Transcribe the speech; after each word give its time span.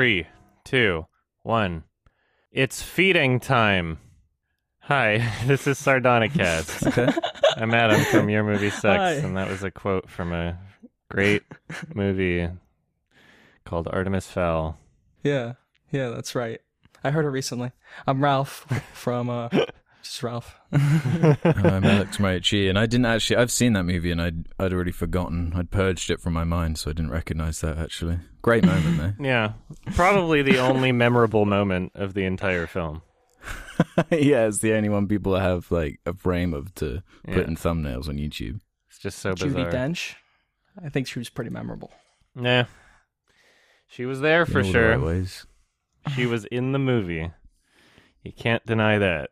Three, 0.00 0.26
two, 0.64 1.04
one. 1.42 1.84
It's 2.50 2.80
feeding 2.80 3.38
time. 3.38 3.98
Hi, 4.84 5.18
this 5.44 5.66
is 5.66 5.78
Sardonicast. 5.78 7.22
I'm 7.58 7.74
Adam 7.74 8.02
from 8.06 8.30
Your 8.30 8.42
Movie 8.42 8.70
Sucks, 8.70 8.98
Hi. 8.98 9.12
and 9.16 9.36
that 9.36 9.50
was 9.50 9.62
a 9.62 9.70
quote 9.70 10.08
from 10.08 10.32
a 10.32 10.58
great 11.10 11.42
movie 11.94 12.48
called 13.66 13.88
Artemis 13.88 14.26
Fowl. 14.26 14.78
Yeah, 15.22 15.52
yeah, 15.90 16.08
that's 16.08 16.34
right. 16.34 16.62
I 17.04 17.10
heard 17.10 17.26
it 17.26 17.28
recently. 17.28 17.70
I'm 18.06 18.24
Ralph 18.24 18.66
from 18.94 19.28
uh, 19.28 19.50
just 20.02 20.22
Ralph. 20.22 20.54
I'm 20.72 21.84
Alex 21.84 22.16
Marici, 22.18 22.68
and 22.68 22.78
I 22.78 22.86
didn't 22.86 23.06
actually. 23.06 23.36
I've 23.36 23.50
seen 23.50 23.72
that 23.74 23.84
movie, 23.84 24.10
and 24.10 24.20
I'd 24.20 24.46
I'd 24.58 24.72
already 24.72 24.92
forgotten. 24.92 25.52
I'd 25.54 25.70
purged 25.70 26.10
it 26.10 26.20
from 26.20 26.32
my 26.32 26.44
mind, 26.44 26.78
so 26.78 26.90
I 26.90 26.94
didn't 26.94 27.10
recognize 27.10 27.60
that. 27.60 27.78
Actually, 27.78 28.18
great 28.42 28.64
moment 28.64 28.98
though. 29.18 29.24
Yeah, 29.24 29.52
probably 29.94 30.42
the 30.42 30.58
only 30.58 30.92
memorable 30.92 31.44
moment 31.44 31.92
of 31.94 32.14
the 32.14 32.24
entire 32.24 32.66
film. 32.66 33.02
yeah, 34.10 34.46
it's 34.46 34.58
the 34.58 34.74
only 34.74 34.88
one 34.88 35.08
people 35.08 35.34
have 35.38 35.70
like 35.70 36.00
a 36.06 36.14
frame 36.14 36.52
of 36.54 36.74
to 36.76 37.02
Yeah. 37.26 37.34
put 37.34 37.46
in 37.46 37.56
thumbnails 37.56 38.08
on 38.08 38.16
YouTube. 38.16 38.60
It's 38.88 38.98
just 38.98 39.18
so 39.18 39.32
Judi 39.34 39.54
bizarre. 39.54 39.70
Dench. 39.72 40.14
I 40.84 40.88
think 40.88 41.06
she 41.06 41.18
was 41.18 41.28
pretty 41.30 41.50
memorable. 41.50 41.90
Yeah, 42.40 42.66
she 43.88 44.06
was 44.06 44.20
there 44.20 44.46
for 44.46 44.60
in 44.60 44.66
all 44.66 44.72
the 44.72 44.78
sure. 44.78 44.90
right 44.90 45.00
ways. 45.00 45.46
She 46.14 46.26
was 46.26 46.44
in 46.46 46.72
the 46.72 46.78
movie. 46.78 47.30
You 48.22 48.32
can't 48.32 48.64
deny 48.66 48.98
that. 48.98 49.30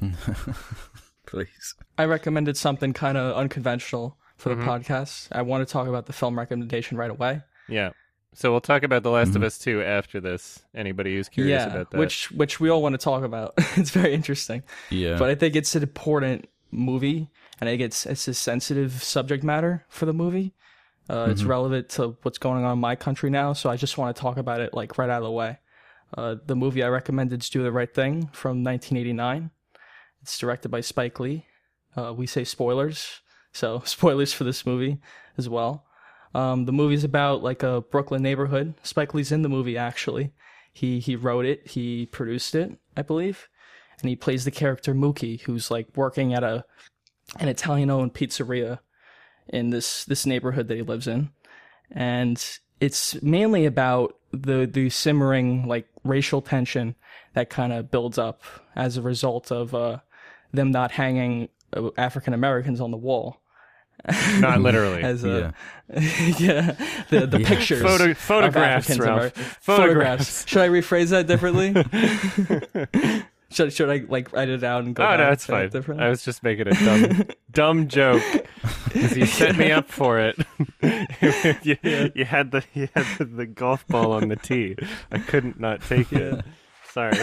Please. 1.26 1.74
I 1.98 2.04
recommended 2.04 2.56
something 2.56 2.92
kind 2.92 3.16
of 3.16 3.34
unconventional 3.36 4.18
for 4.36 4.50
the 4.50 4.56
Mhm. 4.56 4.64
podcast. 4.66 5.28
I 5.32 5.42
want 5.42 5.66
to 5.66 5.72
talk 5.72 5.88
about 5.88 6.06
the 6.06 6.12
film 6.12 6.38
recommendation 6.38 6.96
right 6.96 7.10
away. 7.10 7.42
Yeah. 7.68 7.90
So 8.34 8.50
we'll 8.50 8.60
talk 8.60 8.82
about 8.82 9.04
The 9.04 9.10
Last 9.10 9.34
of 9.36 9.42
Mhm. 9.42 9.46
Us 9.46 9.58
2 9.58 9.80
after 9.82 10.20
this. 10.20 10.64
Anybody 10.74 11.14
who's 11.14 11.28
curious 11.28 11.62
yeah, 11.64 11.72
about 11.72 11.90
that. 11.92 11.98
which 11.98 12.30
which 12.32 12.58
we 12.60 12.68
all 12.68 12.82
want 12.82 12.94
to 12.94 12.98
talk 12.98 13.22
about. 13.24 13.54
it's 13.76 13.90
very 13.90 14.12
interesting. 14.12 14.62
Yeah. 14.90 15.16
but 15.18 15.30
I 15.30 15.34
think 15.34 15.54
it's 15.56 15.74
an 15.76 15.82
important 15.82 16.48
movie, 16.70 17.30
and 17.60 17.68
I 17.68 17.72
think 17.72 17.82
it's 17.82 18.04
it's 18.06 18.26
a 18.28 18.34
sensitive 18.34 19.02
subject 19.02 19.44
matter 19.44 19.84
for 19.88 20.04
the 20.06 20.12
movie. 20.12 20.52
Uh, 21.08 21.28
It's 21.30 21.42
Mhm. 21.42 21.48
relevant 21.48 21.88
to 21.90 22.16
what's 22.22 22.38
going 22.38 22.64
on 22.64 22.72
in 22.72 22.78
my 22.80 22.96
country 22.96 23.28
now, 23.30 23.52
so 23.52 23.70
I 23.70 23.76
just 23.76 23.98
want 23.98 24.14
to 24.16 24.20
talk 24.20 24.36
about 24.36 24.60
it 24.60 24.72
like 24.74 24.98
right 24.98 25.10
out 25.10 25.18
of 25.18 25.24
the 25.24 25.30
way. 25.30 25.58
Uh, 26.16 26.36
the 26.46 26.56
movie 26.56 26.82
I 26.82 26.88
recommended 26.88 27.42
is 27.42 27.50
"Do 27.50 27.62
the 27.62 27.70
Right 27.72 27.92
Thing" 27.92 28.28
from 28.32 28.62
1989. 28.62 29.50
It's 30.24 30.38
directed 30.38 30.70
by 30.70 30.80
Spike 30.80 31.20
Lee. 31.20 31.46
Uh, 31.96 32.12
we 32.12 32.26
say 32.26 32.44
spoilers, 32.44 33.20
so 33.52 33.80
spoilers 33.84 34.32
for 34.32 34.44
this 34.44 34.66
movie 34.66 34.98
as 35.38 35.48
well. 35.48 35.86
Um, 36.34 36.64
the 36.64 36.72
movie's 36.72 37.04
about 37.04 37.42
like 37.42 37.62
a 37.62 37.82
Brooklyn 37.82 38.22
neighborhood. 38.22 38.74
Spike 38.82 39.14
Lee's 39.14 39.30
in 39.30 39.42
the 39.42 39.48
movie 39.48 39.78
actually. 39.78 40.32
He 40.72 40.98
he 40.98 41.14
wrote 41.14 41.44
it, 41.44 41.68
he 41.68 42.06
produced 42.06 42.56
it, 42.56 42.76
I 42.96 43.02
believe 43.02 43.48
and 44.00 44.08
he 44.08 44.16
plays 44.16 44.44
the 44.44 44.50
character 44.50 44.94
Mookie, 44.94 45.40
who's 45.42 45.70
like 45.70 45.88
working 45.96 46.34
at 46.34 46.44
a 46.44 46.64
an 47.40 47.48
Italian-owned 47.48 48.14
pizzeria 48.14 48.80
in 49.48 49.70
this 49.70 50.04
this 50.04 50.26
neighborhood 50.26 50.68
that 50.68 50.76
he 50.76 50.82
lives 50.82 51.06
in, 51.06 51.30
and 51.90 52.58
it's 52.80 53.20
mainly 53.22 53.66
about 53.66 54.16
the 54.32 54.66
the 54.70 54.90
simmering 54.90 55.66
like 55.66 55.86
racial 56.04 56.42
tension 56.42 56.94
that 57.34 57.50
kind 57.50 57.72
of 57.72 57.90
builds 57.90 58.18
up 58.18 58.42
as 58.76 58.96
a 58.96 59.02
result 59.02 59.50
of 59.50 59.74
uh, 59.74 59.98
them 60.54 60.70
not 60.70 60.90
hanging 60.92 61.48
uh, 61.76 61.90
African 61.96 62.34
Americans 62.34 62.80
on 62.80 62.90
the 62.90 62.96
wall. 62.96 63.40
Not 64.38 64.60
literally. 64.60 65.02
As 65.04 65.24
a, 65.24 65.54
yeah, 65.88 66.76
the 67.10 67.26
the 67.26 67.38
Yeah. 67.40 67.48
pictures, 67.48 67.80
Photo- 67.82 68.12
photographs, 68.14 68.98
Ralph. 68.98 69.20
Amer- 69.20 69.30
Photographs. 69.60 70.46
Should 70.46 70.62
I 70.62 70.68
rephrase 70.68 71.10
that 71.10 71.26
differently? 71.26 71.72
should 73.50 73.72
should 73.72 73.88
I 73.88 74.04
like 74.08 74.32
write 74.32 74.48
it 74.50 74.58
down 74.58 74.86
and 74.86 74.94
go? 74.94 75.06
Oh 75.06 75.16
no, 75.16 75.30
it's 75.30 75.46
to 75.46 75.56
it 75.56 75.72
fine. 75.84 76.00
I 76.00 76.08
was 76.10 76.22
just 76.24 76.42
making 76.42 76.68
a 76.68 76.72
dumb, 76.72 77.28
dumb 77.50 77.88
joke 77.88 78.22
because 78.92 79.16
you 79.16 79.26
set 79.26 79.56
me 79.56 79.70
up 79.72 79.88
for 79.88 80.18
it. 80.18 80.36
you, 81.62 81.76
you 82.14 82.24
had 82.26 82.50
the 82.50 82.62
you 82.74 82.88
had 82.94 83.06
the, 83.18 83.24
the 83.24 83.46
golf 83.46 83.86
ball 83.86 84.12
on 84.12 84.28
the 84.28 84.36
tee. 84.36 84.76
I 85.12 85.18
couldn't 85.18 85.58
not 85.58 85.80
take 85.82 86.12
it. 86.12 86.44
Sorry. 86.90 87.16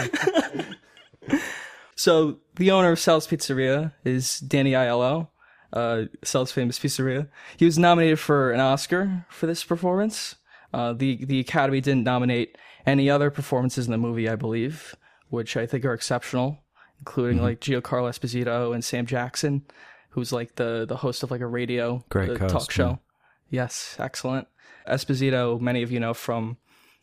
So 2.02 2.38
the 2.56 2.72
owner 2.72 2.90
of 2.90 2.98
Sal's 2.98 3.28
Pizzeria 3.28 3.92
is 4.04 4.40
Danny 4.40 4.72
Aiello, 4.72 5.28
uh, 5.72 6.06
Sal's 6.24 6.50
famous 6.50 6.76
pizzeria. 6.76 7.28
He 7.56 7.64
was 7.64 7.78
nominated 7.78 8.18
for 8.18 8.50
an 8.50 8.58
Oscar 8.58 9.24
for 9.30 9.46
this 9.46 9.62
performance. 9.62 10.34
Uh, 10.74 10.94
the 10.94 11.24
the 11.24 11.38
Academy 11.38 11.80
didn't 11.80 12.02
nominate 12.02 12.58
any 12.86 13.08
other 13.08 13.30
performances 13.30 13.86
in 13.86 13.92
the 13.92 13.98
movie, 13.98 14.28
I 14.28 14.34
believe, 14.34 14.96
which 15.28 15.56
I 15.56 15.64
think 15.64 15.84
are 15.84 15.94
exceptional, 15.94 16.64
including 16.98 17.40
like 17.40 17.60
Giancarlo 17.60 18.10
Esposito 18.10 18.74
and 18.74 18.84
Sam 18.84 19.06
Jackson, 19.06 19.62
who's 20.10 20.32
like 20.32 20.56
the 20.56 20.84
the 20.84 20.96
host 20.96 21.22
of 21.22 21.30
like 21.30 21.40
a 21.40 21.46
radio 21.46 22.04
Great 22.08 22.30
uh, 22.30 22.48
talk 22.48 22.68
show. 22.68 22.98
yeah. 23.48 23.62
Yes, 23.62 23.94
excellent. 24.00 24.48
Esposito, 24.88 25.60
many 25.60 25.84
of 25.84 25.92
you 25.92 26.00
know 26.00 26.14
from 26.14 26.56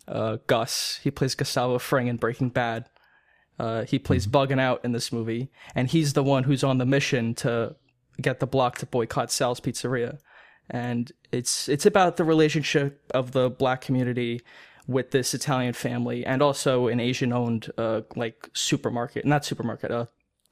uh, 0.10 0.40
Gus. 0.48 1.00
He 1.02 1.10
plays 1.10 1.36
Gustavo 1.36 1.80
Fring 1.80 2.08
in 2.08 2.18
Breaking 2.18 2.50
Bad. 2.50 2.90
Uh, 3.60 3.84
he 3.84 4.00
plays 4.00 4.26
Buggin' 4.26 4.60
Out 4.60 4.84
in 4.86 4.94
this 4.94 5.12
movie, 5.12 5.52
and 5.76 5.90
he's 5.90 6.14
the 6.14 6.24
one 6.24 6.44
who's 6.44 6.64
on 6.64 6.78
the 6.78 6.86
mission 6.86 7.36
to 7.36 7.76
get 8.22 8.40
the 8.40 8.48
block 8.48 8.78
to 8.78 8.86
boycott 8.86 9.32
Sal's 9.32 9.60
Pizzeria. 9.60 10.20
And 10.70 11.12
it's 11.32 11.68
it's 11.68 11.86
about 11.86 12.18
the 12.18 12.24
relationship 12.24 13.02
of 13.14 13.32
the 13.32 13.50
black 13.50 13.82
community 13.82 14.42
with 14.88 15.12
this 15.12 15.34
Italian 15.34 15.74
family, 15.74 16.26
and 16.26 16.42
also 16.42 16.88
an 16.88 17.00
Asian-owned 17.00 17.72
uh, 17.78 18.02
like 18.16 18.50
supermarket, 18.54 19.26
not 19.26 19.46
supermarket, 19.46 19.92
uh, 19.92 20.06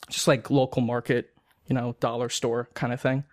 just 0.09 0.27
like 0.27 0.51
local 0.51 0.81
market, 0.81 1.29
you 1.67 1.75
know, 1.75 1.95
dollar 1.99 2.29
store 2.29 2.69
kind 2.73 2.93
of 2.93 3.01
thing. 3.01 3.23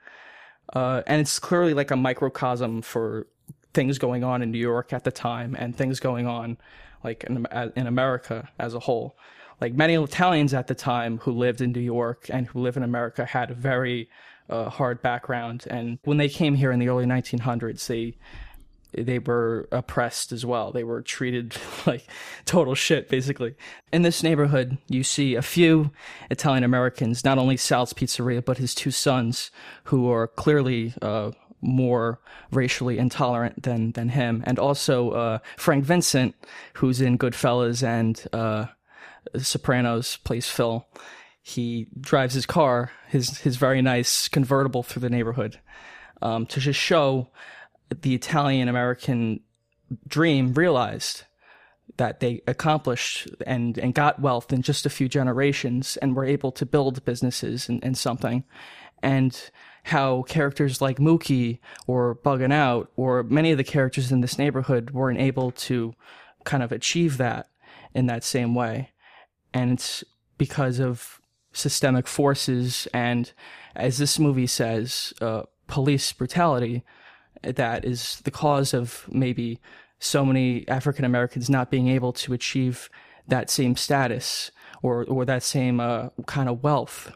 Uh, 0.73 1.03
and 1.07 1.21
it's 1.21 1.39
clearly 1.39 1.75
like 1.75 1.91
a 1.91 1.97
microcosm 1.97 2.81
for 2.81 3.27
things 3.75 3.99
going 3.99 4.25
on 4.25 4.41
in 4.41 4.51
New 4.51 4.59
York 4.59 4.93
at 4.93 5.05
the 5.05 5.11
time 5.11 5.55
and 5.59 5.77
things 5.77 6.01
going 6.01 6.27
on 6.27 6.57
like 7.03 7.25
in, 7.25 7.47
in 7.77 7.87
America 7.87 8.49
as 8.59 8.73
a 8.73 8.81
whole. 8.81 9.17
Like 9.65 9.73
many 9.73 9.95
Italians 9.95 10.53
at 10.53 10.67
the 10.67 10.75
time 10.75 11.17
who 11.21 11.33
lived 11.33 11.63
in 11.63 11.73
New 11.73 11.81
York 11.81 12.27
and 12.29 12.47
who 12.47 12.61
live 12.61 12.77
in 12.77 12.83
America 12.83 13.25
had 13.25 13.51
a 13.51 13.55
very 13.55 14.11
uh, 14.51 14.69
hard 14.69 15.01
background, 15.01 15.65
and 15.71 15.99
when 16.05 16.19
they 16.19 16.29
came 16.29 16.55
here 16.55 16.71
in 16.71 16.79
the 16.81 16.89
early 16.91 17.07
1900s, 17.07 17.87
they 17.87 18.15
they 18.93 19.19
were 19.19 19.67
oppressed 19.73 20.33
as 20.33 20.45
well. 20.45 20.71
They 20.71 20.85
were 20.85 21.01
treated 21.01 21.57
like 21.87 22.07
total 22.45 22.75
shit, 22.75 23.09
basically. 23.09 23.55
In 23.91 24.03
this 24.03 24.23
neighborhood, 24.23 24.77
you 24.87 25.03
see 25.03 25.35
a 25.35 25.41
few 25.41 25.93
Italian 26.31 26.63
Americans, 26.63 27.25
not 27.25 27.39
only 27.39 27.57
Sal's 27.57 27.95
Pizzeria, 27.95 28.45
but 28.45 28.59
his 28.59 28.75
two 28.75 28.91
sons, 28.91 29.51
who 29.85 30.11
are 30.11 30.27
clearly 30.29 30.93
uh, 31.01 31.31
more 31.63 32.21
racially 32.53 32.99
intolerant 32.99 33.63
than 33.63 33.93
than 33.93 34.11
him, 34.11 34.45
and 34.47 34.59
also 34.59 35.13
uh, 35.13 35.39
Frank 35.57 35.87
Vincent, 35.87 36.35
who's 36.75 37.01
in 37.01 37.17
Goodfellas 37.17 37.83
and 37.83 38.23
uh, 38.35 38.67
Sopranos, 39.37 40.17
plays 40.19 40.49
Phil. 40.49 40.87
He 41.43 41.89
drives 42.01 42.35
his 42.35 42.47
car, 42.47 42.93
his 43.09 43.39
his 43.39 43.57
very 43.57 43.83
nice 43.83 44.29
convertible, 44.29 44.83
through 44.83 45.01
the 45.01 45.11
neighborhood 45.11 45.61
um, 46.23 46.47
to 46.47 46.61
just 46.61 46.81
show 46.81 47.29
the 47.91 48.15
Italian 48.15 48.69
American 48.69 49.41
dream 50.09 50.55
realized 50.55 51.25
that 51.97 52.21
they 52.21 52.43
accomplished 52.47 53.29
and, 53.47 53.79
and 53.79 53.95
got 53.95 54.21
wealth 54.21 54.53
in 54.53 54.63
just 54.63 54.87
a 54.87 54.91
few 54.91 55.09
generations 55.09 55.97
and 55.99 56.17
were 56.17 56.25
able 56.25 56.51
to 56.51 56.67
build 56.67 57.05
businesses 57.05 57.69
and, 57.69 57.85
and 57.85 57.97
something. 57.97 58.43
And 59.03 59.39
how 59.85 60.23
characters 60.23 60.81
like 60.81 60.97
Mookie 60.97 61.59
or 61.87 62.17
Buggin' 62.17 62.53
Out 62.53 62.91
or 62.97 63.23
many 63.23 63.53
of 63.53 63.59
the 63.59 63.65
characters 63.65 64.11
in 64.11 64.23
this 64.23 64.39
neighborhood 64.39 64.91
weren't 64.91 65.21
able 65.21 65.51
to 65.53 65.95
kind 66.45 66.63
of 66.63 66.73
achieve 66.73 67.19
that 67.19 67.51
in 67.95 68.07
that 68.07 68.25
same 68.25 68.55
way. 68.55 68.91
And 69.55 69.73
it's 69.73 70.05
because 70.37 70.81
of 70.81 71.21
systemic 71.53 72.07
forces 72.07 72.87
and, 72.93 73.33
as 73.75 73.99
this 73.99 74.19
movie 74.19 74.47
says, 74.47 75.15
uh, 75.21 75.45
police 75.67 76.13
brutality 76.13 76.83
that 77.43 77.85
is 77.85 78.21
the 78.25 78.31
cause 78.31 78.75
of 78.75 79.07
maybe 79.09 79.61
so 79.99 80.25
many 80.25 80.67
African 80.69 81.05
Americans 81.05 81.49
not 81.49 81.71
being 81.71 81.89
able 81.89 82.13
to 82.13 82.33
achieve 82.33 82.91
that 83.29 83.51
same 83.51 83.77
status 83.77 84.51
or 84.83 85.05
or 85.05 85.25
that 85.25 85.43
same 85.43 85.81
uh, 85.81 86.09
kind 86.27 86.49
of 86.49 86.63
wealth 86.63 87.13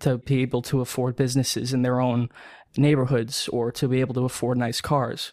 to 0.00 0.18
be 0.18 0.42
able 0.42 0.62
to 0.62 0.80
afford 0.80 1.16
businesses 1.16 1.72
in 1.72 1.82
their 1.82 2.00
own 2.00 2.28
neighborhoods 2.76 3.48
or 3.48 3.72
to 3.72 3.88
be 3.88 4.00
able 4.00 4.14
to 4.14 4.24
afford 4.24 4.58
nice 4.58 4.80
cars. 4.80 5.32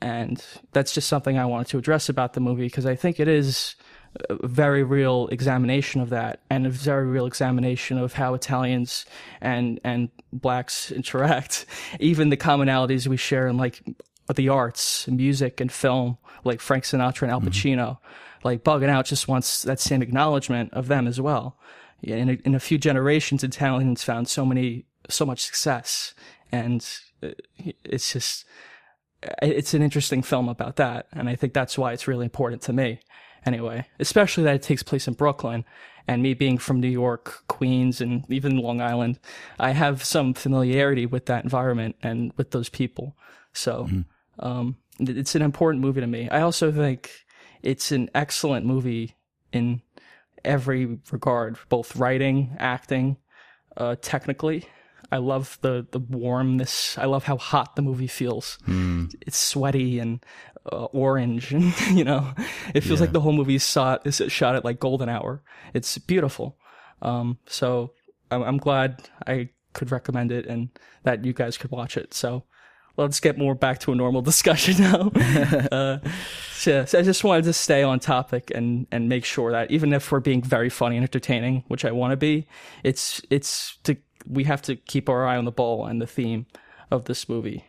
And 0.00 0.44
that's 0.72 0.92
just 0.92 1.08
something 1.08 1.38
I 1.38 1.46
wanted 1.46 1.68
to 1.68 1.78
address 1.78 2.10
about 2.10 2.34
the 2.34 2.40
movie 2.40 2.66
because 2.66 2.84
I 2.84 2.94
think 2.94 3.18
it 3.18 3.28
is 3.28 3.76
very 4.42 4.82
real 4.82 5.28
examination 5.28 6.00
of 6.00 6.10
that 6.10 6.40
and 6.50 6.66
a 6.66 6.70
very 6.70 7.06
real 7.06 7.26
examination 7.26 7.98
of 7.98 8.14
how 8.14 8.34
Italians 8.34 9.04
and 9.40 9.80
and 9.84 10.08
blacks 10.32 10.90
interact. 10.90 11.66
Even 12.00 12.30
the 12.30 12.36
commonalities 12.36 13.06
we 13.06 13.16
share 13.16 13.46
in 13.46 13.56
like 13.56 13.82
the 14.34 14.48
arts, 14.48 15.06
music 15.08 15.60
and 15.60 15.70
film, 15.70 16.18
like 16.44 16.60
Frank 16.60 16.84
Sinatra 16.84 17.22
and 17.22 17.30
Al 17.30 17.40
Pacino. 17.40 17.98
like 18.42 18.64
Buggin' 18.64 18.88
Out 18.88 19.06
just 19.06 19.28
wants 19.28 19.62
that 19.62 19.80
same 19.80 20.02
acknowledgement 20.02 20.72
of 20.72 20.88
them 20.88 21.06
as 21.06 21.20
well. 21.20 21.58
In 22.02 22.28
a, 22.28 22.32
in 22.44 22.54
a 22.54 22.60
few 22.60 22.78
generations, 22.78 23.42
Italians 23.42 24.02
found 24.02 24.28
so 24.28 24.44
many 24.44 24.84
so 25.08 25.24
much 25.24 25.44
success, 25.44 26.14
and 26.52 26.86
uh, 27.22 27.28
it's 27.84 28.12
just 28.12 28.44
it's 29.42 29.74
an 29.74 29.82
interesting 29.82 30.22
film 30.22 30.48
about 30.48 30.76
that, 30.76 31.06
and 31.12 31.28
I 31.28 31.36
think 31.36 31.52
that's 31.52 31.78
why 31.78 31.92
it's 31.92 32.06
really 32.06 32.24
important 32.24 32.62
to 32.62 32.72
me. 32.72 33.00
Anyway, 33.46 33.86
especially 34.00 34.42
that 34.44 34.56
it 34.56 34.62
takes 34.62 34.82
place 34.82 35.06
in 35.06 35.14
Brooklyn, 35.14 35.64
and 36.08 36.22
me 36.22 36.34
being 36.34 36.58
from 36.58 36.80
New 36.80 36.88
York, 36.88 37.44
Queens, 37.48 38.00
and 38.00 38.24
even 38.28 38.58
Long 38.58 38.80
Island, 38.80 39.18
I 39.58 39.70
have 39.70 40.04
some 40.04 40.34
familiarity 40.34 41.06
with 41.06 41.26
that 41.26 41.44
environment 41.44 41.96
and 42.02 42.32
with 42.36 42.50
those 42.50 42.68
people. 42.68 43.16
So, 43.52 43.88
um, 44.40 44.76
it's 44.98 45.34
an 45.34 45.42
important 45.42 45.82
movie 45.82 46.00
to 46.00 46.06
me. 46.06 46.28
I 46.28 46.40
also 46.42 46.72
think 46.72 47.10
it's 47.62 47.92
an 47.92 48.10
excellent 48.14 48.66
movie 48.66 49.16
in 49.52 49.80
every 50.44 50.98
regard, 51.10 51.56
both 51.68 51.96
writing, 51.96 52.56
acting, 52.58 53.16
uh, 53.76 53.96
technically. 54.00 54.64
I 55.12 55.18
love 55.18 55.58
the 55.60 55.86
the 55.92 56.00
warmness. 56.00 56.98
I 56.98 57.04
love 57.06 57.24
how 57.24 57.36
hot 57.36 57.76
the 57.76 57.82
movie 57.82 58.08
feels. 58.08 58.58
It's 59.26 59.38
sweaty 59.38 59.98
and 60.00 60.24
uh, 60.72 60.84
orange, 60.86 61.52
and 61.54 61.74
you 61.90 62.04
know, 62.04 62.32
it 62.74 62.82
feels 62.82 63.00
like 63.00 63.12
the 63.12 63.20
whole 63.20 63.32
movie 63.32 63.58
shot 63.58 64.06
is 64.06 64.22
shot 64.28 64.56
at 64.56 64.64
like 64.64 64.80
golden 64.80 65.08
hour. 65.08 65.42
It's 65.74 65.98
beautiful. 65.98 66.58
Um, 67.02 67.38
so 67.46 67.92
I'm, 68.30 68.42
I'm 68.42 68.58
glad 68.58 69.08
I 69.26 69.50
could 69.72 69.92
recommend 69.92 70.32
it 70.32 70.46
and 70.46 70.70
that 71.02 71.24
you 71.24 71.32
guys 71.32 71.58
could 71.58 71.70
watch 71.70 71.96
it. 71.96 72.14
So 72.14 72.44
let's 72.96 73.20
get 73.20 73.36
more 73.36 73.54
back 73.54 73.78
to 73.80 73.92
a 73.92 73.94
normal 73.94 74.22
discussion 74.32 74.82
now. 74.82 75.10
uh, 75.72 75.98
so, 76.52 76.84
so 76.84 76.98
I 76.98 77.02
just 77.02 77.22
wanted 77.22 77.44
to 77.44 77.52
stay 77.52 77.82
on 77.82 78.00
topic 78.00 78.50
and 78.54 78.86
and 78.90 79.08
make 79.08 79.24
sure 79.24 79.52
that 79.52 79.70
even 79.70 79.92
if 79.92 80.10
we're 80.10 80.20
being 80.20 80.42
very 80.42 80.70
funny 80.70 80.96
and 80.96 81.04
entertaining, 81.04 81.64
which 81.68 81.84
I 81.84 81.92
want 81.92 82.12
to 82.12 82.16
be, 82.16 82.46
it's 82.82 83.20
it's 83.30 83.76
to 83.84 83.96
we 84.28 84.44
have 84.44 84.62
to 84.62 84.76
keep 84.76 85.08
our 85.08 85.26
eye 85.26 85.36
on 85.36 85.44
the 85.44 85.52
ball 85.52 85.86
and 85.86 86.00
the 86.00 86.06
theme 86.06 86.46
of 86.90 87.04
this 87.04 87.28
movie, 87.28 87.64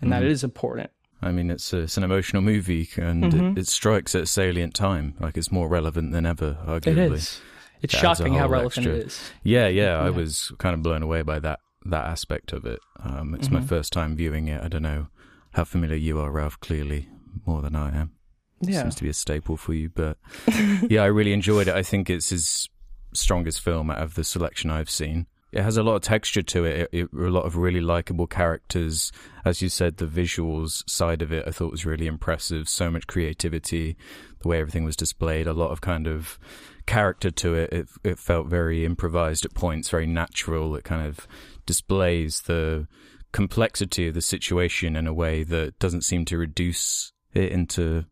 and 0.00 0.12
that 0.12 0.22
it 0.22 0.30
is 0.30 0.44
important. 0.44 0.90
I 1.22 1.32
mean, 1.32 1.50
it's, 1.50 1.72
a, 1.72 1.80
it's 1.80 1.96
an 1.96 2.04
emotional 2.04 2.42
movie, 2.42 2.88
and 2.96 3.24
Mm-hmm. 3.24 3.46
it, 3.56 3.58
it 3.58 3.68
strikes 3.68 4.14
at 4.14 4.22
a 4.22 4.26
salient 4.26 4.74
time. 4.74 5.14
Like 5.20 5.36
it's 5.36 5.52
more 5.52 5.68
relevant 5.68 6.12
than 6.12 6.26
ever, 6.26 6.58
arguably. 6.66 6.86
It 7.06 7.12
is. 7.12 7.40
It's 7.80 7.94
It 7.94 7.96
shocking 7.98 8.34
how 8.34 8.48
relevant 8.48 8.78
extra- 8.86 8.94
it 8.94 9.06
is. 9.06 9.30
Yeah, 9.42 9.68
yeah, 9.68 9.98
I 9.98 10.10
was 10.10 10.52
kind 10.58 10.74
of 10.74 10.82
blown 10.82 11.02
away 11.02 11.22
by 11.22 11.38
that 11.40 11.60
that 11.84 12.04
aspect 12.06 12.52
of 12.52 12.64
it. 12.64 12.78
Um, 13.02 13.34
it's 13.34 13.46
Mm-hmm. 13.48 13.54
my 13.56 13.60
first 13.62 13.92
time 13.92 14.14
viewing 14.16 14.48
it. 14.48 14.62
I 14.62 14.68
don't 14.68 14.82
know 14.82 15.08
how 15.52 15.64
familiar 15.64 15.96
you 15.96 16.18
are, 16.20 16.30
Ralph. 16.30 16.60
Clearly, 16.60 17.08
more 17.46 17.60
than 17.62 17.74
I 17.76 17.88
am. 17.96 18.12
Yeah. 18.60 18.82
Seems 18.82 18.94
to 18.96 19.02
be 19.02 19.08
a 19.08 19.14
staple 19.14 19.56
for 19.56 19.74
you, 19.74 19.90
but 19.90 20.16
yeah, 20.88 21.02
I 21.02 21.06
really 21.06 21.32
enjoyed 21.32 21.66
it. 21.68 21.74
I 21.74 21.82
think 21.82 22.08
it's 22.08 22.30
his 22.30 22.68
strongest 23.14 23.60
film 23.60 23.90
out 23.90 23.98
of 23.98 24.14
the 24.14 24.22
selection 24.24 24.70
I've 24.70 24.88
seen. 24.90 25.26
It 25.52 25.62
has 25.62 25.76
a 25.76 25.82
lot 25.82 25.96
of 25.96 26.02
texture 26.02 26.42
to 26.42 26.64
it, 26.64 26.88
it, 26.92 26.98
it 27.00 27.12
a 27.12 27.30
lot 27.30 27.44
of 27.44 27.56
really 27.56 27.82
likable 27.82 28.26
characters. 28.26 29.12
As 29.44 29.60
you 29.60 29.68
said, 29.68 29.98
the 29.98 30.06
visuals 30.06 30.88
side 30.88 31.20
of 31.20 31.30
it 31.30 31.44
I 31.46 31.50
thought 31.50 31.70
was 31.70 31.84
really 31.84 32.06
impressive. 32.06 32.68
So 32.70 32.90
much 32.90 33.06
creativity, 33.06 33.96
the 34.40 34.48
way 34.48 34.60
everything 34.60 34.84
was 34.84 34.96
displayed, 34.96 35.46
a 35.46 35.52
lot 35.52 35.70
of 35.70 35.82
kind 35.82 36.06
of 36.06 36.38
character 36.86 37.30
to 37.30 37.54
it. 37.54 37.72
It, 37.72 37.88
it 38.02 38.18
felt 38.18 38.46
very 38.46 38.86
improvised 38.86 39.44
at 39.44 39.52
points, 39.52 39.90
very 39.90 40.06
natural. 40.06 40.74
It 40.74 40.84
kind 40.84 41.06
of 41.06 41.28
displays 41.66 42.42
the 42.42 42.88
complexity 43.32 44.08
of 44.08 44.14
the 44.14 44.22
situation 44.22 44.96
in 44.96 45.06
a 45.06 45.14
way 45.14 45.42
that 45.42 45.78
doesn't 45.78 46.02
seem 46.02 46.24
to 46.26 46.38
reduce 46.38 47.12
it 47.34 47.52
into, 47.52 48.06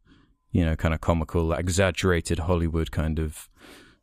you 0.53 0.65
know, 0.65 0.77
kind 0.77 0.93
of 0.93 1.01
comical, 1.01 1.55
exaggerated 1.55 2.41
Hollywood 2.41 2.91
kind 2.91 3.19
of 3.19 3.49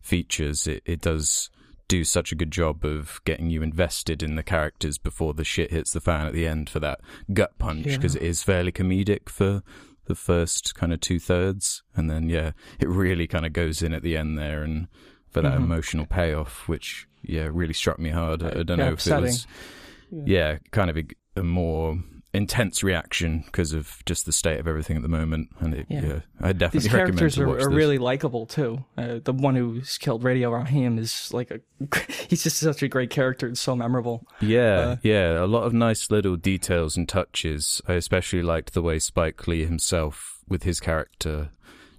features. 0.01 0.66
It, 0.66 0.81
it 0.86 1.01
does 1.01 1.51
do 1.88 2.04
such 2.04 2.31
a 2.31 2.36
good 2.36 2.51
job 2.51 2.84
of 2.84 3.22
getting 3.25 3.50
you 3.50 3.62
invested 3.62 4.22
in 4.22 4.36
the 4.36 4.44
characters 4.44 4.98
before 4.98 5.34
the 5.34 5.44
shit 5.44 5.72
hits 5.72 5.94
the 5.94 6.01
fan 6.01 6.25
at 6.28 6.34
the 6.34 6.45
end 6.48 6.69
for 6.69 6.80
that 6.80 7.00
gut 7.34 7.57
punch 7.57 7.86
because 7.86 8.16
it 8.16 8.22
is 8.22 8.44
fairly 8.44 8.72
comedic 8.72 9.30
for 9.30 9.63
the 10.06 10.16
first 10.16 10.75
kind 10.75 10.94
of 10.94 11.00
two 11.00 11.19
thirds 11.19 11.84
and 11.95 12.10
then 12.10 12.30
yeah 12.30 12.51
it 12.80 12.88
really 12.89 13.28
kind 13.28 13.45
of 13.45 13.54
goes 13.54 13.81
in 13.81 13.94
at 13.94 14.04
the 14.04 14.16
end 14.18 14.38
there 14.38 14.63
and 14.63 14.88
for 15.30 15.42
that 15.42 15.54
mm-hmm. 15.54 15.63
emotional 15.63 16.06
payoff 16.06 16.68
which 16.68 17.07
yeah 17.24 17.50
really 17.51 17.74
struck 17.74 18.00
me 18.00 18.10
hard. 18.10 18.42
I, 18.44 18.48
I 18.60 18.63
don't 18.63 18.78
Yeah, 18.80 18.86
know 18.86 18.94
if 18.94 19.06
it 19.07 19.22
was 19.22 19.45
upsetting. 19.45 20.25
yeah, 20.25 20.57
kind 20.72 20.89
of 20.89 20.98
a, 20.98 21.04
a 21.36 21.44
more 21.44 22.00
intense 22.33 22.83
reaction 22.83 23.44
because 23.45 23.74
of 23.74 24.03
just 24.06 24.25
the 24.25 24.31
state 24.31 24.59
of 24.59 24.68
everything 24.68 24.95
at 24.97 25.01
the 25.01 25.07
moment. 25.09 25.50
And 25.59 25.74
it, 25.74 25.85
yeah. 25.89 26.01
Yeah. 26.06 26.19
I 26.41 26.53
definitely 26.53 26.79
These 26.81 26.94
recommend 26.94 27.18
characters 27.19 27.35
to 27.35 27.41
are, 27.44 27.47
watch 27.47 27.56
are 27.63 27.69
this. 27.69 27.75
really 27.75 27.97
likable 27.97 28.45
too. 28.45 28.83
Uh, 28.97 29.19
the 29.24 29.33
one 29.33 29.56
who's 29.56 29.97
killed 29.97 30.24
Radio 30.24 30.51
Raheem 30.51 31.00
is 31.00 31.33
like 31.33 31.51
a 31.51 31.59
he's 32.29 32.44
just 32.44 32.57
such 32.57 32.83
a 32.83 32.88
great 32.88 33.09
character 33.09 33.47
and 33.47 33.57
so 33.57 33.75
memorable. 33.75 34.27
Yeah, 34.41 34.77
Uh, 34.77 34.95
yeah, 35.03 35.44
a 35.44 35.47
lot 35.47 35.63
of 35.63 35.74
nice 35.74 36.12
little 36.12 36.35
details 36.35 36.97
and 36.97 37.07
touches. 37.09 37.81
I 37.88 37.94
especially 37.94 38.44
liked 38.44 38.74
the 38.74 38.81
way 38.81 39.00
Spike 39.00 39.47
Lee 39.47 39.65
himself, 39.65 40.39
with 40.50 40.63
his 40.63 40.79
character, 40.79 41.50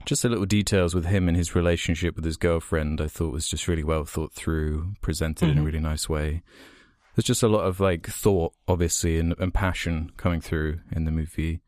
just 0.07 0.23
the 0.23 0.29
little 0.29 0.47
details 0.47 0.95
with 0.95 1.05
him 1.07 1.29
and 1.29 1.37
his 1.37 1.55
relationship 1.55 2.17
with 2.17 2.25
his 2.25 2.37
girlfriend. 2.37 3.01
I 3.01 3.09
thought 3.09 3.33
was 3.33 3.49
just 3.49 3.67
really 3.69 3.85
well 3.85 4.05
thought 4.05 4.33
through, 4.33 4.95
presented 5.03 5.47
Mm-hmm. 5.47 5.53
in 5.53 5.59
a 5.59 5.63
really 5.67 5.81
nice 5.81 6.09
way. 6.09 6.43
There's 7.19 7.27
just 7.27 7.43
a 7.43 7.49
lot 7.49 7.67
of 7.67 7.81
like 7.81 8.07
thought, 8.07 8.55
obviously, 8.69 9.19
and, 9.19 9.35
and 9.41 9.53
passion 9.53 10.13
coming 10.17 10.41
through 10.41 10.79
in 10.93 11.05
the 11.05 11.11
movie. 11.11 11.63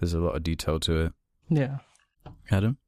There's 0.00 0.14
a 0.14 0.18
lot 0.18 0.34
of 0.34 0.42
detail 0.42 0.80
to 0.80 0.96
it. 0.96 1.12
Yeah. 1.48 1.78
Adam. 2.50 2.78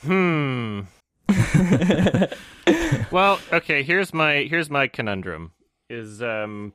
Hmm. 0.00 0.80
well, 3.12 3.38
okay. 3.52 3.82
Here's 3.82 4.14
my 4.14 4.46
here's 4.48 4.70
my 4.70 4.88
conundrum. 4.88 5.52
Is 5.90 6.22
um, 6.22 6.72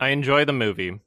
I 0.00 0.08
enjoy 0.08 0.44
the 0.44 0.52
movie. 0.52 0.98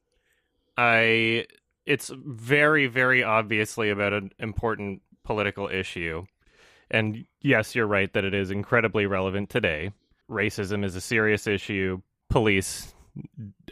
I 0.78 1.48
it's 1.86 2.10
very 2.16 2.88
very 2.88 3.26
obviously 3.26 3.90
about 3.90 4.14
an 4.14 4.32
important 4.40 5.02
political 5.26 5.68
issue, 5.68 6.28
and 6.90 7.26
yes, 7.42 7.76
you're 7.76 7.88
right 7.88 8.14
that 8.14 8.24
it 8.24 8.34
is 8.34 8.52
incredibly 8.52 9.06
relevant 9.06 9.50
today. 9.50 9.92
Racism 10.30 10.86
is 10.86 10.96
a 10.96 11.02
serious 11.02 11.46
issue. 11.46 12.02
Police, 12.30 12.94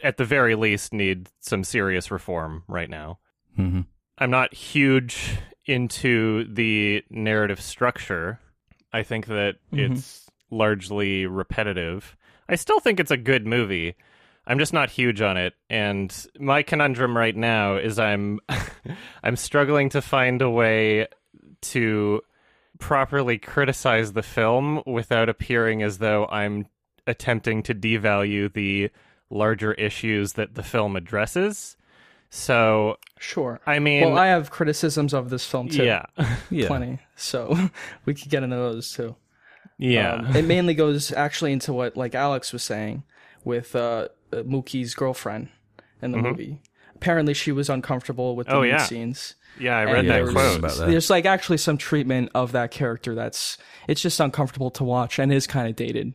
at 0.02 0.16
the 0.16 0.24
very 0.24 0.54
least, 0.54 0.92
need 0.92 1.28
some 1.40 1.64
serious 1.64 2.10
reform 2.10 2.64
right 2.68 2.90
now. 2.90 3.18
hmm 3.56 3.80
I'm 4.20 4.30
not 4.30 4.52
huge 4.52 5.38
into 5.64 6.44
the 6.52 7.04
narrative 7.08 7.60
structure. 7.60 8.40
I 8.92 9.02
think 9.04 9.26
that 9.26 9.56
Mhm. 9.72 9.92
it's 9.92 10.28
largely 10.50 11.24
repetitive. 11.26 12.16
I 12.48 12.56
still 12.56 12.80
think 12.80 12.98
it's 12.98 13.10
a 13.12 13.16
good 13.16 13.46
movie. 13.46 13.94
I'm 14.46 14.58
just 14.58 14.72
not 14.72 14.90
huge 14.90 15.20
on 15.20 15.36
it. 15.36 15.54
And 15.70 16.12
my 16.40 16.62
conundrum 16.62 17.16
right 17.16 17.36
now 17.36 17.76
is 17.76 17.98
I'm 17.98 18.40
I'm 19.22 19.36
struggling 19.36 19.88
to 19.90 20.02
find 20.02 20.42
a 20.42 20.50
way 20.50 21.06
to 21.60 22.22
properly 22.80 23.38
criticize 23.38 24.12
the 24.14 24.22
film 24.22 24.82
without 24.86 25.28
appearing 25.28 25.82
as 25.82 25.98
though 25.98 26.26
I'm 26.26 26.66
attempting 27.08 27.62
to 27.64 27.74
devalue 27.74 28.52
the 28.52 28.90
larger 29.30 29.72
issues 29.74 30.34
that 30.34 30.54
the 30.54 30.62
film 30.62 30.94
addresses. 30.94 31.76
So, 32.30 32.98
Sure. 33.18 33.58
I 33.66 33.78
mean, 33.78 34.04
well, 34.04 34.18
I 34.18 34.26
have 34.28 34.50
criticisms 34.50 35.14
of 35.14 35.30
this 35.30 35.44
film 35.46 35.68
too. 35.68 35.84
yeah. 35.84 36.04
Yeah. 36.50 36.66
Plenty. 36.68 37.00
So 37.16 37.56
we 38.04 38.14
could 38.14 38.30
get 38.30 38.42
into 38.42 38.56
those 38.56 38.92
too. 38.92 39.16
Yeah. 39.78 40.14
Um, 40.14 40.36
it 40.36 40.44
mainly 40.44 40.74
goes 40.74 41.10
actually 41.12 41.52
into 41.52 41.72
what 41.72 41.96
like 41.96 42.14
Alex 42.14 42.52
was 42.52 42.62
saying 42.62 43.02
with 43.44 43.74
uh, 43.74 44.08
uh, 44.32 44.36
Mookie's 44.42 44.94
girlfriend 44.94 45.48
in 46.02 46.12
the 46.12 46.18
movie. 46.18 46.60
Apparently, 46.96 47.32
she 47.32 47.52
was 47.52 47.70
uncomfortable 47.70 48.34
with 48.34 48.48
the 48.48 48.56
Oh, 48.56 48.62
yeah. 48.62 48.78
scenes. 48.84 49.36
yeah, 49.58 49.78
I 49.78 49.84
read 49.84 50.04
Yeah, 50.04 50.22
that 50.24 50.32
quote. 50.32 50.58
about 50.58 50.72
that. 50.78 50.88
There's 50.88 51.08
like 51.10 51.26
actually 51.26 51.58
some 51.58 51.78
treatment 51.78 52.30
of 52.34 52.50
that 52.52 52.72
character 52.72 53.14
that's 53.14 53.56
it's 53.86 54.00
just 54.02 54.18
uncomfortable 54.20 54.70
to 54.72 54.84
watch 54.84 55.18
and 55.20 55.32
is 55.32 55.46
kind 55.46 55.68
of 55.68 55.76
dated 55.76 56.12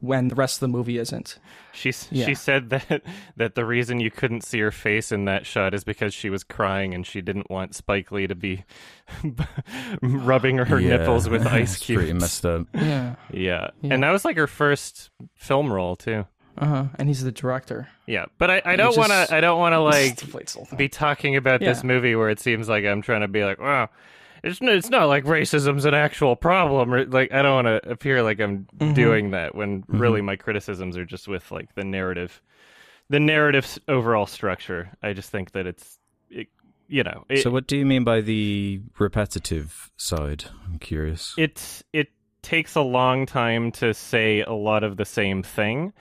when 0.00 0.28
the 0.28 0.34
rest 0.34 0.56
of 0.56 0.60
the 0.60 0.68
movie 0.68 0.98
isn't. 0.98 1.38
She 1.72 1.92
Yeah. 2.10 2.26
she 2.26 2.34
said 2.34 2.70
that 2.70 3.02
that 3.36 3.54
the 3.54 3.64
reason 3.64 3.98
you 4.00 4.10
couldn't 4.10 4.42
see 4.42 4.60
her 4.60 4.70
face 4.70 5.10
in 5.12 5.24
that 5.26 5.46
shot 5.46 5.74
is 5.74 5.84
because 5.84 6.12
she 6.14 6.30
was 6.30 6.44
crying 6.44 6.94
and 6.94 7.06
she 7.06 7.20
didn't 7.20 7.50
want 7.50 7.74
Spike 7.74 8.12
Lee 8.12 8.26
to 8.26 8.34
be 8.34 8.64
rubbing 10.02 10.58
her 10.58 10.78
Yeah. 10.80 10.96
nipples 10.98 11.28
with 11.28 11.46
ice 11.46 11.76
It's 11.76 11.86
pretty 11.86 12.06
cubes. 12.06 12.20
messed 12.20 12.46
up. 12.46 12.66
Yeah. 12.74 13.16
Yeah. 13.32 13.70
and 13.82 14.02
that 14.02 14.10
was 14.10 14.24
like 14.24 14.36
her 14.36 14.46
first 14.46 15.10
film 15.34 15.72
role 15.72 15.96
too. 15.96 16.26
Uh 16.58 16.66
huh. 16.66 16.84
And 16.98 17.08
he's 17.08 17.22
the 17.22 17.32
director. 17.32 17.88
Yeah, 18.06 18.26
but 18.38 18.50
I, 18.50 18.62
I 18.64 18.76
don't 18.76 18.96
want 18.96 19.10
to 19.10 19.26
I 19.34 19.40
don't 19.40 19.58
want 19.58 19.74
to 19.74 19.80
like 19.80 20.16
Deflates 20.16 20.52
the 20.52 20.58
whole 20.60 20.64
thing. 20.66 20.78
be 20.78 20.88
talking 20.88 21.36
about 21.36 21.60
this 21.60 21.84
movie 21.84 22.14
where 22.16 22.30
it 22.30 22.40
seems 22.40 22.68
like 22.68 22.84
I'm 22.86 23.02
trying 23.02 23.20
to 23.20 23.28
be 23.28 23.44
like, 23.44 23.60
wow, 23.60 23.90
it's 24.46 24.58
it's 24.62 24.90
not 24.90 25.06
like 25.06 25.24
racism's 25.24 25.84
an 25.84 25.94
actual 25.94 26.36
problem, 26.36 27.10
like 27.10 27.32
I 27.32 27.42
don't 27.42 27.64
want 27.64 27.82
to 27.82 27.90
appear 27.90 28.22
like 28.22 28.40
I'm 28.40 28.66
Mm-hmm. 28.78 28.94
doing 28.94 29.30
that 29.32 29.54
when 29.54 29.84
really 29.88 30.20
my 30.22 30.36
criticisms 30.36 30.96
are 30.96 31.04
just 31.04 31.28
with 31.28 31.50
like 31.50 31.74
the 31.74 31.84
narrative, 31.84 32.40
the 33.08 33.20
narrative's 33.20 33.78
overall 33.88 34.26
structure. 34.26 34.90
I 35.02 35.12
just 35.12 35.30
think 35.30 35.52
that 35.52 35.66
it's 35.66 35.98
it 36.30 36.48
you 36.88 37.02
know, 37.02 37.24
it, 37.28 37.42
so 37.42 37.50
what 37.50 37.66
do 37.66 37.76
you 37.76 37.84
mean 37.86 38.04
by 38.04 38.20
the 38.20 38.80
repetitive 38.98 39.90
side? 39.96 40.44
I'm 40.64 40.78
curious. 40.78 41.34
it 41.36 41.82
it 41.92 42.08
takes 42.42 42.76
a 42.76 42.80
long 42.82 43.26
time 43.26 43.72
to 43.72 43.92
say 43.92 44.42
a 44.42 44.52
lot 44.52 44.84
of 44.84 44.96
the 44.96 45.04
same 45.04 45.42
thing. 45.42 45.92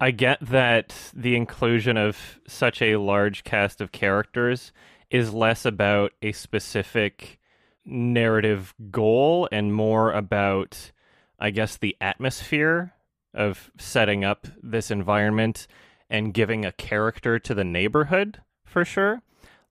I 0.00 0.12
get 0.12 0.38
that 0.40 0.94
the 1.14 1.36
inclusion 1.36 1.98
of 1.98 2.40
such 2.46 2.80
a 2.80 2.96
large 2.96 3.44
cast 3.44 3.82
of 3.82 3.92
characters 3.92 4.72
is 5.10 5.34
less 5.34 5.66
about 5.66 6.12
a 6.22 6.32
specific 6.32 7.39
narrative 7.84 8.74
goal 8.90 9.48
and 9.50 9.74
more 9.74 10.12
about 10.12 10.92
I 11.38 11.50
guess 11.50 11.76
the 11.76 11.96
atmosphere 12.00 12.92
of 13.32 13.70
setting 13.78 14.24
up 14.24 14.46
this 14.62 14.90
environment 14.90 15.66
and 16.10 16.34
giving 16.34 16.64
a 16.66 16.72
character 16.72 17.38
to 17.38 17.54
the 17.54 17.64
neighborhood 17.64 18.42
for 18.64 18.84
sure. 18.84 19.22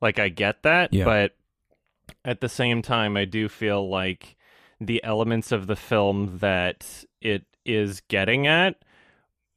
Like 0.02 0.18
I 0.18 0.30
get 0.30 0.64
that, 0.64 0.94
Yeah. 0.94 1.06
but 1.06 1.36
at 2.26 2.42
the 2.42 2.50
same 2.50 2.82
time 2.82 3.16
I 3.18 3.26
do 3.26 3.48
feel 3.50 3.88
like 3.88 4.36
the 4.82 5.04
elements 5.04 5.52
of 5.52 5.68
the 5.68 5.76
film 5.76 6.38
that 6.40 7.06
it 7.22 7.44
is 7.66 8.02
getting 8.08 8.48
at 8.48 8.76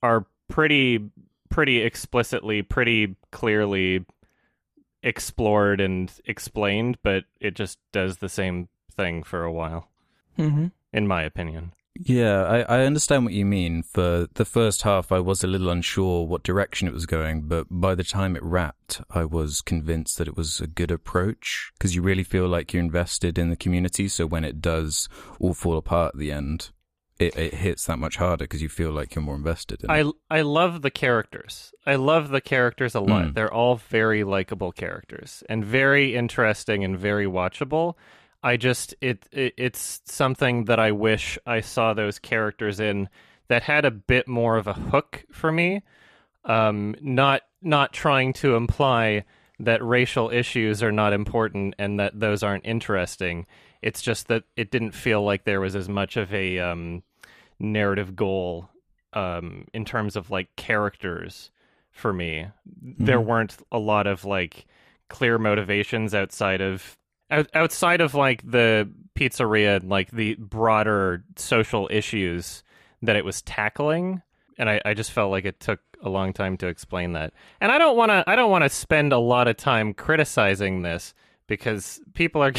are 0.03 0.27
pretty 0.49 1.11
pretty 1.49 1.81
explicitly, 1.81 2.63
pretty 2.63 3.15
clearly 3.31 4.05
explored 5.03 5.81
and 5.81 6.13
explained, 6.25 6.99
but 7.03 7.25
it 7.41 7.55
just 7.55 7.79
does 7.93 8.19
the 8.19 8.29
same 8.29 8.69
thing 8.95 9.23
for 9.23 9.45
a 9.45 9.53
while, 9.53 9.89
Mm-hmm. 10.39 10.67
in 10.93 11.07
my 11.07 11.23
opinion. 11.23 11.73
Yeah, 11.95 12.45
I, 12.45 12.61
I 12.79 12.85
understand 12.87 13.25
what 13.27 13.35
you 13.35 13.45
mean. 13.45 13.83
For 13.83 14.27
the 14.35 14.47
first 14.47 14.83
half, 14.83 15.13
I 15.13 15.19
was 15.21 15.45
a 15.45 15.47
little 15.47 15.69
unsure 15.69 16.27
what 16.27 16.43
direction 16.43 16.89
it 16.89 16.95
was 16.95 17.05
going, 17.05 17.43
but 17.43 17.67
by 17.71 17.95
the 17.95 18.03
time 18.03 18.35
it 18.35 18.43
wrapped, 18.43 19.03
I 19.11 19.27
was 19.27 19.61
convinced 19.61 20.17
that 20.17 20.27
it 20.27 20.37
was 20.37 20.59
a 20.61 20.67
good 20.67 20.91
approach 20.91 21.71
because 21.75 21.95
you 21.95 22.01
really 22.01 22.25
feel 22.25 22.49
like 22.49 22.73
you're 22.73 22.83
invested 22.83 23.39
in 23.39 23.51
the 23.51 23.57
community. 23.57 24.09
So 24.09 24.27
when 24.27 24.43
it 24.45 24.63
does 24.63 25.09
all 25.39 25.53
fall 25.53 25.77
apart 25.77 26.15
at 26.15 26.19
the 26.19 26.33
end, 26.33 26.71
it, 27.26 27.37
it 27.37 27.55
hits 27.55 27.87
that 27.87 27.99
much 27.99 28.17
harder 28.17 28.45
because 28.45 28.62
you 28.62 28.69
feel 28.69 28.91
like 28.91 29.14
you're 29.14 29.23
more 29.23 29.35
invested 29.35 29.83
in 29.83 29.91
it. 29.91 30.14
I 30.31 30.38
I 30.38 30.43
love 30.43 30.83
the 30.83 30.91
characters. 30.91 31.73
I 31.87 31.97
love 31.97 32.29
the 32.31 32.41
characters 32.41 32.95
a 32.95 33.00
lot. 33.00 33.26
Mm. 33.26 33.35
They're 33.35 33.52
all 33.52 33.76
very 33.76 34.25
likable 34.25 34.73
characters 34.73 35.43
and 35.49 35.64
very 35.64 36.14
interesting 36.14 36.85
and 36.85 36.99
very 36.99 37.26
watchable. 37.26 37.95
I 38.43 38.57
just 38.57 38.95
it, 39.00 39.26
it 39.33 39.55
it's 39.57 40.00
something 40.05 40.64
that 40.64 40.81
I 40.81 40.93
wish 40.93 41.38
I 41.47 41.61
saw 41.61 41.95
those 41.95 42.19
characters 42.19 42.81
in 42.81 43.09
that 43.49 43.62
had 43.62 43.85
a 43.85 43.91
bit 43.91 44.26
more 44.26 44.57
of 44.57 44.67
a 44.67 44.75
hook 44.75 45.25
for 45.31 45.52
me. 45.52 45.83
Um 46.45 46.97
not 47.00 47.43
not 47.61 47.93
trying 47.93 48.33
to 48.35 48.57
imply 48.57 49.25
that 49.61 49.85
racial 49.85 50.31
issues 50.31 50.83
are 50.83 50.91
not 50.91 51.12
important 51.12 51.75
and 51.79 52.00
that 52.00 52.19
those 52.19 52.43
aren't 52.43 52.67
interesting. 52.67 53.47
It's 53.81 54.02
just 54.02 54.29
that 54.29 54.45
it 54.57 54.71
didn't 54.71 54.93
feel 54.93 55.23
like 55.23 55.45
there 55.45 55.61
was 55.61 55.76
as 55.76 55.88
much 55.88 56.17
of 56.17 56.33
a 56.35 56.59
um 56.59 57.02
narrative 57.59 58.17
goal 58.17 58.69
um 59.13 59.67
in 59.75 59.85
terms 59.85 60.17
of 60.17 60.31
like 60.31 60.55
characters 60.57 61.51
for 61.91 62.13
me. 62.13 62.47
There 62.81 63.21
Mhm. 63.21 63.25
weren't 63.27 63.57
a 63.71 63.79
lot 63.79 64.07
of 64.07 64.25
like 64.25 64.67
clear 65.09 65.39
motivations 65.39 66.15
outside 66.15 66.61
of 66.63 66.97
outside 67.55 68.01
of 68.01 68.15
like 68.15 68.43
the 68.51 68.91
pizzeria 69.15 69.77
and 69.77 69.89
like 69.91 70.11
the 70.11 70.35
broader 70.37 71.25
social 71.37 71.89
issues 71.91 72.63
that 73.03 73.17
it 73.17 73.25
was 73.25 73.43
tackling. 73.43 74.23
And 74.59 74.69
I, 74.71 74.81
I 74.85 74.95
just 74.95 75.13
felt 75.13 75.31
like 75.31 75.45
it 75.45 75.61
took 75.61 75.81
a 76.03 76.09
long 76.09 76.33
time 76.33 76.57
to 76.59 76.67
explain 76.67 77.13
that. 77.13 77.33
And 77.61 77.71
i 77.71 77.79
don't 77.79 77.97
want 77.97 78.11
to 78.11 78.25
i 78.27 78.35
don't 78.35 78.51
want 78.51 78.65
to 78.65 78.69
spend 78.71 79.13
a 79.13 79.19
lot 79.19 79.47
of 79.49 79.57
time 79.57 79.93
criticizing 79.95 80.83
this 80.83 81.15
because 81.57 82.01
people 82.15 82.43
are 82.43 82.53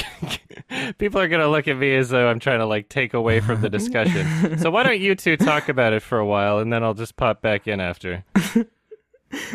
people 0.98 1.20
are 1.20 1.28
going 1.28 1.42
to 1.42 1.48
look 1.50 1.68
at 1.68 1.76
me 1.78 1.96
as 1.96 2.10
though 2.10 2.28
i'm 2.28 2.40
trying 2.40 2.60
to 2.60 2.66
like 2.66 2.90
take 2.90 3.14
away 3.14 3.40
from 3.40 3.62
the 3.62 3.70
discussion 3.70 4.58
so 4.60 4.70
why 4.70 4.84
don't 4.84 5.00
you 5.00 5.16
two 5.16 5.36
talk 5.38 5.68
about 5.70 5.94
it 5.94 6.02
for 6.02 6.20
a 6.20 6.26
while 6.26 6.60
and 6.60 6.72
then 6.72 6.84
i'll 6.84 6.94
just 6.94 7.16
pop 7.16 7.42
back 7.42 7.68
in 7.68 7.80
after 7.80 8.24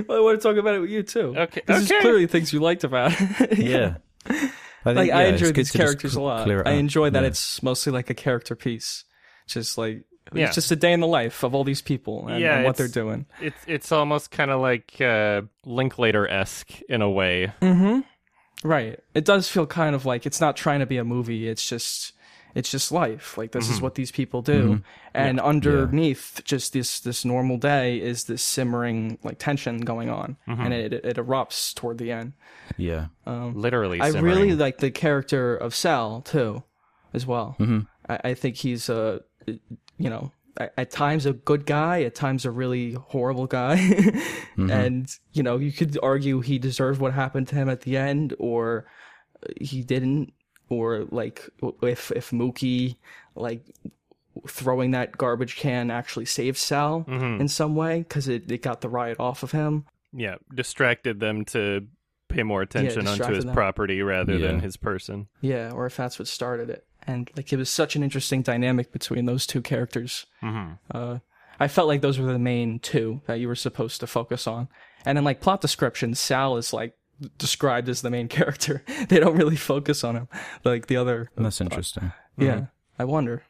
Well, 0.09 0.19
I 0.19 0.21
want 0.21 0.41
to 0.41 0.49
talk 0.49 0.57
about 0.57 0.75
it 0.75 0.81
with 0.81 0.91
you 0.91 1.05
too. 1.05 1.35
Okay, 1.37 1.61
This 1.65 1.85
okay. 1.85 1.95
is 1.95 2.01
clearly 2.03 2.27
things 2.27 2.53
you 2.53 2.59
liked 2.59 2.83
about 2.83 3.13
it. 3.21 3.59
yeah. 3.59 3.99
I 4.27 4.31
think, 4.33 4.51
like 4.85 4.97
I 4.99 5.05
yeah, 5.05 5.19
it's 5.29 5.41
enjoy 5.41 5.53
these 5.53 5.71
to 5.71 5.73
just 5.73 5.73
characters 5.77 6.15
a 6.17 6.21
lot. 6.21 6.51
I 6.51 6.55
up. 6.59 6.67
enjoy 6.67 7.11
that 7.11 7.23
Yeah. 7.23 7.29
it's 7.29 7.63
mostly 7.63 7.93
like 7.93 8.11
a 8.11 8.15
character 8.15 8.57
piece, 8.57 9.05
just 9.47 9.79
like 9.79 10.03
Yeah. 10.35 10.47
it's 10.47 10.57
just 10.57 10.73
a 10.73 10.77
day 10.77 10.93
in 10.93 10.99
the 10.99 11.07
life 11.07 11.45
of 11.45 11.55
all 11.55 11.63
these 11.63 11.81
people 11.81 12.27
and, 12.27 12.41
Yeah, 12.41 12.57
and 12.57 12.65
what 12.65 12.77
they're 12.77 12.89
doing. 12.89 13.27
it's 13.41 13.57
it's 13.69 13.93
almost 13.93 14.33
kind 14.33 14.51
of 14.51 14.61
like 14.61 15.01
uh 15.01 15.43
linklater-esque 15.65 16.81
in 16.89 17.01
a 17.01 17.09
way 17.11 17.53
Mm-hmm. 17.63 18.01
Right. 18.65 19.01
It 19.15 19.25
does 19.25 19.49
feel 19.49 19.67
kind 19.67 19.95
of 19.95 20.05
like 20.05 20.27
it's 20.27 20.41
not 20.41 20.57
trying 20.57 20.81
to 20.81 20.87
be 20.87 20.97
a 20.97 21.05
movie. 21.05 21.49
It's 21.49 21.69
just 21.69 22.13
it's 22.55 22.71
just 22.71 22.91
life. 22.91 23.39
Like 23.39 23.53
this 23.53 23.69
is 23.69 23.81
what 23.81 23.95
these 23.95 24.11
people 24.11 24.43
do, 24.43 24.83
and 25.15 25.39
underneath 25.39 26.41
just 26.45 26.73
this 26.73 27.01
this 27.01 27.25
normal 27.25 27.57
day 27.57 28.01
is 28.01 28.25
this 28.25 28.43
simmering 28.43 29.19
like 29.23 29.39
tension 29.39 29.81
going 29.83 30.11
on, 30.11 30.37
and 30.47 30.73
it, 30.73 30.93
it 30.93 31.05
it 31.05 31.17
erupts 31.17 31.75
toward 31.75 31.99
the 31.99 32.11
end. 32.11 32.33
Yeah. 32.77 33.07
Um, 33.27 33.55
literally 33.55 34.01
I 34.01 34.11
simmering. 34.11 34.25
really 34.25 34.55
like 34.55 34.79
the 34.79 34.91
character 34.91 35.57
of 35.57 35.75
Sal 35.75 36.23
too, 36.23 36.65
as 37.13 37.27
well. 37.27 37.55
Mm-hmm. 37.61 37.81
I, 38.09 38.31
I 38.31 38.35
think 38.35 38.57
he's 38.57 38.89
a, 38.89 39.21
you 39.47 40.11
know, 40.11 40.33
at, 40.59 40.75
at 40.77 40.91
times 40.91 41.25
a 41.25 41.33
good 41.33 41.65
guy, 41.65 42.03
at 42.03 42.15
times 42.15 42.45
a 42.45 42.51
really 42.51 42.93
horrible 42.93 43.47
guy, 43.47 43.77
mm-hmm. 43.79 44.71
and 44.71 45.11
you 45.33 45.43
know, 45.43 45.57
you 45.57 45.73
could 45.73 45.99
argue 46.03 46.41
he 46.41 46.59
deserved 46.59 47.01
what 47.01 47.15
happened 47.15 47.49
to 47.49 47.55
him 47.55 47.69
at 47.69 47.83
the 47.83 47.97
end, 47.97 48.35
or 48.39 48.87
he 49.61 49.83
didn't, 49.83 50.33
or 50.69 51.07
like 51.11 51.49
if 51.83 52.11
if 52.13 52.31
Mookie 52.31 52.97
like 53.35 53.63
throwing 54.47 54.93
that 54.93 55.17
garbage 55.17 55.57
can 55.57 55.91
actually 55.91 56.27
saved 56.27 56.59
Sal 56.59 57.05
mm-hmm. 57.09 57.41
in 57.41 57.49
some 57.49 57.75
way 57.75 58.01
because 58.01 58.29
it, 58.29 58.51
it 58.51 58.63
got 58.63 58.81
the 58.81 58.89
riot 58.89 59.19
off 59.19 59.43
of 59.43 59.53
him. 59.53 59.85
yeah 60.13 60.37
distracted 60.55 61.19
them 61.21 61.45
to 61.45 61.87
pay 62.29 62.43
more 62.43 62.63
attention 62.63 63.07
onto 63.07 63.33
his 63.33 63.45
them. 63.45 63.55
property 63.55 64.03
rather 64.03 64.39
than 64.39 64.61
his 64.61 64.77
person 64.77 65.29
Yeah, 65.41 65.73
or 65.73 65.87
if 65.87 65.97
that's 65.97 66.19
what 66.19 66.29
started 66.29 66.71
it. 66.71 66.87
And 67.09 67.31
like 67.37 67.53
it 67.53 67.57
was 67.57 67.71
such 67.71 67.97
an 67.97 68.03
interesting 68.03 68.43
dynamic 68.43 68.93
between 68.93 69.25
those 69.27 69.47
two 69.47 69.63
characters. 69.63 70.27
mm-hmm. 70.43 70.75
Uh, 70.91 71.19
I 71.61 71.67
felt 71.67 71.89
like 71.89 72.03
those 72.03 72.19
were 72.19 72.33
the 72.33 72.39
main 72.39 72.79
two 72.79 73.21
that 73.27 73.41
you 73.41 73.49
were 73.49 73.57
supposed 73.57 73.99
to 74.01 74.07
focus 74.07 74.47
on. 74.47 74.69
And 75.05 75.19
in 75.19 75.25
like 75.25 75.41
plot 75.41 75.61
description, 75.61 76.15
Sal 76.15 76.57
is 76.57 76.73
like 76.73 76.97
described 77.37 77.89
as 77.89 78.03
the 78.03 78.11
main 78.11 78.29
character. 78.39 78.85
they 79.09 79.19
don't 79.19 79.37
really 79.37 79.57
focus 79.57 80.05
on 80.05 80.17
him 80.17 80.29
like 80.65 80.87
the 80.87 80.97
other. 80.97 81.31
That's 81.37 81.61
interesting. 81.61 82.13
Yeah, 82.37 82.67
I 82.99 83.05
wonder. 83.05 83.43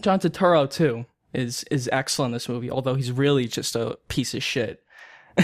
John 0.00 0.20
Turturro 0.20 0.70
too 0.70 1.06
is 1.32 1.64
is 1.70 1.88
excellent 1.92 2.30
in 2.30 2.34
this 2.34 2.48
movie, 2.48 2.70
although 2.70 2.94
he's 2.94 3.10
really 3.10 3.48
just 3.48 3.74
a 3.74 3.98
piece 4.08 4.34
of 4.34 4.42
shit. 4.42 4.82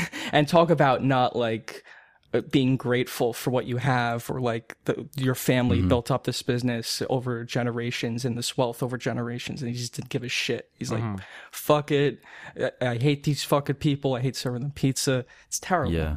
and 0.33 0.49
talk 0.49 0.71
about 0.71 1.05
not 1.05 1.37
like 1.37 1.85
uh, 1.85 1.94
Uh, 2.35 2.41
being 2.41 2.77
grateful 2.77 3.33
for 3.33 3.51
what 3.51 3.65
you 3.65 3.77
have 3.77 4.29
or 4.29 4.41
like 4.41 4.77
the, 4.87 5.09
your 5.15 5.37
family 5.37 5.79
mm-hmm. 5.79 5.87
built 5.87 6.11
up 6.11 6.25
this 6.25 6.43
business 6.43 7.01
over 7.09 7.45
generations 7.45 8.25
and 8.25 8.37
this 8.37 8.57
wealth 8.57 8.83
over 8.83 8.99
generations 8.99 9.63
and 9.63 9.71
he 9.71 9.77
just 9.77 9.95
didn't 9.95 10.09
give 10.09 10.25
a 10.25 10.29
shit. 10.29 10.69
He's 10.77 10.91
like 10.91 11.03
mm-hmm. 11.03 11.23
fuck 11.53 11.93
it. 11.93 12.19
I, 12.61 12.73
I 12.81 12.97
hate 12.97 13.23
these 13.23 13.45
fucking 13.45 13.77
people. 13.77 14.15
I 14.15 14.21
hate 14.21 14.35
serving 14.35 14.63
them 14.63 14.73
pizza. 14.73 15.25
It's 15.47 15.61
terrible. 15.61 15.93
Yeah. 15.93 16.17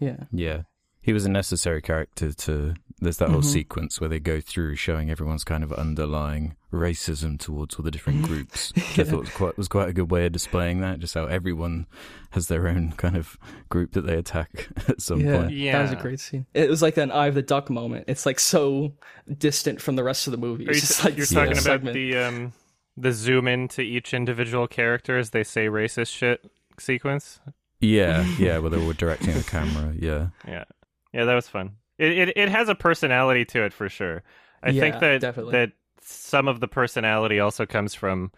yeah. 0.00 0.24
Yeah. 0.32 0.62
He 1.02 1.12
was 1.12 1.24
a 1.26 1.30
necessary 1.30 1.82
character 1.82 2.32
to. 2.32 2.74
There's 3.00 3.16
that 3.16 3.24
Mm-hmm. 3.24 3.32
whole 3.32 3.42
sequence 3.42 4.00
where 4.00 4.08
they 4.08 4.20
go 4.20 4.40
through 4.40 4.76
showing 4.76 5.10
everyone's 5.10 5.42
kind 5.42 5.64
of 5.64 5.72
underlying 5.72 6.54
racism 6.72 7.36
towards 7.36 7.74
all 7.74 7.82
the 7.82 7.90
different 7.90 8.22
groups. 8.28 8.72
which 8.76 8.98
I 9.00 9.02
thought 9.02 9.20
was 9.22 9.30
quite, 9.30 9.56
was 9.58 9.66
quite 9.66 9.88
a 9.88 9.92
good 9.92 10.08
way 10.12 10.24
of 10.26 10.30
displaying 10.32 10.80
that, 10.82 11.00
just 11.00 11.14
how 11.14 11.24
everyone 11.26 11.86
has 12.30 12.46
their 12.46 12.68
own 12.68 12.92
kind 12.92 13.16
of 13.16 13.36
group 13.70 13.92
that 13.94 14.02
they 14.02 14.14
attack 14.16 14.68
at 14.88 15.00
some 15.02 15.18
yeah, 15.20 15.36
point. 15.38 15.50
that 15.72 15.82
was 15.82 15.90
a 15.90 15.96
great 15.96 16.20
scene. 16.20 16.46
It 16.54 16.70
was 16.70 16.80
like 16.80 16.96
an 16.96 17.10
Eye 17.10 17.26
of 17.26 17.34
the 17.34 17.42
Duck 17.42 17.68
moment. 17.70 18.04
It's 18.06 18.24
like 18.24 18.38
so 18.38 18.92
distant 19.36 19.80
from 19.80 19.96
the 19.96 20.04
rest 20.04 20.28
of 20.28 20.30
the 20.30 20.36
movie. 20.38 20.66
It's 20.66 20.76
you, 20.76 20.80
just 20.82 21.04
like 21.04 21.16
you're 21.16 21.26
talking 21.26 21.54
little 21.56 21.74
about 21.74 21.92
the 21.94 22.16
um 22.18 22.52
the 22.96 23.10
zoom 23.10 23.48
in 23.48 23.66
to 23.68 23.82
each 23.82 24.14
individual 24.14 24.68
character 24.68 25.18
as 25.18 25.30
they 25.30 25.42
say 25.42 25.66
racist 25.66 26.14
shit 26.14 26.44
sequence 26.78 27.40
Yeah, 27.80 28.24
yeah, 28.38 28.58
where 28.58 28.70
they 28.70 28.84
were 28.86 28.92
directing 28.94 29.34
the 29.34 29.42
camera. 29.42 29.92
Yeah. 29.98 30.28
Yeah, 30.46 30.64
yeah, 31.12 31.24
that 31.24 31.34
was 31.34 31.48
fun. 31.48 31.76
It 31.98 32.18
it, 32.28 32.36
it 32.36 32.48
has 32.48 32.68
a 32.68 32.74
personality 32.74 33.44
to 33.46 33.64
it 33.64 33.72
for 33.72 33.88
sure. 33.88 34.22
I 34.62 34.72
think 34.72 35.00
that 35.00 35.20
definitely. 35.20 35.52
that 35.52 35.72
some 36.00 36.48
of 36.48 36.60
the 36.60 36.68
personality 36.68 37.40
also 37.40 37.66
comes 37.66 37.94
from 37.94 38.32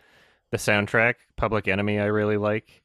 the 0.51 0.57
soundtrack. 0.59 1.15
Public 1.37 1.69
Enemy, 1.69 1.99
I 1.99 2.07
really 2.07 2.37
like. 2.37 2.83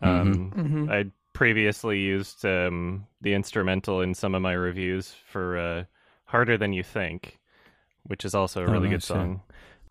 Um, 0.00 0.52
Mhm. 0.56 0.90
I 0.90 1.10
previously 1.34 2.00
used 2.00 2.44
um, 2.44 3.06
the 3.20 3.34
instrumental 3.34 4.00
in 4.00 4.14
some 4.14 4.34
of 4.34 4.42
my 4.42 4.52
reviews 4.52 5.14
for 5.30 5.58
uh, 5.58 5.84
"Harder 6.24 6.56
Than 6.56 6.72
You 6.72 6.82
Think," 6.82 7.38
which 8.04 8.24
is 8.24 8.34
also 8.34 8.62
a 8.62 8.68
Oh, 8.68 8.72
really 8.72 8.88
good 8.88 8.96
nice, 8.96 9.10
yeah. 9.10 9.16
song. 9.16 9.42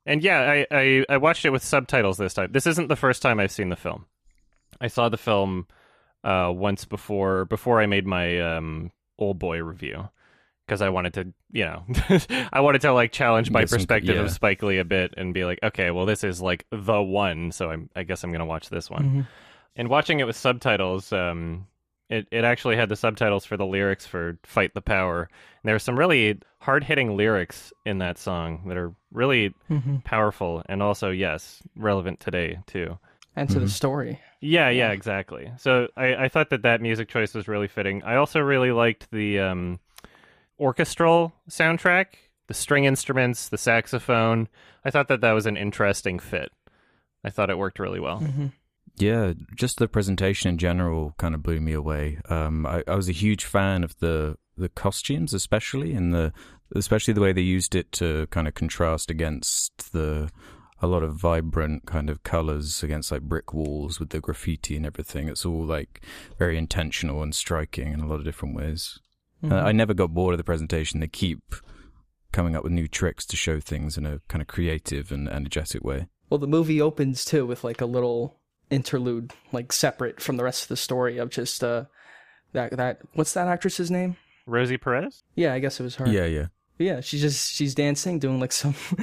And 0.06 0.24
yeah, 0.24 0.40
I, 0.42 0.68
I 0.72 1.06
I 1.10 1.18
watched 1.18 1.46
it 1.46 1.52
with 1.52 1.64
subtitles 1.64 2.18
this 2.18 2.34
time. 2.34 2.52
This 2.52 2.66
isn't 2.68 2.88
the 2.88 2.96
first 2.96 3.22
time 3.22 3.40
I've 3.40 3.52
seen 3.52 3.70
the 3.70 3.76
film. 3.76 4.06
I 4.80 4.88
saw 4.88 5.10
the 5.10 5.18
film 5.18 5.68
uh, 6.24 6.52
once 6.54 6.86
before 6.86 7.46
before 7.46 7.80
I 7.82 7.86
made 7.86 8.08
my 8.08 8.40
um, 8.40 8.92
Oldboy 9.22 9.66
review 9.66 10.10
because 10.66 10.82
I 10.82 10.90
wanted 10.90 11.14
to, 11.16 11.34
you 11.52 11.66
know, 11.66 11.84
I 12.54 12.62
wanted 12.62 12.82
to 12.82 12.94
like 12.94 13.12
challenge 13.12 13.52
my 13.52 13.62
Get 13.62 13.70
some- 13.70 13.78
perspective 13.80 14.16
yeah. 14.16 14.22
of 14.24 14.32
Spike 14.32 14.64
Lee 14.64 14.78
a 14.80 14.86
bit 14.86 15.14
and 15.18 15.34
be 15.34 15.46
like, 15.46 15.60
okay, 15.64 15.92
well, 15.92 16.06
this 16.06 16.24
is 16.24 16.42
like 16.42 16.66
the 16.72 17.02
one, 17.02 17.52
so 17.52 17.70
I'm, 17.72 17.90
I 17.96 18.04
guess 18.04 18.24
I'm 18.24 18.32
gonna 18.32 18.46
watch 18.46 18.70
this 18.70 18.90
one. 18.90 19.04
Mhm. 19.04 19.28
And 19.76 19.88
watching 19.90 20.20
it 20.20 20.26
with 20.28 20.36
subtitles, 20.36 21.14
um, 21.14 21.68
it 22.10 22.28
it 22.32 22.44
actually 22.44 22.76
had 22.76 22.90
the 22.90 22.96
subtitles 22.98 23.46
for 23.46 23.56
the 23.58 23.66
lyrics 23.66 24.06
for 24.06 24.38
"Fight 24.44 24.74
the 24.74 24.82
Power." 24.82 25.22
And 25.24 25.68
there 25.68 25.76
are 25.76 25.80
some 25.80 25.98
really 25.98 26.40
hard 26.60 26.84
hitting 26.84 27.16
lyrics 27.16 27.72
in 27.86 28.00
that 28.00 28.18
song 28.18 28.64
that 28.68 28.76
are 28.78 28.94
really 29.14 29.54
Mhm. 29.70 30.04
powerful 30.04 30.62
and 30.68 30.84
also, 30.84 31.10
yes, 31.10 31.62
relevant 31.76 32.20
today 32.20 32.60
too. 32.68 32.98
And 33.36 33.50
to 33.50 33.60
the 33.60 33.66
Mhm. 33.68 33.70
story. 33.70 34.20
Yeah, 34.42 34.70
yeah, 34.70 34.88
Yeah. 34.88 34.92
exactly. 34.92 35.52
So 35.58 35.88
I, 35.96 36.16
I 36.26 36.28
thought 36.30 36.50
that 36.50 36.64
that 36.64 36.82
music 36.82 37.08
choice 37.10 37.34
was 37.34 37.48
really 37.48 37.68
fitting. 37.68 38.04
I 38.04 38.16
also 38.16 38.40
really 38.40 38.72
liked 38.72 39.10
the 39.12 39.40
um, 39.40 39.80
orchestral 40.60 41.34
soundtrack, 41.50 42.08
the 42.48 42.54
string 42.54 42.86
instruments, 42.86 43.50
the 43.50 43.58
saxophone. 43.58 44.48
I 44.84 44.92
thought 44.92 45.08
that 45.08 45.22
that 45.22 45.32
was 45.32 45.46
an 45.46 45.58
interesting 45.58 46.20
fit. 46.20 46.52
I 47.24 47.30
thought 47.30 47.50
it 47.50 47.58
worked 47.58 47.80
really 47.80 48.00
well. 48.00 48.18
hmm 48.20 48.48
Yeah, 48.98 49.34
just 49.56 49.78
the 49.78 49.88
presentation 49.88 50.50
in 50.50 50.58
general 50.58 51.14
kind 51.18 51.36
of 51.36 51.44
blew 51.44 51.60
me 51.62 51.74
away. 51.74 52.20
Um, 52.30 52.66
I, 52.66 52.84
I 52.88 52.96
was 52.96 53.10
a 53.10 53.14
huge 53.14 53.46
fan 53.46 53.84
of 53.84 53.98
the 54.00 54.38
the 54.58 54.70
costumes, 54.70 55.34
especially 55.34 55.94
and 55.94 56.14
the 56.14 56.34
especially 56.76 57.14
the 57.14 57.22
way 57.22 57.32
they 57.32 57.42
used 57.42 57.74
it 57.76 57.92
to 57.94 58.28
kind 58.28 58.48
of 58.48 58.54
contrast 58.54 59.10
against 59.10 59.92
the 59.94 60.30
a 60.82 60.88
lot 60.88 61.04
of 61.04 61.16
vibrant 61.16 61.86
kind 61.86 62.10
of 62.10 62.24
colors 62.24 62.82
against 62.82 63.12
like 63.12 63.22
brick 63.22 63.54
walls 63.54 64.00
with 64.00 64.10
the 64.10 64.20
graffiti 64.20 64.76
and 64.76 64.86
everything. 64.86 65.30
It's 65.30 65.46
all 65.46 65.64
like 65.64 66.02
very 66.40 66.58
intentional 66.58 67.22
and 67.22 67.36
striking 67.36 67.94
in 67.94 68.00
a 68.00 68.08
lot 68.08 68.16
of 68.16 68.26
different 68.26 68.56
ways. 68.56 69.00
Mm-hmm. 69.44 69.54
Uh, 69.54 69.62
I 69.62 69.72
never 69.72 69.94
got 69.94 70.14
bored 70.14 70.34
of 70.34 70.38
the 70.38 70.44
presentation. 70.44 71.00
They 71.00 71.08
keep 71.08 71.56
coming 72.32 72.56
up 72.56 72.64
with 72.64 72.72
new 72.72 72.88
tricks 72.88 73.26
to 73.28 73.36
show 73.36 73.60
things 73.60 73.98
in 73.98 74.06
a 74.06 74.20
kind 74.28 74.42
of 74.42 74.48
creative 74.48 75.12
and 75.12 75.30
energetic 75.30 75.84
way. 75.84 76.08
Well, 76.30 76.40
the 76.40 76.48
movie 76.48 76.82
opens 76.82 77.26
too 77.26 77.46
with 77.46 77.64
like 77.64 77.82
a 77.82 77.86
little 77.86 78.40
interlude, 78.70 79.34
like 79.52 79.72
separate 79.74 80.22
from 80.22 80.38
the 80.38 80.44
rest 80.44 80.64
of 80.64 80.70
the 80.70 80.78
story 80.78 81.18
of 81.18 81.30
just 81.30 81.64
uh 81.64 81.86
that 82.54 82.76
that 82.78 83.00
what's 83.14 83.34
that 83.34 83.48
actress's 83.48 83.92
name? 83.92 84.18
Rosie 84.46 84.78
Perez? 84.78 85.24
Yeah, 85.36 85.54
I 85.54 85.60
guess 85.60 85.80
it 85.80 85.84
was 85.84 85.96
her. 85.96 86.08
Yeah, 86.08 86.26
yeah. 86.26 86.48
Yeah. 86.84 87.02
She's 87.02 87.22
just 87.22 87.54
she's 87.54 87.76
dancing, 87.76 88.20
doing 88.20 88.40
like 88.40 88.52
some. 88.52 88.76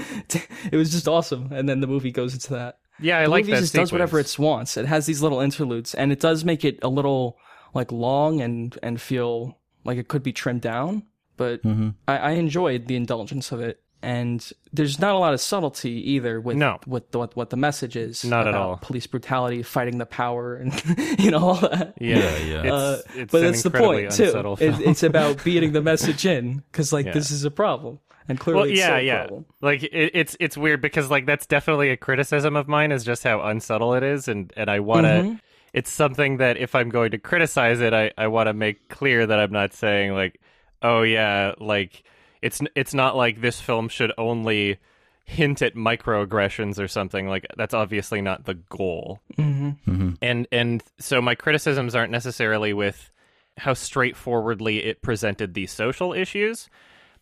it 0.71 0.77
was 0.77 0.91
just 0.91 1.09
awesome, 1.09 1.53
and 1.53 1.69
then 1.69 1.81
the 1.81 1.87
movie 1.87 2.11
goes 2.13 2.35
into 2.35 2.51
that. 2.55 2.79
Yeah, 3.01 3.19
I 3.19 3.25
the 3.25 3.31
like 3.31 3.43
movie 3.45 3.53
that. 3.53 3.61
just 3.61 3.75
does 3.75 3.93
whatever 3.93 4.19
it 4.19 4.39
wants. 4.39 4.77
It 4.77 4.87
has 4.87 5.07
these 5.07 5.23
little 5.23 5.41
interludes, 5.41 5.95
and 5.95 6.13
it 6.13 6.21
does 6.21 6.45
make 6.45 6.65
it 6.65 6.79
a 6.83 6.89
little 6.89 7.39
like 7.75 7.93
long 7.93 8.41
and 8.41 8.77
and 8.83 9.01
feel 9.01 9.59
like 9.85 9.99
it 9.99 10.09
could 10.09 10.23
be 10.23 10.33
trimmed 10.33 10.63
down. 10.63 11.05
But 11.37 11.63
hmm 11.63 11.91
I, 12.07 12.19
I 12.19 12.31
enjoyed 12.33 12.87
the 12.87 12.97
indulgence 12.97 13.53
of 13.53 13.61
it, 13.61 13.81
and 14.03 14.51
there's 14.73 14.99
not 15.01 15.15
a 15.15 15.19
lot 15.19 15.33
of 15.35 15.41
subtlety 15.41 16.13
either 16.13 16.41
with 16.41 16.57
No. 16.57 16.79
with 16.87 17.11
the, 17.11 17.19
what 17.19 17.35
what 17.37 17.51
the 17.51 17.57
message 17.57 17.97
is. 17.97 18.25
Not 18.25 18.43
at 18.47 18.55
about 18.55 18.63
all. 18.63 18.77
Police 18.77 19.07
brutality, 19.07 19.63
fighting 19.63 19.99
the 19.99 20.07
power, 20.07 20.55
and 20.57 20.73
you 21.19 21.31
know 21.31 21.39
all 21.39 21.55
that. 21.57 21.95
Yeah, 22.01 22.19
Yeah, 22.19 22.37
yeah. 22.39 22.63
It's, 22.63 22.73
Uh, 22.73 23.03
it's 23.17 23.33
but 23.33 23.41
that's 23.41 23.63
the 23.63 23.71
point 23.71 24.13
too. 24.13 24.57
It, 24.61 24.81
it's 24.81 25.03
about 25.03 25.43
beating 25.45 25.73
the 25.73 25.83
message 25.83 26.27
in 26.27 26.63
because 26.71 26.93
like 26.93 27.07
Yeah. 27.07 27.13
this 27.13 27.31
is 27.31 27.45
a 27.45 27.51
problem, 27.51 27.99
and 28.29 28.39
clearly 28.39 28.61
well, 28.63 28.71
it's 28.71 28.79
yeah, 28.79 28.97
a 28.97 29.01
yeah. 29.01 29.19
problem. 29.27 29.47
Like 29.61 29.83
it, 29.83 30.11
it's 30.15 30.37
it's 30.39 30.57
weird 30.57 30.81
because 30.81 31.11
like 31.11 31.27
that's 31.27 31.47
definitely 31.47 31.91
a 31.91 31.97
criticism 31.97 32.55
of 32.57 32.69
mine 32.69 32.93
is 32.93 33.05
just 33.05 33.25
how 33.25 33.41
unsubtle 33.41 33.95
it 33.95 34.03
is, 34.03 34.29
and 34.29 34.53
and 34.57 34.71
I 34.71 34.81
want 34.81 35.05
to. 35.07 35.11
Mhm. 35.11 35.41
It's 35.75 35.93
something 35.93 36.39
that 36.39 36.57
if 36.57 36.75
I'm 36.75 36.89
going 36.89 37.11
to 37.11 37.19
criticize 37.19 37.81
it, 37.81 37.93
I 37.93 38.11
I 38.17 38.29
want 38.29 38.47
to 38.47 38.55
make 38.55 38.89
clear 38.89 39.27
that 39.27 39.39
I'm 39.39 39.53
not 39.53 39.75
saying 39.75 40.15
like, 40.15 40.41
oh 40.83 41.03
yeah, 41.03 41.53
like 41.59 42.05
it's 42.43 42.61
it's 42.75 42.95
not 42.95 43.17
like 43.17 43.41
this 43.41 43.61
film 43.61 43.89
should 43.89 44.13
only 44.19 44.79
hint 45.25 45.61
at 45.61 45.75
microaggressions 45.75 46.79
or 46.79 46.89
something 46.89 47.29
like 47.29 47.47
that's 47.57 47.75
obviously 47.75 48.23
not 48.23 48.45
the 48.45 48.55
goal. 48.55 49.21
Hmm 49.37 49.71
hmm 49.85 50.11
and 50.23 50.49
and 50.51 50.83
so 50.99 51.21
my 51.21 51.35
criticisms 51.35 51.95
aren't 51.95 52.13
necessarily 52.13 52.73
with 52.73 53.11
how 53.59 53.75
straightforwardly 53.75 54.85
it 54.85 55.03
presented 55.03 55.55
these 55.55 55.73
social 55.73 56.13
issues. 56.13 56.69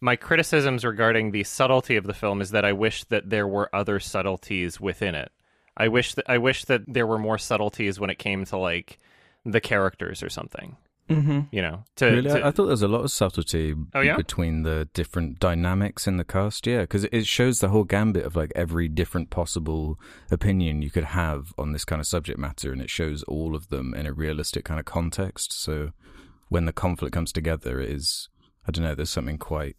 My 0.00 0.14
criticisms 0.14 0.84
regarding 0.84 1.30
the 1.30 1.44
subtlety 1.44 1.96
of 1.96 2.04
the 2.04 2.14
film 2.14 2.40
is 2.40 2.50
that 2.50 2.64
i 2.64 2.72
wish 2.72 3.04
that 3.04 3.30
there 3.30 3.48
were 3.48 3.74
other 3.74 3.98
subtleties 3.98 4.80
within 4.80 5.14
it. 5.14 5.32
I 5.76 5.88
wish 5.88 6.14
that 6.14 6.26
i 6.28 6.38
wish 6.38 6.64
that 6.66 6.82
there 6.86 7.06
were 7.06 7.18
more 7.18 7.38
subtleties 7.38 7.98
when 7.98 8.10
it 8.10 8.18
came 8.18 8.44
to 8.46 8.56
like 8.56 8.98
the 9.44 9.60
characters 9.60 10.22
or 10.22 10.28
something 10.28 10.76
hmm 11.08 11.40
you 11.52 11.62
know 11.62 11.84
to, 11.94 12.06
Really, 12.06 12.30
to- 12.30 12.44
I 12.44 12.50
thought 12.50 12.64
there 12.64 12.72
was 12.72 12.82
a 12.82 12.88
lot 12.88 13.02
of 13.04 13.10
subtlety 13.12 13.74
Oh, 13.94 14.00
yeah? 14.00 14.16
between 14.16 14.62
the 14.62 14.88
different 14.92 15.38
dynamics 15.38 16.06
in 16.06 16.16
the 16.16 16.24
cast. 16.24 16.66
Yeah, 16.66 16.80
because 16.80 17.04
it 17.04 17.26
shows 17.26 17.60
the 17.60 17.68
whole 17.68 17.84
gambit 17.84 18.24
of 18.24 18.34
like 18.34 18.52
every 18.56 18.88
different 18.88 19.30
possible 19.30 20.00
opinion 20.30 20.82
you 20.82 20.90
could 20.90 21.04
have 21.04 21.52
on 21.56 21.72
this 21.72 21.84
kind 21.84 22.00
of 22.00 22.06
subject 22.06 22.38
matter, 22.38 22.72
and 22.72 22.82
it 22.82 22.90
shows 22.90 23.22
all 23.24 23.54
of 23.54 23.68
them 23.68 23.94
in 23.94 24.06
a 24.06 24.12
realistic 24.12 24.64
kind 24.64 24.80
of 24.80 24.86
context. 24.86 25.52
So 25.52 25.92
when 26.48 26.64
the 26.64 26.72
conflict 26.72 27.14
comes 27.14 27.32
together, 27.32 27.80
it 27.80 27.90
is 27.90 28.28
I 28.66 28.72
don't 28.72 28.84
know. 28.84 28.94
There's 28.96 29.10
something 29.10 29.38
quite 29.38 29.76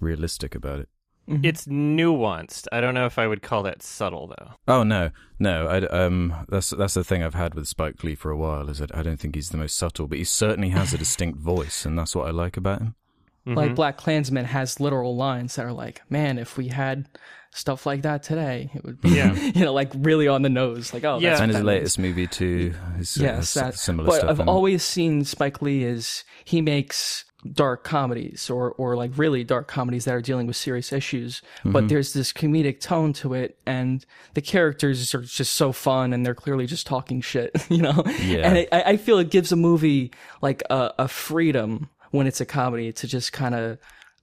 realistic 0.00 0.54
about 0.54 0.78
it. 0.80 0.88
It's 1.26 1.66
nuanced 1.66 2.66
i 2.72 2.80
don't 2.82 2.92
know 2.94 3.06
if 3.06 3.18
i 3.18 3.26
would 3.26 3.40
call 3.42 3.62
that 3.62 3.82
subtle 3.82 4.26
though 4.28 4.50
Oh 4.68 4.82
no, 4.82 5.10
no. 5.38 5.66
I, 5.66 5.78
um, 5.86 6.34
that's 6.48 6.70
that's 6.70 6.94
the 6.94 7.04
thing 7.04 7.22
I've 7.22 7.34
had 7.34 7.54
with 7.54 7.66
Spike 7.68 8.02
Lee 8.04 8.14
for 8.14 8.30
a 8.30 8.36
while. 8.36 8.68
Is 8.70 8.78
that 8.78 8.94
I 8.96 9.02
don't 9.02 9.18
think 9.18 9.34
he's 9.34 9.50
the 9.50 9.56
most 9.58 9.76
subtle, 9.76 10.06
but 10.06 10.18
he 10.18 10.24
certainly 10.24 10.70
has 10.70 10.92
a 10.94 10.98
distinct 10.98 11.38
voice, 11.54 11.84
and 11.84 11.98
that's 11.98 12.14
what 12.16 12.26
I 12.26 12.30
like 12.30 12.56
about 12.56 12.80
him. 12.80 12.94
Like 13.46 13.72
Mhm. 13.72 13.76
BlacKkKlansman 13.76 14.44
has 14.44 14.80
literal 14.80 15.14
lines 15.16 15.56
that 15.56 15.66
are 15.66 15.72
like, 15.72 16.00
"Man, 16.08 16.38
if 16.38 16.56
we 16.56 16.68
had 16.68 17.08
stuff 17.52 17.84
like 17.84 18.02
that 18.02 18.22
today, 18.22 18.70
it 18.74 18.84
would 18.84 19.00
be, 19.02 19.10
Yeah. 19.10 19.34
you 19.54 19.64
know, 19.66 19.72
like 19.74 19.92
really 19.96 20.28
on 20.28 20.40
the 20.42 20.48
nose." 20.48 20.94
Like, 20.94 21.04
oh, 21.04 21.18
Yeah. 21.18 21.30
that's 21.30 21.40
and 21.42 21.50
his 21.50 21.60
that 21.60 21.66
latest 21.66 21.98
movie 21.98 22.26
too. 22.26 22.72
Is, 22.98 23.18
uh, 23.20 23.24
yes, 23.24 23.38
s- 23.38 23.54
that, 23.54 23.74
similar 23.78 24.06
but 24.06 24.16
stuff. 24.20 24.30
I've 24.30 24.40
in 24.40 24.48
it. 24.48 24.50
always 24.50 24.82
seen 24.82 25.24
Spike 25.24 25.60
Lee 25.60 25.84
as 25.84 26.24
he 26.44 26.62
makes 26.62 27.24
dark 27.52 27.84
comedies 27.84 28.48
or 28.48 28.72
or 28.72 28.96
like 28.96 29.10
really 29.16 29.44
dark 29.44 29.68
comedies 29.68 30.04
that 30.06 30.14
are 30.14 30.20
dealing 30.22 30.46
with 30.46 30.56
serious 30.56 30.92
issues, 30.92 31.42
Mm-hmm. 31.58 31.72
but 31.72 31.88
there's 31.88 32.12
this 32.12 32.32
comedic 32.32 32.80
tone 32.80 33.12
to 33.14 33.34
it, 33.34 33.58
and 33.66 34.04
the 34.34 34.40
characters 34.40 35.14
are 35.14 35.20
just 35.22 35.52
so 35.54 35.72
fun, 35.72 36.12
and 36.12 36.24
they're 36.24 36.34
clearly 36.34 36.66
just 36.66 36.86
talking 36.86 37.20
shit, 37.20 37.50
you 37.70 37.82
know. 37.82 38.02
Yeah. 38.20 38.48
And 38.48 38.66
I, 38.72 38.82
I 38.92 38.96
feel 38.96 39.18
it 39.18 39.30
gives 39.30 39.52
a 39.52 39.56
movie 39.56 40.10
like 40.42 40.62
a, 40.70 40.92
a 41.00 41.08
freedom 41.08 41.88
when 42.12 42.26
it's 42.26 42.40
a 42.40 42.46
comedy 42.46 42.92
to 42.92 43.06
just 43.06 43.32
kind 43.32 43.54
of. 43.54 43.78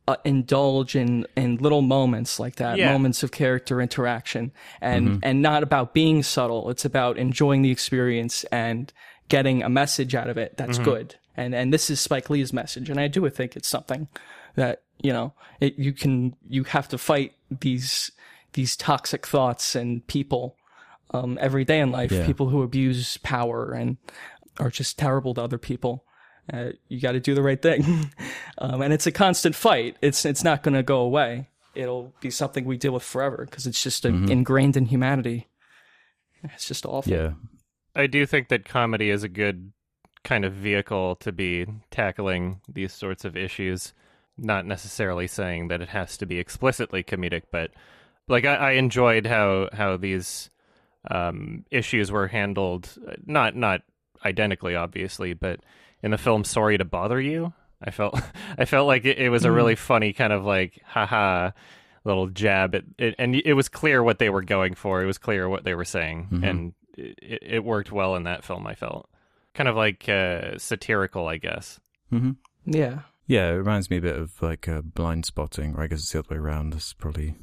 Uh, 0.08 0.16
indulge 0.26 0.96
in 0.96 1.28
in 1.38 1.58
little 1.58 1.84
moments 1.84 2.40
like 2.40 2.56
that 2.56 2.76
Yeah. 2.76 2.92
moments 2.92 3.22
of 3.22 3.32
character 3.32 3.80
interaction 3.80 4.52
and 4.82 5.08
Mm-hmm. 5.08 5.18
and 5.22 5.42
not 5.44 5.62
about 5.62 5.94
being 5.94 6.24
subtle 6.24 6.72
it's 6.72 6.84
about 6.84 7.20
enjoying 7.20 7.62
the 7.62 7.70
experience 7.70 8.44
and 8.52 8.92
getting 9.32 9.64
a 9.64 9.70
message 9.70 10.14
out 10.14 10.30
of 10.30 10.38
it 10.38 10.58
that's 10.58 10.78
Mm-hmm. 10.78 10.84
good. 10.92 11.16
And 11.36 11.56
and 11.56 11.74
this 11.74 11.90
is 11.90 12.00
Spike 12.00 12.30
Lee's 12.30 12.54
message. 12.54 12.90
And 12.90 13.00
I 13.00 13.08
do 13.08 13.28
think 13.30 13.56
it's 13.56 13.68
something 13.68 14.08
that 14.56 14.84
you 15.02 15.14
know 15.14 15.34
it, 15.60 15.80
you 15.80 15.94
can 15.94 16.36
you 16.50 16.64
have 16.66 16.88
to 16.90 16.98
fight 16.98 17.34
these 17.50 18.12
these 18.54 18.76
toxic 18.76 19.26
thoughts 19.26 19.76
and 19.76 20.06
people 20.08 20.58
um, 21.14 21.38
every 21.42 21.64
day 21.66 21.80
in 21.80 21.92
life. 21.92 22.12
Yeah. 22.12 22.26
people 22.26 22.50
who 22.50 22.62
abuse 22.64 23.18
power 23.18 23.72
and 23.72 23.98
are 24.60 24.70
just 24.70 25.00
terrible 25.00 25.34
to 25.36 25.42
other 25.42 25.58
people. 25.58 26.04
Uh, 26.52 26.72
you 26.90 27.00
got 27.00 27.14
to 27.14 27.20
do 27.22 27.34
the 27.34 27.42
right 27.44 27.62
thing. 27.62 28.12
Um, 28.58 28.82
and 28.84 28.94
it's 28.94 29.08
a 29.08 29.12
constant 29.12 29.56
fight. 29.56 29.96
It's 30.02 30.24
it's 30.24 30.44
not 30.44 30.62
going 30.62 30.76
to 30.76 30.84
go 30.84 31.00
away. 31.00 31.50
It'll 31.74 32.14
be 32.22 32.30
something 32.30 32.64
we 32.66 32.78
deal 32.78 32.92
with 32.92 33.02
forever 33.02 33.48
because 33.50 33.66
it's 33.66 33.82
just 33.82 34.06
uh 34.06 34.10
ingrained 34.10 34.78
in 34.78 34.86
humanity. 34.86 35.48
It's 36.44 36.68
just 36.68 36.86
awful. 36.86 37.12
Yeah, 37.12 37.32
I 37.96 38.08
do 38.08 38.26
think 38.26 38.50
that 38.50 38.66
comedy 38.66 39.10
is 39.10 39.24
a 39.24 39.30
good 39.30 39.72
kind 40.24 40.46
of 40.46 40.54
vehicle 40.54 41.16
to 41.18 41.32
be 41.32 41.66
tackling 41.90 42.62
these 42.72 42.94
sorts 42.94 43.26
of 43.26 43.36
issues. 43.36 43.94
Not 44.38 44.66
necessarily 44.66 45.28
saying 45.28 45.68
that 45.68 45.82
it 45.82 45.90
has 45.90 46.18
to 46.18 46.26
be 46.26 46.40
explicitly 46.40 47.04
comedic, 47.04 47.44
but 47.52 47.72
like 48.28 48.46
I, 48.46 48.56
I 48.56 48.72
enjoyed 48.72 49.26
how 49.26 49.70
how 49.74 49.98
these 49.98 50.50
um, 51.10 51.66
issues 51.70 52.12
were 52.12 52.28
handled. 52.28 52.90
Not 53.26 53.56
not 53.56 53.82
identically, 54.26 54.76
obviously, 54.76 55.34
but 55.34 55.60
in 56.02 56.12
the 56.12 56.18
film 56.18 56.44
"Sorry 56.44 56.78
to 56.78 56.86
Bother 56.86 57.20
You," 57.20 57.54
I 57.84 57.92
felt 57.92 58.20
I 58.58 58.66
felt 58.66 58.88
like 58.88 59.06
it, 59.06 59.18
it 59.18 59.30
was 59.30 59.44
a 59.46 59.52
really 59.52 59.76
funny 59.76 60.14
kind 60.14 60.32
of 60.34 60.46
like 60.46 60.82
haha 60.86 61.52
little 62.04 62.28
jab 62.28 62.74
at 62.74 62.84
it, 62.98 63.16
and 63.20 63.36
it 63.36 63.54
was 63.54 63.70
clear 63.70 64.02
what 64.02 64.18
they 64.18 64.30
were 64.30 64.42
going 64.42 64.74
for. 64.76 65.04
It 65.04 65.08
was 65.08 65.18
clear 65.20 65.48
what 65.50 65.66
they 65.66 65.76
were 65.76 65.86
saying, 65.86 66.30
Mhm. 66.32 66.50
and 66.50 66.74
it, 66.98 67.40
it 67.42 67.64
worked 67.64 67.92
well 67.92 68.16
in 68.16 68.24
that 68.24 68.44
film. 68.44 68.66
I 68.68 68.76
felt 68.76 69.10
kind 69.54 69.68
of 69.70 69.76
like 69.76 70.08
uh, 70.10 70.58
satirical, 70.58 71.28
I 71.28 71.38
guess. 71.38 71.80
Mm-hmm. 72.12 72.32
yeah 72.66 73.00
yeah. 73.28 73.48
It 73.50 73.54
reminds 73.54 73.90
me 73.90 73.98
a 73.98 74.02
bit 74.02 74.16
of 74.18 74.34
like 74.42 74.68
uh, 74.68 74.82
Blindspotting, 74.82 75.78
or 75.78 75.82
I 75.84 75.88
guess 75.88 76.00
it's 76.00 76.12
the 76.12 76.20
other 76.20 76.36
way 76.36 76.38
around. 76.38 76.74
It's 76.74 76.92
probably 76.94 77.36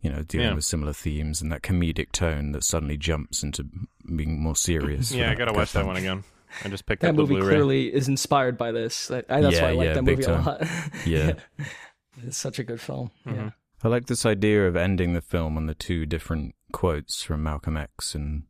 you 0.00 0.10
know 0.10 0.22
dealing 0.22 0.48
Yeah. 0.48 0.54
with 0.54 0.64
similar 0.64 0.92
themes 0.92 1.42
and 1.42 1.50
that 1.50 1.62
comedic 1.62 2.12
tone 2.12 2.52
that 2.52 2.62
suddenly 2.62 2.96
jumps 2.96 3.42
into 3.42 3.66
being 4.14 4.40
more 4.40 4.54
serious. 4.56 5.10
Yeah, 5.12 5.30
I 5.30 5.34
gotta 5.34 5.52
watch 5.52 5.72
that 5.72 5.84
one 5.86 5.96
again. 5.96 6.22
I 6.64 6.68
just 6.68 6.86
picked 6.86 7.02
that 7.02 7.08
up 7.10 7.16
the 7.16 7.22
movie 7.22 7.34
Blu-ray. 7.34 7.54
clearly 7.54 7.92
is 7.92 8.06
inspired 8.08 8.56
by 8.56 8.70
this. 8.72 9.10
I, 9.10 9.24
I- 9.28 9.40
that's 9.40 9.56
Yeah, 9.56 9.62
why 9.62 9.68
I 9.68 9.72
like 9.72 9.86
yeah, 9.88 9.94
that 9.94 10.04
big 10.04 10.18
movie 10.18 10.30
a 10.30 10.34
time. 10.36 10.44
lot. 10.44 10.62
Yeah. 11.06 11.32
it's 12.26 12.36
such 12.38 12.58
a 12.60 12.64
good 12.64 12.80
film. 12.80 13.10
Mm-hmm. 13.26 13.36
Yeah. 13.38 13.50
I 13.82 13.88
like 13.88 14.06
this 14.06 14.24
idea 14.24 14.66
of 14.68 14.76
ending 14.76 15.12
the 15.12 15.20
film 15.20 15.56
on 15.56 15.66
the 15.66 15.74
two 15.74 16.06
different 16.06 16.54
quotes 16.72 17.22
from 17.22 17.42
Malcolm 17.42 17.76
X 17.76 18.14
and 18.14 18.44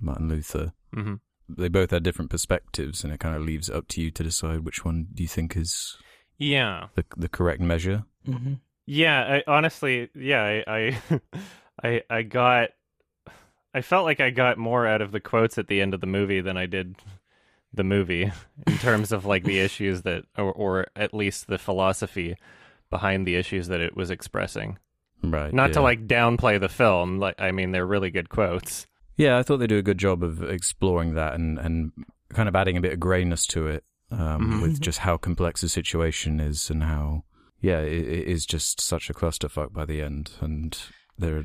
Martin 0.00 0.28
Luther. 0.28 0.72
hmm 0.92 1.14
They 1.48 1.68
both 1.68 1.90
had 1.90 2.02
different 2.02 2.30
perspectives, 2.30 3.04
and 3.04 3.12
it 3.12 3.20
kind 3.20 3.36
of 3.36 3.42
leaves 3.42 3.68
it 3.68 3.74
up 3.74 3.88
to 3.88 4.00
you 4.00 4.10
to 4.10 4.22
decide 4.22 4.60
which 4.60 4.84
one 4.84 5.08
do 5.14 5.22
you 5.22 5.28
think 5.28 5.56
is 5.56 5.96
Yeah, 6.38 6.88
the 6.94 7.04
the 7.16 7.28
correct 7.28 7.60
measure. 7.60 8.04
hmm 8.24 8.54
yeah. 8.86 9.40
I, 9.46 9.50
honestly, 9.50 10.10
yeah. 10.14 10.42
I, 10.42 10.64
I, 10.68 11.20
I, 11.82 12.02
I 12.10 12.22
got. 12.22 12.70
I 13.72 13.80
felt 13.80 14.04
like 14.04 14.20
I 14.20 14.30
got 14.30 14.58
more 14.58 14.86
out 14.86 15.00
of 15.00 15.10
the 15.10 15.20
quotes 15.20 15.58
at 15.58 15.68
the 15.68 15.80
end 15.80 15.94
of 15.94 16.00
the 16.00 16.06
movie 16.06 16.40
than 16.42 16.56
I 16.56 16.66
did 16.66 16.96
the 17.72 17.82
movie 17.82 18.30
in 18.66 18.78
terms 18.78 19.10
of 19.10 19.24
like 19.24 19.42
the 19.44 19.58
issues 19.58 20.02
that, 20.02 20.24
or, 20.38 20.52
or 20.52 20.86
at 20.94 21.12
least 21.14 21.46
the 21.48 21.58
philosophy 21.58 22.36
behind 22.90 23.26
the 23.26 23.34
issues 23.34 23.66
that 23.68 23.80
it 23.80 23.96
was 23.96 24.10
expressing. 24.10 24.78
Right. 25.22 25.52
Not 25.52 25.72
to 25.72 25.80
like 25.80 26.06
downplay 26.06 26.60
the 26.60 26.68
film. 26.68 27.18
Like, 27.18 27.40
I 27.40 27.50
mean, 27.50 27.72
they're 27.72 27.86
really 27.86 28.10
good 28.10 28.28
quotes. 28.28 28.86
Yeah, 29.16 29.38
I 29.38 29.42
thought 29.42 29.58
they 29.58 29.66
do 29.66 29.78
a 29.78 29.82
good 29.82 29.98
job 29.98 30.22
of 30.22 30.42
exploring 30.42 31.14
that 31.14 31.34
and, 31.34 31.58
and 31.58 31.92
kind 32.30 32.48
of 32.48 32.56
adding 32.56 32.76
a 32.76 32.80
bit 32.80 32.92
of 32.92 33.00
grayness 33.00 33.46
to 33.48 33.66
it 33.68 33.84
um, 34.10 34.52
Mhm. 34.54 34.62
with 34.62 34.80
just 34.80 35.00
how 35.00 35.16
complex 35.16 35.60
the 35.60 35.68
situation 35.68 36.40
is 36.40 36.68
and 36.70 36.82
how, 36.82 37.24
yeah, 37.60 37.80
it, 37.80 38.06
it 38.08 38.26
is 38.26 38.44
just 38.46 38.80
such 38.80 39.08
a 39.10 39.14
clusterfuck 39.14 39.72
by 39.72 39.84
the 39.84 40.00
end. 40.02 40.32
And 40.40 40.76
there, 41.18 41.44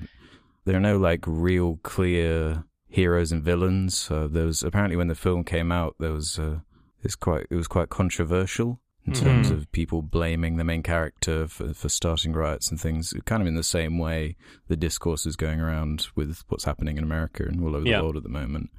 there 0.65 0.75
are 0.77 0.79
no 0.81 0.97
like 0.97 1.23
real 1.27 1.79
clear 1.83 2.63
heroes 2.87 3.31
and 3.31 3.43
villains. 3.43 4.09
Uh, 4.09 4.27
there 4.27 4.45
was 4.45 4.63
apparently 4.63 4.95
when 4.97 5.07
the 5.07 5.15
film 5.15 5.43
came 5.43 5.71
out, 5.71 5.95
there 5.99 6.13
was 6.13 6.39
uh, 6.39 6.59
it's 7.03 7.15
quite 7.15 7.45
it 7.49 7.55
was 7.55 7.67
quite 7.67 7.89
controversial 7.89 8.81
in 9.09 9.15
terms 9.15 9.49
Mhm. 9.49 9.53
of 9.53 9.71
people 9.71 10.01
blaming 10.01 10.57
the 10.57 10.63
main 10.63 10.83
character 10.83 11.47
for, 11.47 11.73
for 11.73 11.89
starting 11.89 12.33
riots 12.33 12.69
and 12.69 12.79
things. 12.79 13.13
Kind 13.25 13.41
of 13.41 13.47
in 13.47 13.55
the 13.55 13.63
same 13.63 13.97
way 13.97 14.35
the 14.67 14.75
discourse 14.77 15.25
is 15.25 15.35
going 15.35 15.59
around 15.59 16.07
with 16.15 16.43
what's 16.49 16.65
happening 16.65 16.97
in 16.97 17.03
America 17.03 17.43
and 17.43 17.61
all 17.63 17.75
over 17.75 17.87
Yeah. 17.87 17.97
the 17.97 18.03
world 18.03 18.17
at 18.17 18.23
the 18.23 18.29
moment. 18.29 18.69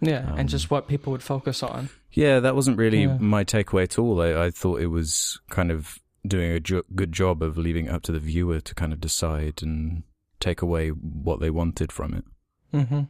Yeah, 0.00 0.30
Um, 0.32 0.38
and 0.38 0.48
just 0.48 0.70
what 0.70 0.88
people 0.88 1.12
would 1.12 1.22
focus 1.22 1.62
on. 1.62 1.88
Yeah, 2.12 2.40
that 2.40 2.54
wasn't 2.54 2.78
really 2.78 3.02
Yeah. 3.02 3.18
my 3.18 3.44
takeaway 3.44 3.84
at 3.84 3.98
all. 3.98 4.20
I, 4.20 4.46
I 4.46 4.50
thought 4.50 4.80
it 4.80 4.88
was 4.88 5.40
kind 5.50 5.70
of 5.70 5.98
doing 6.26 6.50
a 6.50 6.60
jo- 6.60 6.82
good 6.94 7.12
job 7.12 7.42
of 7.42 7.56
leaving 7.58 7.86
it 7.86 7.90
up 7.92 8.02
to 8.04 8.12
the 8.12 8.18
viewer 8.18 8.60
to 8.60 8.74
kind 8.74 8.92
of 8.92 9.00
decide 9.00 9.62
and 9.62 10.02
take 10.40 10.62
away 10.62 10.88
what 10.90 11.40
they 11.40 11.50
wanted 11.50 11.92
from 11.92 12.14
it. 12.14 12.24
hmm 12.72 13.02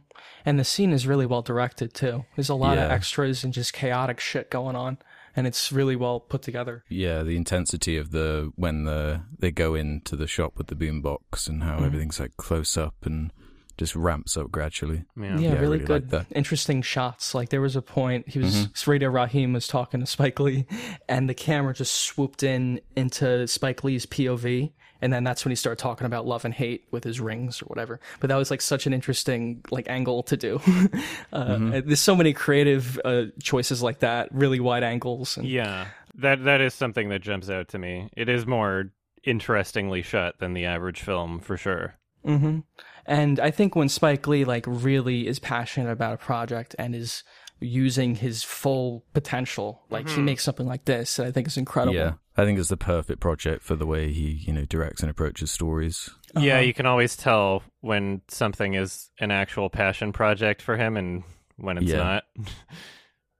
And 0.45 0.59
the 0.59 0.63
scene 0.63 0.91
is 0.93 1.07
really 1.07 1.25
well 1.25 1.41
directed 1.41 1.93
too. 1.93 2.25
There's 2.35 2.49
a 2.49 2.55
lot 2.55 2.77
of 2.77 2.91
extras 2.91 3.43
and 3.43 3.51
just 3.53 3.73
chaotic 3.73 4.19
shit 4.19 4.51
going 4.51 4.75
on, 4.75 4.97
and 5.35 5.45
it's 5.47 5.71
really 5.71 5.95
well 5.95 6.19
put 6.19 6.41
together. 6.41 6.83
Yeah, 6.89 7.23
the 7.23 7.35
intensity 7.35 7.97
of 7.97 8.11
the 8.11 8.51
when 8.55 8.85
the 8.85 9.21
they 9.39 9.51
go 9.51 9.75
into 9.75 10.15
the 10.15 10.27
shop 10.27 10.53
with 10.57 10.67
the 10.67 10.75
boombox 10.75 11.47
and 11.47 11.63
how 11.63 11.77
Mhm. 11.79 11.85
everything's 11.85 12.19
like 12.19 12.37
close 12.37 12.77
up 12.77 12.95
and 13.03 13.31
just 13.77 13.93
ramps 13.95 14.37
up 14.37 14.49
gradually. 14.51 15.03
Yeah. 15.17 15.23
Yeah, 15.23 15.37
Yeah, 15.39 15.49
really, 15.55 15.61
really 15.61 15.79
good, 15.79 16.13
like 16.13 16.27
that. 16.29 16.37
interesting 16.37 16.81
shots. 16.81 17.35
Like 17.35 17.49
there 17.49 17.59
was 17.59 17.75
a 17.75 17.81
point 17.81 18.29
he 18.29 18.39
was 18.39 18.67
Mhm. 18.67 18.87
Radio 18.87 19.09
Raheem 19.09 19.51
was 19.51 19.67
talking 19.67 19.99
to 19.99 20.05
Spike 20.05 20.39
Lee, 20.39 20.65
and 21.09 21.27
the 21.27 21.33
camera 21.33 21.73
just 21.73 21.93
swooped 21.93 22.41
in 22.43 22.79
into 22.95 23.45
Spike 23.47 23.83
Lee's 23.83 24.05
POV, 24.05 24.71
and 25.05 25.13
then 25.13 25.23
that's 25.23 25.45
when 25.45 25.51
he 25.51 25.55
started 25.55 25.77
talking 25.77 26.07
about 26.07 26.25
love 26.25 26.45
and 26.45 26.53
hate 26.53 26.87
with 26.89 27.03
his 27.03 27.19
rings 27.21 27.61
or 27.61 27.65
whatever. 27.65 27.99
But 28.19 28.29
that 28.29 28.37
was 28.37 28.49
like 28.49 28.59
such 28.59 28.87
an 28.87 28.93
interesting 28.93 29.63
like 29.69 29.87
angle 29.87 30.23
to 30.23 30.35
do. 30.35 30.55
uh, 31.31 31.45
Mm-hmm. 31.45 31.87
There's 31.87 31.99
so 31.99 32.15
many 32.15 32.33
creative 32.33 32.99
uh, 33.05 33.25
choices 33.41 33.83
like 33.83 33.99
that, 33.99 34.29
really 34.31 34.59
wide 34.59 34.81
angles. 34.81 35.37
And, 35.37 35.47
Yeah, 35.47 35.85
that 36.15 36.43
that 36.45 36.59
is 36.59 36.73
something 36.73 37.09
that 37.09 37.19
jumps 37.19 37.51
out 37.51 37.67
to 37.69 37.77
me. 37.77 38.09
It 38.17 38.29
is 38.29 38.47
more 38.47 38.91
interestingly 39.23 40.01
shot 40.01 40.39
than 40.39 40.53
the 40.53 40.65
average 40.65 41.01
film 41.01 41.39
for 41.39 41.55
sure. 41.55 41.95
hmm 42.23 42.61
And 43.05 43.39
I 43.39 43.51
think 43.51 43.75
when 43.75 43.89
Spike 43.89 44.25
Lee 44.25 44.43
like 44.43 44.65
really 44.67 45.27
is 45.27 45.37
passionate 45.37 45.91
about 45.91 46.15
a 46.15 46.17
project 46.17 46.75
and 46.79 46.95
is 46.95 47.23
using 47.59 48.15
his 48.15 48.43
full 48.43 49.03
potential, 49.13 49.81
like 49.89 50.09
he 50.09 50.21
makes 50.21 50.43
something 50.43 50.67
like 50.67 50.85
this, 50.85 51.17
and 51.19 51.27
I 51.27 51.31
think 51.31 51.47
is 51.47 51.57
incredible. 51.57 51.95
Yeah, 51.95 52.13
I 52.37 52.43
think 52.45 52.59
it's 52.59 52.69
the 52.69 52.77
perfect 52.77 53.19
project 53.21 53.63
for 53.63 53.75
the 53.75 53.85
way 53.85 54.11
he 54.11 54.31
you 54.45 54.53
know 54.53 54.65
directs 54.65 55.01
and 55.01 55.09
approaches 55.09 55.51
stories. 55.51 56.09
Yeah, 56.37 56.55
Uh-huh. 56.55 56.63
you 56.63 56.73
can 56.73 56.85
always 56.85 57.15
tell 57.15 57.63
when 57.81 58.21
something 58.27 58.73
is 58.73 59.09
an 59.19 59.31
actual 59.31 59.69
passion 59.69 60.11
project 60.11 60.61
for 60.61 60.75
him 60.77 60.97
and 60.97 61.23
when 61.57 61.77
it's 61.77 61.87
Yeah. 61.87 61.97
not. 62.03 62.23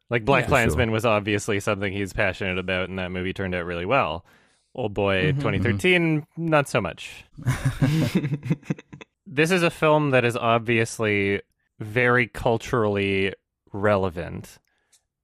like 0.09 0.23
Black 0.23 0.43
Yeah. 0.45 0.49
Klansman 0.49 0.91
was 0.91 1.05
obviously 1.05 1.59
something 1.59 1.91
he's 1.91 2.13
passionate 2.13 2.57
about, 2.57 2.87
and 2.89 2.97
that 2.99 3.11
movie 3.11 3.33
turned 3.33 3.53
out 3.55 3.65
really 3.65 3.85
well. 3.85 4.25
Oldboy 4.77 5.33
Mhm. 5.33 5.39
2013, 5.39 6.25
not 6.37 6.67
so 6.69 6.79
much. 6.81 7.25
this 9.25 9.51
is 9.51 9.63
a 9.63 9.69
film 9.69 10.11
that 10.11 10.25
is 10.25 10.35
obviously 10.37 11.41
very 11.79 12.27
culturally 12.27 13.33
relevant 13.81 14.57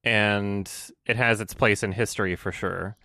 and 0.03 0.71
it 1.05 1.15
has 1.15 1.41
its 1.41 1.53
place 1.53 1.83
in 1.83 1.91
history 1.91 2.35
for 2.35 2.51
sure. 2.51 2.97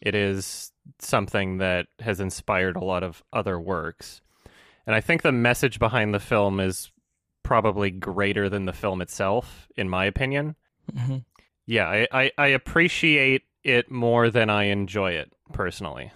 It 0.00 0.14
is 0.14 0.72
something 0.98 1.58
that 1.58 1.86
has 2.00 2.20
inspired 2.20 2.76
a 2.76 2.84
lot 2.84 3.02
of 3.02 3.22
other 3.32 3.58
works. 3.58 4.20
And 4.86 4.94
I 4.94 5.00
think 5.00 5.22
the 5.22 5.32
message 5.32 5.78
behind 5.78 6.14
the 6.14 6.20
film 6.20 6.60
is 6.60 6.92
probably 7.42 7.90
greater 7.90 8.48
than 8.48 8.66
the 8.66 8.72
film 8.72 9.00
itself, 9.00 9.68
in 9.76 9.88
my 9.88 10.04
opinion. 10.04 10.56
Mhm. 10.92 11.24
Yeah, 11.64 11.88
I, 11.88 12.06
I, 12.12 12.30
I 12.38 12.46
appreciate 12.48 13.42
it 13.64 13.90
more 13.90 14.30
than 14.30 14.50
I 14.50 14.64
enjoy 14.64 15.12
it 15.12 15.32
personally. 15.52 16.12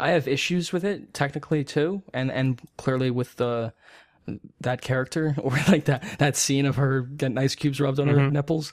I 0.00 0.10
have 0.10 0.26
issues 0.26 0.72
with 0.72 0.84
it 0.84 1.12
technically 1.12 1.64
too, 1.64 2.02
and 2.14 2.30
and 2.30 2.60
clearly 2.76 3.10
with 3.10 3.36
the 3.36 3.72
that 4.60 4.80
character 4.80 5.34
or 5.42 5.52
like 5.68 5.86
that 5.86 6.18
that 6.18 6.36
scene 6.36 6.66
of 6.66 6.76
her 6.76 7.02
getting 7.02 7.38
ice 7.38 7.54
cubes 7.54 7.80
rubbed 7.80 8.00
on 8.00 8.08
her 8.08 8.30
nipples, 8.30 8.72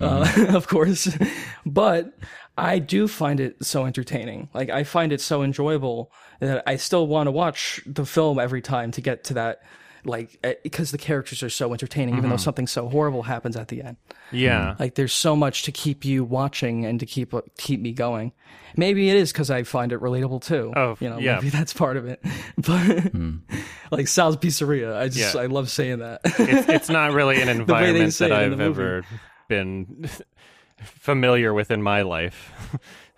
uh, 0.00 0.30
of 0.50 0.66
course. 0.68 1.16
But 1.64 2.12
I 2.58 2.78
do 2.78 3.08
find 3.08 3.40
it 3.40 3.64
so 3.64 3.86
entertaining. 3.86 4.48
Like 4.54 4.70
I 4.70 4.84
find 4.84 5.12
it 5.12 5.20
so 5.20 5.42
enjoyable 5.42 6.12
that 6.40 6.62
I 6.66 6.76
still 6.76 7.06
want 7.06 7.26
to 7.26 7.30
watch 7.30 7.82
the 7.86 8.06
film 8.06 8.38
every 8.38 8.62
time 8.62 8.90
to 8.92 9.00
get 9.00 9.24
to 9.24 9.34
that. 9.34 9.62
Like 10.06 10.38
eh, 10.44 10.54
because 10.62 10.90
the 10.92 10.98
characters 10.98 11.42
are 11.42 11.50
so 11.50 11.72
entertaining, 11.72 12.16
even 12.16 12.30
though 12.30 12.36
mm-hmm. 12.36 12.42
something 12.42 12.66
so 12.66 12.88
horrible 12.88 13.22
happens 13.22 13.56
at 13.56 13.68
the 13.68 13.82
end. 13.82 13.96
Yeah. 14.30 14.70
Mm-hmm. 14.70 14.82
Like 14.82 14.94
there's 14.94 15.12
so 15.12 15.34
much 15.34 15.64
to 15.64 15.72
keep 15.72 16.04
you 16.04 16.24
watching 16.24 16.84
and 16.86 17.00
to 17.00 17.06
keep 17.06 17.34
uh, 17.34 17.42
keep 17.58 17.80
me 17.80 17.92
going. 17.92 18.32
Maybe 18.76 19.10
it 19.10 19.16
is 19.16 19.32
because 19.32 19.50
I 19.50 19.62
find 19.64 19.92
it 19.92 20.00
relatable 20.00 20.42
too. 20.42 20.72
Oh, 20.76 20.96
you 21.00 21.08
know, 21.08 21.18
yeah. 21.18 21.36
maybe 21.36 21.48
that's 21.50 21.72
part 21.72 21.96
of 21.96 22.06
it. 22.06 22.22
But 22.56 22.86
mm. 23.12 23.40
like 23.90 24.08
Sal's 24.08 24.36
Pizzeria, 24.36 24.96
I 24.96 25.08
just 25.08 25.34
Yeah. 25.34 25.40
I 25.40 25.46
love 25.46 25.70
saying 25.70 25.98
that. 25.98 26.20
it's 26.24 26.68
it's 26.68 26.88
not 26.88 27.12
really 27.12 27.40
an 27.40 27.48
environment 27.60 28.14
that 28.18 28.32
I've 28.32 28.60
ever 28.60 29.04
been 29.48 30.08
familiar 30.78 31.52
with 31.52 31.70
in 31.70 31.82
my 31.82 32.02
life. 32.02 32.52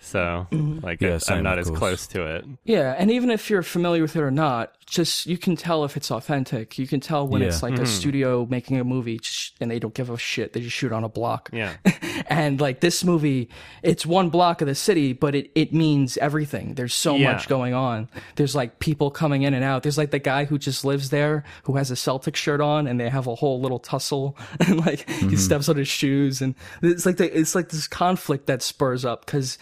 So, 0.00 0.46
like, 0.52 1.00
Yeah, 1.00 1.14
I- 1.14 1.18
same, 1.18 1.38
I'm 1.38 1.44
not 1.44 1.58
as 1.58 1.70
close 1.70 2.06
to 2.08 2.24
it. 2.36 2.44
yeah, 2.64 2.94
and 2.98 3.10
even 3.10 3.30
if 3.30 3.50
you're 3.50 3.62
familiar 3.62 4.02
with 4.02 4.16
it 4.16 4.20
or 4.22 4.30
not, 4.30 4.72
just 4.86 5.26
you 5.26 5.36
can 5.36 5.54
tell 5.54 5.84
if 5.84 5.96
it's 5.96 6.10
authentic. 6.10 6.78
You 6.78 6.86
can 6.86 7.00
tell 7.00 7.28
when 7.28 7.42
Yeah. 7.42 7.48
it's 7.48 7.62
like 7.62 7.74
Mm-hmm. 7.74 7.82
a 7.82 7.86
studio 7.86 8.46
making 8.48 8.80
a 8.80 8.84
movie 8.84 9.20
and 9.60 9.70
they 9.70 9.78
don't 9.78 9.92
give 9.92 10.08
a 10.08 10.16
shit. 10.16 10.54
They 10.54 10.60
just 10.60 10.74
shoot 10.74 10.92
on 10.92 11.04
a 11.04 11.08
block. 11.10 11.50
Yeah. 11.52 11.74
and 12.28 12.58
like 12.60 12.80
this 12.80 13.04
movie, 13.04 13.50
it's 13.82 14.06
one 14.06 14.30
block 14.30 14.62
of 14.62 14.66
the 14.68 14.74
city, 14.74 15.12
but 15.12 15.34
it, 15.34 15.50
it 15.54 15.74
means 15.74 16.16
everything. 16.18 16.74
There's 16.74 16.94
so 16.94 17.16
Yeah. 17.16 17.32
much 17.32 17.48
going 17.48 17.74
on. 17.74 18.08
There's 18.36 18.54
like 18.54 18.78
people 18.78 19.10
coming 19.10 19.42
in 19.42 19.52
and 19.52 19.62
out. 19.62 19.82
There's 19.82 19.98
like 19.98 20.10
the 20.10 20.18
guy 20.18 20.46
who 20.46 20.58
just 20.58 20.84
lives 20.86 21.10
there 21.10 21.44
who 21.64 21.76
has 21.76 21.90
a 21.90 21.96
Celtic 21.96 22.34
shirt 22.36 22.60
on 22.62 22.86
and 22.86 22.98
they 22.98 23.10
have 23.10 23.26
a 23.26 23.34
whole 23.34 23.60
little 23.60 23.78
tussle 23.80 24.38
and 24.60 24.78
like 24.86 25.06
he 25.10 25.36
steps 25.36 25.68
on 25.68 25.76
his 25.76 25.88
shoes 25.88 26.40
and 26.40 26.54
it's 26.82 27.04
like 27.04 27.18
the, 27.18 27.38
it's 27.38 27.54
like 27.54 27.68
this 27.68 27.86
conflict 27.88 28.46
that 28.46 28.62
spurs 28.62 29.04
up 29.04 29.26
because 29.26 29.58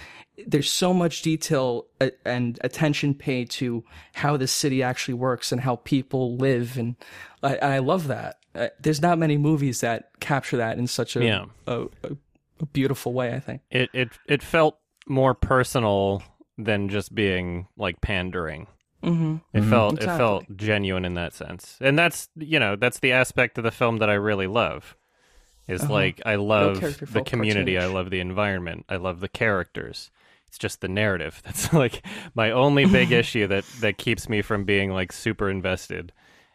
there's 0.46 0.70
so 0.70 0.92
much 0.92 1.22
detail 1.22 1.86
uh, 2.00 2.10
and 2.24 2.58
attention 2.62 3.14
paid 3.14 3.50
to 3.50 3.84
how 4.14 4.36
the 4.36 4.46
city 4.46 4.82
actually 4.82 5.14
works 5.14 5.52
and 5.52 5.60
how 5.60 5.76
people 5.76 6.36
live 6.36 6.76
and 6.76 6.96
I, 7.42 7.56
I 7.56 7.78
love 7.78 8.08
that. 8.08 8.38
Uh, 8.54 8.68
there's 8.80 9.00
not 9.00 9.18
many 9.18 9.36
movies 9.36 9.80
that 9.82 10.10
capture 10.20 10.56
that 10.56 10.78
in 10.78 10.86
such 10.86 11.16
a, 11.16 11.24
Yeah. 11.24 11.44
a, 11.66 11.82
a, 12.04 12.16
a 12.60 12.66
beautiful 12.66 13.12
way. 13.12 13.34
I 13.34 13.40
think. 13.40 13.62
It 13.70 13.90
it 13.92 14.08
it 14.26 14.42
felt 14.42 14.78
more 15.06 15.34
personal 15.34 16.22
than 16.58 16.88
just 16.88 17.14
being 17.14 17.68
like 17.76 18.00
pandering. 18.00 18.66
Mm-hmm. 19.02 19.36
It 19.52 19.62
felt 19.62 20.02
it 20.02 20.06
felt 20.06 20.44
genuine 20.56 21.04
in 21.04 21.14
that 21.14 21.34
sense, 21.34 21.76
and 21.80 21.98
that's 21.98 22.28
you 22.34 22.58
know 22.58 22.76
that's 22.76 22.98
the 22.98 23.12
aspect 23.12 23.58
of 23.58 23.64
the 23.64 23.70
film 23.70 23.98
that 23.98 24.08
I 24.10 24.14
really 24.14 24.46
love. 24.46 24.96
Is 25.68 25.82
Uh-huh. 25.82 25.92
like 25.92 26.22
I 26.24 26.36
love 26.36 26.80
the 26.80 26.92
felt 27.06 27.26
community, 27.26 27.76
I 27.78 27.86
love 27.86 28.10
the 28.10 28.20
environment, 28.20 28.86
I 28.88 28.96
love 28.96 29.20
the 29.20 29.28
characters. 29.28 30.10
It's 30.48 30.58
just 30.58 30.80
the 30.80 30.88
narrative 30.88 31.42
that's 31.44 31.72
like 31.72 32.04
my 32.34 32.50
only 32.50 32.86
big 32.86 33.12
issue 33.22 33.46
that 33.48 33.64
that 33.80 33.98
keeps 33.98 34.28
me 34.28 34.42
from 34.42 34.64
being 34.64 34.92
like 34.92 35.12
super 35.12 35.50
invested. 35.50 36.12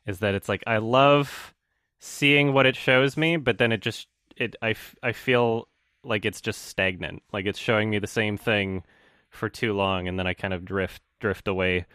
Is 0.08 0.20
that 0.20 0.34
it's 0.34 0.50
like 0.50 0.64
I 0.66 0.78
love 0.78 1.54
seeing 2.00 2.54
what 2.54 2.66
it 2.66 2.76
shows 2.76 3.16
me, 3.18 3.38
but 3.38 3.58
then 3.58 3.72
it 3.72 3.82
just 3.82 4.08
it 4.38 4.56
i, 4.62 4.74
I 5.04 5.12
feel 5.12 5.68
like 6.04 6.26
it's 6.26 6.42
just 6.42 6.66
stagnant. 6.66 7.22
Like 7.32 7.46
it's 7.46 7.60
showing 7.60 7.90
me 7.90 8.00
the 8.00 8.08
same 8.08 8.38
thing 8.38 8.84
for 9.30 9.50
too 9.50 9.74
long, 9.74 10.08
and 10.08 10.18
then 10.18 10.28
I 10.28 10.34
kind 10.34 10.54
of 10.54 10.66
drift 10.66 11.02
drift 11.20 11.48
away 11.48 11.86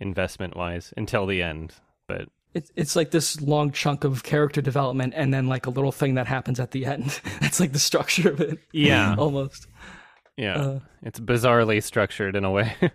investment 0.00 0.56
wise 0.56 0.94
until 0.96 1.26
the 1.26 1.42
end. 1.42 1.74
But 2.08 2.28
It's 2.54 2.72
it's 2.76 2.96
like 2.96 3.10
this 3.10 3.40
long 3.40 3.72
chunk 3.72 4.04
of 4.04 4.22
character 4.22 4.60
development, 4.62 5.12
and 5.16 5.32
then 5.34 5.46
like 5.48 5.66
a 5.66 5.70
little 5.70 5.92
thing 5.92 6.14
that 6.14 6.26
happens 6.26 6.58
at 6.58 6.70
the 6.70 6.86
end. 6.86 7.20
That's 7.40 7.60
like 7.60 7.72
the 7.72 7.78
structure 7.78 8.30
of 8.30 8.40
it. 8.40 8.58
yeah, 8.72 9.14
almost. 9.18 9.66
Yeah, 10.40 10.56
Uh, 10.60 10.80
it's 11.02 11.20
bizarrely 11.20 11.82
structured 11.82 12.34
in 12.36 12.44
a 12.44 12.50
way. 12.50 12.74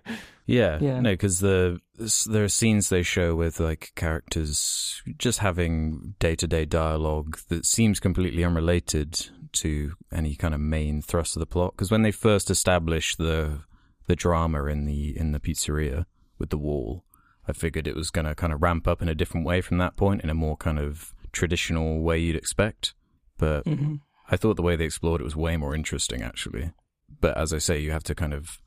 Yeah, 0.47 0.77
Yeah. 0.79 0.99
no, 0.99 1.13
because 1.13 1.39
the 1.39 1.81
there 2.29 2.43
are 2.43 2.47
scenes 2.49 2.89
they 2.89 3.01
show 3.01 3.33
with 3.35 3.59
like 3.59 3.91
characters 3.95 5.01
just 5.17 5.39
having 5.39 6.13
day 6.19 6.35
to 6.35 6.47
day 6.47 6.65
dialogue 6.65 7.39
that 7.49 7.65
seems 7.65 7.99
completely 7.99 8.43
unrelated 8.43 9.29
to 9.53 9.93
any 10.11 10.35
kind 10.35 10.53
of 10.53 10.59
main 10.59 11.01
thrust 11.01 11.35
of 11.35 11.39
the 11.39 11.47
plot. 11.47 11.71
Because 11.73 11.89
when 11.89 12.03
they 12.03 12.11
first 12.11 12.51
established 12.51 13.17
the 13.17 13.61
the 14.05 14.15
drama 14.15 14.65
in 14.65 14.85
the 14.85 15.17
in 15.17 15.31
the 15.31 15.39
pizzeria 15.39 16.05
with 16.37 16.51
the 16.51 16.59
wall, 16.59 17.05
I 17.47 17.53
figured 17.53 17.87
it 17.87 17.95
was 17.95 18.11
going 18.11 18.25
to 18.27 18.35
kind 18.35 18.53
of 18.53 18.61
ramp 18.61 18.87
up 18.87 19.01
in 19.01 19.09
a 19.09 19.15
different 19.15 19.47
way 19.47 19.61
from 19.61 19.79
that 19.79 19.95
point, 19.95 20.21
in 20.23 20.29
a 20.29 20.35
more 20.35 20.57
kind 20.57 20.77
of 20.77 21.15
traditional 21.31 22.01
way 22.01 22.19
you'd 22.19 22.35
expect. 22.35 22.93
But 23.39 23.65
mhm. 23.65 24.01
I 24.29 24.37
thought 24.37 24.57
the 24.57 24.61
way 24.61 24.75
they 24.75 24.85
explored 24.85 25.21
it 25.21 25.25
was 25.25 25.35
way 25.35 25.57
more 25.57 25.73
interesting, 25.73 26.21
actually. 26.21 26.71
But 27.21 27.37
as 27.37 27.53
I 27.53 27.57
say, 27.59 27.79
you 27.79 27.91
have 27.91 28.03
to 28.03 28.15
kind 28.15 28.33
of 28.33 28.59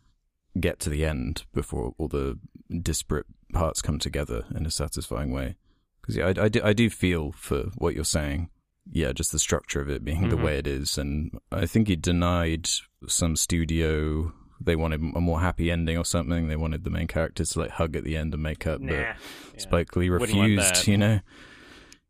get 0.58 0.78
to 0.80 0.90
the 0.90 1.04
end 1.04 1.44
before 1.54 1.94
all 1.98 2.08
the 2.08 2.38
disparate 2.82 3.26
parts 3.52 3.80
come 3.82 3.98
together 3.98 4.44
in 4.54 4.66
a 4.66 4.70
satisfying 4.70 5.30
way. 5.32 5.56
Because 6.00 6.16
yeah, 6.16 6.26
I, 6.36 6.44
I, 6.44 6.48
do, 6.48 6.60
I 6.64 6.72
do 6.72 6.90
feel 6.90 7.32
for 7.32 7.64
what 7.76 7.94
you're 7.94 8.04
saying. 8.04 8.50
Yeah, 8.90 9.12
just 9.12 9.32
the 9.32 9.38
structure 9.38 9.80
of 9.82 9.90
it 9.90 10.02
being 10.04 10.30
the 10.30 10.36
Mhm. 10.36 10.42
way 10.44 10.58
it 10.58 10.66
is, 10.66 10.96
and 10.96 11.30
I 11.52 11.66
think 11.66 11.88
he 11.88 11.96
denied 11.96 12.68
some 13.06 13.36
studio. 13.36 14.32
They 14.60 14.76
wanted 14.76 15.00
a 15.14 15.20
more 15.20 15.40
happy 15.40 15.70
ending 15.70 15.98
or 15.98 16.06
something. 16.06 16.48
They 16.48 16.56
wanted 16.56 16.84
the 16.84 16.90
main 16.90 17.06
characters 17.06 17.50
to 17.50 17.60
like 17.60 17.72
hug 17.72 17.94
at 17.96 18.04
the 18.04 18.16
end 18.16 18.32
and 18.32 18.42
make 18.42 18.66
up, 18.66 18.80
but 18.80 18.90
Yeah. 18.90 19.16
Spike 19.58 19.94
Lee 19.94 20.08
refused. 20.08 20.88
You 20.88 20.96
know, 20.96 21.20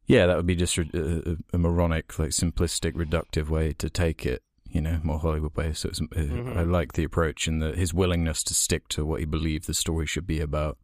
yeah, 0.06 0.26
that 0.26 0.36
would 0.36 0.46
be 0.46 0.54
just 0.54 0.78
a, 0.78 1.32
a, 1.32 1.36
a 1.54 1.58
moronic, 1.58 2.16
like 2.18 2.30
simplistic, 2.30 2.92
reductive 2.92 3.48
way 3.48 3.72
to 3.74 3.90
take 3.90 4.24
it. 4.24 4.42
You 4.70 4.82
know, 4.82 5.00
more 5.02 5.18
Hollywood 5.18 5.56
way. 5.56 5.72
So 5.72 5.88
it's, 5.88 6.00
uh, 6.00 6.04
Mhm. 6.14 6.56
I 6.56 6.62
like 6.62 6.92
the 6.92 7.04
approach 7.04 7.46
and 7.48 7.62
the, 7.62 7.72
his 7.72 7.94
willingness 7.94 8.42
to 8.44 8.54
stick 8.54 8.86
to 8.88 9.04
what 9.04 9.20
he 9.20 9.26
believed 9.26 9.66
the 9.66 9.74
story 9.74 10.04
should 10.06 10.26
be 10.26 10.40
about, 10.40 10.76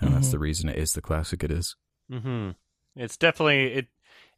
and 0.00 0.14
that's 0.14 0.28
Mhm. 0.28 0.32
the 0.32 0.38
reason 0.38 0.68
it 0.68 0.76
is 0.76 0.92
the 0.92 1.02
classic 1.02 1.42
it 1.44 1.50
is. 1.50 1.76
hmm 2.08 2.50
It's 2.96 3.16
definitely 3.16 3.72
it. 3.72 3.86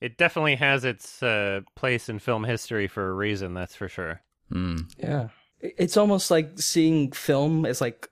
It 0.01 0.17
definitely 0.17 0.57
has 0.57 0.85
its 0.85 1.23
uh, 1.23 1.61
place 1.75 2.09
in 2.09 2.19
film 2.21 2.45
history 2.45 2.87
for 2.89 3.09
a 3.09 3.13
reason. 3.13 3.53
That's 3.55 3.75
for 3.75 3.89
sure. 3.89 4.21
Mm. 4.53 4.91
Yeah. 4.99 5.29
It's 5.61 5.97
almost 5.97 6.31
like 6.31 6.59
seeing 6.59 7.13
film 7.13 7.67
as 7.67 7.81
like 7.83 8.09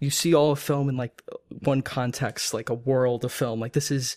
you 0.00 0.10
see 0.10 0.32
all 0.34 0.52
of 0.52 0.58
film 0.58 0.88
in 0.88 0.96
like 0.96 1.22
one 1.64 1.82
context, 1.82 2.54
like 2.54 2.68
a 2.70 2.74
world 2.74 3.24
of 3.24 3.32
film. 3.32 3.60
Like 3.60 3.72
this 3.74 3.90
is 3.90 4.16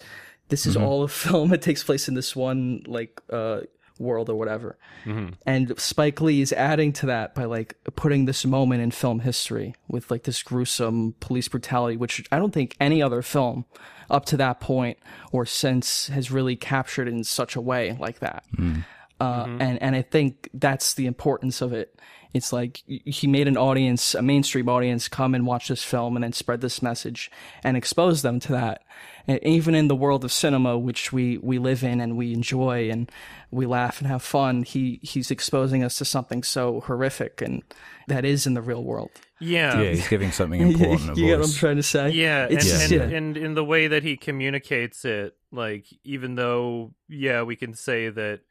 this 0.49 0.65
is 0.65 0.75
Mhm. 0.77 0.81
all 0.83 1.03
of 1.03 1.11
film. 1.25 1.51
It 1.53 1.61
takes 1.61 1.83
place 1.83 2.07
in 2.07 2.13
this 2.15 2.33
one 2.35 2.83
like 2.87 3.21
uh 3.29 3.61
world 3.99 4.29
or 4.29 4.35
whatever. 4.35 4.77
hmm 5.03 5.29
And 5.45 5.79
Spike 5.79 6.21
Lee 6.21 6.41
is 6.41 6.53
adding 6.53 6.93
to 6.93 7.05
that 7.07 7.35
by 7.35 7.45
like 7.45 7.75
putting 7.95 8.25
this 8.25 8.45
moment 8.45 8.81
in 8.81 8.91
film 8.91 9.19
history 9.19 9.75
with 9.87 10.09
like 10.11 10.23
this 10.23 10.43
gruesome 10.43 11.15
police 11.19 11.47
brutality, 11.47 11.97
which 11.97 12.25
I 12.31 12.39
don't 12.39 12.53
think 12.53 12.75
any 12.79 13.01
other 13.01 13.21
film 13.21 13.65
up 14.09 14.25
to 14.25 14.37
that 14.37 14.59
point 14.59 14.97
or 15.31 15.45
since 15.45 16.07
has 16.07 16.31
really 16.31 16.55
captured 16.55 17.07
in 17.07 17.23
such 17.23 17.55
a 17.55 17.61
way 17.61 17.97
like 17.99 18.19
that. 18.19 18.43
Mm. 18.55 18.85
Uh, 19.19 19.45
and 19.59 19.81
and 19.81 19.95
I 19.95 20.03
think 20.03 20.49
that's 20.53 20.93
the 20.93 21.07
importance 21.07 21.61
of 21.61 21.73
it. 21.73 21.99
It's 22.33 22.53
like 22.53 22.83
he 22.85 23.27
made 23.27 23.47
an 23.47 23.57
audience, 23.57 24.13
a 24.13 24.21
mainstream 24.21 24.69
audience, 24.69 25.07
come 25.07 25.33
and 25.33 25.45
watch 25.45 25.69
this 25.69 25.83
film 25.83 26.15
and 26.15 26.23
then 26.23 26.33
spread 26.33 26.61
this 26.61 26.81
message 26.81 27.31
and 27.63 27.77
expose 27.77 28.21
them 28.21 28.39
to 28.41 28.51
that. 28.53 28.83
And 29.27 29.39
even 29.43 29.75
in 29.75 29.87
the 29.87 29.95
world 29.95 30.23
of 30.23 30.31
cinema, 30.31 30.77
which 30.77 31.11
we, 31.11 31.37
we 31.39 31.59
live 31.59 31.83
in 31.83 31.99
and 31.99 32.15
we 32.15 32.33
enjoy 32.33 32.89
and 32.89 33.11
we 33.51 33.65
laugh 33.65 33.99
and 33.99 34.07
have 34.07 34.21
fun, 34.21 34.63
he 34.63 34.99
he's 35.01 35.31
exposing 35.31 35.83
us 35.83 35.97
to 35.97 36.05
something 36.05 36.43
so 36.43 36.81
horrific 36.81 37.41
and 37.41 37.63
that 38.07 38.23
is 38.23 38.47
in 38.47 38.53
the 38.53 38.61
real 38.61 38.83
world. 38.83 39.11
Yeah. 39.39 39.81
Yeah, 39.81 39.89
he's 39.91 40.07
giving 40.07 40.31
something 40.31 40.61
important. 40.61 40.81
you 41.17 41.25
important. 41.25 41.27
get 41.27 41.39
what 41.39 41.47
I'm 41.47 41.53
trying 41.53 41.75
to 41.75 41.83
say? 41.83 42.09
Yeah, 42.11 42.45
and, 42.45 42.53
It's 42.53 42.83
and, 42.83 42.91
yeah. 42.91 43.17
and 43.17 43.37
in 43.37 43.53
the 43.53 43.65
way 43.65 43.87
that 43.87 44.03
he 44.03 44.17
communicates 44.17 45.05
it, 45.05 45.35
like 45.51 45.85
even 46.03 46.35
though 46.35 46.93
yeah, 47.09 47.43
we 47.43 47.55
can 47.55 47.73
say 47.73 48.09
that 48.09 48.41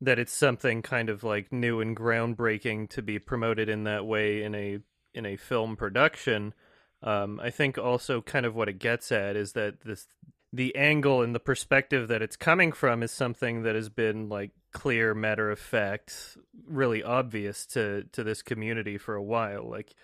that 0.00 0.18
it's 0.18 0.32
something 0.32 0.82
kind 0.82 1.10
of 1.10 1.22
like 1.22 1.52
new 1.52 1.80
and 1.80 1.96
groundbreaking 1.96 2.88
to 2.90 3.02
be 3.02 3.18
promoted 3.18 3.68
in 3.68 3.84
that 3.84 4.06
way 4.06 4.42
in 4.42 4.54
a 4.54 4.78
in 5.14 5.26
a 5.26 5.36
film 5.36 5.76
production. 5.76 6.54
Um, 7.02 7.40
I 7.42 7.50
think 7.50 7.78
also 7.78 8.20
kind 8.20 8.46
of 8.46 8.54
what 8.54 8.68
it 8.68 8.78
gets 8.78 9.10
at 9.10 9.36
is 9.36 9.52
that 9.52 9.80
this 9.82 10.06
the 10.52 10.74
angle 10.74 11.22
and 11.22 11.34
the 11.34 11.40
perspective 11.40 12.08
that 12.08 12.22
it's 12.22 12.36
coming 12.36 12.72
from 12.72 13.02
is 13.02 13.12
something 13.12 13.62
that 13.62 13.74
has 13.74 13.88
been 13.88 14.28
like 14.28 14.50
clear, 14.72 15.14
matter 15.14 15.50
of 15.50 15.58
fact, 15.58 16.36
really 16.66 17.02
obvious 17.02 17.66
to 17.66 18.04
to 18.12 18.24
this 18.24 18.42
community 18.42 18.98
for 18.98 19.14
a 19.14 19.22
while. 19.22 19.68
Like 19.68 19.94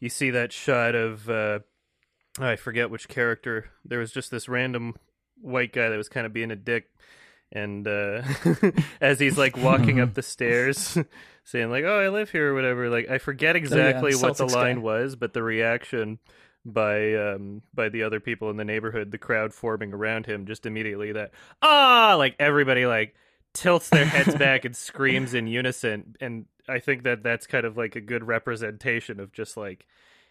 you 0.00 0.08
see 0.08 0.30
that 0.30 0.52
shot 0.52 0.94
of 0.94 1.28
uh, 1.28 1.60
I 2.38 2.56
forget 2.56 2.90
which 2.90 3.08
character. 3.08 3.70
There 3.84 3.98
was 3.98 4.12
just 4.12 4.30
this 4.30 4.48
random 4.48 4.94
white 5.40 5.72
guy 5.72 5.88
that 5.88 5.96
was 5.96 6.08
kind 6.08 6.26
of 6.26 6.32
being 6.32 6.50
a 6.50 6.56
dick, 6.56 6.88
and 7.52 7.86
uh, 7.86 8.22
as 9.00 9.20
he's 9.20 9.38
like 9.38 9.56
walking 9.56 10.00
up 10.00 10.14
the 10.14 10.22
stairs, 10.22 10.98
saying 11.44 11.70
like, 11.70 11.84
"Oh, 11.84 11.98
I 11.98 12.08
live 12.08 12.30
here" 12.30 12.52
or 12.52 12.54
whatever. 12.54 12.88
Like 12.90 13.08
I 13.08 13.18
forget 13.18 13.56
exactly 13.56 14.14
what 14.14 14.36
the 14.36 14.46
line 14.46 14.76
guy. 14.76 14.82
was, 14.82 15.16
but 15.16 15.32
the 15.32 15.42
reaction 15.42 16.18
by 16.64 17.14
um 17.14 17.62
by 17.72 17.88
the 17.88 18.02
other 18.02 18.20
people 18.20 18.50
in 18.50 18.56
the 18.56 18.64
neighborhood, 18.64 19.10
the 19.10 19.18
crowd 19.18 19.54
forming 19.54 19.92
around 19.92 20.26
him, 20.26 20.46
just 20.46 20.66
immediately 20.66 21.12
that 21.12 21.30
ah, 21.62 22.16
like 22.18 22.34
everybody 22.38 22.86
like 22.86 23.14
tilts 23.54 23.88
their 23.88 24.04
heads 24.04 24.34
back 24.38 24.64
and 24.64 24.76
screams 24.76 25.34
in 25.34 25.46
unison, 25.46 26.16
and 26.20 26.46
I 26.68 26.80
think 26.80 27.04
that 27.04 27.22
that's 27.22 27.46
kind 27.46 27.64
of 27.64 27.76
like 27.76 27.96
a 27.96 28.00
good 28.00 28.26
representation 28.26 29.20
of 29.20 29.32
just 29.32 29.56
like 29.56 29.86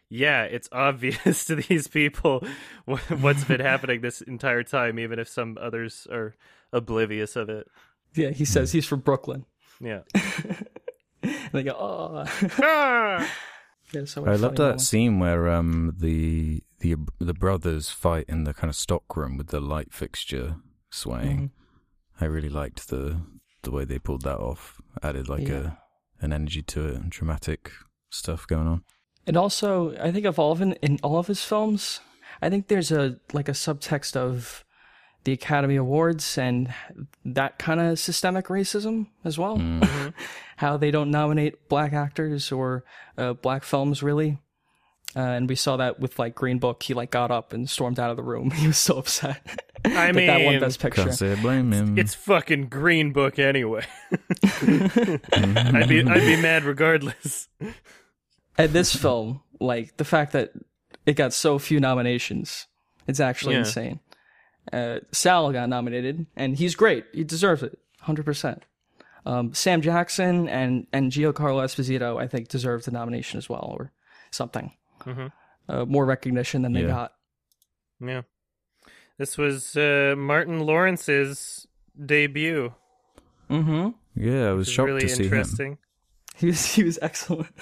yeah, 0.09 0.43
it's 0.43 0.69
obvious 0.71 1.45
to 1.45 1.55
these 1.55 1.87
people 1.87 2.45
what's 2.85 3.43
been 3.43 3.59
happening 3.61 4.01
this 4.01 4.21
entire 4.21 4.63
time, 4.63 4.99
even 4.99 5.17
if 5.17 5.27
some 5.27 5.57
others 5.59 6.07
are 6.11 6.35
oblivious 6.75 7.35
of 7.35 7.49
it. 7.49 7.67
Yeah, 8.13 8.29
he 8.29 8.45
says 8.45 8.71
he's 8.71 8.85
from 8.85 8.99
Brooklyn. 9.01 9.45
Yeah. 9.79 10.01
And 11.23 11.49
they 11.53 11.63
go, 11.63 11.71
oh. 11.71 12.23
Ah! 12.61 13.27
yeah, 13.91 14.05
so 14.05 14.25
I 14.25 14.35
love 14.35 14.55
that 14.57 14.63
moment. 14.63 14.81
scene 14.81 15.19
where 15.19 15.49
um 15.49 15.95
the 15.97 16.61
the 16.79 16.95
the 17.19 17.33
brothers 17.33 17.89
fight 17.89 18.25
in 18.27 18.43
the 18.43 18.53
kind 18.53 18.69
of 18.69 18.75
stock 18.75 19.15
room 19.17 19.37
with 19.37 19.47
the 19.47 19.59
light 19.59 19.91
fixture 19.93 20.57
swaying. 20.91 21.37
Mm-hmm. 21.49 22.23
I 22.23 22.27
really 22.27 22.49
liked 22.49 22.89
the 22.89 23.21
the 23.63 23.71
way 23.71 23.85
they 23.85 23.97
pulled 23.99 24.21
that 24.23 24.37
off. 24.37 24.79
Added 25.01 25.27
like 25.29 25.47
Yeah. 25.47 25.77
a 26.21 26.23
an 26.25 26.31
energy 26.33 26.61
to 26.61 26.87
it 26.89 26.95
and 26.95 27.09
dramatic 27.11 27.71
stuff 28.09 28.45
going 28.47 28.67
on. 28.67 28.83
And 29.27 29.35
also, 29.37 29.95
I 29.97 30.11
think 30.11 30.25
of 30.25 30.37
all 30.37 30.51
of 30.51 30.61
in, 30.61 30.73
in 30.83 30.99
all 31.01 31.17
of 31.17 31.27
his 31.27 31.43
films, 31.43 32.01
I 32.41 32.49
think 32.51 32.67
there's 32.67 32.91
a 32.91 33.19
like 33.33 33.49
a 33.49 33.53
subtext 33.53 34.15
of 34.15 34.63
the 35.25 35.33
Academy 35.33 35.75
Awards 35.75 36.37
and 36.37 36.73
that 37.25 37.59
kind 37.59 37.79
of 37.81 37.99
systemic 37.99 38.45
racism 38.47 39.07
as 39.25 39.37
well. 39.37 39.57
Mm. 39.57 40.13
How 40.57 40.77
they 40.77 40.89
don't 40.91 41.11
nominate 41.11 41.67
black 41.67 41.91
actors 41.93 42.51
or 42.51 42.85
uh, 43.17 43.33
black 43.33 43.63
films 43.63 44.01
really. 44.01 44.39
Uh, 45.17 45.19
and 45.21 45.47
we 45.49 45.55
saw 45.55 45.77
that 45.77 45.99
with 45.99 46.19
like 46.19 46.35
Green 46.35 46.59
Book. 46.59 46.83
He 46.83 46.93
like 46.93 47.09
got 47.11 47.31
up 47.31 47.53
and 47.53 47.69
stormed 47.69 47.99
out 47.99 48.11
of 48.11 48.17
the 48.17 48.23
room. 48.23 48.51
He 48.55 48.67
was 48.67 48.77
so 48.77 48.97
upset. 48.97 49.41
I 49.85 50.11
that 50.11 50.13
that 50.13 50.41
one 50.41 50.53
mean, 50.55 50.59
Best 50.59 50.79
Picture. 50.79 51.03
Can't 51.03 51.13
say 51.15 51.35
blame 51.35 51.71
him. 51.71 51.97
It's 51.97 52.13
fucking 52.15 52.67
Green 52.69 53.11
Book 53.13 53.37
anyway. 53.39 53.85
I'd 54.53 55.87
be 55.89 56.03
I'd 56.03 56.19
be 56.21 56.41
mad 56.41 56.63
regardless. 56.63 57.47
And 58.57 58.71
this 58.71 58.95
film, 58.95 59.41
like 59.59 59.97
the 59.97 60.05
fact 60.05 60.31
that 60.33 60.51
it 61.05 61.13
got 61.15 61.33
so 61.33 61.59
few 61.59 61.79
nominations, 61.79 62.67
it's 63.07 63.19
actually 63.19 63.53
Yeah. 63.55 63.59
insane. 63.59 63.99
Uh, 64.73 64.99
Sal 65.11 65.51
got 65.51 65.69
nominated, 65.69 66.25
and 66.35 66.57
he's 66.57 66.75
great. 66.75 67.05
He 67.13 67.23
deserves 67.23 67.63
it, 67.63 67.77
hundred 68.01 68.25
percent. 68.25 68.63
Um, 69.25 69.53
Sam 69.53 69.81
Jackson 69.81 70.47
and 70.49 70.87
and 70.93 71.11
Giancarlo 71.11 71.63
Esposito, 71.63 72.21
I 72.21 72.27
think, 72.27 72.47
deserve 72.47 72.83
the 72.85 72.91
nomination 72.91 73.37
as 73.37 73.49
well, 73.49 73.75
or 73.77 73.91
something. 74.31 74.71
Mhm. 75.03 75.31
Uh, 75.67 75.85
more 75.85 76.05
recognition 76.05 76.61
than 76.61 76.73
they 76.73 76.81
Yeah. 76.81 76.87
got. 76.87 77.13
Yeah. 77.99 78.21
This 79.17 79.37
was 79.37 79.75
uh, 79.77 80.13
Martin 80.17 80.59
Lawrence's 80.65 81.65
debut. 82.03 82.73
Mm-hmm. 83.49 83.89
yeah, 84.15 84.49
I 84.49 84.51
was 84.53 84.67
Which 84.67 84.75
shocked 84.75 84.87
really 84.87 85.01
to 85.01 85.09
see 85.09 85.27
him. 85.27 85.77
He 86.37 86.47
was 86.47 86.65
he 86.73 86.83
was 86.83 86.99
excellent. 87.01 87.47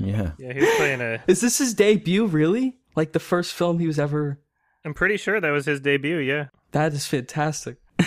Yeah. 0.00 0.32
Yeah, 0.38 0.52
he 0.52 0.58
was 0.58 0.74
playing 0.76 1.00
a. 1.00 1.22
Is 1.28 1.40
this 1.40 1.58
his 1.58 1.72
debut? 1.72 2.26
Really? 2.26 2.76
Like 2.96 3.12
the 3.12 3.20
first 3.20 3.52
film 3.52 3.78
he 3.78 3.86
was 3.86 3.98
ever? 4.00 4.40
I'm 4.84 4.94
pretty 4.94 5.16
sure 5.16 5.40
that 5.40 5.50
was 5.50 5.66
his 5.66 5.80
debut. 5.80 6.18
Yeah. 6.18 6.46
That 6.72 6.92
is 6.92 7.06
fantastic. 7.06 7.76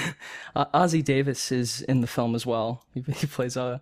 uh, 0.55 0.65
Ossie 0.73 1.03
Davis 1.03 1.51
is 1.51 1.81
in 1.81 2.01
the 2.01 2.07
film 2.07 2.35
as 2.35 2.45
well. 2.45 2.85
He, 2.93 3.01
he 3.13 3.27
plays 3.27 3.55
a 3.57 3.81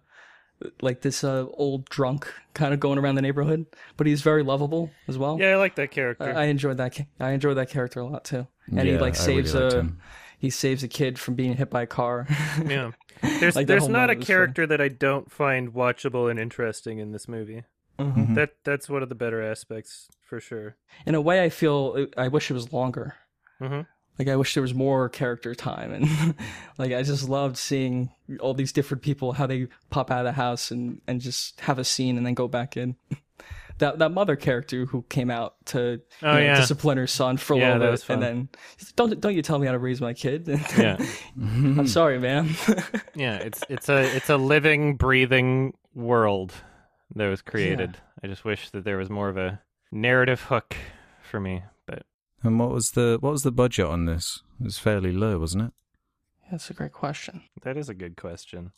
like 0.82 1.02
this 1.02 1.24
uh, 1.24 1.46
old 1.54 1.90
drunk 1.90 2.32
kind 2.54 2.74
of 2.74 2.80
going 2.80 2.98
around 2.98 3.16
the 3.16 3.22
neighborhood, 3.22 3.66
but 3.98 4.08
he's 4.08 4.22
very 4.22 4.44
lovable 4.44 4.92
as 5.08 5.18
well. 5.18 5.38
Yeah, 5.40 5.54
I 5.54 5.56
like 5.58 5.76
that 5.76 5.92
character. 5.92 6.34
I, 6.34 6.44
I 6.44 6.46
enjoyed 6.46 6.78
that. 6.78 6.96
ca- 6.96 7.08
I 7.20 7.32
enjoyed 7.32 7.58
that 7.58 7.70
character 7.70 8.00
a 8.00 8.06
lot 8.06 8.24
too. 8.24 8.48
And 8.70 8.88
he 8.88 8.98
like 8.98 9.20
I 9.20 9.26
really 9.26 9.44
saves 9.44 9.56
a 9.56 9.90
he 10.40 10.50
saves 10.50 10.84
a 10.84 10.88
kid 10.88 11.18
from 11.20 11.36
being 11.36 11.56
hit 11.56 11.70
by 11.70 11.82
a 11.84 11.88
car. 11.88 12.28
yeah. 12.66 12.92
There's 13.22 13.56
Like, 13.56 13.68
there's 13.68 13.88
not 13.88 14.10
a 14.10 14.14
moment 14.14 14.20
was 14.20 14.28
character 14.28 14.68
that 14.68 14.82
I 14.82 14.90
don't 14.90 15.32
find 15.32 15.74
watchable 15.74 16.30
and 16.30 16.38
interesting 16.38 17.00
in 17.00 17.12
this 17.14 17.28
movie. 17.28 17.64
Mhm. 18.00 18.36
That 18.36 18.52
that's 18.64 18.90
one 18.90 19.04
of 19.04 19.10
the 19.10 19.16
better 19.16 19.42
aspects 19.42 20.10
for 20.28 20.40
sure. 20.40 20.76
In 21.06 21.16
a 21.16 21.22
way, 21.22 21.44
I 21.44 21.50
feel 21.50 22.08
I 22.18 22.28
wish 22.28 22.50
it 22.52 22.54
was 22.54 22.74
longer. 22.74 23.16
hmm 23.60 23.82
Like 24.20 24.28
I 24.28 24.36
wish 24.36 24.54
there 24.54 24.62
was 24.64 24.74
more 24.74 25.10
character 25.10 25.56
time, 25.56 25.92
and 25.94 26.36
like 26.78 26.92
I 26.94 27.04
just 27.04 27.30
loved 27.30 27.58
seeing 27.58 28.10
all 28.40 28.54
these 28.54 28.72
different 28.74 29.02
people 29.04 29.34
how 29.34 29.46
they 29.48 29.68
pop 29.90 30.12
out 30.12 30.20
of 30.20 30.26
the 30.26 30.32
house 30.42 30.72
and 30.72 31.02
and 31.08 31.22
just 31.22 31.60
have 31.62 31.80
a 31.80 31.84
scene 31.84 32.18
and 32.18 32.26
then 32.26 32.34
go 32.34 32.48
back 32.48 32.78
in. 32.78 32.96
That 33.80 34.00
that 34.00 34.12
mother 34.14 34.38
character 34.38 34.86
who 34.86 35.02
came 35.10 35.30
out 35.30 35.56
to 35.66 36.00
Oh, 36.24 36.32
know, 36.32 36.40
yeah. 36.40 36.56
discipline 36.56 36.98
her 36.98 37.08
son 37.08 37.36
for 37.36 37.56
a 37.56 37.58
Yeah, 37.60 37.74
little 37.74 37.92
bit, 37.92 38.06
and 38.10 38.22
then 38.24 38.48
don't 38.96 39.20
don't 39.20 39.36
you 39.36 39.42
tell 39.42 39.60
me 39.60 39.66
how 39.66 39.74
to 39.74 39.80
raise 39.80 40.00
my 40.00 40.14
kid? 40.14 40.48
Yeah. 40.78 40.96
I'm 41.38 41.86
sorry, 41.88 42.18
man. 42.18 42.52
Yeah, 43.16 43.36
it's 43.40 43.66
it's 43.70 43.90
a 43.90 44.16
it's 44.16 44.30
a 44.30 44.38
living, 44.38 44.96
breathing 44.96 45.74
world 45.94 46.54
that 47.14 47.28
was 47.30 47.42
created. 47.42 47.98
I 48.24 48.28
just 48.28 48.46
wish 48.46 48.70
that 48.72 48.84
there 48.84 48.98
was 48.98 49.10
more 49.10 49.30
of 49.30 49.38
a 49.38 49.62
narrative 49.92 50.42
hook 50.42 50.76
for 51.22 51.40
me. 51.40 51.64
But 51.86 52.04
And 52.44 52.60
what 52.60 52.72
was 52.72 52.92
the 52.92 53.18
what 53.22 53.32
was 53.32 53.44
the 53.44 53.52
budget 53.52 53.86
on 53.86 54.06
this? 54.06 54.42
It 54.60 54.64
was 54.66 54.80
fairly 54.80 55.12
low, 55.12 55.38
wasn't 55.40 55.66
it? 55.66 55.74
Yeah, 56.44 56.52
That's 56.52 56.70
a 56.70 56.74
great 56.74 56.94
question. 56.94 57.44
that 57.64 57.78
is 57.78 57.90
a 57.90 57.94
good 57.94 58.16
question. 58.18 58.72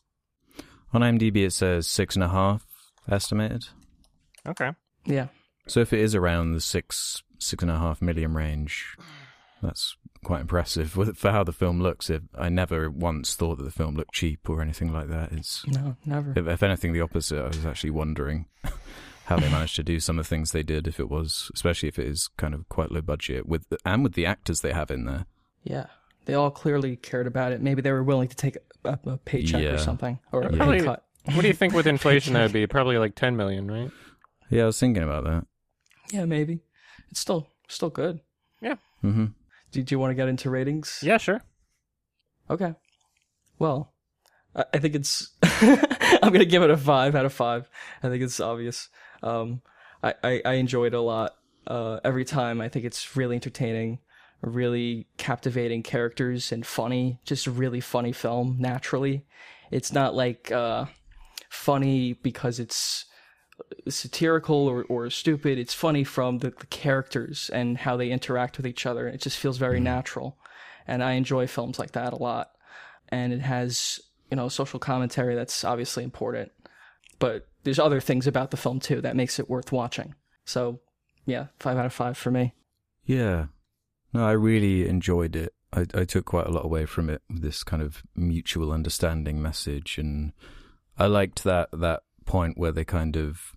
On 0.94 1.02
IMDb, 1.02 1.46
it 1.46 1.52
says 1.54 1.86
six 1.88 2.16
and 2.16 2.24
a 2.24 2.30
half 2.30 2.66
estimated. 3.10 3.68
Okay. 4.48 4.72
Yeah, 5.06 5.28
So 5.68 5.80
if 5.82 5.94
it 5.94 6.00
is 6.00 6.16
around 6.16 6.54
the 6.54 6.62
six 6.62 7.24
six 7.40 7.62
and 7.62 7.72
a 7.72 7.78
half 7.78 8.02
million 8.02 8.34
range, 8.34 8.96
that's 9.62 9.96
quite 10.28 10.42
impressive 10.42 10.92
for 10.92 11.32
how 11.32 11.42
the 11.42 11.54
film 11.54 11.82
looks. 11.82 12.10
It, 12.10 12.22
I 12.38 12.50
never 12.50 12.92
once 12.92 13.34
thought 13.34 13.60
that 13.60 13.64
the 13.64 13.72
film 13.72 13.96
looked 13.96 14.14
cheap 14.14 14.50
or 14.50 14.62
anything 14.62 14.92
like 14.92 15.08
that. 15.08 15.32
It's 15.32 15.66
no, 15.66 15.96
never. 16.06 16.34
if, 16.36 16.46
if 16.48 16.62
anything, 16.64 16.92
the 16.92 17.00
opposite. 17.00 17.42
I 17.42 17.48
was 17.48 17.66
actually 17.66 17.92
wondering 17.92 18.46
how 19.26 19.38
they 19.38 19.50
managed 19.50 19.78
to 19.78 19.84
do 19.84 20.02
some 20.02 20.20
of 20.20 20.26
the 20.26 20.30
things 20.30 20.52
they 20.52 20.64
did. 20.64 20.86
If 20.86 21.00
it 21.00 21.10
was, 21.10 21.50
especially 21.56 21.88
if 21.88 21.98
it 21.98 22.08
is 22.08 22.30
kind 22.36 22.54
of 22.54 22.68
quite 22.68 22.92
low 22.92 23.00
budget 23.02 23.48
with 23.48 23.66
and 23.86 24.04
with 24.04 24.16
the 24.16 24.26
actors 24.26 24.60
they 24.60 24.74
have 24.74 24.92
in 24.92 25.06
there. 25.06 25.28
Yeah, 25.64 25.86
they 26.26 26.34
all 26.34 26.52
clearly 26.52 26.98
cared 26.98 27.26
about 27.26 27.54
it. 27.54 27.62
Maybe 27.62 27.82
they 27.82 27.94
were 27.94 28.04
willing 28.04 28.28
to 28.28 28.36
take 28.36 28.58
a, 28.84 29.00
a 29.06 29.16
paycheck 29.20 29.62
Yeah. 29.64 29.76
or 29.76 29.78
something, 29.78 30.20
or 30.34 30.42
a 30.42 30.54
Yeah. 30.54 30.66
pay 30.66 30.82
cut. 30.84 31.06
What 31.36 31.42
do 31.42 31.48
you 31.48 31.54
think 31.54 31.74
with 31.74 31.88
inflation 31.96 32.34
that 32.34 32.42
would 32.44 32.52
be? 32.52 32.68
Probably 32.68 32.98
like 32.98 33.16
ten 33.16 33.38
million, 33.38 33.72
right? 33.72 33.92
Yeah, 34.50 34.64
I 34.64 34.66
was 34.66 34.78
thinking 34.80 35.04
about 35.04 35.24
that. 35.24 35.46
Yeah, 36.12 36.26
maybe. 36.26 36.60
It's 37.12 37.22
still 37.22 37.48
still 37.70 37.90
good. 37.90 38.20
hmm 39.02 39.28
Do, 39.72 39.84
do 39.84 39.94
you 39.94 40.00
want 40.00 40.12
to 40.12 40.16
get 40.16 40.28
into 40.28 40.50
ratings? 40.50 41.00
Yeah, 41.02 41.18
sure. 41.18 41.42
Okay. 42.50 42.74
Well, 43.60 43.94
I, 44.56 44.66
I 44.74 44.80
think 44.80 44.96
it's. 44.96 45.32
I'm 45.44 46.32
gonna 46.32 46.46
give 46.46 46.64
it 46.64 46.70
a 46.70 46.78
five 46.78 47.16
out 47.16 47.26
of 47.26 47.34
five. 47.34 47.70
I 48.02 48.10
think 48.10 48.24
it's 48.24 48.40
obvious. 48.40 48.90
Um, 49.24 49.62
I, 50.04 50.14
I, 50.24 50.42
I 50.46 50.54
enjoyed 50.54 50.94
it 50.94 50.98
a 50.98 51.02
lot. 51.02 51.36
Uh, 51.66 52.00
every 52.04 52.24
time 52.24 52.62
I 52.62 52.70
think 52.70 52.86
it's 52.86 53.18
really 53.18 53.36
entertaining, 53.36 54.00
really 54.42 55.08
captivating 55.18 55.84
characters 55.84 56.52
and 56.52 56.66
funny. 56.66 57.20
Just 57.26 57.48
a 57.48 57.52
really 57.52 57.82
funny 57.82 58.14
film. 58.14 58.58
Naturally, 58.60 59.26
it's 59.72 59.92
not 59.92 60.16
like 60.16 60.52
uh, 60.52 60.86
funny 61.50 62.14
because 62.14 62.60
it's 62.60 63.06
satirical 63.88 64.68
or, 64.68 64.84
or 64.86 65.10
stupid. 65.10 65.58
It's 65.58 65.74
funny 65.74 66.04
from 66.04 66.40
the, 66.40 66.52
the 66.52 66.66
characters 66.68 67.50
and 67.52 67.78
how 67.78 67.98
they 67.98 68.12
interact 68.12 68.58
with 68.58 68.68
each 68.68 68.86
other. 68.86 69.08
It 69.08 69.22
just 69.22 69.38
feels 69.38 69.58
very 69.58 69.78
mm-hmm. 69.78 69.86
natural. 69.86 70.38
And 70.88 71.04
I 71.04 71.14
enjoy 71.14 71.48
films 71.48 71.80
like 71.80 71.92
that 71.92 72.14
a 72.14 72.18
lot. 72.18 72.52
And 73.10 73.34
it 73.34 73.42
has, 73.42 74.00
you 74.30 74.38
know, 74.38 74.50
social 74.50 74.80
commentary 74.80 75.36
that's 75.36 75.64
obviously 75.64 76.04
important. 76.04 76.52
But 77.20 77.48
there's 77.64 77.80
other 77.80 78.00
things 78.00 78.28
about 78.28 78.52
the 78.52 78.58
film 78.58 78.80
too 78.80 79.02
that 79.02 79.16
makes 79.16 79.40
it 79.40 79.50
worth 79.50 79.72
watching. 79.72 80.16
So, 80.46 80.80
yeah, 81.26 81.48
five 81.60 81.78
out 81.78 81.86
of 81.86 81.94
five 81.94 82.18
for 82.18 82.32
me. 82.32 82.54
Yeah. 83.06 83.48
No, 84.14 84.26
I 84.26 84.32
really 84.32 84.88
enjoyed 84.88 85.36
it. 85.36 85.54
I, 85.74 85.86
I 85.94 86.06
took 86.06 86.26
quite 86.26 86.48
a 86.48 86.52
lot 86.52 86.66
away 86.66 86.86
from 86.86 87.10
it, 87.10 87.22
this 87.30 87.64
kind 87.64 87.82
of 87.82 88.04
mutual 88.16 88.72
understanding 88.72 89.42
message, 89.42 89.98
and 89.98 90.32
I 90.98 91.08
liked 91.08 91.44
that 91.44 91.70
that 91.74 92.04
point 92.28 92.58
where 92.58 92.72
they 92.72 92.86
kind 92.86 93.16
of 93.16 93.54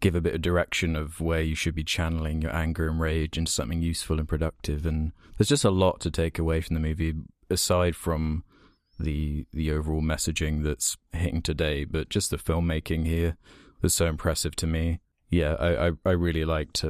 give 0.00 0.14
a 0.14 0.20
bit 0.20 0.34
of 0.34 0.42
direction 0.42 0.94
of 0.94 1.20
where 1.20 1.40
you 1.40 1.54
should 1.54 1.74
be 1.74 1.84
channeling 1.84 2.42
your 2.42 2.54
anger 2.54 2.88
and 2.88 3.00
rage 3.00 3.36
into 3.36 3.50
something 3.50 3.82
useful 3.82 4.18
and 4.18 4.28
productive. 4.28 4.86
And 4.86 5.12
there's 5.36 5.48
just 5.48 5.64
a 5.64 5.70
lot 5.70 6.00
to 6.00 6.10
take 6.10 6.38
away 6.38 6.60
from 6.60 6.74
the 6.74 6.80
movie, 6.80 7.14
aside 7.50 7.96
from 7.96 8.44
the 8.98 9.46
the 9.52 9.70
overall 9.70 10.02
messaging 10.02 10.62
that's 10.62 10.96
hitting 11.12 11.42
today, 11.42 11.84
but 11.84 12.08
just 12.08 12.30
the 12.30 12.38
filmmaking 12.38 13.06
here 13.06 13.36
was 13.82 13.92
so 13.92 14.06
impressive 14.06 14.56
to 14.56 14.66
me. 14.66 15.00
Yeah, 15.30 15.54
I 15.54 15.88
I, 15.88 15.90
I 16.04 16.10
really 16.12 16.44
liked 16.44 16.84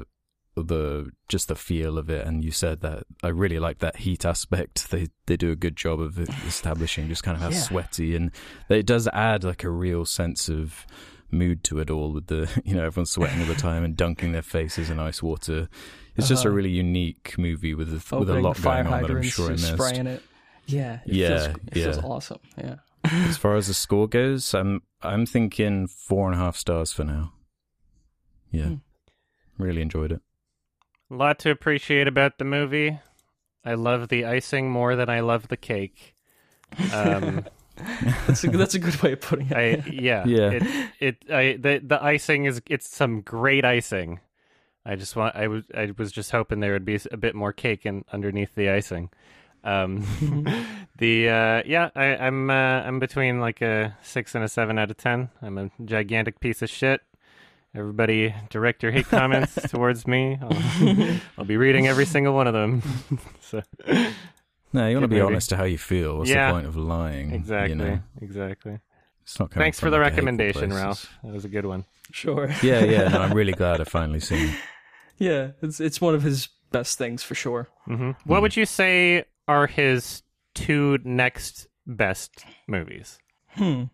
the 0.63 1.11
just 1.29 1.49
the 1.49 1.55
feel 1.55 1.99
of 1.99 2.09
it 2.09 2.27
and 2.27 2.43
you 2.43 2.51
said 2.51 2.81
that 2.81 3.05
I 3.23 3.29
really 3.29 3.59
like 3.59 3.79
that 3.81 3.97
heat 3.97 4.25
aspect 4.25 4.91
they 4.91 5.09
they 5.27 5.37
do 5.37 5.51
a 5.51 5.57
good 5.57 5.77
job 5.77 6.01
of 6.01 6.19
establishing 6.47 7.09
just 7.09 7.23
kind 7.23 7.37
of 7.37 7.43
how 7.43 7.51
Yeah. 7.51 7.61
sweaty 7.61 8.17
and 8.17 8.31
it 8.71 8.87
does 8.87 9.07
add 9.09 9.45
like 9.45 9.65
a 9.65 9.71
real 9.71 10.07
sense 10.07 10.49
of 10.49 10.87
mood 11.31 11.63
to 11.65 11.79
it 11.81 11.91
all 11.91 12.13
with 12.13 12.29
the 12.29 12.49
you 12.65 12.75
know 12.75 12.85
everyone's 12.87 13.11
sweating 13.11 13.41
all 13.41 13.47
the 13.47 13.55
time 13.55 13.85
and 13.85 13.97
dunking 13.97 14.33
their 14.33 14.41
faces 14.43 14.89
in 14.89 14.99
ice 14.99 15.23
water 15.23 15.69
it's 16.17 16.29
just 16.29 16.45
a 16.45 16.49
Uh-huh. 16.49 16.57
really 16.57 16.71
unique 16.71 17.35
movie 17.37 17.75
with 17.75 17.89
a, 17.91 18.17
with 18.19 18.31
a 18.31 18.41
lot 18.41 18.61
going 18.63 18.87
on 18.87 19.03
that 19.03 19.11
I'm 19.11 19.23
sure 19.23 19.49
I 19.49 19.51
missed 19.51 19.75
spraying 19.75 20.07
it. 20.07 20.23
Yeah, 20.67 21.01
it 21.07 21.13
Yeah, 21.13 21.29
feels, 21.39 21.57
it 21.67 21.75
feels 21.75 21.99
awesome. 21.99 22.39
Yeah. 22.57 22.77
as 23.05 23.37
far 23.37 23.57
as 23.57 23.67
the 23.67 23.75
score 23.75 24.09
goes 24.09 24.55
I'm 24.55 24.81
I'm 25.03 25.27
thinking 25.27 25.87
four 25.87 26.27
and 26.31 26.35
a 26.35 26.39
half 26.43 26.57
stars 26.57 26.93
for 26.93 27.05
now 27.05 27.33
yeah 28.51 28.69
Hmm. 28.69 28.75
really 29.59 29.83
enjoyed 29.83 30.13
it 30.13 30.23
A 31.11 31.15
lot 31.15 31.39
to 31.41 31.51
appreciate 31.51 32.09
about 32.09 32.39
the 32.39 32.45
movie. 32.45 32.99
I 33.65 33.75
love 33.75 34.09
the 34.09 34.25
icing 34.25 34.71
more 34.71 34.97
than 34.97 35.09
I 35.09 35.21
love 35.21 35.49
the 35.49 35.57
cake. 35.57 36.15
Um, 36.93 37.45
That's 38.27 38.43
a, 38.43 38.49
that's 38.49 38.75
a 38.75 38.79
good 38.79 39.01
way 39.03 39.13
of 39.13 39.21
putting 39.21 39.49
it. 39.51 39.57
I 39.57 39.91
yeah 39.91 40.25
Yeah. 40.25 40.51
It 40.51 40.91
it 40.99 41.17
I 41.31 41.59
the 41.61 41.83
the 41.85 42.03
icing 42.03 42.47
is 42.47 42.63
it's 42.71 42.89
some 42.89 43.21
great 43.21 43.67
icing. 43.67 44.21
I 44.87 44.97
just 44.97 45.15
want 45.15 45.37
I 45.37 45.49
was 45.49 45.65
I 45.75 45.93
was 45.99 46.11
just 46.11 46.31
hoping 46.31 46.61
there 46.61 46.73
would 46.73 46.87
be 46.87 46.99
a 47.13 47.19
bit 47.19 47.35
more 47.35 47.53
cake 47.53 47.85
in 47.85 48.05
underneath 48.13 48.55
the 48.55 48.71
icing. 48.71 49.11
Um, 49.63 50.07
the 50.97 51.29
uh, 51.29 51.63
yeah 51.67 51.91
I, 51.95 52.17
I'm 52.17 52.49
uh, 52.49 52.55
I'm 52.83 52.99
between 52.99 53.41
like 53.41 53.61
a 53.61 53.97
six 54.03 54.35
and 54.35 54.43
a 54.43 54.49
seven 54.49 54.79
out 54.79 54.91
of 54.91 54.97
ten. 54.97 55.29
I'm 55.43 55.59
a 55.59 55.71
gigantic 55.85 56.41
piece 56.41 56.63
of 56.63 56.71
shit. 56.71 57.03
Everybody, 57.77 58.35
direct 58.49 58.83
your 58.83 58.91
hate 58.91 59.07
comments 59.07 59.55
towards 59.71 60.07
me. 60.07 60.39
I'll, 60.41 61.19
I'll 61.39 61.45
be 61.45 61.57
reading 61.59 61.87
every 61.87 62.07
single 62.07 62.35
one 62.35 62.47
of 62.47 62.55
them. 62.55 62.83
so 63.41 63.63
no 64.73 64.89
you 64.89 64.97
want 64.97 65.05
to 65.05 65.09
be 65.09 65.17
movie. 65.17 65.21
honest 65.21 65.51
to 65.51 65.57
how 65.57 65.65
you 65.65 65.77
feel 65.79 66.19
what's 66.19 66.31
Yeah. 66.31 66.47
the 66.49 66.53
point 66.55 66.67
of 66.67 66.77
lying 66.77 67.33
exactly, 67.33 67.69
you 67.71 67.75
know 67.77 68.01
exactly. 68.21 68.79
It's 69.23 69.39
not 69.39 69.53
Thanks 69.53 69.79
for 69.81 69.91
the 69.91 69.99
like, 69.99 70.13
recommendation. 70.13 70.73
Ralph. 70.73 71.13
That 71.25 71.33
was 71.33 71.45
a 71.45 71.49
good 71.49 71.67
one. 71.67 71.85
Sure. 72.13 72.49
Yeah, 72.63 72.85
yeah. 72.85 73.09
No, 73.09 73.21
I'm 73.23 73.33
really 73.35 73.53
glad 73.53 73.81
I 73.81 73.85
finally 73.85 74.21
seen 74.21 74.49
it. 74.51 74.55
Yeah, 75.19 75.49
it's 75.63 75.81
it's 75.81 76.01
one 76.01 76.15
of 76.15 76.23
his 76.23 76.49
best 76.71 76.97
things 76.97 77.23
for 77.23 77.35
sure. 77.35 77.69
hmm 77.87 78.13
What 78.25 78.41
would 78.43 78.57
you 78.57 78.65
say 78.67 79.25
are 79.49 79.67
his 79.67 80.23
two 80.55 80.99
next 81.05 81.67
best 81.87 82.45
movies? 82.69 83.19
Hmm. 83.51 83.85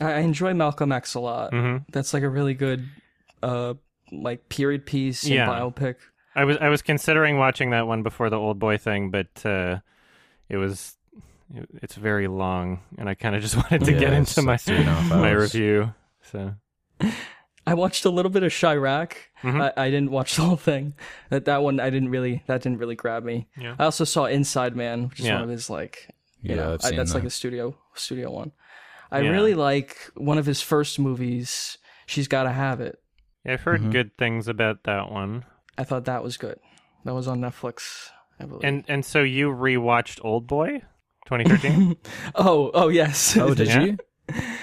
I, 0.00 0.12
I 0.12 0.18
enjoy 0.20 0.54
Malcolm 0.54 0.90
X 0.92 1.14
a 1.14 1.20
lot. 1.20 1.52
hmm 1.52 1.78
That's 1.92 2.14
like 2.14 2.22
a 2.22 2.28
really 2.28 2.54
good, 2.54 2.88
uh, 3.42 3.74
like 4.12 4.48
period 4.48 4.86
piece 4.86 5.22
and 5.24 5.34
Yeah. 5.34 5.48
biopic. 5.48 5.96
I 6.34 6.44
was 6.44 6.56
I 6.58 6.68
was 6.68 6.82
considering 6.82 7.36
watching 7.38 7.70
that 7.70 7.86
one 7.86 8.02
before 8.02 8.30
the 8.30 8.36
Oldboy 8.36 8.80
thing, 8.80 9.10
but 9.10 9.44
uh, 9.44 9.78
it 10.48 10.56
was 10.56 10.96
it- 11.54 11.68
it's 11.82 11.94
very 11.96 12.28
long, 12.28 12.80
and 12.98 13.08
I 13.08 13.14
kind 13.14 13.34
of 13.34 13.42
just 13.42 13.56
wanted 13.60 13.84
to 13.84 13.92
Yeah, 13.92 13.98
get 14.00 14.12
into 14.12 14.42
my 14.42 14.52
like 14.52 14.60
three 14.60 14.76
and 14.76 14.88
a 14.88 14.92
half 14.92 15.08
my 15.20 15.30
hours. 15.32 15.54
review. 15.54 15.94
So 16.22 16.54
I 17.66 17.74
watched 17.74 18.04
a 18.04 18.10
little 18.10 18.30
bit 18.30 18.42
of 18.42 18.52
Chi-Raq. 18.52 19.12
Mhm. 19.42 19.60
I, 19.76 19.84
I 19.86 19.90
didn't 19.90 20.10
watch 20.10 20.36
the 20.36 20.42
whole 20.42 20.56
thing. 20.56 20.94
That 21.30 21.44
that 21.46 21.62
one 21.62 21.80
I 21.80 21.90
didn't 21.90 22.10
really 22.10 22.42
that 22.46 22.62
didn't 22.62 22.78
really 22.78 22.96
grab 22.96 23.24
me. 23.24 23.48
Yeah. 23.58 23.76
I 23.78 23.84
also 23.84 24.04
saw 24.04 24.24
Inside 24.26 24.74
Man, 24.76 25.08
which 25.08 25.20
is 25.20 25.26
Yeah. 25.26 25.34
one 25.34 25.44
of 25.44 25.48
his 25.50 25.68
like 25.70 26.08
you 26.42 26.50
Yeah, 26.50 26.56
know, 26.56 26.72
I've 26.74 26.84
I- 26.84 26.88
seen 26.90 26.96
that's 26.98 27.14
like 27.14 27.24
a 27.24 27.30
studio 27.30 27.76
studio 27.94 28.30
one. 28.30 28.52
I 29.10 29.20
Yeah. 29.20 29.30
really 29.30 29.54
like 29.54 29.96
one 30.14 30.38
of 30.38 30.46
his 30.46 30.60
first 30.62 30.98
movies. 30.98 31.78
She's 32.06 32.28
got 32.28 32.44
to 32.44 32.52
have 32.52 32.80
it. 32.80 32.98
Yeah, 33.48 33.54
I've 33.54 33.62
heard 33.62 33.80
Mhm. 33.80 33.92
good 33.92 34.16
things 34.18 34.46
about 34.46 34.84
that 34.84 35.10
one. 35.10 35.44
I 35.76 35.84
thought 35.84 36.04
that 36.04 36.22
was 36.22 36.36
good. 36.36 36.58
That 37.04 37.14
was 37.14 37.26
on 37.26 37.40
Netflix, 37.40 38.10
I 38.38 38.44
believe. 38.44 38.64
And 38.64 38.84
and 38.88 39.04
so 39.04 39.22
you 39.22 39.48
rewatched 39.48 40.20
Oldboy, 40.20 40.82
2013. 41.26 41.96
oh, 42.34 42.70
oh 42.74 42.88
yes. 42.88 43.36
Oh, 43.36 43.54
did 43.54 43.68
Yeah. 43.68 43.80
you? 43.82 43.98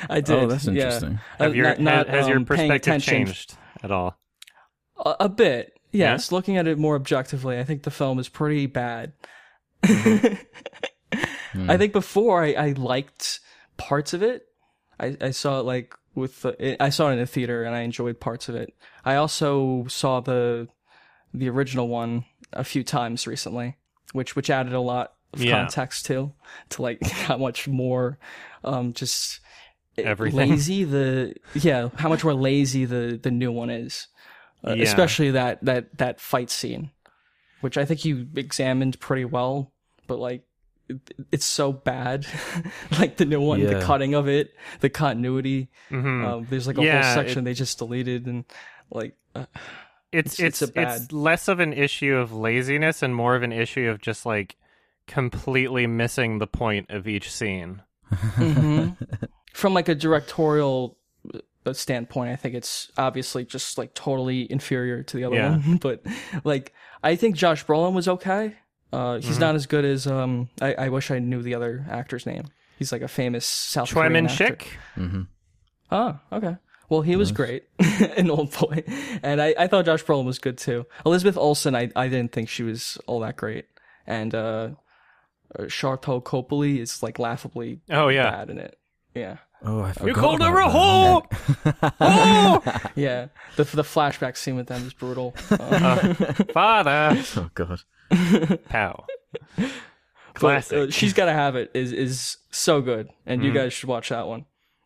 I 0.09 0.21
did. 0.21 0.35
Oh, 0.35 0.47
that's 0.47 0.67
interesting. 0.67 1.19
Uh, 1.39 1.43
Have 1.45 1.55
your, 1.55 1.65
not- 1.69 1.79
not, 1.79 2.07
has, 2.07 2.19
has 2.19 2.27
your 2.27 2.37
um, 2.37 2.45
perspective 2.45 3.01
changed 3.01 3.57
at 3.81 3.89
all? 3.91 4.15
A, 5.03 5.15
a 5.21 5.29
bit, 5.29 5.79
yes. 5.91 6.31
Looking 6.31 6.57
at 6.57 6.67
it 6.67 6.77
more 6.77 6.95
objectively, 6.95 7.57
I 7.57 7.63
think 7.63 7.81
the 7.83 7.91
film 7.91 8.19
is 8.19 8.29
pretty 8.29 8.67
bad. 8.67 9.13
Hmm. 11.53 11.69
I 11.71 11.77
think 11.77 11.93
before 11.93 12.43
I, 12.43 12.51
I 12.53 12.71
liked 12.73 13.39
parts 13.77 14.13
of 14.13 14.21
it. 14.21 14.45
I, 14.99 15.15
I 15.21 15.31
saw 15.31 15.59
it 15.61 15.63
like 15.63 15.95
with 16.15 16.41
the, 16.41 16.81
I 16.81 16.89
saw 16.89 17.09
it 17.09 17.13
in 17.13 17.19
the 17.19 17.25
theater 17.25 17.63
and 17.63 17.75
I 17.75 17.81
enjoyed 17.81 18.19
parts 18.19 18.49
of 18.49 18.55
it. 18.55 18.73
I 19.03 19.15
also 19.15 19.85
saw 19.87 20.19
the 20.21 20.67
the 21.33 21.49
original 21.49 21.87
one 21.89 22.23
a 22.53 22.63
few 22.63 22.83
times 22.83 23.27
recently, 23.27 23.75
which 24.13 24.35
which 24.35 24.49
added 24.49 24.73
a 24.73 24.79
lot 24.79 25.13
of 25.33 25.41
Yeah. 25.41 25.51
context 25.51 26.05
too, 26.05 26.31
to 26.69 26.81
like 26.81 27.03
how 27.07 27.37
much 27.37 27.67
more 27.67 28.17
um 28.63 28.93
just 28.93 29.41
Everything. 29.97 30.49
lazy 30.49 30.83
the 30.83 31.35
yeah 31.53 31.89
how 31.95 32.09
much 32.09 32.23
more 32.23 32.33
lazy 32.33 32.85
the 32.85 33.19
the 33.21 33.31
new 33.31 33.51
one 33.51 33.69
is, 33.69 34.07
uh, 34.65 34.71
Yeah. 34.77 34.83
especially 34.83 35.31
that 35.31 35.63
that 35.65 35.97
that 35.97 36.19
fight 36.19 36.49
scene, 36.49 36.91
which 37.61 37.77
I 37.77 37.85
think 37.85 38.03
you 38.05 38.27
examined 38.35 38.99
pretty 38.99 39.25
well, 39.25 39.71
but 40.07 40.19
like 40.19 40.43
it's 41.31 41.45
so 41.45 41.71
bad, 41.73 42.25
like 42.99 43.17
the 43.17 43.25
new 43.25 43.41
one, 43.41 43.63
the 43.63 43.81
cutting 43.81 44.13
of 44.13 44.27
it, 44.27 44.53
the 44.81 44.89
continuity. 44.89 45.69
hmm 45.89 46.23
Um, 46.25 46.47
there's 46.49 46.67
like 46.67 46.77
a 46.77 46.83
Yeah, 46.83 47.01
whole 47.03 47.23
section 47.23 47.43
they 47.43 47.53
just 47.53 47.77
deleted 47.77 48.25
and 48.27 48.45
like 48.91 49.15
uh, 49.33 49.45
it's 50.11 50.39
It's- 50.39 50.39
it's 50.39 50.61
it's 50.61 50.61
it's, 50.61 50.69
a 50.71 50.73
bad- 50.73 51.13
less 51.13 51.47
of 51.47 51.59
an 51.59 51.73
issue 51.73 52.15
of 52.15 52.31
laziness 52.33 53.01
and 53.03 53.15
more 53.15 53.35
of 53.35 53.43
an 53.43 53.51
issue 53.51 53.89
of 53.89 53.99
just 54.01 54.25
like 54.25 54.55
completely 55.07 55.87
missing 55.87 56.39
the 56.39 56.47
point 56.47 56.89
of 56.89 57.07
each 57.07 57.31
scene. 57.31 57.81
mhm. 58.11 58.95
from 59.53 59.73
like 59.73 59.89
a 59.89 59.95
directorial 59.95 60.97
uh, 61.65 61.73
standpoint, 61.73 62.29
I 62.31 62.35
think 62.35 62.53
it's 62.55 62.91
obviously 62.97 63.43
just 63.45 63.77
like 63.77 63.93
totally 63.93 64.49
inferior 64.51 65.01
to 65.03 65.17
the 65.17 65.23
other 65.23 65.35
Yeah. 65.35 65.51
one. 65.57 65.77
but 65.81 66.03
like, 66.43 66.73
I 67.03 67.15
think 67.15 67.35
Josh 67.35 67.65
Brolin 67.65 67.93
was 67.93 68.07
okay. 68.07 68.55
Uh, 68.93 69.15
he's 69.19 69.37
Mhm. 69.37 69.41
not 69.41 69.55
as 69.55 69.65
good 69.65 69.83
as 69.85 70.07
um. 70.07 70.49
I, 70.61 70.73
I 70.75 70.89
wish 70.89 71.11
I 71.11 71.19
knew 71.19 71.41
the 71.41 71.55
other 71.55 71.85
actor's 71.89 72.25
name. 72.25 72.45
He's 72.77 72.91
like 72.91 73.01
a 73.01 73.07
famous 73.07 73.45
South 73.45 73.87
Choi 73.89 73.95
Korean 74.01 74.13
Min 74.13 74.25
actor. 74.27 74.55
Shik. 74.55 74.67
hmm 74.95 75.21
Oh, 75.91 76.19
okay. 76.31 76.57
Well, 76.89 77.01
he 77.01 77.15
was 77.15 77.31
great 77.31 77.63
an 77.79 78.27
Oldboy, 78.27 78.83
and 79.23 79.41
I, 79.41 79.55
I 79.57 79.67
thought 79.67 79.85
Josh 79.85 80.03
Brolin 80.03 80.25
was 80.25 80.37
good 80.39 80.57
too. 80.57 80.85
Elizabeth 81.05 81.35
Olsen, 81.37 81.75
I, 81.75 81.89
I 81.95 82.07
didn't 82.09 82.31
think 82.31 82.47
she 82.47 82.61
was 82.63 82.97
all 83.07 83.21
that 83.21 83.37
great, 83.37 83.65
and 84.05 84.33
uh, 84.35 84.69
uh 85.57 85.63
Sharlto 85.63 86.23
Copley 86.23 86.79
is 86.79 87.01
like 87.01 87.17
laughably 87.17 87.81
Oh 87.89 88.09
yeah. 88.09 88.29
bad 88.29 88.49
in 88.51 88.59
it. 88.59 88.77
Yeah, 89.15 89.37
Oh, 89.63 89.81
I 89.81 89.93
forgot 89.93 90.07
You 90.07 90.13
called 90.13 90.41
her 90.41 90.59
about 90.59 90.69
a 90.69 90.77
whore, 90.77 91.91
whore! 91.99 92.91
yeah. 92.95 93.27
The 93.55 93.63
the 93.63 93.83
flashback 93.83 94.37
scene 94.37 94.55
with 94.55 94.67
them 94.67 94.85
is 94.85 94.93
brutal. 94.93 95.33
Uh, 95.49 96.13
father. 96.53 97.17
Oh 97.37 97.49
god. 97.55 97.81
Pow. 98.69 99.05
but, 99.57 99.71
Classic. 100.33 100.89
uh, 100.89 100.91
she's 100.91 101.13
gotta 101.13 101.33
have 101.33 101.55
it 101.55 101.71
is 101.73 101.91
is 101.91 102.37
so 102.51 102.81
good, 102.81 103.09
and 103.25 103.43
you 103.43 103.51
Mhm. 103.51 103.55
guys 103.55 103.73
should 103.73 103.89
watch 103.89 104.09
that 104.09 104.27
one. 104.27 104.45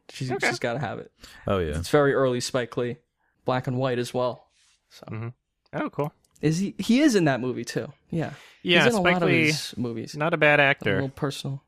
She's 0.10 0.32
Okay. 0.32 0.48
she's 0.50 0.60
gotta 0.60 0.80
have 0.80 1.00
it. 1.00 1.12
Oh 1.48 1.60
yeah. 1.60 1.78
It's 1.78 1.90
very 1.90 2.14
early 2.14 2.40
Spike 2.40 2.76
Lee, 2.78 2.98
black 3.46 3.68
and 3.68 3.78
white 3.78 4.00
as 4.00 4.14
well. 4.14 4.48
So 4.90 5.32
oh, 5.74 5.90
cool. 5.92 6.14
is 6.42 6.60
he? 6.60 6.76
He 6.80 7.02
is 7.02 7.16
in 7.16 7.26
that 7.26 7.40
movie 7.42 7.66
too. 7.66 7.92
Yeah. 8.10 8.32
Yeah, 8.64 8.84
he's 8.84 8.94
in 8.94 9.00
a 9.00 9.02
Spike 9.04 9.14
lot 9.14 9.24
of 9.24 9.30
Lee, 9.30 9.46
his 9.48 9.74
movies. 9.78 10.16
not 10.18 10.34
a 10.34 10.38
bad 10.38 10.60
A 10.60 10.64
actor. 10.64 10.96
little 10.96 11.10
personal. 11.10 11.64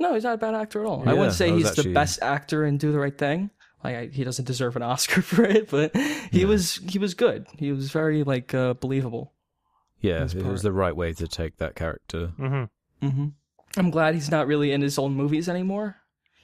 No, 0.00 0.14
he's 0.14 0.24
not 0.24 0.34
a 0.34 0.38
bad 0.38 0.54
actor 0.54 0.80
at 0.80 0.86
all. 0.86 1.02
I 1.06 1.12
Yeah, 1.12 1.18
wouldn't 1.18 1.34
say 1.34 1.48
I 1.48 1.52
was 1.52 1.62
he's 1.62 1.70
actually- 1.70 1.84
the 1.90 1.94
best 1.94 2.22
actor 2.22 2.64
in 2.64 2.78
Do 2.78 2.92
the 2.92 2.98
Right 2.98 3.16
Thing. 3.16 3.50
Like 3.84 3.96
I, 3.96 4.06
he 4.06 4.24
doesn't 4.24 4.44
deserve 4.44 4.74
an 4.76 4.82
Oscar 4.92 5.22
for 5.22 5.44
it, 5.44 5.68
but 5.70 5.96
he 6.32 6.44
was 6.44 6.76
he 6.88 6.98
was 6.98 7.14
good. 7.14 7.46
He 7.58 7.70
was 7.72 7.90
very 7.92 8.22
like 8.24 8.52
uh, 8.54 8.74
believable. 8.74 9.32
Yeah, 10.00 10.24
it 10.24 10.32
part. 10.34 10.44
was 10.52 10.62
the 10.62 10.72
right 10.72 10.94
way 10.94 11.12
to 11.14 11.26
take 11.26 11.56
that 11.58 11.74
character. 11.74 12.28
hmm 12.36 12.64
hmm 13.00 13.26
I'm 13.76 13.90
glad 13.90 14.14
he's 14.14 14.30
not 14.30 14.46
really 14.46 14.72
in 14.72 14.80
his 14.80 14.98
own 14.98 15.12
movies 15.14 15.48
anymore. 15.48 15.96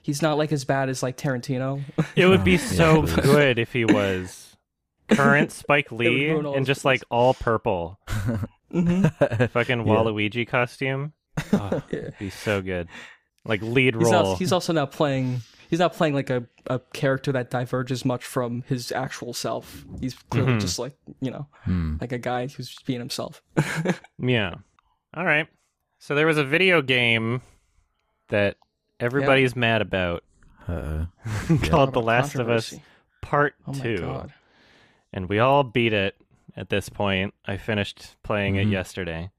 He's 0.02 0.20
not 0.22 0.36
like 0.38 0.52
as 0.52 0.64
bad 0.64 0.88
as 0.88 1.02
like 1.02 1.16
Tarantino. 1.16 1.82
It 2.16 2.26
would 2.26 2.44
be 2.44 2.58
so 2.58 3.02
please. 3.02 3.14
good 3.16 3.58
if 3.58 3.72
he 3.72 3.84
was 3.84 4.56
current 5.08 5.50
Spike 5.52 5.90
Lee 5.92 6.28
and 6.30 6.66
just 6.66 6.84
like 6.84 7.02
all 7.10 7.34
purple, 7.34 7.98
hmm 8.70 9.02
fucking 9.04 9.84
Waluigi 9.84 10.46
costume. 10.46 11.12
Oh, 11.52 11.82
Yeah. 11.90 11.98
it'd 11.98 12.18
be 12.18 12.30
so 12.30 12.60
good. 12.62 12.88
Like 13.44 13.62
lead 13.62 13.94
He's 13.94 14.04
role. 14.10 14.36
He's 14.36 14.52
also 14.52 14.72
now 14.72 14.86
playing. 14.86 15.40
He's 15.74 15.80
not 15.80 15.92
playing 15.94 16.14
like 16.14 16.30
a, 16.30 16.44
a 16.68 16.78
character 16.92 17.32
that 17.32 17.50
diverges 17.50 18.04
much 18.04 18.24
from 18.24 18.62
his 18.68 18.92
actual 18.92 19.32
self. 19.34 19.84
He's 20.00 20.14
clearly 20.30 20.52
Mhm. 20.52 20.60
just 20.60 20.78
like 20.78 20.96
you 21.20 21.32
know, 21.32 21.48
Hmm. 21.64 21.96
like 22.00 22.12
a 22.12 22.18
guy 22.18 22.46
who's 22.46 22.68
just 22.68 22.86
being 22.86 23.00
himself. 23.00 23.42
Yeah. 24.18 24.54
All 25.14 25.24
right. 25.24 25.48
So 25.98 26.14
there 26.14 26.26
was 26.26 26.38
a 26.38 26.44
video 26.44 26.80
game 26.80 27.42
that 28.28 28.56
everybody's 29.00 29.56
mad 29.56 29.82
about 29.82 30.22
Uh, 30.68 31.06
called 31.64 31.88
Lot 31.88 31.92
The 31.92 32.00
Last 32.02 32.34
of 32.36 32.48
Us. 32.48 32.74
Part 33.20 33.54
Oh 33.66 33.72
my 33.72 33.78
2. 33.82 33.98
god. 33.98 34.32
And 35.12 35.28
we 35.28 35.38
all 35.40 35.62
beat 35.64 35.92
it 35.92 36.16
at 36.56 36.68
this 36.70 36.88
point. 36.88 37.34
I 37.44 37.56
finished 37.56 38.16
playing 38.22 38.56
it 38.56 38.66
Mhm. 38.68 38.70
yesterday. 38.70 39.30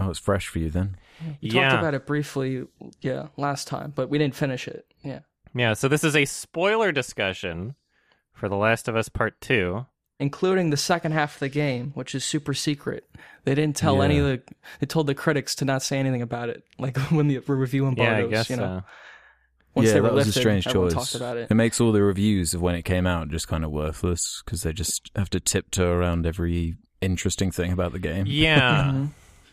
oh, 0.00 0.10
it's 0.10 0.18
fresh 0.18 0.46
for 0.48 0.58
you 0.58 0.70
then. 0.70 0.96
We 1.42 1.50
yeah. 1.50 1.68
talked 1.68 1.80
about 1.82 1.94
it 1.94 2.04
briefly, 2.06 2.66
yeah, 3.00 3.28
last 3.36 3.68
time, 3.68 3.92
but 3.94 4.08
we 4.10 4.18
didn't 4.18 4.34
finish 4.34 4.66
it. 4.66 4.86
Yeah, 5.02 5.20
Yeah, 5.54 5.74
so 5.74 5.88
this 5.88 6.04
is 6.04 6.16
a 6.16 6.24
spoiler 6.24 6.90
discussion 6.92 7.74
for 8.32 8.48
The 8.48 8.56
Last 8.56 8.88
of 8.88 8.96
Us 8.96 9.08
Part 9.08 9.40
2. 9.40 9.86
including 10.20 10.70
the 10.70 10.76
second 10.76 11.12
half 11.12 11.34
of 11.34 11.40
the 11.40 11.48
game, 11.48 11.90
which 11.94 12.14
is 12.14 12.24
super 12.24 12.54
secret. 12.54 13.08
They 13.44 13.54
didn't 13.54 13.76
tell 13.76 14.00
any 14.02 14.18
of 14.18 14.24
the. 14.26 14.42
They 14.80 14.86
told 14.86 15.06
the 15.06 15.14
critics 15.14 15.54
to 15.56 15.64
not 15.64 15.82
say 15.82 15.98
anything 15.98 16.22
about 16.22 16.48
it, 16.48 16.64
like 16.78 16.96
when 17.10 17.28
the 17.28 17.38
review 17.46 17.82
Yeah, 17.84 17.88
embargoes. 17.90 18.26
I 18.26 18.30
guess 18.30 18.50
you 18.50 18.56
know, 18.56 18.80
so. 18.80 18.84
once 19.74 19.88
yeah, 19.88 19.94
they 19.94 20.00
were 20.00 20.08
that 20.08 20.14
was 20.14 20.26
lifted, 20.26 20.38
a 20.38 20.42
strange 20.42 20.64
choice. 20.64 21.14
about 21.14 21.36
it. 21.36 21.50
It 21.50 21.54
makes 21.54 21.80
all 21.80 21.92
the 21.92 22.02
reviews 22.02 22.54
of 22.54 22.62
when 22.62 22.74
it 22.74 22.82
came 22.82 23.06
out 23.06 23.28
just 23.28 23.46
kind 23.48 23.64
of 23.64 23.70
worthless 23.70 24.42
because 24.44 24.62
they 24.62 24.72
just 24.72 25.10
have 25.14 25.30
to 25.30 25.40
tiptoe 25.40 25.92
around 25.92 26.26
every 26.26 26.76
interesting 27.00 27.50
thing 27.50 27.70
about 27.72 27.92
the 27.92 27.98
game. 28.00 28.24
Yeah, 28.26 28.84
Mhm. 28.94 29.10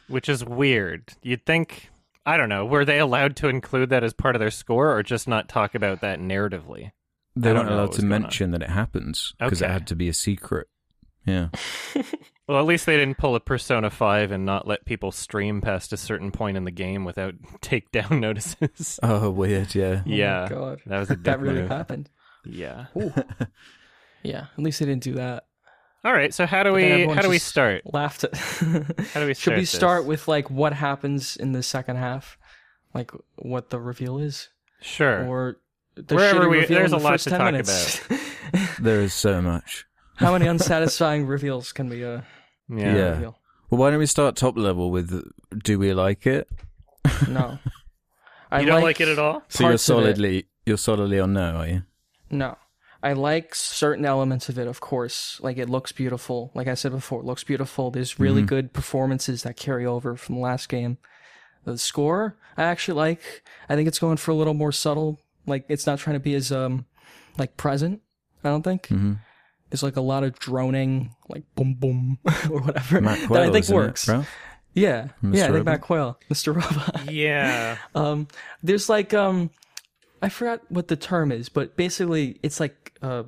which 0.08 0.30
is 0.30 0.44
weird. 0.46 1.14
You'd 1.22 1.46
think, 1.46 1.90
I 2.26 2.38
don't 2.38 2.50
know, 2.50 2.66
were 2.66 2.86
they 2.86 3.00
allowed 3.00 3.36
to 3.38 3.48
include 3.48 3.90
that 3.90 4.04
as 4.04 4.14
part 4.14 4.36
of 4.36 4.40
their 4.40 4.52
score 4.52 4.96
or 4.96 5.04
just 5.04 5.28
not 5.28 5.50
talk 5.50 5.76
about 5.76 6.02
that 6.02 6.20
narratively? 6.20 6.92
They 7.36 7.50
I 7.50 7.54
weren't 7.54 7.70
allowed 7.70 7.94
to 7.94 8.06
mention 8.06 8.52
that 8.52 8.62
it 8.62 8.70
happens 8.70 9.34
because 9.40 9.62
it 9.62 9.70
had 9.70 9.88
to 9.88 9.96
be 9.96 10.10
a 10.10 10.14
secret. 10.14 10.68
Yeah. 11.26 11.50
Well, 12.48 12.60
at 12.60 12.66
least 12.66 12.86
they 12.86 12.98
didn't 12.98 13.18
pull 13.18 13.36
a 13.36 13.40
Persona 13.40 13.90
5 13.90 14.34
and 14.34 14.46
not 14.46 14.68
let 14.68 14.84
people 14.84 15.14
stream 15.14 15.62
past 15.62 15.94
a 15.94 15.98
certain 15.98 16.32
point 16.32 16.58
in 16.58 16.66
the 16.66 16.72
game 16.72 17.06
without 17.06 17.36
takedown 17.62 18.20
notices. 18.20 19.00
Oh, 19.02 19.30
weird. 19.30 19.74
Yeah. 19.74 20.02
Oh 20.06 20.10
my 20.10 20.16
yeah, 20.16 20.48
God. 20.50 20.82
that 20.86 21.00
was 21.00 21.12
a 21.12 21.16
that 21.16 21.40
really 21.40 21.62
move. 21.62 21.70
happened. 21.70 22.10
Yeah. 22.46 22.88
Yeah, 24.24 24.48
at 24.56 24.60
least 24.60 24.80
they 24.80 24.86
didn't 24.86 25.02
do 25.04 25.14
that. 25.14 25.46
All 26.04 26.12
right, 26.14 26.34
so 26.34 26.46
how 26.48 26.64
do 26.64 26.74
we 26.74 27.06
how 27.06 27.22
do 27.22 27.30
we 27.30 27.38
start? 27.38 27.84
Laughed 27.94 28.24
at. 28.24 28.36
How 29.14 29.20
do 29.20 29.28
we 29.28 29.34
Should 29.36 29.38
start 29.38 29.56
we 29.58 29.62
this? 29.62 29.70
start 29.70 30.06
with 30.06 30.28
like 30.28 30.50
what 30.50 30.74
happens 30.74 31.38
in 31.38 31.52
the 31.52 31.62
second 31.62 31.98
half, 31.98 32.38
like 32.94 33.12
what 33.36 33.70
the 33.70 33.80
reveal 33.80 34.18
is, 34.18 34.50
Sure. 34.82 35.24
or 35.28 35.58
the 35.96 36.16
Wherever 36.16 36.50
we- 36.50 36.60
reveal 36.62 36.80
there's 36.80 36.92
in 36.92 36.96
a 36.96 37.00
the 37.00 37.04
lot 37.04 37.12
first 37.12 37.26
to 37.26 37.30
10 37.32 37.40
talk 37.40 37.52
minutes? 37.52 38.02
There 38.80 39.02
is 39.02 39.14
so 39.14 39.42
much. 39.42 39.86
How 40.16 40.32
many 40.34 40.48
unsatisfying 40.54 41.26
reveals 41.28 41.72
can 41.72 41.88
we 41.88 42.04
uh 42.04 42.22
yeah. 42.68 42.96
Yeah. 42.96 43.10
reveal? 43.12 43.38
Well, 43.70 43.80
why 43.80 43.90
don't 43.92 44.00
we 44.00 44.06
start 44.08 44.36
top 44.36 44.58
level 44.58 44.90
with 44.90 45.24
do 45.64 45.78
we 45.78 45.94
like 45.94 46.26
it? 46.26 46.50
No. 47.28 47.60
I 48.52 48.62
You 48.62 48.66
don't 48.66 48.82
like 48.82 49.00
it 49.00 49.08
at 49.08 49.20
all? 49.20 49.44
So 49.50 49.64
you're 49.64 49.72
parts 49.74 49.88
of 49.90 49.98
it. 50.00 50.02
solidly 50.02 50.46
you're 50.66 50.78
solidly 50.78 51.20
on 51.20 51.34
no, 51.34 51.58
are 51.58 51.68
you? 51.68 51.84
No. 52.32 52.58
I 53.04 53.14
like 53.14 53.56
certain 53.56 54.06
elements 54.06 54.48
of 54.50 54.60
it, 54.60 54.68
of 54.68 54.80
course. 54.80 55.40
Like 55.42 55.58
it 55.58 55.70
looks 55.70 55.92
beautiful. 55.92 56.52
Like 56.54 56.68
I 56.68 56.76
said 56.76 56.92
before, 56.92 57.22
it 57.22 57.26
looks 57.26 57.44
beautiful. 57.44 57.90
There's 57.92 58.20
really 58.20 58.44
Mhm. 58.44 58.48
good 58.48 58.74
performances 58.74 59.44
that 59.44 59.58
carry 59.58 59.86
over 59.86 60.16
from 60.16 60.36
the 60.36 60.42
last 60.42 60.70
game. 60.70 60.98
The 61.66 61.78
score, 61.78 62.36
I 62.58 62.64
actually 62.64 62.96
like. 62.98 63.44
I 63.70 63.76
think 63.76 63.88
it's 63.88 64.00
going 64.00 64.18
for 64.18 64.32
a 64.32 64.36
little 64.36 64.54
more 64.54 64.72
subtle. 64.72 65.20
Like 65.48 65.66
it's 65.70 65.88
not 65.88 66.00
trying 66.00 66.16
to 66.16 66.20
be 66.20 66.36
as 66.36 66.52
um 66.52 66.86
like 67.38 67.58
present. 67.58 68.02
I 68.44 68.50
don't 68.50 68.64
think. 68.64 68.84
Mm-hmm. 68.88 69.14
There's 69.70 69.84
like 69.84 69.96
a 69.96 70.02
lot 70.02 70.24
of 70.24 70.38
droning, 70.38 71.16
like 71.30 71.44
boom 71.56 71.76
boom 71.76 72.20
or 72.52 72.60
whatever 72.62 73.00
Matt 73.02 73.30
that 73.30 73.42
I 73.42 73.46
think 73.52 73.64
isn't 73.66 73.76
it, 73.76 73.78
works. 73.78 74.10
Yeah, 74.74 75.10
Mr. 75.24 75.36
yeah. 75.36 75.44
I 75.44 75.48
think 75.48 75.52
Robot? 75.54 75.66
Mac 75.66 75.82
Quayle, 75.82 76.20
Mr. 76.32 76.56
Robot. 76.56 77.12
Yeah. 77.12 77.78
Um, 77.96 78.28
there's 78.64 78.90
like 78.90 79.14
um, 79.14 79.50
I 80.22 80.30
forgot 80.30 80.62
what 80.70 80.88
the 80.88 80.96
term 80.96 81.32
is, 81.32 81.50
but 81.50 81.76
basically 81.76 82.40
it's 82.44 82.60
like 82.60 82.94
uh, 83.02 83.24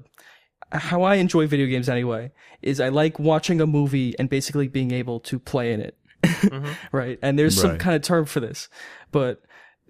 how 0.72 1.04
I 1.04 1.16
enjoy 1.16 1.48
video 1.48 1.68
games 1.68 1.90
anyway 1.90 2.32
is 2.62 2.80
I 2.80 2.90
like 2.90 3.20
watching 3.20 3.60
a 3.62 3.68
movie 3.68 4.18
and 4.20 4.30
basically 4.30 4.68
being 4.68 4.92
able 4.92 5.20
to 5.22 5.40
play 5.40 5.74
in 5.74 5.82
it, 5.82 5.98
Mhm. 6.24 6.76
right? 6.92 7.20
And 7.22 7.38
there's 7.40 7.60
some 7.60 7.78
kind 7.78 7.96
of 7.96 8.02
term 8.02 8.26
for 8.26 8.40
this, 8.40 8.70
but 9.12 9.42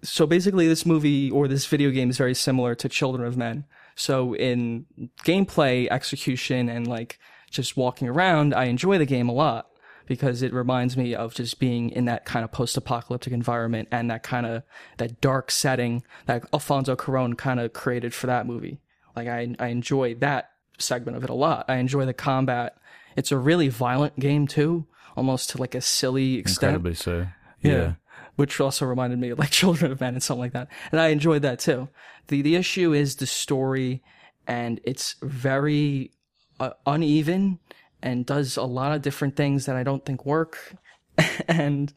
so 0.03 0.25
basically, 0.27 0.67
this 0.67 0.85
movie 0.85 1.31
or 1.31 1.47
this 1.47 1.65
video 1.65 1.89
game 1.89 2.09
is 2.09 2.17
very 2.17 2.33
similar 2.35 2.75
to 2.75 2.89
Children 2.89 3.25
of 3.25 3.37
Men. 3.37 3.63
So 3.95 4.35
in 4.35 4.85
gameplay, 5.23 5.87
execution, 5.89 6.67
and 6.67 6.85
like 6.87 7.19
just 7.49 7.77
walking 7.77 8.09
around, 8.09 8.53
I 8.53 8.65
enjoy 8.65 8.97
the 8.97 9.05
game 9.05 9.29
a 9.29 9.31
lot 9.31 9.67
because 10.05 10.41
it 10.41 10.53
reminds 10.53 10.97
me 10.97 11.15
of 11.15 11.33
just 11.33 11.59
being 11.59 11.89
in 11.89 12.05
that 12.05 12.25
kind 12.25 12.43
of 12.43 12.51
post-apocalyptic 12.51 13.33
environment 13.33 13.87
and 13.91 14.09
that 14.09 14.23
kind 14.23 14.45
of 14.45 14.63
that 14.97 15.21
dark 15.21 15.51
setting 15.51 16.03
that 16.25 16.45
Alfonso 16.53 16.95
Cuarón 16.95 17.37
kind 17.37 17.59
of 17.59 17.73
created 17.73 18.13
for 18.13 18.27
that 18.27 18.45
movie. 18.45 18.79
Like 19.15 19.27
I 19.27 19.55
I 19.59 19.67
enjoy 19.67 20.15
that 20.15 20.51
segment 20.77 21.17
of 21.17 21.23
it 21.23 21.29
a 21.29 21.35
lot. 21.35 21.65
I 21.67 21.75
enjoy 21.75 22.05
the 22.05 22.13
combat. 22.13 22.77
It's 23.15 23.31
a 23.31 23.37
really 23.37 23.69
violent 23.69 24.19
game 24.19 24.47
too, 24.47 24.85
almost 25.15 25.51
to 25.51 25.57
like 25.57 25.75
a 25.75 25.81
silly 25.81 26.35
extent. 26.35 26.75
Incredibly 26.75 26.95
so. 26.95 27.27
Yeah. 27.61 27.71
Yeah. 27.71 27.93
Which 28.35 28.59
also 28.59 28.85
reminded 28.85 29.19
me 29.19 29.29
of 29.29 29.39
like 29.39 29.51
Children 29.61 29.91
of 29.91 30.01
Men 30.01 30.15
and 30.15 30.23
something 30.23 30.41
like 30.41 30.53
that. 30.53 30.67
And 30.91 30.99
I 30.99 31.09
enjoyed 31.09 31.43
that 31.43 31.59
too. 31.59 31.89
The 32.27 32.41
the 32.41 32.55
issue 32.55 32.93
is 32.93 33.17
the 33.17 33.27
story 33.27 34.03
and 34.47 34.79
it's 34.83 35.15
very 35.21 36.11
uh, 36.59 36.71
uneven 36.85 37.59
and 38.03 38.25
does 38.25 38.57
a 38.57 38.63
lot 38.63 38.91
of 38.93 39.01
different 39.01 39.35
things 39.35 39.65
that 39.65 39.75
I 39.75 39.81
don't 39.83 40.05
think 40.05 40.25
work. 40.25 40.75
and 41.47 41.91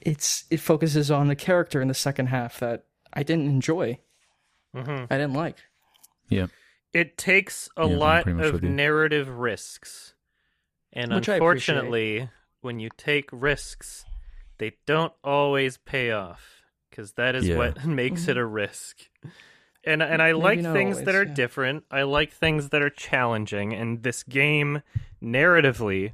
it's 0.00 0.44
it 0.50 0.58
focuses 0.60 1.10
on 1.10 1.28
the 1.28 1.36
character 1.36 1.80
in 1.80 1.88
the 1.88 1.94
second 1.94 2.26
half 2.26 2.58
that 2.60 2.84
I 3.12 3.22
didn't 3.22 3.46
enjoy. 3.46 3.98
Mhm. 4.74 5.06
I 5.10 5.16
didn't 5.16 5.34
like. 5.34 5.56
Yeah. 6.28 6.48
It 6.92 7.16
takes 7.16 7.68
a 7.76 7.86
Yeah, 7.88 7.96
lot 7.96 8.26
of 8.28 8.62
narrative 8.62 9.28
risks. 9.28 10.14
And 10.92 11.14
Which 11.14 11.28
unfortunately, 11.28 12.28
when 12.60 12.80
you 12.80 12.88
take 12.96 13.28
risks, 13.32 14.04
they 14.58 14.72
don't 14.86 15.12
always 15.22 15.76
pay 15.76 16.10
off 16.10 16.62
because 16.90 17.12
that 17.12 17.34
is 17.34 17.46
Yeah. 17.46 17.56
what 17.58 17.84
makes 17.86 18.26
it 18.28 18.36
a 18.36 18.44
risk. 18.44 18.96
And 19.88 20.02
and 20.02 20.22
I 20.22 20.32
Maybe 20.32 20.42
like 20.42 20.58
not 20.60 20.72
things 20.74 21.02
that 21.02 21.14
are 21.14 21.24
yeah. 21.24 21.34
different. 21.34 21.84
I 21.90 22.02
like 22.02 22.32
things 22.32 22.68
that 22.68 22.82
are 22.82 22.90
challenging 22.90 23.72
and 23.72 24.02
this 24.02 24.22
game 24.22 24.82
narratively 25.22 26.12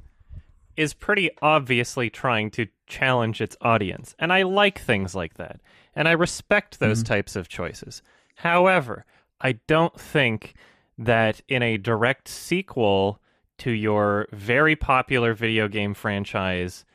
is 0.77 0.93
pretty 0.93 1.29
obviously 1.41 2.09
trying 2.09 2.51
to 2.51 2.67
challenge 2.87 3.41
its 3.41 3.55
audience. 3.61 4.15
And 4.19 4.33
I 4.33 4.43
like 4.43 4.79
things 4.79 5.15
like 5.15 5.35
that. 5.35 5.61
And 5.95 6.07
I 6.07 6.11
respect 6.11 6.79
those 6.79 6.99
mm-hmm. 6.99 7.13
types 7.13 7.35
of 7.35 7.47
choices. 7.47 8.01
However, 8.35 9.05
I 9.39 9.53
don't 9.67 9.97
think 9.99 10.55
that 10.97 11.41
in 11.47 11.61
a 11.61 11.77
direct 11.77 12.27
sequel 12.27 13.21
to 13.59 13.71
your 13.71 14.27
very 14.31 14.75
popular 14.75 15.33
video 15.33 15.67
game 15.67 15.93
franchise 15.93 16.85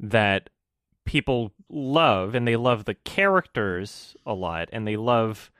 that 0.00 0.48
people 1.04 1.52
love 1.68 2.34
and 2.34 2.46
they 2.46 2.56
love 2.56 2.84
the 2.84 2.94
characters 2.94 4.16
a 4.24 4.34
lot 4.34 4.68
and 4.72 4.86
they 4.86 4.96
love 4.96 5.50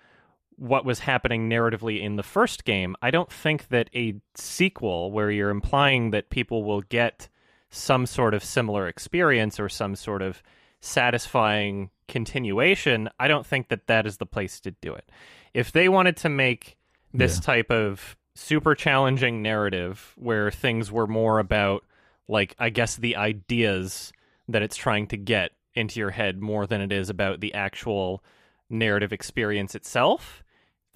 what 0.57 0.84
was 0.84 1.00
happening 1.00 1.48
narratively 1.50 2.00
in 2.02 2.16
the 2.16 2.22
first 2.22 2.64
game, 2.64 2.96
I 3.02 3.11
don't 3.11 3.30
think 3.30 3.68
that 3.68 3.90
a 3.94 4.14
sequel 4.34 5.11
where 5.12 5.30
you're 5.30 5.50
implying 5.50 6.11
that 6.11 6.30
people 6.30 6.64
will 6.64 6.80
get 6.82 7.28
some 7.68 8.07
sort 8.07 8.32
of 8.34 8.42
similar 8.42 8.88
experience 8.88 9.61
or 9.61 9.68
some 9.68 9.94
sort 9.96 10.22
of 10.22 10.42
satisfying 10.80 11.90
continuation, 12.09 13.09
I 13.18 13.28
don't 13.28 13.46
think 13.46 13.68
that 13.68 13.86
that 13.86 14.07
is 14.07 14.16
the 14.16 14.26
place 14.26 14.61
to 14.61 14.70
do 14.70 14.94
it. 14.94 15.11
If 15.52 15.72
they 15.72 15.88
wanted 15.88 16.16
to 16.18 16.28
make 16.28 16.76
this 17.12 17.36
Yeah. 17.36 17.42
type 17.42 17.70
of 17.70 18.16
super 18.34 18.74
challenging 18.74 19.42
narrative 19.42 20.12
where 20.16 20.50
things 20.50 20.90
were 20.92 21.07
more 21.07 21.38
about 21.38 21.84
like 22.28 22.54
I 22.59 22.70
guess 22.70 22.96
the 22.96 23.16
ideas 23.16 24.12
that 24.48 24.62
it's 24.62 24.76
trying 24.76 25.07
to 25.09 25.16
get 25.16 25.52
into 25.74 26.00
your 26.00 26.11
head 26.11 26.40
more 26.40 26.66
than 26.66 26.80
it 26.80 26.90
is 26.92 27.09
about 27.09 27.40
the 27.40 27.54
actual 27.54 28.22
narrative 28.68 29.12
experience 29.12 29.74
itself. 29.74 30.42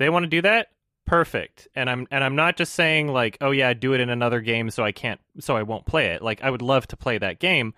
They 0.01 0.09
want 0.09 0.25
to 0.25 0.31
do 0.31 0.41
that? 0.43 0.69
Perfect. 1.05 1.69
And 1.75 1.91
I'm 1.91 2.07
and 2.11 2.25
I'm 2.25 2.35
not 2.35 2.57
just 2.57 2.75
saying 2.75 3.09
like, 3.09 3.37
oh 3.43 3.51
yeah, 3.51 3.75
do 3.75 3.93
it 3.93 4.01
in 4.01 4.09
another 4.09 4.41
game 4.41 4.71
so 4.71 4.83
I 4.83 4.93
can't 4.93 5.21
so 5.41 5.57
I 5.57 5.63
won't 5.63 5.85
play 5.85 6.07
it. 6.07 6.23
Like 6.23 6.43
I 6.43 6.49
would 6.49 6.63
love 6.63 6.87
to 6.89 6.97
play 6.97 7.19
that 7.19 7.39
game, 7.39 7.75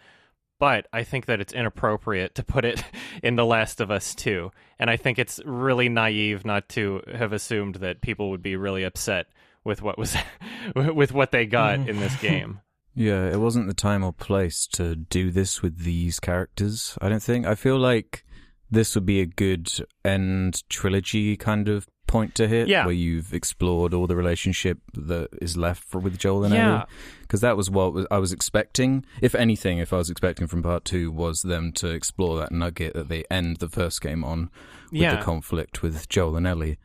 but 0.61 0.87
I 0.93 1.03
think 1.03 1.27
that 1.27 1.41
it's 1.41 1.53
inappropriate 1.53 2.37
to 2.37 2.45
put 2.45 2.64
it 2.64 2.85
in 3.25 3.35
The 3.35 3.45
Last 3.45 3.81
of 3.81 3.91
Us 3.91 4.14
2. 4.14 4.53
And 4.79 4.89
I 4.89 4.97
think 4.97 5.18
it's 5.18 5.41
really 5.45 5.89
naive 5.89 6.45
not 6.45 6.68
to 6.70 7.03
have 7.12 7.33
assumed 7.33 7.77
that 7.77 8.03
people 8.03 8.31
would 8.31 8.43
be 8.43 8.55
really 8.55 8.85
upset 8.85 9.27
with 9.64 9.83
what 9.83 9.99
was 9.99 10.16
with 10.95 11.11
what 11.11 11.33
they 11.33 11.45
got 11.45 11.81
mm. 11.81 11.89
in 11.89 11.99
this 11.99 12.14
game. 12.16 12.61
Yeah, 12.95 13.25
it 13.25 13.41
wasn't 13.41 13.68
the 13.68 13.73
time 13.73 14.05
or 14.05 14.12
place 14.12 14.66
to 14.73 14.95
do 14.95 15.31
this 15.31 15.62
with 15.62 15.79
these 15.79 16.20
characters, 16.20 16.99
I 17.01 17.09
don't 17.09 17.23
think. 17.23 17.47
I 17.47 17.55
feel 17.55 17.79
like 17.79 18.23
this 18.70 18.95
would 18.95 19.07
be 19.07 19.23
a 19.23 19.27
good 19.27 19.70
end 20.05 20.62
trilogy 20.68 21.37
kind 21.39 21.70
of 21.70 21.87
point 22.13 22.35
to 22.37 22.47
hit 22.47 22.69
Yeah. 22.69 22.85
where 22.85 22.95
you've 22.95 23.33
explored 23.35 23.93
all 23.95 24.07
the 24.07 24.15
relationship 24.17 24.79
that 24.95 25.29
is 25.41 25.57
left 25.57 25.83
for, 25.85 25.99
with 25.99 26.19
Joel 26.19 26.45
and 26.45 26.55
Yeah. 26.55 26.73
Ellie. 26.75 26.85
Because 27.23 27.41
that 27.41 27.57
was 27.57 27.71
what 27.71 27.93
was, 27.95 28.07
I 28.11 28.19
was 28.19 28.33
expecting. 28.33 29.05
If 29.23 29.35
anything, 29.35 29.79
if 29.79 29.93
I 29.93 29.97
was 29.97 30.11
expecting 30.11 30.47
from 30.47 30.63
part 30.63 30.85
two, 30.85 31.11
was 31.11 31.41
them 31.43 31.73
to 31.81 31.89
explore 31.89 32.39
that 32.41 32.53
nugget 32.53 32.93
that 32.95 33.09
they 33.09 33.25
end 33.31 33.57
the 33.57 33.69
first 33.69 34.01
game 34.03 34.23
on 34.25 34.51
with 34.93 35.01
Yeah. 35.03 35.17
the 35.17 35.23
conflict 35.23 35.83
with 35.83 36.09
Joel 36.09 36.37
and 36.37 36.47
Ellie. 36.47 36.79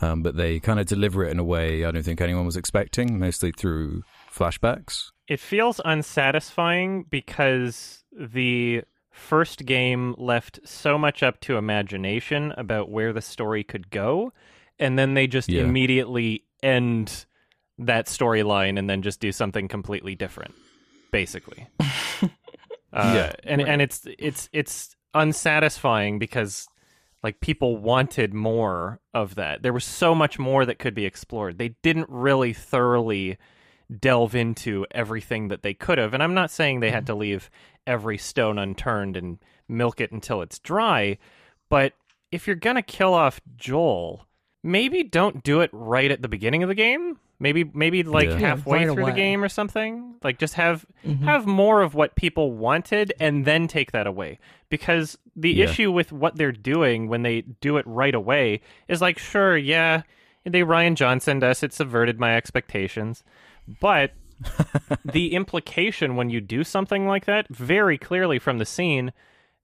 Um, 0.00 0.22
but 0.24 0.36
they 0.36 0.58
kind 0.58 0.80
of 0.80 0.86
deliver 0.86 1.24
it 1.24 1.30
in 1.30 1.38
a 1.38 1.44
way 1.44 1.84
I 1.84 1.92
don't 1.92 2.02
think 2.02 2.20
anyone 2.20 2.44
was 2.44 2.56
expecting, 2.56 3.20
mostly 3.20 3.52
through 3.52 4.02
flashbacks. 4.34 5.12
It 5.28 5.38
feels 5.38 5.80
unsatisfying 5.84 7.04
because 7.08 8.04
the 8.12 8.82
first 9.10 9.64
game 9.66 10.14
left 10.18 10.58
so 10.64 10.98
much 10.98 11.22
up 11.22 11.38
to 11.42 11.56
imagination 11.56 12.52
about 12.56 12.90
where 12.90 13.12
the 13.12 13.20
story 13.20 13.62
could 13.62 13.90
go, 13.90 14.32
and 14.82 14.98
then 14.98 15.14
they 15.14 15.26
just 15.26 15.48
Yeah. 15.48 15.62
immediately 15.62 16.44
end 16.62 17.24
that 17.78 18.06
storyline 18.06 18.78
and 18.78 18.88
then 18.90 19.02
just 19.02 19.20
do 19.20 19.32
something 19.32 19.68
completely 19.68 20.14
different, 20.14 20.54
basically. 21.10 21.66
uh, 22.22 22.26
Yeah. 22.92 23.32
and 23.44 23.60
and 23.62 23.80
it's 23.82 24.06
it's 24.18 24.48
it's 24.52 24.94
unsatisfying 25.14 26.18
because 26.18 26.66
like 27.22 27.40
people 27.40 27.76
wanted 27.76 28.34
more 28.34 29.00
of 29.14 29.36
that. 29.36 29.62
There 29.62 29.72
was 29.72 29.84
so 29.84 30.14
much 30.14 30.38
more 30.38 30.66
that 30.66 30.78
could 30.78 30.94
be 30.94 31.06
explored. 31.06 31.58
They 31.58 31.76
didn't 31.82 32.08
really 32.10 32.52
thoroughly 32.52 33.38
delve 34.00 34.34
into 34.34 34.86
everything 34.90 35.48
that 35.48 35.62
they 35.62 35.74
could 35.74 35.98
have. 35.98 36.14
And 36.14 36.22
I'm 36.22 36.34
not 36.34 36.50
saying 36.50 36.80
they 36.80 36.90
had 36.90 37.06
to 37.06 37.14
leave 37.14 37.50
every 37.86 38.18
stone 38.18 38.58
unturned 38.58 39.16
and 39.16 39.38
milk 39.68 40.00
it 40.00 40.10
until 40.12 40.42
it's 40.42 40.58
dry, 40.58 41.18
but 41.68 41.92
if 42.32 42.46
you're 42.46 42.56
going 42.56 42.76
to 42.76 42.82
kill 42.82 43.12
off 43.14 43.40
Joel, 43.56 44.26
maybe 44.62 45.02
don't 45.02 45.42
do 45.42 45.60
it 45.60 45.70
right 45.72 46.10
at 46.10 46.22
the 46.22 46.28
beginning 46.28 46.62
of 46.62 46.68
the 46.68 46.74
game. 46.74 47.18
Maybe 47.38 47.64
maybe 47.64 48.02
like 48.04 48.28
Yeah. 48.28 48.34
Yeah, 48.38 48.38
halfway 48.48 48.86
right 48.86 48.94
through 48.94 49.06
the 49.06 49.12
game 49.12 49.42
or 49.42 49.48
something. 49.48 50.14
Like 50.22 50.38
just 50.38 50.54
have 50.54 50.86
Mhm. 51.04 51.24
have 51.24 51.46
more 51.46 51.82
of 51.82 51.94
what 51.94 52.14
people 52.14 52.52
wanted 52.52 53.12
and 53.18 53.44
then 53.44 53.66
take 53.66 53.90
that 53.92 54.06
away. 54.06 54.38
Because 54.68 55.18
the 55.34 55.50
Yeah. 55.52 55.64
issue 55.64 55.90
with 55.90 56.12
what 56.12 56.36
they're 56.36 56.52
doing 56.52 57.08
when 57.08 57.22
they 57.22 57.40
do 57.40 57.76
it 57.78 57.86
right 57.86 58.14
away 58.14 58.60
is 58.86 59.00
like, 59.00 59.18
sure, 59.18 59.56
yeah, 59.56 60.02
they 60.44 60.60
Rian 60.62 60.94
Johnson 60.94 61.42
us, 61.42 61.62
it 61.64 61.72
subverted 61.72 62.20
my 62.20 62.36
expectations. 62.36 63.24
But 63.80 64.12
the 65.04 65.34
implication 65.34 66.16
when 66.16 66.30
you 66.30 66.40
do 66.40 66.62
something 66.64 67.06
like 67.06 67.24
that, 67.26 67.48
very 67.48 67.98
clearly 67.98 68.38
from 68.38 68.58
the 68.58 68.64
scene, 68.64 69.12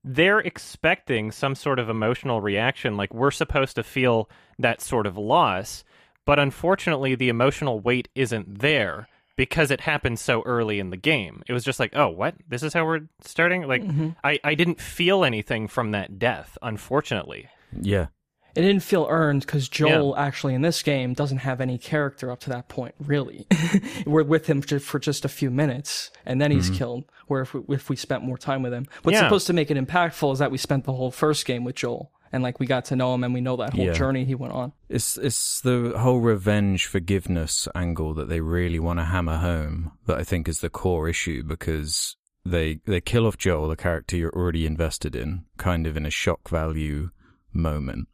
they're 0.03 0.39
expecting 0.39 1.31
some 1.31 1.55
sort 1.55 1.79
of 1.79 1.89
emotional 1.89 2.41
reaction. 2.41 2.97
Like 2.97 3.13
we're 3.13 3.31
supposed 3.31 3.75
to 3.75 3.83
feel 3.83 4.29
that 4.57 4.81
sort 4.81 5.07
of 5.07 5.17
loss. 5.17 5.83
But 6.25 6.39
unfortunately, 6.39 7.15
the 7.15 7.29
emotional 7.29 7.79
weight 7.79 8.07
isn't 8.15 8.59
there 8.59 9.07
because 9.35 9.71
it 9.71 9.81
happened 9.81 10.19
so 10.19 10.43
early 10.45 10.79
in 10.79 10.89
the 10.89 10.97
game. 10.97 11.43
It 11.47 11.53
was 11.53 11.63
just 11.63 11.79
like, 11.79 11.95
oh, 11.95 12.09
what? 12.09 12.35
This 12.47 12.61
is 12.61 12.73
how 12.73 12.85
we're 12.85 13.07
starting? 13.21 13.63
Like, 13.63 13.83
mm-hmm. 13.83 14.09
I, 14.23 14.37
I 14.43 14.53
didn't 14.53 14.81
feel 14.81 15.23
anything 15.23 15.67
from 15.67 15.91
that 15.91 16.19
death, 16.19 16.57
unfortunately. 16.61 17.47
Yeah. 17.81 18.07
It 18.55 18.61
didn't 18.61 18.83
feel 18.83 19.07
earned 19.09 19.41
because 19.41 19.69
Joel 19.69 20.15
actually 20.17 20.53
in 20.55 20.61
this 20.61 20.81
game 20.81 21.13
doesn't 21.13 21.39
have 21.39 21.61
any 21.61 21.77
character 21.77 22.31
up 22.31 22.39
to 22.41 22.49
that 22.49 22.67
point. 22.67 22.95
Really, 22.99 23.47
we're 24.05 24.23
with 24.23 24.47
him 24.47 24.61
for 24.61 24.99
just 24.99 25.25
a 25.25 25.29
few 25.29 25.49
minutes, 25.51 26.11
and 26.25 26.41
then 26.41 26.51
he's 26.51 26.67
mm-hmm. 26.67 26.77
killed. 26.77 27.03
Where 27.27 27.41
if 27.41 27.53
we, 27.53 27.61
if 27.75 27.89
we 27.89 27.95
spent 27.95 28.23
more 28.23 28.37
time 28.37 28.63
with 28.63 28.73
him, 28.73 28.87
what's 29.03 29.15
Yeah. 29.15 29.23
supposed 29.23 29.47
to 29.47 29.53
make 29.53 29.69
it 29.69 29.77
impactful 29.77 30.33
is 30.33 30.39
that 30.39 30.49
we 30.51 30.57
spent 30.57 30.85
the 30.85 30.93
whole 30.93 31.11
first 31.11 31.45
game 31.45 31.63
with 31.63 31.75
Joel, 31.75 32.11
and 32.31 32.41
like 32.41 32.59
we 32.59 32.65
got 32.65 32.85
to 32.85 32.95
know 32.95 33.13
him, 33.13 33.23
and 33.23 33.33
we 33.33 33.41
know 33.41 33.55
that 33.57 33.73
whole 33.73 33.85
Yeah. 33.85 33.93
journey 33.93 34.25
he 34.25 34.35
went 34.35 34.53
on. 34.53 34.73
It's 34.89 35.17
it's 35.17 35.61
the 35.61 35.93
whole 35.97 36.19
revenge 36.19 36.87
forgiveness 36.87 37.67
angle 37.75 38.15
that 38.15 38.29
they 38.29 38.41
really 38.41 38.79
want 38.79 38.99
to 38.99 39.05
hammer 39.05 39.37
home 39.37 39.91
that 40.07 40.17
I 40.17 40.23
think 40.23 40.47
is 40.47 40.61
the 40.61 40.69
core 40.71 41.07
issue 41.07 41.43
because 41.43 42.15
they 42.43 42.79
they 42.85 43.01
kill 43.01 43.27
off 43.27 43.37
Joel, 43.37 43.67
the 43.67 43.75
character 43.75 44.17
you're 44.17 44.35
already 44.35 44.65
invested 44.65 45.15
in, 45.15 45.45
kind 45.57 45.85
of 45.85 45.95
in 45.95 46.05
a 46.05 46.09
shock 46.11 46.49
value 46.49 47.11
moment. 47.53 48.07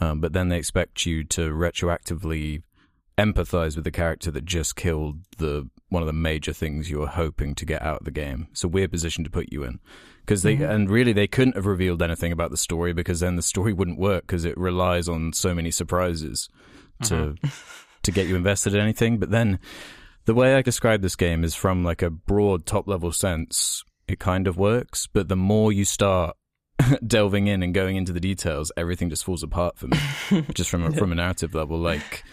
Um, 0.00 0.20
but 0.20 0.32
then 0.32 0.48
they 0.48 0.58
expect 0.58 1.04
you 1.06 1.24
to 1.24 1.50
retroactively 1.50 2.62
empathize 3.18 3.76
with 3.76 3.84
the 3.84 3.90
character 3.90 4.30
that 4.30 4.44
just 4.46 4.76
killed 4.76 5.18
the 5.36 5.68
one 5.90 6.02
of 6.02 6.06
the 6.06 6.12
major 6.12 6.52
things 6.52 6.88
you 6.88 7.00
were 7.00 7.06
hoping 7.06 7.54
to 7.56 7.66
get 7.66 7.82
out 7.82 7.98
of 7.98 8.04
the 8.04 8.10
game. 8.10 8.46
It's 8.52 8.64
a 8.64 8.68
weird 8.68 8.90
position 8.92 9.24
to 9.24 9.30
put 9.30 9.52
you 9.52 9.62
in 9.64 9.78
because 10.24 10.42
they 10.42 10.54
Mm-hmm. 10.56 10.70
and 10.70 10.90
really 10.90 11.12
they 11.12 11.26
couldn't 11.26 11.56
have 11.56 11.66
revealed 11.66 12.00
anything 12.00 12.32
about 12.32 12.50
the 12.50 12.56
story 12.56 12.92
because 12.92 13.20
then 13.20 13.36
the 13.36 13.42
story 13.42 13.72
wouldn't 13.72 13.98
work 13.98 14.22
because 14.22 14.44
it 14.44 14.56
relies 14.56 15.08
on 15.08 15.32
so 15.32 15.54
many 15.54 15.70
surprises 15.70 16.48
to 17.04 17.34
to 18.02 18.12
get 18.12 18.26
you 18.26 18.36
invested 18.36 18.74
in 18.74 18.80
anything. 18.80 19.18
But 19.18 19.30
then 19.30 19.58
the 20.24 20.34
way 20.34 20.54
I 20.54 20.62
describe 20.62 21.02
this 21.02 21.16
game 21.16 21.44
is 21.44 21.54
from 21.54 21.84
like 21.84 22.02
a 22.02 22.10
broad 22.10 22.64
top 22.64 22.88
level 22.88 23.12
sense. 23.12 23.84
It 24.08 24.18
kind 24.18 24.46
of 24.46 24.56
works, 24.56 25.08
but 25.12 25.28
the 25.28 25.36
more 25.36 25.72
you 25.72 25.84
start 25.84 26.36
delving 27.06 27.46
in 27.46 27.62
and 27.62 27.74
going 27.74 27.96
into 27.96 28.12
the 28.12 28.20
details, 28.20 28.72
everything 28.76 29.10
just 29.10 29.24
falls 29.24 29.42
apart 29.42 29.78
for 29.78 29.88
me. 29.88 29.98
just 30.54 30.70
from 30.70 30.84
a, 30.84 30.92
from 30.92 31.12
a 31.12 31.14
narrative 31.14 31.54
level, 31.54 31.78
like 31.78 32.24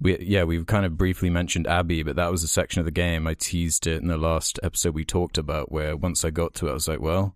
we 0.00 0.18
yeah 0.20 0.44
we've 0.44 0.66
kind 0.66 0.84
of 0.84 0.96
briefly 0.96 1.30
mentioned 1.30 1.66
Abby, 1.66 2.02
but 2.02 2.16
that 2.16 2.30
was 2.30 2.42
a 2.42 2.48
section 2.48 2.80
of 2.80 2.84
the 2.84 2.90
game 2.90 3.26
I 3.26 3.34
teased 3.34 3.86
it 3.86 4.02
in 4.02 4.08
the 4.08 4.18
last 4.18 4.58
episode 4.62 4.94
we 4.94 5.04
talked 5.04 5.38
about. 5.38 5.72
Where 5.72 5.96
once 5.96 6.24
I 6.24 6.30
got 6.30 6.54
to 6.54 6.68
it, 6.68 6.70
I 6.70 6.74
was 6.74 6.88
like, 6.88 7.00
well, 7.00 7.34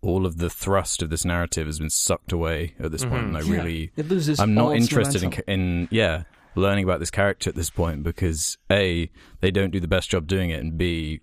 all 0.00 0.26
of 0.26 0.38
the 0.38 0.50
thrust 0.50 1.02
of 1.02 1.10
this 1.10 1.24
narrative 1.24 1.66
has 1.66 1.78
been 1.78 1.90
sucked 1.90 2.32
away 2.32 2.74
at 2.78 2.92
this 2.92 3.04
point, 3.04 3.26
and 3.26 3.36
I 3.36 3.40
mm-hmm. 3.40 3.52
really 3.52 3.92
it 3.96 4.08
loses. 4.08 4.38
I'm 4.38 4.54
not 4.54 4.76
interested 4.76 5.22
in, 5.22 5.32
in 5.46 5.88
yeah 5.90 6.24
learning 6.54 6.84
about 6.84 6.98
this 7.00 7.10
character 7.10 7.48
at 7.50 7.56
this 7.56 7.70
point 7.70 8.02
because 8.02 8.58
a 8.70 9.10
they 9.40 9.50
don't 9.50 9.70
do 9.70 9.80
the 9.80 9.88
best 9.88 10.10
job 10.10 10.26
doing 10.26 10.50
it, 10.50 10.60
and 10.60 10.78
b 10.78 11.20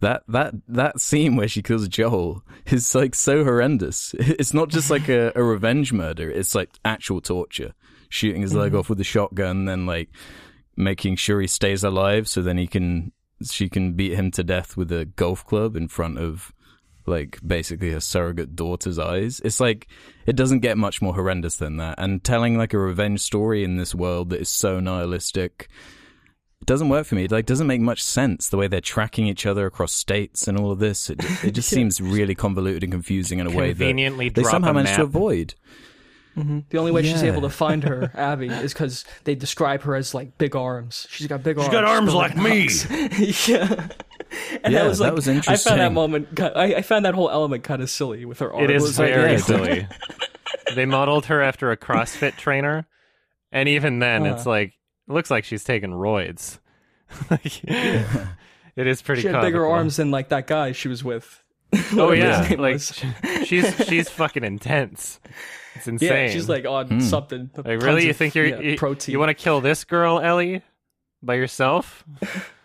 that 0.00 0.22
that 0.28 0.54
that 0.68 1.00
scene 1.00 1.36
where 1.36 1.48
she 1.48 1.62
kills 1.62 1.86
Joel 1.88 2.42
is 2.66 2.94
like 2.94 3.14
so 3.14 3.44
horrendous. 3.44 4.14
It's 4.18 4.54
not 4.54 4.68
just 4.68 4.90
like 4.90 5.08
a, 5.08 5.32
a 5.34 5.42
revenge 5.42 5.92
murder; 5.92 6.30
it's 6.30 6.54
like 6.54 6.70
actual 6.84 7.20
torture. 7.20 7.74
Shooting 8.08 8.42
his 8.42 8.52
Mm-hmm. 8.52 8.60
leg 8.60 8.74
off 8.74 8.88
with 8.88 9.00
a 9.00 9.04
shotgun, 9.04 9.66
then 9.66 9.86
like 9.86 10.08
making 10.76 11.16
sure 11.16 11.40
he 11.40 11.46
stays 11.46 11.84
alive, 11.84 12.26
so 12.28 12.42
then 12.42 12.58
he 12.58 12.66
can 12.66 13.12
she 13.48 13.68
can 13.68 13.92
beat 13.94 14.14
him 14.14 14.30
to 14.32 14.42
death 14.44 14.76
with 14.76 14.90
a 14.92 15.04
golf 15.04 15.46
club 15.46 15.76
in 15.76 15.88
front 15.88 16.18
of 16.18 16.52
like 17.06 17.38
basically 17.46 17.90
her 17.92 18.00
surrogate 18.00 18.54
daughter's 18.54 18.98
eyes. 18.98 19.40
It's 19.44 19.60
like 19.60 19.88
it 20.26 20.36
doesn't 20.36 20.60
get 20.60 20.76
much 20.76 21.00
more 21.00 21.14
horrendous 21.14 21.56
than 21.56 21.76
that. 21.78 21.96
And 21.98 22.22
telling 22.22 22.56
like 22.58 22.74
a 22.74 22.78
revenge 22.78 23.20
story 23.20 23.64
in 23.64 23.76
this 23.76 23.94
world 23.94 24.30
that 24.30 24.40
is 24.40 24.48
so 24.48 24.80
nihilistic 24.80 25.68
it 26.60 26.66
doesn't 26.66 26.88
work 26.88 27.06
for 27.06 27.14
me. 27.14 27.24
It 27.24 27.32
like 27.32 27.46
doesn't 27.46 27.66
make 27.66 27.80
much 27.80 28.02
sense 28.02 28.48
the 28.48 28.56
way 28.56 28.68
they're 28.68 28.80
tracking 28.80 29.26
each 29.26 29.46
other 29.46 29.66
across 29.66 29.92
states 29.92 30.46
and 30.46 30.58
all 30.58 30.70
of 30.70 30.78
this. 30.78 31.08
It, 31.10 31.18
it 31.44 31.50
just 31.54 31.68
seems 31.68 32.00
really 32.00 32.34
convoluted 32.34 32.82
and 32.82 32.92
confusing 32.92 33.38
in 33.38 33.46
a 33.46 33.50
way 33.50 33.72
that 33.72 34.32
they 34.34 34.42
somehow 34.44 34.70
a 34.70 34.74
managed 34.74 34.94
to 34.94 34.98
map. 35.00 35.06
avoid. 35.06 35.54
The 36.36 36.78
only 36.78 36.90
way 36.92 37.02
she's 37.02 37.22
able 37.22 37.42
to 37.42 37.50
find 37.50 37.82
her, 37.84 38.10
Abby, 38.14 38.46
is 38.48 38.72
because 38.72 39.04
they 39.24 39.34
describe 39.34 39.82
her 39.82 39.94
as 39.94 40.14
like 40.14 40.38
big 40.38 40.56
arms. 40.56 41.06
She's 41.10 41.26
got 41.26 41.42
big 41.42 41.58
arms. 41.58 41.66
She's 41.66 41.72
got 41.72 41.84
arms 41.84 42.06
built 42.12 42.16
like 42.16 42.36
me. 42.36 42.68
yeah. 43.46 43.88
And 44.62 44.72
Yeah, 44.72 44.82
that 44.82 44.88
was 44.88 44.98
that 45.00 45.04
like, 45.06 45.14
was 45.14 45.28
I 45.28 45.56
found 45.56 45.80
that 45.80 45.92
moment. 45.92 46.40
I, 46.40 46.76
I 46.76 46.82
found 46.82 47.04
that 47.04 47.14
whole 47.14 47.28
element 47.28 47.64
kind 47.64 47.82
of 47.82 47.90
silly 47.90 48.24
with 48.24 48.38
her 48.38 48.50
arms. 48.54 48.64
It 48.64 48.70
is 48.76 48.82
was 48.82 48.98
like, 48.98 49.12
very 49.12 49.38
silly. 49.38 49.86
they 50.74 50.86
modeled 50.86 51.26
her 51.26 51.42
after 51.42 51.72
a 51.72 51.76
CrossFit 51.76 52.36
trainer, 52.36 52.86
and 53.52 53.68
even 53.68 53.98
then, 53.98 54.24
it's 54.24 54.46
Uh. 54.46 54.50
like 54.50 54.68
it 54.68 54.79
looks 55.10 55.30
like 55.30 55.44
she's 55.44 55.64
taking 55.64 55.90
roids. 55.90 56.58
like, 57.30 57.64
It 58.76 58.86
is 58.86 59.02
pretty. 59.02 59.22
She 59.22 59.28
had 59.28 59.42
bigger 59.42 59.66
arms 59.66 59.96
than 59.96 60.10
like 60.10 60.28
that 60.30 60.46
guy 60.46 60.72
she 60.72 60.88
was 60.88 61.04
with. 61.04 61.42
Oh 61.92 62.12
yeah, 62.12 62.48
name 62.48 62.58
like 62.60 62.72
was. 62.74 63.04
she's 63.44 63.86
she's 63.86 64.08
fucking 64.08 64.42
intense. 64.42 65.20
It's 65.76 65.86
insane. 65.86 66.08
yeah, 66.08 66.30
she's 66.30 66.48
like 66.48 66.64
on 66.64 66.88
hmm. 66.88 67.00
something. 67.00 67.50
Like 67.56 67.82
really? 67.82 68.06
You 68.06 68.12
think 68.12 68.34
you're 68.34 68.46
yeah, 68.46 68.60
you, 68.60 68.76
protein? 68.76 69.12
you 69.12 69.18
want 69.18 69.30
to 69.30 69.34
kill 69.34 69.60
this 69.60 69.84
girl, 69.84 70.18
Ellie, 70.18 70.62
by 71.22 71.34
yourself? 71.34 72.04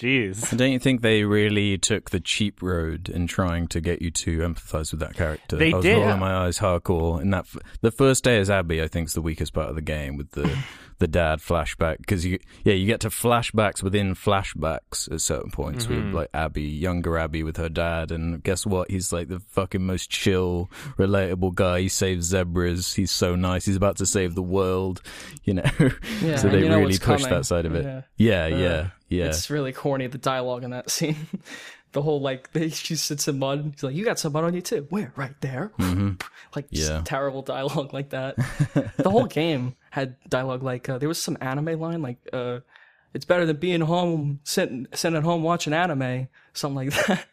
Jeez. 0.00 0.50
And 0.50 0.58
don't 0.58 0.70
you 0.70 0.78
think 0.78 1.00
they 1.02 1.24
really 1.24 1.76
took 1.76 2.10
the 2.10 2.20
cheap 2.20 2.62
road 2.62 3.08
in 3.08 3.26
trying 3.26 3.66
to 3.68 3.80
get 3.80 4.00
you 4.00 4.12
to 4.12 4.38
empathize 4.38 4.92
with 4.92 5.00
that 5.00 5.14
character? 5.16 5.56
They 5.56 5.72
I 5.72 5.76
was 5.76 5.84
did. 5.84 5.98
rolling 5.98 6.20
my 6.20 6.34
eyes 6.46 6.58
hardcore. 6.60 7.20
And 7.20 7.32
that 7.34 7.46
f- 7.52 7.56
the 7.80 7.90
first 7.90 8.22
day 8.22 8.38
as 8.38 8.48
Abby, 8.48 8.80
I 8.80 8.86
think, 8.86 9.08
is 9.08 9.14
the 9.14 9.22
weakest 9.22 9.52
part 9.54 9.68
of 9.68 9.74
the 9.74 9.82
game 9.82 10.16
with 10.16 10.30
the 10.32 10.56
the 10.98 11.06
dad 11.08 11.38
flashback 11.38 11.98
because 11.98 12.24
you 12.26 12.38
yeah 12.64 12.74
you 12.74 12.86
get 12.86 13.00
to 13.00 13.08
flashbacks 13.08 13.82
within 13.82 14.14
flashbacks 14.14 15.10
at 15.12 15.20
certain 15.20 15.50
points 15.50 15.86
with 15.86 16.12
like 16.12 16.28
Abby, 16.34 16.62
younger 16.62 17.16
Abby 17.18 17.42
with 17.42 17.56
her 17.56 17.68
dad, 17.68 18.10
and 18.10 18.42
guess 18.42 18.66
what? 18.66 18.90
He's 18.90 19.12
like 19.12 19.28
the 19.28 19.40
fucking 19.40 19.84
most 19.84 20.10
chill, 20.10 20.70
relatable 20.98 21.54
guy. 21.54 21.80
He 21.82 21.88
saves 21.88 22.26
zebras. 22.26 22.94
He's 22.94 23.10
so 23.10 23.36
nice. 23.36 23.64
He's 23.64 23.76
about 23.76 23.96
to 23.98 24.06
save 24.06 24.34
the 24.34 24.42
world. 24.42 25.00
You 25.44 25.54
know. 25.54 25.62
Yeah, 26.22 26.36
so 26.36 26.48
they 26.48 26.62
really 26.68 26.98
coming. 26.98 27.28
that 27.28 27.46
side 27.46 27.64
of 27.64 27.74
it. 27.74 27.84
Yeah. 27.84 28.02
Yeah, 28.16 28.44
Uh, 28.44 28.58
yeah, 28.58 28.90
yeah. 29.08 29.24
It's 29.26 29.48
really 29.50 29.72
corny 29.72 30.06
the 30.08 30.18
dialogue 30.18 30.64
in 30.64 30.70
that 30.70 30.90
scene. 30.96 31.16
the 31.92 32.02
whole 32.02 32.20
like 32.20 32.52
they, 32.52 32.68
she 32.70 32.96
sits 32.96 33.28
in 33.28 33.38
mud. 33.38 33.70
He's 33.74 33.82
like, 33.82 33.94
"You 33.94 34.04
got 34.04 34.18
some 34.18 34.32
mud 34.32 34.44
on 34.44 34.54
you 34.54 34.60
too." 34.60 34.86
Where? 34.90 35.12
Right 35.16 35.34
there. 35.40 35.72
like 36.56 36.70
just 36.70 36.90
Yeah. 36.90 37.02
terrible 37.04 37.42
dialogue 37.42 37.92
like 37.94 38.10
that. 38.10 38.36
the 38.96 39.10
whole 39.10 39.26
game 39.26 39.74
had 39.90 40.16
dialogue 40.28 40.62
like 40.62 40.88
uh, 40.88 40.98
there 40.98 41.08
was 41.08 41.18
some 41.20 41.36
anime 41.40 41.78
line 41.80 42.02
like, 42.02 42.18
uh, 42.32 42.60
"It's 43.14 43.24
better 43.24 43.46
than 43.46 43.56
being 43.56 43.80
home 43.82 44.40
sitting 44.44 44.86
sitting 44.94 45.16
at 45.16 45.22
home 45.24 45.42
watching 45.42 45.72
anime." 45.72 46.28
Something 46.52 46.88
like 46.88 47.06
that. 47.06 47.26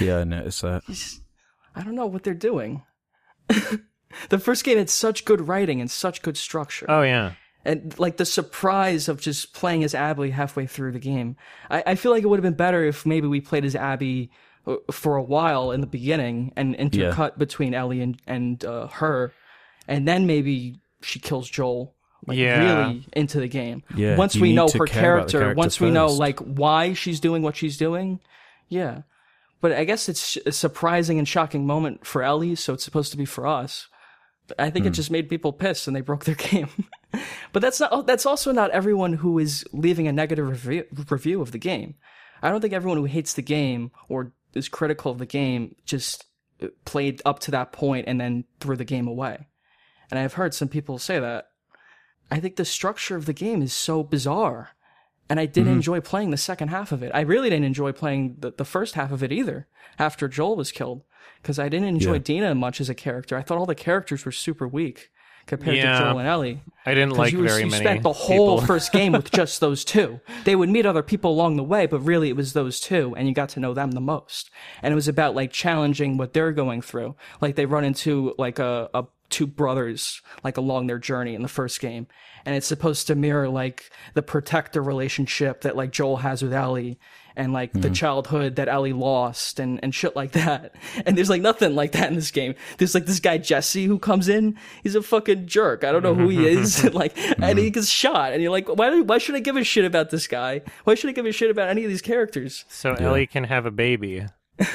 yeah, 0.00 0.18
I 0.18 0.24
noticed 0.24 0.62
that. 0.62 0.82
I 1.74 1.82
don't 1.82 1.94
know 1.94 2.06
what 2.06 2.22
they're 2.22 2.34
doing. 2.34 2.82
the 4.28 4.38
first 4.38 4.64
game 4.64 4.78
had 4.78 4.90
such 4.90 5.24
good 5.24 5.48
writing 5.48 5.80
and 5.80 5.90
such 5.90 6.22
good 6.22 6.36
structure. 6.36 6.86
Oh 6.88 7.02
yeah. 7.02 7.32
and 7.64 7.98
like 7.98 8.16
the 8.16 8.24
surprise 8.26 9.08
of 9.08 9.20
just 9.20 9.52
playing 9.54 9.84
as 9.84 9.94
Abby 9.94 10.30
halfway 10.30 10.66
through 10.66 10.92
the 10.92 10.98
game. 10.98 11.36
I, 11.70 11.82
I 11.88 11.94
feel 11.94 12.12
like 12.12 12.22
it 12.22 12.26
would 12.26 12.38
have 12.38 12.42
been 12.44 12.54
better 12.54 12.84
if 12.84 13.06
maybe 13.06 13.26
we 13.26 13.40
played 13.40 13.64
as 13.64 13.74
Abby 13.74 14.30
uh, 14.66 14.76
for 14.90 15.16
a 15.16 15.22
while 15.22 15.70
in 15.72 15.80
the 15.80 15.86
beginning 15.86 16.52
and 16.56 16.76
intercut 16.76 17.38
between 17.38 17.74
Ellie 17.74 18.00
and 18.02 18.20
and 18.26 18.64
uh, 18.64 18.86
her, 18.88 19.32
and 19.88 20.06
then 20.06 20.26
maybe 20.26 20.76
she 21.00 21.18
kills 21.18 21.48
Joel. 21.48 21.94
Like 22.26 22.38
Yeah. 22.38 22.86
really 22.86 23.06
into 23.14 23.40
the 23.40 23.48
game. 23.48 23.82
Yeah, 23.96 24.16
Once 24.16 24.36
you 24.36 24.42
we 24.42 24.52
know 24.52 24.68
her 24.68 24.86
care 24.86 25.14
about 25.16 25.26
the 25.26 25.32
character, 25.32 25.38
character 25.40 25.56
once 25.58 25.80
we 25.80 25.90
know 25.90 26.06
like 26.06 26.38
why 26.40 26.92
she's 26.92 27.18
doing 27.20 27.42
what 27.42 27.56
she's 27.56 27.76
doing, 27.76 28.20
yeah. 28.68 29.02
But 29.60 29.72
I 29.72 29.84
guess 29.84 30.08
it's 30.08 30.36
a 30.46 30.52
surprising 30.52 31.18
and 31.18 31.26
shocking 31.28 31.66
moment 31.66 32.06
for 32.06 32.22
Ellie, 32.22 32.54
so 32.56 32.74
it's 32.74 32.84
supposed 32.84 33.10
to 33.12 33.16
be 33.16 33.24
for 33.24 33.46
us. 33.46 33.88
I 34.58 34.70
think 34.70 34.86
it 34.86 34.90
Hmm. 34.90 34.94
just 34.94 35.10
made 35.10 35.28
people 35.28 35.52
pissed 35.52 35.86
and 35.86 35.94
they 35.96 36.00
broke 36.00 36.24
their 36.24 36.34
game. 36.50 36.68
but 37.52 37.62
that's 37.62 37.78
not. 37.80 37.90
oh, 37.92 38.02
That's 38.02 38.26
also 38.26 38.52
not 38.52 38.70
everyone 38.72 39.14
who 39.14 39.38
is 39.38 39.64
leaving 39.72 40.06
a 40.08 40.12
negative 40.12 40.48
review, 40.48 40.84
review 41.08 41.40
of 41.40 41.52
the 41.52 41.58
game. 41.58 41.94
I 42.42 42.50
don't 42.50 42.60
think 42.60 42.72
everyone 42.74 42.98
who 42.98 43.04
hates 43.04 43.34
the 43.34 43.42
game 43.42 43.92
or 44.08 44.32
is 44.54 44.68
critical 44.68 45.12
of 45.12 45.18
the 45.18 45.26
game 45.26 45.76
just 45.86 46.24
uh, 46.62 46.66
played 46.84 47.22
up 47.24 47.38
to 47.40 47.50
that 47.52 47.70
point 47.72 48.08
and 48.08 48.20
then 48.20 48.44
threw 48.60 48.76
the 48.76 48.84
game 48.84 49.06
away. 49.06 49.46
And 50.10 50.18
I've 50.18 50.34
heard 50.34 50.54
some 50.54 50.68
people 50.68 50.98
say 50.98 51.20
that. 51.20 51.46
I 52.32 52.40
think 52.40 52.56
the 52.56 52.64
structure 52.64 53.14
of 53.14 53.26
the 53.26 53.34
game 53.34 53.60
is 53.60 53.74
so 53.74 54.02
bizarre. 54.02 54.70
And 55.28 55.38
I 55.38 55.44
didn't 55.44 55.68
mm-hmm. 55.68 55.76
enjoy 55.76 56.00
playing 56.00 56.30
the 56.30 56.36
second 56.38 56.68
half 56.68 56.90
of 56.90 57.02
it. 57.02 57.12
I 57.14 57.20
really 57.20 57.50
didn't 57.50 57.66
enjoy 57.66 57.92
playing 57.92 58.36
the, 58.38 58.52
the 58.52 58.64
first 58.64 58.94
half 58.94 59.12
of 59.12 59.22
it 59.22 59.32
either 59.32 59.66
after 59.98 60.28
Joel 60.28 60.56
was 60.56 60.72
killed. 60.72 61.02
Because 61.42 61.58
I 61.58 61.68
didn't 61.68 61.88
enjoy 61.88 62.14
Yeah. 62.14 62.18
Dina 62.20 62.54
much 62.54 62.80
as 62.80 62.88
a 62.88 62.94
character. 62.94 63.36
I 63.36 63.42
thought 63.42 63.58
all 63.58 63.66
the 63.66 63.74
characters 63.74 64.24
were 64.24 64.32
super 64.32 64.66
weak 64.66 65.10
compared 65.46 65.76
Yeah. 65.76 65.98
to 65.98 66.04
Joel 66.04 66.18
and 66.20 66.28
Ellie. 66.28 66.62
I 66.86 66.94
didn't 66.94 67.16
like 67.16 67.32
you, 67.32 67.42
very 67.42 67.64
you 67.64 67.70
many. 67.70 67.84
spent 67.84 68.02
the 68.02 68.12
whole 68.12 68.60
first 68.62 68.92
game 68.92 69.12
with 69.12 69.30
just 69.40 69.60
those 69.60 69.84
two. 69.84 70.20
They 70.44 70.56
would 70.56 70.70
meet 70.70 70.86
other 70.86 71.02
people 71.02 71.32
along 71.32 71.56
the 71.56 71.64
way, 71.64 71.86
but 71.86 72.00
really 72.00 72.28
it 72.30 72.36
was 72.36 72.54
those 72.54 72.80
two, 72.80 73.14
and 73.16 73.28
you 73.28 73.34
got 73.34 73.50
to 73.50 73.60
know 73.60 73.74
them 73.74 73.90
the 73.90 74.00
most. 74.00 74.50
And 74.82 74.92
it 74.92 74.94
was 74.94 75.08
about 75.08 75.34
like 75.34 75.52
challenging 75.52 76.16
what 76.16 76.32
they're 76.32 76.52
going 76.52 76.80
through. 76.80 77.14
Like 77.40 77.56
they 77.56 77.66
run 77.66 77.84
into 77.84 78.34
like 78.38 78.58
a, 78.58 78.88
a 78.94 79.04
two 79.32 79.46
brothers 79.46 80.22
like 80.44 80.56
along 80.56 80.86
their 80.86 80.98
journey 80.98 81.34
in 81.34 81.42
the 81.42 81.48
first 81.48 81.80
game, 81.80 82.06
and 82.44 82.54
it's 82.54 82.66
supposed 82.66 83.06
to 83.08 83.14
mirror 83.14 83.48
like 83.48 83.90
the 84.14 84.22
protector 84.22 84.82
relationship 84.82 85.62
that 85.62 85.76
like 85.76 85.90
Joel 85.90 86.18
has 86.18 86.42
with 86.42 86.52
Ellie. 86.52 86.98
And 87.34 87.54
like 87.54 87.72
the 87.72 87.78
mm-hmm. 87.78 87.94
childhood 87.94 88.56
that 88.56 88.68
Ellie 88.68 88.92
lost 88.92 89.58
and, 89.58 89.80
and 89.82 89.94
shit 89.94 90.14
like 90.14 90.32
that. 90.32 90.74
And 91.06 91.16
there's 91.16 91.30
like 91.30 91.40
nothing 91.40 91.74
like 91.74 91.92
that 91.92 92.10
in 92.10 92.14
this 92.14 92.30
game. 92.30 92.54
There's 92.76 92.92
like 92.94 93.06
this 93.06 93.20
guy 93.20 93.38
Jesse 93.38 93.86
who 93.86 93.98
comes 93.98 94.28
in. 94.28 94.58
He's 94.82 94.94
a 94.94 95.00
fucking 95.00 95.46
jerk. 95.46 95.82
I 95.82 95.92
don't 95.92 96.02
know 96.02 96.14
who 96.14 96.28
he 96.28 96.40
mm-hmm. 96.40 96.62
is. 96.62 96.84
like, 96.92 97.16
and 97.16 97.58
he 97.58 97.64
mm-hmm. 97.64 97.72
gets 97.72 97.88
shot. 97.88 98.34
And 98.34 98.42
you're 98.42 98.50
like, 98.50 98.68
why, 98.68 99.00
why 99.00 99.16
should 99.16 99.34
I 99.34 99.40
give 99.40 99.56
a 99.56 99.64
shit 99.64 99.86
about 99.86 100.10
this 100.10 100.26
guy? 100.26 100.60
Why 100.84 100.94
should 100.94 101.08
I 101.08 101.14
give 101.14 101.24
a 101.24 101.32
shit 101.32 101.50
about 101.50 101.70
any 101.70 101.84
of 101.84 101.88
these 101.88 102.02
characters? 102.02 102.66
So 102.68 102.92
Ellie 102.92 103.26
can 103.26 103.44
have 103.44 103.64
a 103.64 103.70
baby. 103.70 104.26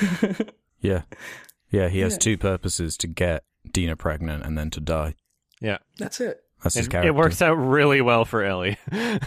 Yeah. 0.79 1.03
Yeah, 1.69 1.89
he 1.89 1.99
has 1.99 2.17
two 2.17 2.37
purposes 2.37 2.95
to 2.97 3.07
get 3.07 3.43
Dina 3.73 3.95
pregnant 3.95 4.43
and 4.43 4.57
then 4.57 4.69
to 4.71 4.79
die. 4.79 5.15
Yeah. 5.61 5.77
That's 5.97 6.19
it. 6.19 6.41
That's 6.63 6.75
his 6.75 6.87
It, 6.87 6.89
character. 6.89 7.09
it 7.09 7.15
works 7.15 7.41
out 7.41 7.53
really 7.53 8.01
well 8.01 8.25
for 8.25 8.43
Ellie. 8.43 8.77
and 8.91 9.19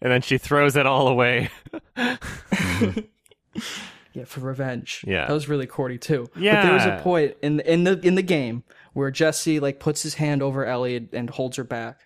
then 0.00 0.22
she 0.22 0.38
throws 0.38 0.76
it 0.76 0.86
all 0.86 1.08
away. 1.08 1.50
Yeah, 4.14 4.24
for 4.26 4.40
revenge. 4.40 5.02
Yeah. 5.06 5.26
that 5.26 5.32
was 5.32 5.48
really 5.48 5.66
corny 5.66 5.96
too. 5.96 6.28
but 6.34 6.42
there 6.42 6.74
was 6.74 6.84
a 6.84 7.00
point 7.02 7.34
in 7.40 7.60
in 7.60 7.84
the 7.84 7.98
in 8.06 8.14
the 8.14 8.22
game 8.22 8.62
where 8.92 9.10
Jesse 9.10 9.58
like 9.58 9.80
puts 9.80 10.02
his 10.02 10.14
hand 10.14 10.42
over 10.42 10.66
Ellie 10.66 11.08
and 11.14 11.30
holds 11.30 11.56
her 11.56 11.64
back. 11.64 12.00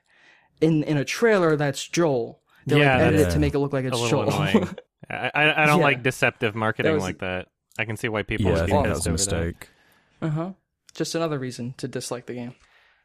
In 0.60 0.84
in 0.84 0.96
a 0.96 1.04
trailer, 1.04 1.56
that's 1.56 1.86
Joel. 1.88 2.42
They 2.64 2.78
Yeah, 2.78 2.94
like 2.96 3.06
edit 3.06 3.20
it 3.22 3.30
to 3.32 3.38
make 3.40 3.54
it 3.54 3.58
look 3.58 3.72
like 3.72 3.84
it's 3.86 3.98
little 3.98 4.24
Joel. 4.30 4.68
I, 5.10 5.30
I, 5.34 5.62
I 5.64 5.66
don't 5.66 5.78
Yeah. 5.80 5.84
like 5.84 6.02
deceptive 6.04 6.54
marketing 6.54 6.94
was- 6.94 7.02
like 7.02 7.18
that. 7.18 7.48
I 7.78 7.84
can 7.84 7.96
see 7.96 8.08
why 8.08 8.22
people 8.22 8.46
Yeah, 8.46 8.52
would 8.52 8.62
I 8.62 8.66
think 8.66 8.84
that 8.84 8.94
was 8.94 9.06
a 9.08 9.12
mistake. 9.12 9.68
uh 10.22 10.28
huh. 10.28 10.50
Just 10.96 11.14
another 11.14 11.38
reason 11.38 11.74
to 11.78 11.86
dislike 11.88 12.26
the 12.26 12.34
game. 12.34 12.54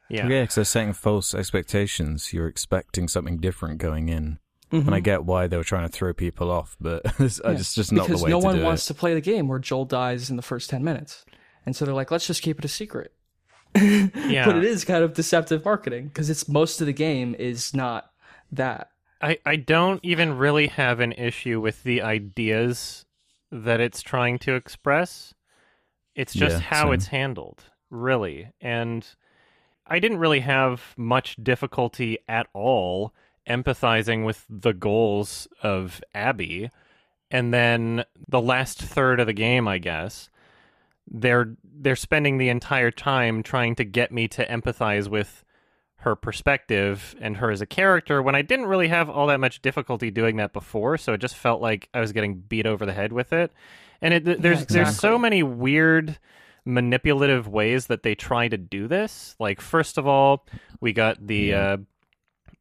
Yeah. 0.08 0.26
Yeah, 0.26 0.40
because 0.42 0.56
they're 0.56 0.64
setting 0.64 0.92
false 0.92 1.34
expectations. 1.34 2.32
You're 2.32 2.48
expecting 2.48 3.06
something 3.08 3.38
different 3.38 3.78
going 3.78 4.08
in. 4.08 4.38
And 4.70 4.94
I 4.94 5.00
Mhm. 5.00 5.04
get 5.04 5.24
why 5.24 5.46
they 5.46 5.56
were 5.58 5.64
trying 5.64 5.86
to 5.86 5.92
throw 5.92 6.12
people 6.14 6.50
off, 6.50 6.76
but 6.80 7.02
it's 7.18 7.40
Yeah. 7.44 7.52
it's 7.52 7.74
just 7.74 7.92
not 7.92 8.06
because 8.06 8.20
the 8.20 8.24
way 8.24 8.30
no 8.30 8.40
to 8.40 8.46
one 8.46 8.56
do 8.56 8.64
wants 8.64 8.84
it. 8.84 8.88
to 8.88 8.98
play 8.98 9.12
the 9.14 9.20
game 9.20 9.46
where 9.46 9.58
Joel 9.58 9.84
dies 9.84 10.30
in 10.30 10.36
the 10.36 10.42
first 10.42 10.70
ten 10.70 10.82
minutes, 10.82 11.24
and 11.66 11.76
so 11.76 11.84
they're 11.84 11.94
like, 11.94 12.10
let's 12.10 12.26
just 12.26 12.42
keep 12.42 12.58
it 12.58 12.64
a 12.64 12.68
secret. 12.68 13.12
Yeah. 13.74 14.46
But 14.46 14.56
it 14.56 14.64
is 14.64 14.84
kind 14.84 15.04
of 15.04 15.12
deceptive 15.14 15.64
marketing 15.64 16.08
because 16.08 16.28
it's 16.30 16.48
most 16.48 16.80
of 16.80 16.86
the 16.86 16.92
game 16.94 17.34
is 17.38 17.74
not 17.74 18.10
that. 18.50 18.88
I, 19.20 19.38
I 19.46 19.56
don't 19.56 20.00
even 20.02 20.36
really 20.36 20.66
have 20.68 21.00
an 21.00 21.12
issue 21.12 21.60
with 21.60 21.82
the 21.84 22.02
ideas 22.02 23.04
that 23.50 23.80
it's 23.80 24.02
trying 24.02 24.38
to 24.40 24.54
express. 24.54 25.32
It's 26.14 26.32
just 26.34 26.56
Yeah, 26.56 26.60
how 26.60 26.84
same. 26.86 26.92
it's 26.94 27.06
handled, 27.06 27.64
really. 27.92 28.48
And 28.60 29.06
I 29.86 29.98
didn't 29.98 30.18
really 30.18 30.40
have 30.40 30.94
much 30.96 31.36
difficulty 31.42 32.18
at 32.26 32.48
all 32.52 33.12
empathizing 33.48 34.24
with 34.24 34.44
the 34.48 34.72
goals 34.72 35.46
of 35.62 36.00
Abby. 36.14 36.70
And 37.30 37.52
then 37.52 38.04
the 38.28 38.40
last 38.40 38.80
third 38.80 39.20
of 39.20 39.26
the 39.26 39.32
game, 39.32 39.68
I 39.68 39.78
guess, 39.78 40.30
they're 41.10 41.56
they're 41.64 41.96
spending 41.96 42.38
the 42.38 42.48
entire 42.48 42.90
time 42.90 43.42
trying 43.42 43.74
to 43.76 43.84
get 43.84 44.12
me 44.12 44.28
to 44.28 44.46
empathize 44.46 45.08
with 45.08 45.44
her 45.96 46.14
perspective 46.16 47.14
and 47.20 47.36
her 47.36 47.50
as 47.50 47.60
a 47.60 47.66
character 47.66 48.20
when 48.20 48.34
I 48.34 48.42
didn't 48.42 48.66
really 48.66 48.88
have 48.88 49.08
all 49.08 49.28
that 49.28 49.40
much 49.40 49.62
difficulty 49.62 50.10
doing 50.10 50.36
that 50.36 50.52
before, 50.52 50.96
so 50.98 51.12
it 51.12 51.20
just 51.20 51.36
felt 51.36 51.60
like 51.60 51.88
I 51.94 52.00
was 52.00 52.12
getting 52.12 52.34
beat 52.34 52.66
over 52.66 52.84
the 52.84 52.92
head 52.92 53.12
with 53.12 53.32
it. 53.32 53.52
And 54.00 54.14
it, 54.14 54.42
there's 54.42 54.66
there's 54.66 54.98
so 54.98 55.18
many 55.18 55.42
weird 55.42 56.18
manipulative 56.64 57.48
ways 57.48 57.86
that 57.88 58.02
they 58.02 58.14
try 58.14 58.48
to 58.48 58.56
do 58.56 58.88
this. 58.88 59.34
Like 59.38 59.60
first 59.60 59.98
of 59.98 60.06
all, 60.06 60.46
we 60.80 60.92
got 60.92 61.24
the 61.26 61.54
uh 61.54 61.76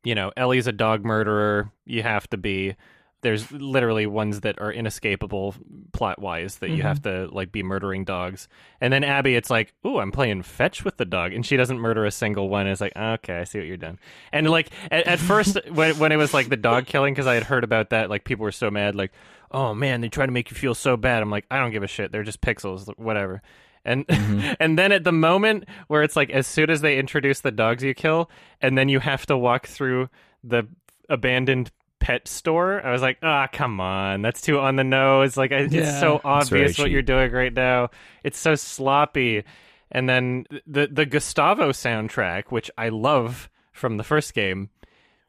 you 0.04 0.16
know, 0.16 0.32
Ellie's 0.36 0.68
a 0.68 0.72
dog 0.72 1.06
murderer, 1.06 1.72
you 1.86 2.02
have 2.02 2.28
to 2.32 2.38
be 2.38 2.76
there's 3.22 3.52
literally 3.52 4.08
ones 4.08 4.42
that 4.42 4.60
are 4.60 4.72
inescapable 4.72 5.54
plot 5.94 6.20
wise 6.20 6.58
that 6.58 6.72
you 6.72 6.82
have 6.82 7.04
to 7.04 7.28
like 7.32 7.52
be 7.52 7.62
murdering 7.62 8.04
dogs. 8.04 8.48
And 8.80 8.92
then 8.92 9.04
Abby, 9.04 9.36
it's 9.36 9.50
like, 9.50 9.74
ooh, 9.86 10.00
I'm 10.00 10.12
playing 10.12 10.42
fetch 10.42 10.84
with 10.84 10.98
the 10.98 11.06
dog, 11.06 11.32
and 11.32 11.46
she 11.46 11.56
doesn't 11.56 11.80
murder 11.80 12.06
a 12.06 12.12
single 12.12 12.50
one. 12.50 12.66
It's 12.66 12.82
like, 12.82 12.96
okay, 12.96 13.38
I 13.38 13.44
see 13.44 13.60
what 13.60 13.68
you're 13.68 13.78
doing. 13.78 14.00
And 14.32 14.50
like 14.50 14.72
at, 14.90 15.06
at 15.06 15.20
first, 15.20 15.58
when 15.72 15.98
when 16.00 16.12
it 16.12 16.18
was 16.18 16.34
like 16.34 16.50
the 16.50 16.58
dog 16.58 16.88
killing, 16.88 17.14
because 17.14 17.28
I 17.28 17.36
had 17.36 17.44
heard 17.44 17.64
about 17.64 17.92
that, 17.92 18.10
like 18.10 18.24
people 18.24 18.44
were 18.44 18.52
so 18.52 18.72
mad, 18.72 18.96
like, 18.96 19.12
oh 19.52 19.76
man, 19.76 20.02
they 20.02 20.10
try 20.10 20.26
to 20.26 20.32
make 20.32 20.50
you 20.50 20.58
feel 20.58 20.74
so 20.74 20.98
bad. 20.98 21.22
I'm 21.22 21.30
like, 21.30 21.46
I 21.52 21.60
don't 21.60 21.72
give 21.72 21.84
a 21.84 21.88
shit. 21.88 22.12
They're 22.12 22.24
just 22.24 22.42
pixels, 22.42 22.88
whatever. 22.98 23.44
And 23.84 24.06
and 24.60 24.78
then 24.78 24.92
at 24.92 25.04
the 25.04 25.12
moment 25.12 25.66
where 25.88 26.04
it's 26.04 26.16
like, 26.16 26.30
as 26.30 26.48
soon 26.48 26.70
as 26.70 26.82
they 26.82 26.98
introduce 26.98 27.40
the 27.42 27.52
dogs 27.52 27.84
you 27.84 27.94
kill, 27.94 28.30
and 28.62 28.78
then 28.78 28.90
you 28.90 29.00
have 29.00 29.26
to 29.28 29.38
walk 29.38 29.68
through 29.68 30.10
the 30.44 30.68
abandoned 31.10 31.72
pet 32.00 32.28
store. 32.28 32.84
I 32.86 32.92
was 32.92 33.02
like, 33.02 33.18
ah, 33.22 33.48
come 33.52 33.80
on, 33.80 34.22
that's 34.24 34.42
too 34.42 34.60
on 34.60 34.76
the 34.76 34.84
nose. 34.84 35.38
Like, 35.38 35.52
I, 35.52 35.58
it's 35.58 35.74
Yeah. 35.74 36.00
so 36.00 36.20
obvious 36.24 36.78
what 36.80 36.90
you're 36.90 37.02
doing 37.04 37.32
right 37.32 37.54
now. 37.54 37.90
It's 38.24 38.40
so 38.40 38.56
sloppy. 38.56 39.44
And 39.92 40.08
then 40.10 40.46
the 40.66 40.88
the 40.92 41.06
Gustavo 41.06 41.70
soundtrack, 41.72 42.46
which 42.50 42.72
I 42.78 42.90
love 42.90 43.50
from 43.74 43.98
the 43.98 44.04
first 44.04 44.34
game, 44.34 44.70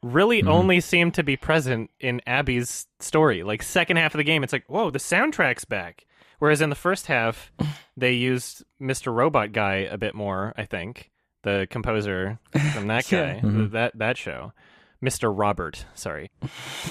really 0.03 0.40
Mm-hmm. 0.40 0.48
only 0.48 0.80
seemed 0.80 1.14
to 1.14 1.22
be 1.22 1.36
present 1.36 1.90
in 2.00 2.20
Abby's 2.26 2.86
story. 3.00 3.42
Like 3.42 3.62
second 3.62 3.96
half 3.98 4.14
of 4.14 4.18
the 4.18 4.24
game, 4.24 4.42
it's 4.44 4.53
like, 4.53 4.64
whoa, 4.68 4.90
the 4.90 4.98
soundtrack's 4.98 5.64
back. 5.64 6.07
Whereas 6.43 6.61
in 6.61 6.70
the 6.70 6.74
first 6.74 7.07
half, 7.07 7.53
they 7.97 8.14
used 8.14 8.64
Mr. 8.80 9.14
Robot 9.14 9.53
Guy 9.53 9.86
a 9.88 9.97
bit 9.97 10.12
more. 10.12 10.53
I 10.57 10.64
think 10.64 11.12
the 11.45 11.68
composer 11.70 12.40
from 12.74 12.88
that 12.88 13.09
Yeah. 13.12 13.34
guy, 13.34 13.40
Mhm. 13.43 13.70
that 13.70 13.97
that 13.99 14.16
show, 14.18 14.53
Mr. 15.01 15.32
Robert, 15.32 15.86
sorry, 15.95 16.32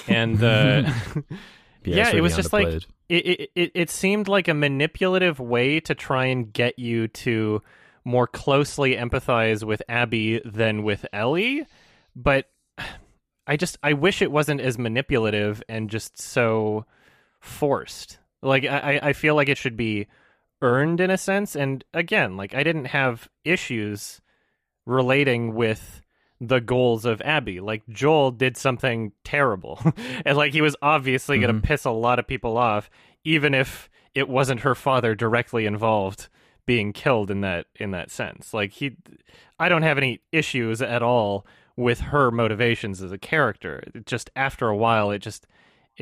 and 0.08 0.42
uh, 0.42 0.90
yeah, 1.84 2.06
it's 2.08 2.14
it 2.14 2.22
was 2.22 2.34
just 2.34 2.54
like 2.54 2.66
underplayed. 2.66 2.86
it 3.10 3.50
it 3.54 3.70
it 3.74 3.90
seemed 3.90 4.26
like 4.26 4.48
a 4.48 4.54
manipulative 4.54 5.38
way 5.38 5.80
to 5.80 5.94
try 5.94 6.24
and 6.26 6.50
get 6.50 6.78
you 6.78 7.08
to 7.08 7.60
more 8.06 8.26
closely 8.26 8.96
empathize 8.96 9.64
with 9.64 9.82
Abby 9.86 10.40
than 10.46 10.82
with 10.82 11.04
Ellie, 11.12 11.66
but 12.16 12.46
I 13.46 13.56
just 13.58 13.76
I 13.82 13.92
wish 13.92 14.22
it 14.22 14.32
wasn't 14.32 14.62
as 14.62 14.78
manipulative 14.78 15.62
and 15.68 15.90
just 15.90 16.18
so 16.18 16.86
forced. 17.38 18.18
Like 18.42 18.64
I 18.64 18.98
I 19.02 19.12
feel 19.12 19.34
like 19.34 19.48
it 19.48 19.58
should 19.58 19.76
be 19.76 20.06
earned 20.60 21.00
in 21.00 21.10
a 21.10 21.18
sense 21.18 21.56
and 21.56 21.84
again, 21.94 22.36
like 22.36 22.54
I 22.54 22.62
didn't 22.62 22.86
have 22.86 23.28
issues 23.44 24.20
relating 24.86 25.54
with 25.54 26.00
the 26.40 26.60
goals 26.60 27.04
of 27.04 27.20
Abby. 27.22 27.60
Like 27.60 27.82
Joel 27.88 28.32
did 28.32 28.56
something 28.56 29.12
terrible. 29.24 29.80
and 30.24 30.36
like 30.36 30.52
he 30.52 30.60
was 30.60 30.76
obviously 30.82 31.38
going 31.38 31.54
Mhm. 31.54 31.62
to 31.62 31.66
piss 31.68 31.84
a 31.84 31.90
lot 31.90 32.18
of 32.18 32.26
people 32.26 32.56
off 32.58 32.90
even 33.24 33.54
if 33.54 33.88
it 34.14 34.28
wasn't 34.28 34.60
her 34.60 34.74
father 34.74 35.14
directly 35.14 35.64
involved 35.66 36.28
being 36.66 36.92
killed 36.92 37.30
in 37.30 37.40
that 37.42 37.66
in 37.76 37.92
that 37.92 38.10
sense. 38.10 38.52
Like 38.52 38.72
he 38.72 38.96
I 39.58 39.68
don't 39.68 39.82
have 39.82 39.98
any 39.98 40.20
issues 40.32 40.82
at 40.82 41.02
all 41.02 41.46
with 41.76 42.00
her 42.00 42.30
motivations 42.30 43.00
as 43.02 43.12
a 43.12 43.18
character. 43.18 43.82
Just 44.04 44.30
after 44.36 44.68
a 44.68 44.76
while 44.76 45.10
it 45.12 45.20
just 45.20 45.46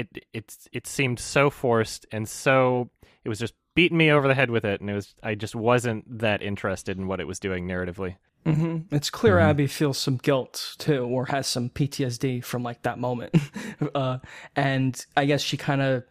it 0.01 0.09
it 0.33 0.57
it 0.73 0.87
seemed 0.87 1.19
so 1.19 1.51
forced 1.51 2.07
and 2.13 2.29
so 2.29 2.91
it 3.25 3.29
was 3.29 3.39
just 3.39 3.55
beating 3.75 3.99
me 3.99 4.11
over 4.11 4.27
the 4.29 4.35
head 4.35 4.51
with 4.51 4.65
it 4.65 4.81
and 4.81 4.91
it 4.91 4.95
was 4.95 5.15
I 5.23 5.35
just 5.35 5.55
wasn't 5.55 6.19
that 6.19 6.43
interested 6.43 6.99
in 6.99 7.07
what 7.07 7.21
it 7.21 7.27
was 7.27 7.39
doing 7.39 7.67
narratively. 7.69 8.17
hmm 8.45 8.79
It's 8.91 9.11
clear 9.11 9.37
Mm-hmm. 9.37 9.51
Abby 9.51 9.67
feels 9.67 9.99
some 9.99 10.17
guilt 10.17 10.75
too, 10.79 11.05
or 11.05 11.27
has 11.27 11.47
some 11.47 11.69
PTSD 11.71 12.43
from 12.43 12.63
like 12.63 12.83
that 12.83 12.99
moment. 12.99 13.35
uh, 13.95 14.19
and 14.57 14.93
I 15.17 15.25
guess 15.27 15.43
she 15.43 15.57
kind 15.57 15.83
of 15.83 16.05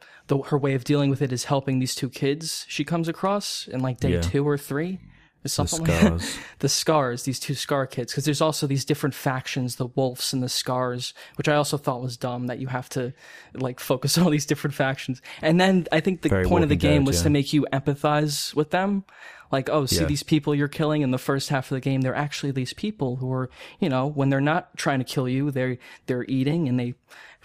her 0.49 0.57
way 0.59 0.75
of 0.75 0.83
dealing 0.83 1.09
with 1.09 1.21
it 1.23 1.31
is 1.33 1.45
helping 1.45 1.79
these 1.79 1.95
two 1.95 2.09
kids 2.09 2.65
she 2.69 2.83
comes 2.85 3.07
across 3.07 3.67
in 3.67 3.79
like 3.81 3.99
day 3.99 4.13
Yeah. 4.13 4.21
two 4.21 4.47
or 4.47 4.57
three, 4.59 4.99
or 5.45 5.49
The 5.49 5.61
like 5.61 5.91
scars. 5.91 6.37
the 6.59 6.69
scars, 6.69 7.23
these 7.23 7.39
two 7.39 7.55
scar 7.55 7.87
kids, 7.87 8.11
because 8.11 8.25
there's 8.25 8.41
also 8.41 8.67
these 8.67 8.85
different 8.85 9.15
factions, 9.15 9.75
the 9.77 9.87
wolves 9.87 10.33
and 10.33 10.43
the 10.43 10.49
scars, 10.49 11.13
which 11.35 11.47
I 11.47 11.55
also 11.55 11.77
thought 11.77 12.01
was 12.01 12.17
dumb 12.17 12.47
that 12.47 12.59
you 12.59 12.67
have 12.67 12.89
to 12.89 13.13
like 13.53 13.79
focus 13.79 14.17
on 14.17 14.23
all 14.25 14.29
these 14.29 14.45
different 14.45 14.73
factions. 14.73 15.21
And 15.41 15.59
then 15.59 15.87
I 15.91 15.99
think 15.99 16.21
the 16.21 16.29
Very 16.29 16.45
point 16.45 16.63
of 16.63 16.69
the 16.69 16.75
game 16.75 17.01
Dead, 17.01 17.07
was 17.07 17.17
yeah. 17.17 17.23
to 17.23 17.29
make 17.29 17.53
you 17.53 17.65
empathize 17.71 18.53
with 18.53 18.71
them. 18.71 19.03
Like, 19.51 19.67
oh, 19.69 19.87
see 19.87 20.01
Yeah. 20.01 20.05
these 20.05 20.21
people 20.21 20.53
you're 20.53 20.67
killing 20.67 21.01
in 21.01 21.09
the 21.11 21.17
first 21.17 21.49
half 21.49 21.71
of 21.71 21.75
the 21.75 21.81
game, 21.81 22.01
they're 22.01 22.13
actually 22.13 22.51
these 22.51 22.73
people 22.73 23.15
who 23.15 23.31
are, 23.33 23.49
you 23.79 23.89
know, 23.89 24.05
when 24.05 24.29
they're 24.29 24.39
not 24.41 24.77
trying 24.77 24.99
to 24.99 25.05
kill 25.05 25.27
you, 25.27 25.49
they're 25.49 25.77
they're 26.05 26.25
eating 26.25 26.67
and 26.69 26.79
they 26.79 26.93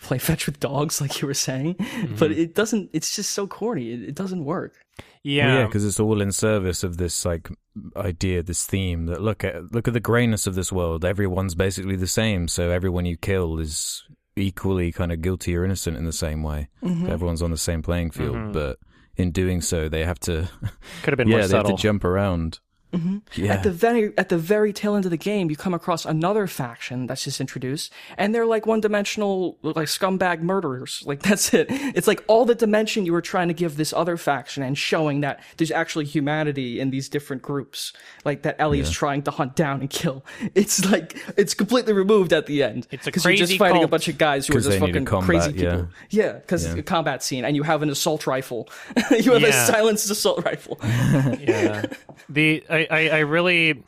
play 0.01 0.19
fetch 0.19 0.47
with 0.47 0.61
dogs, 0.61 1.01
like 1.01 1.21
you 1.21 1.27
were 1.29 1.35
saying. 1.35 1.77
But 2.19 2.33
it 2.33 2.55
doesn't. 2.55 2.91
It's 2.93 3.15
just 3.17 3.31
so 3.31 3.47
corny. 3.47 3.93
It, 3.93 4.03
it 4.11 4.15
doesn't 4.15 4.45
work. 4.45 4.75
Yeah. 5.23 5.47
Well, 5.47 5.59
yeah, 5.61 5.67
because 5.67 5.85
it's 5.85 5.99
all 6.01 6.21
in 6.21 6.33
service 6.33 6.85
of 6.85 6.97
this 6.99 7.25
like 7.25 7.49
idea, 7.97 8.43
this 8.43 8.67
theme 8.67 9.07
that 9.07 9.23
look 9.23 9.43
at 9.45 9.73
look 9.73 9.89
at 9.89 9.95
the 9.95 10.01
grayness 10.01 10.47
of 10.47 10.55
this 10.55 10.71
world. 10.73 11.05
Everyone's 11.05 11.55
basically 11.55 11.97
the 11.97 12.07
same, 12.07 12.47
so 12.49 12.71
everyone 12.71 13.07
you 13.07 13.17
kill 13.17 13.59
is 13.59 14.05
equally 14.37 14.91
kind 14.93 15.13
of 15.13 15.23
guilty 15.23 15.57
or 15.57 15.65
innocent 15.65 15.97
in 15.97 16.05
the 16.05 16.13
same 16.13 16.43
way. 16.43 16.69
Mm-hmm. 16.83 17.07
Everyone's 17.09 17.41
on 17.43 17.51
the 17.53 17.57
same 17.57 17.83
playing 17.83 18.11
field, 18.11 18.35
Mhm. 18.37 18.53
but 18.53 18.79
in 19.17 19.31
doing 19.31 19.61
so, 19.61 19.89
they 19.89 20.05
have 20.05 20.19
to 20.21 20.49
Could 21.03 21.13
have 21.13 21.17
been 21.19 21.29
yeah, 21.29 21.39
more 21.39 21.47
they 21.47 21.57
have 21.57 21.67
to 21.67 21.75
jump 21.77 22.05
around. 22.05 22.59
Yeah, 23.35 23.53
At 23.55 23.63
the 23.63 23.71
very 23.71 24.13
at 24.19 24.29
the 24.29 24.39
very 24.39 24.73
tail 24.73 24.95
end 24.95 25.05
of 25.05 25.11
the 25.11 25.17
game, 25.17 25.51
you 25.51 25.57
come 25.57 25.75
across 25.75 26.05
another 26.05 26.47
faction 26.47 27.07
that's 27.07 27.25
just 27.25 27.41
introduced, 27.41 27.93
and 28.19 28.35
they're 28.35 28.47
like 28.47 28.67
one 28.67 28.81
dimensional, 28.81 29.59
like 29.63 29.89
scumbag 29.89 30.41
murderers. 30.43 31.03
Like 31.07 31.23
that's 31.29 31.53
it. 31.55 31.67
It's 31.71 32.07
like 32.07 32.23
all 32.27 32.45
the 32.45 32.55
dimension 32.55 33.07
you 33.07 33.13
were 33.13 33.23
trying 33.23 33.49
to 33.49 33.55
give 33.55 33.77
this 33.77 33.93
other 33.93 34.17
faction, 34.17 34.63
and 34.63 34.77
showing 34.79 35.21
that 35.23 35.41
there's 35.57 35.71
actually 35.71 36.05
humanity 36.05 36.81
in 36.81 36.91
these 36.91 37.09
different 37.09 37.43
groups, 37.43 37.93
like 38.25 38.43
that 38.43 38.57
Ellie 38.59 38.81
is 38.81 38.91
trying 38.91 39.23
to 39.23 39.31
hunt 39.31 39.57
down 39.57 39.81
and 39.81 39.91
kill. 39.91 40.25
It's 40.55 40.85
like 40.91 41.17
it's 41.37 41.55
completely 41.55 41.93
removed 41.93 42.33
at 42.33 42.47
the 42.47 42.63
end. 42.63 42.87
It's 42.91 43.07
a 43.07 43.11
because 43.11 43.25
you're 43.25 43.35
just 43.35 43.51
crazy 43.51 43.59
fighting 43.59 43.83
a 43.85 43.89
bunch 43.89 44.09
of 44.09 44.19
guys 44.19 44.47
who 44.47 44.53
are 44.53 44.57
'Cause 44.57 44.67
just 44.67 44.79
they 44.79 44.87
need 44.87 44.93
fucking 44.93 45.05
combat, 45.07 45.27
crazy 45.27 45.53
people. 45.53 45.89
yeah. 46.11 46.25
Yeah, 46.25 46.33
because 46.35 46.65
Yeah. 46.67 46.77
a 46.77 46.83
combat 46.83 47.23
scene, 47.23 47.45
and 47.45 47.57
you 47.57 47.63
have 47.65 47.83
an 47.83 47.91
assault 47.91 48.27
rifle. 48.27 48.69
you 49.11 49.33
have 49.33 49.43
a 49.43 49.53
silenced 49.53 50.11
assault 50.11 50.45
rifle. 50.45 50.79
yeah. 51.41 51.85
The 52.29 52.63
I, 52.71 52.84
I, 52.91 53.09
I 53.09 53.19
really 53.21 53.83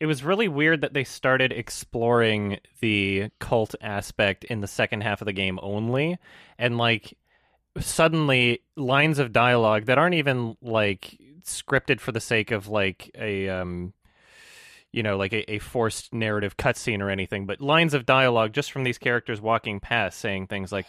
it 0.00 0.06
was 0.06 0.24
really 0.24 0.48
weird 0.48 0.80
that 0.82 0.92
they 0.92 1.04
started 1.04 1.52
exploring 1.52 2.58
the 2.80 3.30
cult 3.38 3.74
aspect 3.80 4.44
in 4.44 4.60
the 4.60 4.66
second 4.66 5.02
half 5.02 5.22
of 5.22 5.26
the 5.26 5.32
game 5.32 5.58
only. 5.62 6.18
And 6.58 6.76
like 6.76 7.16
suddenly 7.80 8.60
lines 8.76 9.18
of 9.18 9.32
dialogue 9.32 9.86
that 9.86 9.98
aren't 9.98 10.14
even 10.14 10.56
like 10.60 11.18
scripted 11.44 12.00
for 12.00 12.12
the 12.12 12.20
sake 12.20 12.50
of 12.50 12.68
like 12.68 13.10
a 13.18 13.48
um 13.48 13.92
you 14.92 15.02
know, 15.02 15.16
like 15.16 15.32
a, 15.32 15.50
a 15.52 15.58
forced 15.58 16.14
narrative 16.14 16.56
cutscene 16.56 17.00
or 17.00 17.10
anything, 17.10 17.46
but 17.46 17.60
lines 17.60 17.94
of 17.94 18.06
dialogue 18.06 18.52
just 18.52 18.70
from 18.70 18.84
these 18.84 18.96
characters 18.96 19.40
walking 19.40 19.80
past 19.80 20.20
saying 20.20 20.46
things 20.46 20.70
like, 20.70 20.86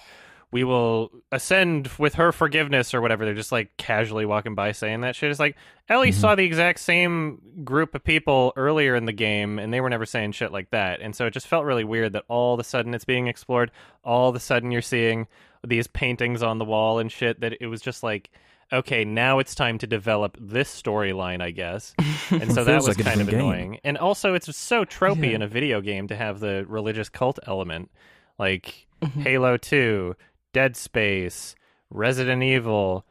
we 0.56 0.64
will 0.64 1.12
ascend 1.34 1.90
with 2.00 2.14
her 2.14 2.32
forgiveness 2.32 2.94
or 2.94 3.02
whatever. 3.02 3.26
They're 3.26 3.34
just 3.34 3.52
like 3.52 3.76
casually 3.76 4.26
walking 4.26 4.56
by 4.56 4.72
saying 4.72 5.02
that 5.02 5.14
shit. 5.14 5.30
It's 5.30 5.38
like 5.40 5.58
Ellie 5.90 6.12
Mm-hmm. 6.12 6.20
saw 6.22 6.36
the 6.36 6.46
exact 6.46 6.80
same 6.80 7.42
group 7.66 7.94
of 7.94 8.06
people 8.06 8.54
earlier 8.56 8.96
in 8.96 9.04
the 9.04 9.12
game 9.12 9.60
and 9.60 9.74
they 9.74 9.82
were 9.82 9.90
never 9.90 10.06
saying 10.06 10.32
shit 10.32 10.54
like 10.54 10.70
that. 10.70 11.02
And 11.02 11.14
so 11.14 11.26
it 11.26 11.32
just 11.32 11.48
felt 11.48 11.66
really 11.66 11.84
weird 11.84 12.14
that 12.14 12.24
all 12.30 12.54
of 12.54 12.62
a 12.62 12.64
sudden 12.64 12.94
it's 12.94 13.04
being 13.04 13.28
explored. 13.28 13.70
All 14.06 14.30
of 14.30 14.36
a 14.36 14.40
sudden 14.40 14.72
you're 14.72 14.82
seeing 14.82 15.28
these 15.68 15.88
paintings 15.88 16.42
on 16.42 16.58
the 16.58 16.66
wall 16.66 17.00
and 17.00 17.12
shit 17.12 17.42
that 17.42 17.58
it 17.60 17.68
was 17.68 17.82
just 17.82 18.02
like, 18.02 18.30
okay, 18.72 19.04
now 19.04 19.40
it's 19.40 19.56
time 19.56 19.78
to 19.80 19.88
develop 19.88 20.38
this 20.40 20.70
storyline, 20.82 21.42
I 21.42 21.52
guess. 21.52 21.94
And 22.32 22.54
so 22.54 22.64
that 22.64 22.76
was 22.78 22.88
like 22.98 23.06
kind 23.06 23.20
of 23.20 23.28
game. 23.30 23.40
annoying. 23.42 23.80
And 23.84 23.98
also 23.98 24.34
it's 24.36 24.56
so 24.56 24.86
tropey 24.86 25.32
Yeah. 25.32 25.36
in 25.36 25.42
a 25.42 25.48
video 25.48 25.82
game 25.82 26.08
to 26.08 26.16
have 26.16 26.40
the 26.40 26.66
religious 26.70 27.10
cult 27.10 27.40
element. 27.46 27.92
Like 28.40 28.84
Mm-hmm. 29.02 29.22
Halo 29.22 29.58
2, 29.58 30.16
Dead 30.56 30.78
Space, 30.78 31.54
Resident 31.90 32.42
Evil, 32.42 33.06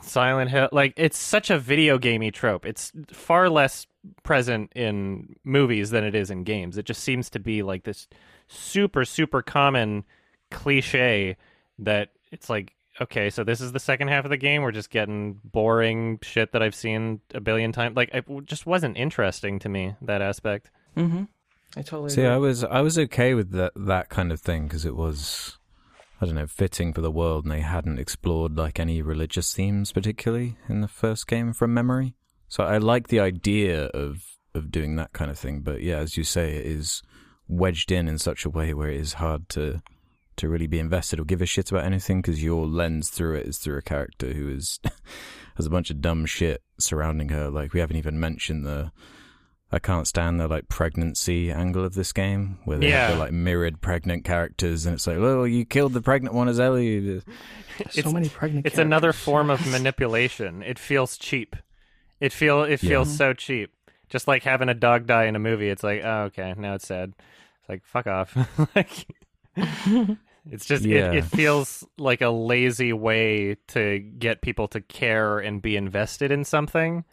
Silent 0.00 0.48
Hill. 0.48 0.68
Like 0.70 0.94
it's 0.96 1.18
such 1.18 1.50
a 1.50 1.58
video 1.58 1.98
gamey 1.98 2.30
trope. 2.30 2.64
It's 2.64 2.92
far 3.08 3.50
less 3.50 3.88
present 4.22 4.72
in 4.76 5.34
movies 5.42 5.90
than 5.90 6.04
it 6.04 6.14
is 6.14 6.30
in 6.30 6.44
games. 6.44 6.78
It 6.78 6.86
just 6.86 7.02
seems 7.02 7.30
to 7.30 7.40
be 7.40 7.64
like 7.64 7.82
this 7.82 8.06
super 8.46 9.04
super 9.04 9.42
common 9.42 10.04
cliche 10.52 11.36
that 11.80 12.10
it's 12.30 12.48
like 12.48 12.74
okay, 13.00 13.28
so 13.28 13.42
this 13.42 13.60
is 13.60 13.72
the 13.72 13.80
second 13.80 14.06
half 14.06 14.24
of 14.24 14.30
the 14.30 14.36
game. 14.36 14.62
We're 14.62 14.70
just 14.70 14.90
getting 14.90 15.40
boring 15.42 16.20
shit 16.22 16.52
that 16.52 16.62
I've 16.62 16.76
seen 16.76 17.20
a 17.34 17.40
billion 17.40 17.72
times. 17.72 17.96
Like 17.96 18.10
it 18.14 18.24
just 18.44 18.66
wasn't 18.66 18.96
interesting 18.96 19.58
to 19.58 19.68
me 19.68 19.96
that 20.02 20.22
aspect. 20.22 20.70
Mm-hmm. 20.96 21.24
I 21.76 21.82
totally 21.82 22.10
See, 22.10 22.20
agree. 22.20 22.34
I 22.34 22.36
was 22.36 22.62
I 22.62 22.80
was 22.82 22.96
okay 23.00 23.34
with 23.34 23.50
that 23.50 23.72
that 23.74 24.10
kind 24.10 24.30
of 24.30 24.40
thing 24.40 24.68
because 24.68 24.84
it 24.84 24.94
was, 24.94 25.58
I 26.24 26.26
don't 26.28 26.36
know, 26.36 26.46
fitting 26.46 26.94
for 26.94 27.02
the 27.02 27.10
world, 27.10 27.44
and 27.44 27.52
they 27.52 27.60
hadn't 27.60 27.98
explored 27.98 28.56
like 28.56 28.80
any 28.80 29.02
religious 29.02 29.52
themes 29.52 29.92
particularly 29.92 30.56
in 30.70 30.80
the 30.80 30.88
first 30.88 31.26
game 31.26 31.52
from 31.52 31.74
memory. 31.74 32.14
So 32.48 32.64
I 32.64 32.78
like 32.78 33.08
the 33.08 33.20
idea 33.20 33.86
of 33.88 34.24
of 34.54 34.70
doing 34.70 34.96
that 34.96 35.12
kind 35.12 35.30
of 35.30 35.38
thing, 35.38 35.60
but 35.60 35.82
yeah, 35.82 35.98
as 35.98 36.16
you 36.16 36.24
say, 36.24 36.56
it 36.56 36.64
is 36.64 37.02
wedged 37.46 37.92
in 37.92 38.08
in 38.08 38.18
such 38.18 38.46
a 38.46 38.50
way 38.50 38.72
where 38.72 38.88
it 38.88 38.98
is 38.98 39.14
hard 39.14 39.50
to 39.50 39.82
to 40.36 40.48
really 40.48 40.66
be 40.66 40.78
invested 40.78 41.20
or 41.20 41.24
give 41.24 41.42
a 41.42 41.46
shit 41.46 41.70
about 41.70 41.84
anything 41.84 42.22
because 42.22 42.42
your 42.42 42.66
lens 42.66 43.10
through 43.10 43.34
it 43.34 43.46
is 43.46 43.58
through 43.58 43.76
a 43.76 43.82
character 43.82 44.32
who 44.32 44.48
is 44.48 44.80
has 45.56 45.66
a 45.66 45.70
bunch 45.70 45.90
of 45.90 46.00
dumb 46.00 46.24
shit 46.24 46.62
surrounding 46.78 47.28
her. 47.28 47.50
Like 47.50 47.74
we 47.74 47.80
haven't 47.80 47.98
even 47.98 48.18
mentioned 48.18 48.64
the 48.64 48.92
I 49.72 49.78
can't 49.80 50.06
stand 50.06 50.38
the 50.38 50.46
like 50.46 50.68
pregnancy 50.68 51.50
angle 51.50 51.84
of 51.84 51.94
this 51.94 52.12
game 52.12 52.58
where 52.64 52.78
they 52.78 52.90
have 52.90 53.10
Yeah. 53.10 53.14
the 53.14 53.18
like 53.18 53.32
mirrored 53.32 53.80
pregnant 53.80 54.24
characters 54.24 54.86
and 54.86 54.94
it's 54.94 55.06
like, 55.06 55.16
oh, 55.16 55.44
you 55.44 55.64
killed 55.64 55.94
the 55.94 56.00
pregnant 56.02 56.34
one 56.34 56.48
as 56.48 56.60
Ellie. 56.60 57.20
so 57.20 57.32
it's- 57.98 58.12
many 58.12 58.28
pregnant. 58.28 58.66
It's 58.66 58.78
another 58.78 59.12
form 59.12 59.50
of 59.50 59.66
manipulation. 59.70 60.62
It 60.62 60.78
feels 60.78 61.18
cheap. 61.18 61.56
It 62.20 62.32
feel 62.32 62.62
it 62.62 62.78
feels 62.78 63.10
Yeah. 63.10 63.16
so 63.16 63.32
cheap. 63.32 63.72
Just 64.08 64.28
like 64.28 64.44
having 64.44 64.68
a 64.68 64.74
dog 64.74 65.06
die 65.06 65.24
in 65.24 65.34
a 65.34 65.40
movie. 65.40 65.68
It's 65.70 65.82
like, 65.82 66.02
oh, 66.04 66.24
okay, 66.24 66.54
now 66.56 66.74
it's 66.74 66.86
sad. 66.86 67.14
It's 67.60 67.68
like, 67.68 67.84
fuck 67.84 68.06
off. 68.06 68.36
like, 68.76 69.06
it's 70.50 70.66
just 70.66 70.84
Yeah. 70.84 71.10
it, 71.12 71.16
it 71.18 71.24
feels 71.24 71.84
like 71.98 72.20
a 72.20 72.28
lazy 72.28 72.92
way 72.92 73.56
to 73.68 73.98
get 73.98 74.40
people 74.42 74.68
to 74.68 74.80
care 74.80 75.38
and 75.40 75.60
be 75.60 75.76
invested 75.76 76.30
in 76.30 76.44
something. 76.44 77.04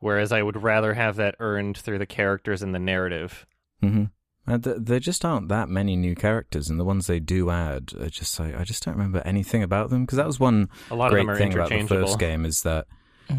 Whereas 0.00 0.30
I 0.32 0.42
would 0.42 0.62
rather 0.62 0.94
have 0.94 1.16
that 1.16 1.34
earned 1.40 1.76
through 1.76 1.98
the 1.98 2.06
characters 2.06 2.62
and 2.62 2.74
the 2.74 2.78
narrative. 2.78 3.46
Mm-hmm. 3.82 4.04
And 4.50 4.64
th- 4.64 4.76
there 4.80 5.00
just 5.00 5.24
aren't 5.24 5.48
that 5.48 5.68
many 5.68 5.96
new 5.96 6.14
characters, 6.14 6.70
and 6.70 6.78
the 6.80 6.84
ones 6.84 7.06
they 7.06 7.20
do 7.20 7.50
add 7.50 7.92
are 8.00 8.08
just 8.08 8.38
like 8.40 8.54
I 8.54 8.64
just 8.64 8.84
don't 8.84 8.94
remember 8.94 9.20
anything 9.24 9.62
about 9.62 9.90
them 9.90 10.04
because 10.06 10.16
that 10.16 10.26
was 10.26 10.40
one 10.40 10.68
A 10.90 10.94
lot 10.94 11.10
great 11.10 11.20
of 11.22 11.26
them 11.26 11.34
are 11.34 11.38
thing 11.38 11.52
about 11.52 11.68
the 11.68 11.74
interchangeable. 11.74 12.06
first 12.08 12.18
game 12.18 12.44
is 12.46 12.62
that 12.62 12.86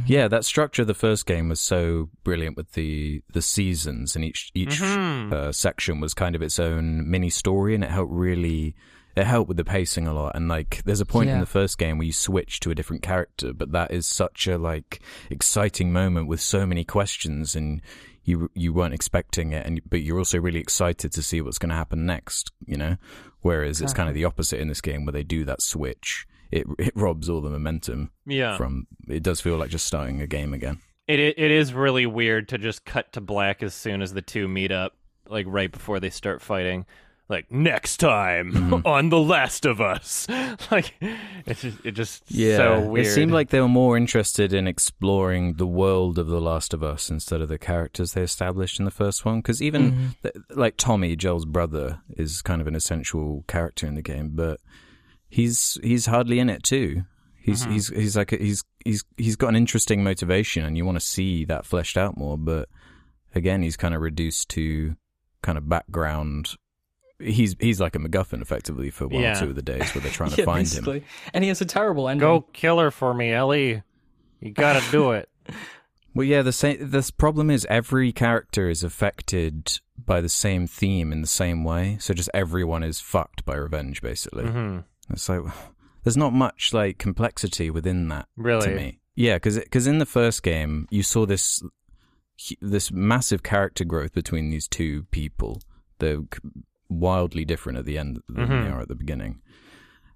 yeah, 0.05 0.27
that 0.27 0.45
structure 0.45 0.83
of 0.83 0.87
the 0.87 0.93
first 0.93 1.25
game 1.25 1.49
was 1.49 1.59
so 1.59 2.09
brilliant 2.23 2.55
with 2.55 2.73
the 2.73 3.23
the 3.33 3.41
seasons 3.41 4.15
and 4.15 4.23
each 4.23 4.51
each 4.53 4.79
Mhm. 4.81 5.33
uh, 5.33 5.51
section 5.51 5.99
was 5.99 6.13
kind 6.13 6.35
of 6.35 6.43
its 6.43 6.59
own 6.59 7.09
mini 7.09 7.31
story, 7.31 7.73
and 7.73 7.83
it 7.83 7.89
helped 7.89 8.13
really 8.13 8.75
it 9.15 9.25
helped 9.25 9.47
with 9.47 9.57
the 9.57 9.65
pacing 9.65 10.07
a 10.07 10.13
lot. 10.13 10.35
And 10.35 10.47
like, 10.47 10.81
there's 10.85 11.01
a 11.01 11.05
point 11.05 11.29
in 11.29 11.39
the 11.39 11.45
first 11.45 11.77
game 11.77 11.97
where 11.97 12.05
you 12.05 12.13
switch 12.13 12.59
to 12.61 12.71
a 12.71 12.75
different 12.75 13.01
character, 13.01 13.53
but 13.53 13.71
that 13.71 13.91
is 13.91 14.05
such 14.07 14.47
a 14.47 14.57
like 14.57 15.01
exciting 15.29 15.91
moment 15.91 16.27
with 16.27 16.41
so 16.41 16.65
many 16.65 16.83
questions 16.83 17.55
and. 17.55 17.81
You 18.25 18.51
you 18.53 18.73
weren't 18.73 18.93
expecting 18.93 19.53
it, 19.53 19.65
and 19.65 19.81
but 19.89 20.01
you're 20.01 20.19
also 20.19 20.37
really 20.39 20.59
excited 20.59 21.11
to 21.13 21.23
see 21.23 21.41
what's 21.41 21.57
going 21.57 21.69
to 21.69 21.75
happen 21.75 22.05
next. 22.05 22.51
You 22.67 22.77
know, 22.77 22.97
whereas 23.41 23.81
it's 23.81 23.93
kind 23.93 24.07
of 24.07 24.13
the 24.13 24.25
opposite 24.25 24.59
in 24.59 24.67
this 24.67 24.81
game 24.81 25.03
where 25.03 25.13
they 25.13 25.23
do 25.23 25.45
that 25.45 25.63
switch. 25.63 26.27
It 26.51 26.67
it 26.77 26.91
robs 26.95 27.27
all 27.27 27.41
the 27.41 27.49
momentum 27.49 28.11
Yeah. 28.27 28.55
from 28.55 28.85
it 29.07 29.23
does 29.23 29.41
feel 29.41 29.57
like 29.57 29.71
just 29.71 29.87
starting 29.87 30.21
a 30.21 30.27
game 30.27 30.53
again. 30.53 30.77
It 31.07 31.19
it 31.19 31.39
it 31.39 31.49
is 31.49 31.73
really 31.73 32.05
weird 32.05 32.49
to 32.49 32.59
just 32.59 32.85
cut 32.85 33.13
to 33.13 33.21
black 33.21 33.63
as 33.63 33.73
soon 33.73 34.03
as 34.03 34.13
the 34.13 34.21
two 34.21 34.47
meet 34.47 34.71
up, 34.71 34.95
like 35.27 35.47
right 35.49 35.71
before 35.71 35.99
they 35.99 36.11
start 36.11 36.39
fighting. 36.43 36.85
Like 37.29 37.51
next 37.51 37.97
time 37.97 38.51
Mm-hmm. 38.51 38.81
on 38.87 39.09
The 39.09 39.19
Last 39.19 39.65
of 39.65 39.79
Us. 39.79 40.27
like 40.71 40.93
it's 41.45 41.61
just 41.61 41.77
it 41.85 41.91
just 41.91 42.23
yeah, 42.27 42.57
so 42.57 42.81
weird. 42.89 43.05
It 43.05 43.11
seemed 43.11 43.31
like 43.31 43.49
they 43.51 43.61
were 43.61 43.67
more 43.67 43.95
interested 43.95 44.51
in 44.51 44.67
exploring 44.67 45.53
the 45.53 45.67
world 45.67 46.17
of 46.17 46.27
The 46.27 46.41
Last 46.41 46.73
of 46.73 46.81
Us 46.83 47.09
instead 47.09 47.41
of 47.41 47.47
the 47.49 47.59
characters 47.59 48.13
they 48.13 48.23
established 48.23 48.79
in 48.79 48.85
the 48.85 48.91
first 48.91 49.25
one. 49.25 49.39
Because 49.39 49.61
even 49.61 50.15
th- 50.23 50.35
like 50.55 50.75
Tommy, 50.77 51.15
Joel's 51.15 51.45
brother, 51.45 52.01
is 52.17 52.41
kind 52.41 52.61
of 52.61 52.67
an 52.67 52.75
essential 52.75 53.43
character 53.47 53.85
in 53.85 53.93
the 53.93 54.01
game, 54.01 54.31
but 54.33 54.59
he's 55.29 55.77
he's 55.83 56.07
hardly 56.07 56.39
in 56.39 56.49
it 56.49 56.63
too. 56.63 57.03
He's 57.41 57.63
he's 57.65 57.87
he's 57.89 58.17
like 58.17 58.31
a, 58.31 58.37
he's 58.37 58.63
he's 58.83 59.03
he's 59.17 59.35
got 59.35 59.49
an 59.49 59.55
interesting 59.55 60.03
motivation, 60.03 60.65
and 60.65 60.75
you 60.77 60.85
want 60.85 60.99
to 60.99 61.05
see 61.05 61.45
that 61.45 61.65
fleshed 61.65 61.97
out 61.97 62.17
more. 62.17 62.37
But 62.37 62.69
again, 63.35 63.61
he's 63.61 63.77
kind 63.77 63.93
of 63.95 64.01
reduced 64.01 64.49
to 64.49 64.95
kind 65.43 65.57
of 65.57 65.69
background. 65.69 66.55
He's 67.19 67.55
he's 67.59 67.79
like 67.81 67.95
a 67.95 67.99
MacGuffin 67.99 68.41
effectively 68.41 68.89
for 68.89 69.07
one 69.07 69.21
Yeah. 69.21 69.37
or 69.37 69.41
two 69.41 69.49
of 69.49 69.55
the 69.55 69.61
days 69.61 69.93
where 69.93 70.01
they're 70.01 70.11
trying 70.11 70.29
to 70.35 70.37
yeah, 70.37 70.45
find 70.45 70.67
him. 70.67 71.03
And 71.33 71.43
he 71.43 71.49
has 71.49 71.59
a 71.61 71.65
terrible 71.65 72.07
ending. 72.07 72.21
Go 72.27 72.41
kill 72.53 72.79
her 72.79 72.91
for 72.91 73.13
me, 73.13 73.31
Ellie. 73.33 73.83
You 74.39 74.51
gotta 74.51 74.83
do 74.91 75.11
it. 75.11 75.29
Well, 76.15 76.25
yeah. 76.25 76.41
The 76.41 76.51
same. 76.51 76.89
The 76.89 77.07
problem 77.17 77.51
is 77.51 77.67
every 77.69 78.11
character 78.11 78.67
is 78.67 78.83
affected 78.83 79.79
by 79.95 80.21
the 80.21 80.27
same 80.27 80.65
theme 80.65 81.11
in 81.13 81.21
the 81.21 81.27
same 81.27 81.63
way. 81.63 81.97
So 82.01 82.15
just 82.15 82.31
everyone 82.33 82.81
is 82.81 82.99
fucked 82.99 83.45
by 83.45 83.55
revenge, 83.55 84.01
basically. 84.01 84.45
hmm 84.45 84.79
It's 85.11 85.29
like 85.29 85.41
there's 86.03 86.17
not 86.17 86.33
much 86.33 86.73
like 86.73 86.97
complexity 86.97 87.69
within 87.69 88.07
that 88.07 88.27
Really? 88.35 88.67
to 88.69 88.75
me. 88.75 88.99
Yeah, 89.15 89.35
because 89.35 89.85
in 89.87 89.99
the 89.99 90.05
first 90.07 90.41
game 90.41 90.87
you 90.89 91.03
saw 91.03 91.27
this 91.27 91.61
this 92.59 92.91
massive 92.91 93.43
character 93.43 93.85
growth 93.85 94.13
between 94.13 94.49
these 94.49 94.67
two 94.67 95.03
people. 95.11 95.61
They're 95.99 96.21
c- 96.33 96.39
wildly 96.89 97.45
different 97.45 97.77
at 97.77 97.85
the 97.85 97.97
end 97.97 98.19
than 98.27 98.49
they 98.49 98.55
Mhm. 98.55 98.73
are 98.73 98.81
at 98.81 98.87
the 98.87 98.95
beginning. 98.95 99.41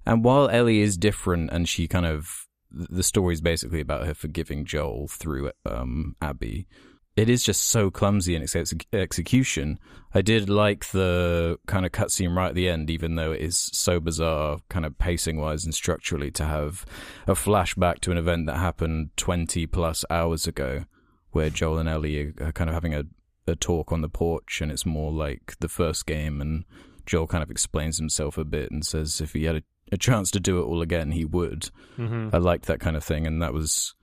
And 0.06 0.24
while 0.24 0.50
Ellie 0.50 0.80
is 0.82 0.98
different, 0.98 1.52
and 1.52 1.68
she 1.70 1.88
kind 1.88 2.06
of 2.06 2.48
the 2.76 3.04
story 3.04 3.34
is 3.36 3.42
basically 3.42 3.80
about 3.80 4.08
her 4.08 4.16
forgiving 4.16 4.66
Joel 4.66 5.08
through 5.08 5.52
um, 5.66 6.16
Abby. 6.22 6.68
It 7.16 7.30
is 7.30 7.44
just 7.44 7.62
so 7.66 7.92
clumsy 7.92 8.34
in 8.36 8.42
its 8.42 8.56
ex- 8.56 8.74
execution. 8.92 9.78
I 10.16 10.24
did 10.24 10.50
like 10.50 10.86
the 10.90 11.60
kind 11.68 11.86
of 11.86 11.92
cutscene 11.92 12.36
right 12.36 12.48
at 12.50 12.56
the 12.56 12.68
end, 12.68 12.90
even 12.90 13.14
though 13.14 13.32
it 13.32 13.42
is 13.42 13.56
so 13.72 14.00
bizarre, 14.00 14.58
kind 14.70 14.88
of 14.88 14.98
pacing 14.98 15.38
wise 15.38 15.64
and 15.64 15.76
structurally, 15.76 16.32
to 16.32 16.46
have 16.46 16.84
a 17.28 17.34
flashback 17.34 18.00
to 18.00 18.12
an 18.12 18.18
event 18.18 18.48
that 18.48 18.58
happened 18.58 19.12
20 19.18 19.68
plus 19.68 20.04
hours 20.10 20.48
ago, 20.48 20.86
where 21.30 21.52
Joel 21.52 21.78
and 21.78 21.88
Ellie 21.90 22.34
are 22.42 22.52
kind 22.52 22.72
of 22.72 22.74
having 22.74 22.96
a, 22.96 23.04
a 23.48 23.56
talk 23.56 23.92
on 23.92 24.02
the 24.02 24.10
porch, 24.10 24.62
and 24.62 24.72
it's 24.72 24.86
more 24.86 25.12
like 25.12 25.56
the 25.60 25.70
first 25.70 26.06
game, 26.06 26.42
and 26.42 26.66
Joel 27.06 27.28
kind 27.28 27.44
of 27.44 27.52
explains 27.52 27.98
himself 27.98 28.38
a 28.38 28.46
bit 28.46 28.72
and 28.72 28.86
says 28.86 29.20
if 29.22 29.34
he 29.34 29.44
had 29.46 29.58
a, 29.58 29.64
a 29.92 29.98
chance 29.98 30.32
to 30.32 30.40
do 30.40 30.60
it 30.60 30.64
all 30.64 30.82
again, 30.82 31.12
he 31.12 31.26
would. 31.26 31.70
hmm 31.96 32.30
I 32.32 32.38
liked 32.38 32.66
that 32.66 32.80
kind 32.80 32.96
of 32.96 33.04
thing, 33.04 33.28
and 33.28 33.42
that 33.42 33.54
was 33.54 33.94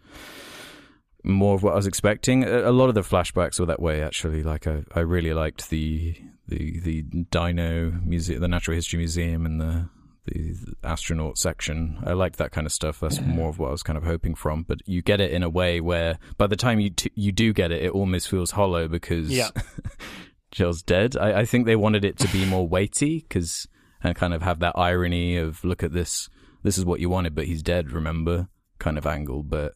more 1.23 1.55
of 1.55 1.63
what 1.63 1.73
I 1.73 1.77
was 1.77 1.87
expecting. 1.87 2.45
A, 2.45 2.71
a 2.71 2.73
lot 2.73 2.89
of 2.89 2.95
the 2.95 3.03
flashbacks 3.03 3.61
were 3.61 3.67
that 3.67 3.81
way, 3.81 4.03
actually. 4.03 4.43
Like 4.43 4.67
I, 4.67 4.85
I 4.95 5.01
really 5.01 5.33
liked 5.33 5.71
the 5.71 6.17
the 6.49 6.81
the 6.81 7.03
Dino 7.03 7.91
Museum, 8.05 8.41
the 8.41 8.49
Natural 8.49 8.75
History 8.75 8.99
Museum, 8.99 9.47
and 9.47 9.61
the 9.61 9.89
the 10.27 10.55
astronaut 10.85 11.39
section. 11.39 11.99
I 12.05 12.13
like 12.13 12.37
that 12.37 12.53
kind 12.53 12.67
of 12.67 12.73
stuff. 12.73 13.01
That's 13.01 13.21
more 13.21 13.49
of 13.49 13.59
what 13.59 13.69
I 13.69 13.73
was 13.73 13.83
kind 13.83 13.97
of 13.97 14.05
hoping 14.05 14.35
from. 14.35 14.63
But 14.63 14.87
you 14.87 15.03
get 15.03 15.21
it 15.21 15.33
in 15.33 15.43
a 15.43 15.49
way 15.51 15.81
where, 15.81 16.19
by 16.39 16.47
the 16.47 16.57
time 16.57 16.81
you 16.81 16.91
t- 16.91 17.13
you 17.15 17.33
do 17.33 17.53
get 17.53 17.73
it, 17.73 17.83
it 17.83 17.93
almost 17.93 18.29
feels 18.29 18.51
hollow 18.53 18.89
because 18.89 19.31
Yeah. 19.31 19.51
Joel's 20.51 20.83
dead. 20.83 21.17
I, 21.17 21.41
I 21.41 21.45
think 21.45 21.67
they 21.67 21.77
wanted 21.77 22.05
it 22.05 22.19
to 22.19 22.29
be 22.29 22.45
more 22.45 22.67
weighty 22.67 23.21
because 23.21 23.69
and 24.03 24.17
kind 24.17 24.35
of 24.35 24.43
have 24.43 24.61
that 24.61 24.79
irony 24.79 25.37
of 25.37 25.63
look 25.65 25.83
at 25.83 25.93
this, 25.93 26.29
this 26.63 26.79
is 26.79 26.85
what 26.85 27.01
you 27.01 27.09
wanted, 27.09 27.35
but 27.35 27.45
he's 27.47 27.63
dead. 27.63 27.93
Remember, 27.93 28.49
kind 28.79 28.99
of 28.99 29.07
angle. 29.07 29.43
But 29.43 29.75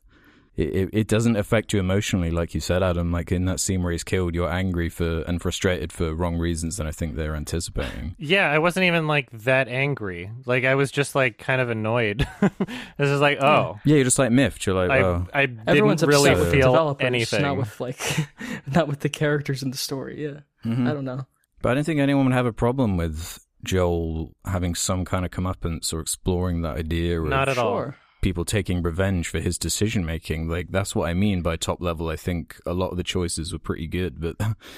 it, 0.57 0.69
it, 0.75 0.89
it 0.93 1.09
doesn't 1.09 1.37
affect 1.37 1.73
you 1.73 1.81
emotionally, 1.81 2.31
like 2.31 2.55
you 2.55 2.61
said, 2.61 2.83
Adam. 2.83 3.11
Like 3.11 3.33
in 3.33 3.45
that 3.47 3.59
scene 3.61 3.83
where 3.83 3.91
he's 3.93 4.05
killed, 4.05 4.35
you're 4.35 4.51
angry 4.51 4.89
for 4.89 5.23
and 5.23 5.41
frustrated 5.43 5.93
for 5.93 6.15
wrong 6.15 6.37
reasons 6.39 6.77
than 6.77 6.87
I 6.87 6.91
think 6.93 7.17
they're 7.17 7.35
anticipating. 7.35 8.15
Yeah, 8.19 8.51
I 8.51 8.59
wasn't 8.59 8.85
even 8.87 9.07
like 9.07 9.31
that 9.33 9.69
angry. 9.69 10.31
Like 10.47 10.65
I 10.65 10.75
was 10.77 10.91
just 10.91 11.15
like 11.15 11.39
kind 11.39 11.61
of 11.61 11.71
annoyed. 11.71 12.27
this 12.41 13.11
is 13.11 13.21
like, 13.21 13.43
oh, 13.43 13.79
Yeah, 13.85 13.97
you're 13.97 14.05
just 14.05 14.19
like 14.19 14.31
miffed. 14.31 14.65
You're 14.67 14.77
like, 14.77 14.91
I 14.91 15.01
oh, 15.01 15.27
I 15.35 15.47
didn't 15.47 15.69
Everyone's 15.69 16.03
really 16.05 16.31
upset 16.31 16.39
with 16.45 16.51
the 16.53 16.57
feel 16.59 16.73
developers, 16.73 17.05
anything. 17.07 17.43
not 17.43 17.57
with 17.57 17.81
like, 17.81 17.99
not 18.67 18.89
with 18.89 19.01
the 19.01 19.09
characters 19.09 19.63
in 19.63 19.71
the 19.71 19.77
story. 19.79 20.23
Yeah, 20.23 20.41
Mhm. 20.65 20.89
I 20.89 20.93
don't 20.95 21.05
know. 21.05 21.27
But 21.63 21.71
I 21.71 21.75
don't 21.75 21.85
think 21.85 21.99
anyone 22.01 22.27
would 22.27 22.35
have 22.35 22.47
a 22.47 22.53
problem 22.53 22.97
with 22.97 23.45
Joel 23.65 24.35
having 24.45 24.75
some 24.75 25.05
kind 25.07 25.25
of 25.25 25.31
comeuppance 25.31 25.93
or 25.95 26.01
exploring 26.01 26.61
that 26.63 26.77
idea 26.77 27.21
of 27.21 27.27
Not 27.29 27.49
at 27.49 27.57
all. 27.59 27.77
Sure. 27.79 27.97
People 28.25 28.47
taking 28.47 28.83
revenge 28.83 29.29
for 29.29 29.39
his 29.39 29.59
decision 29.59 30.05
making. 30.05 30.49
Like 30.49 30.69
that's 30.71 30.97
what 30.97 31.09
I 31.09 31.13
mean 31.13 31.43
by 31.43 31.57
top 31.57 31.83
level. 31.83 32.09
I 32.09 32.17
think 32.17 32.59
a 32.65 32.73
lot 32.73 32.89
of 32.91 32.97
the 32.97 33.05
choices 33.05 33.53
were 33.53 33.59
pretty 33.59 33.87
good, 33.87 34.19
but 34.19 34.37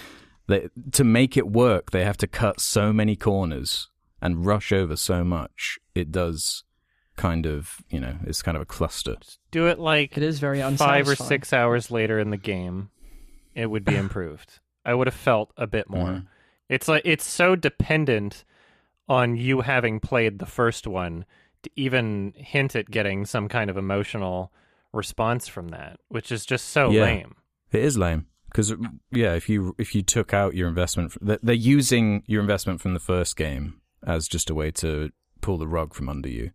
they, 0.49 0.69
to 0.93 1.05
make 1.05 1.37
it 1.37 1.47
work, 1.47 1.93
they 1.93 2.05
have 2.05 2.17
to 2.19 2.27
cut 2.27 2.61
so 2.61 2.93
many 2.93 3.15
corners 3.15 3.89
and 4.21 4.45
rush 4.45 4.73
over 4.73 4.97
so 4.97 5.23
much. 5.23 5.79
It 5.95 6.11
does 6.11 6.65
kind 7.17 7.47
of, 7.47 7.77
you 7.89 8.01
know, 8.01 8.17
it's 8.27 8.43
kind 8.43 8.57
of 8.57 8.63
a 8.63 8.67
cluster. 8.67 9.17
Do 9.53 9.69
it 9.69 9.79
like 9.79 10.17
It 10.17 10.25
is 10.25 10.41
very 10.41 10.61
five 10.77 11.09
or 11.09 11.15
six 11.15 11.53
hours 11.53 11.89
later 11.89 12.19
in 12.19 12.31
the 12.31 12.37
game, 12.37 12.91
it 13.55 13.67
would 13.67 13.85
be 13.85 13.95
improved. 14.05 14.59
I 14.85 14.93
would 14.93 15.07
have 15.07 15.15
felt 15.15 15.53
a 15.57 15.69
bit 15.69 15.89
more. 15.89 16.09
Mhm. 16.09 16.27
It's 16.69 16.89
like 16.89 17.03
it's 17.05 17.25
so 17.25 17.55
dependent 17.55 18.45
on 19.09 19.37
you 19.37 19.61
having 19.61 20.01
played 20.01 20.41
the 20.41 20.47
first 20.47 20.89
one 20.89 21.25
to 21.63 21.71
even 21.77 22.33
hint 22.37 22.77
at 22.77 22.91
getting 22.91 23.27
some 23.27 23.49
kind 23.49 23.71
of 23.71 23.77
emotional 23.77 24.53
response 24.93 25.49
from 25.49 25.69
that, 25.69 25.99
which 26.09 26.33
is 26.33 26.47
just 26.47 26.69
so 26.69 26.91
Yeah. 26.91 27.03
lame. 27.03 27.37
It 27.73 27.83
is 27.83 27.99
lame 27.99 28.27
because 28.51 28.75
yeah, 29.11 29.35
if 29.35 29.49
you 29.49 29.75
if 29.79 29.95
you 29.95 30.03
took 30.03 30.33
out 30.33 30.55
your 30.55 30.69
investment, 30.69 31.17
they're 31.21 31.39
they're 31.43 31.55
using 31.55 32.23
your 32.27 32.41
investment 32.41 32.81
from 32.81 32.95
the 32.95 33.01
first 33.01 33.37
game 33.37 33.81
as 34.07 34.29
just 34.29 34.51
a 34.51 34.55
way 34.55 34.71
to 34.71 35.11
pull 35.41 35.59
the 35.59 35.69
rug 35.69 35.95
from 35.95 36.09
under 36.09 36.29
you, 36.29 36.53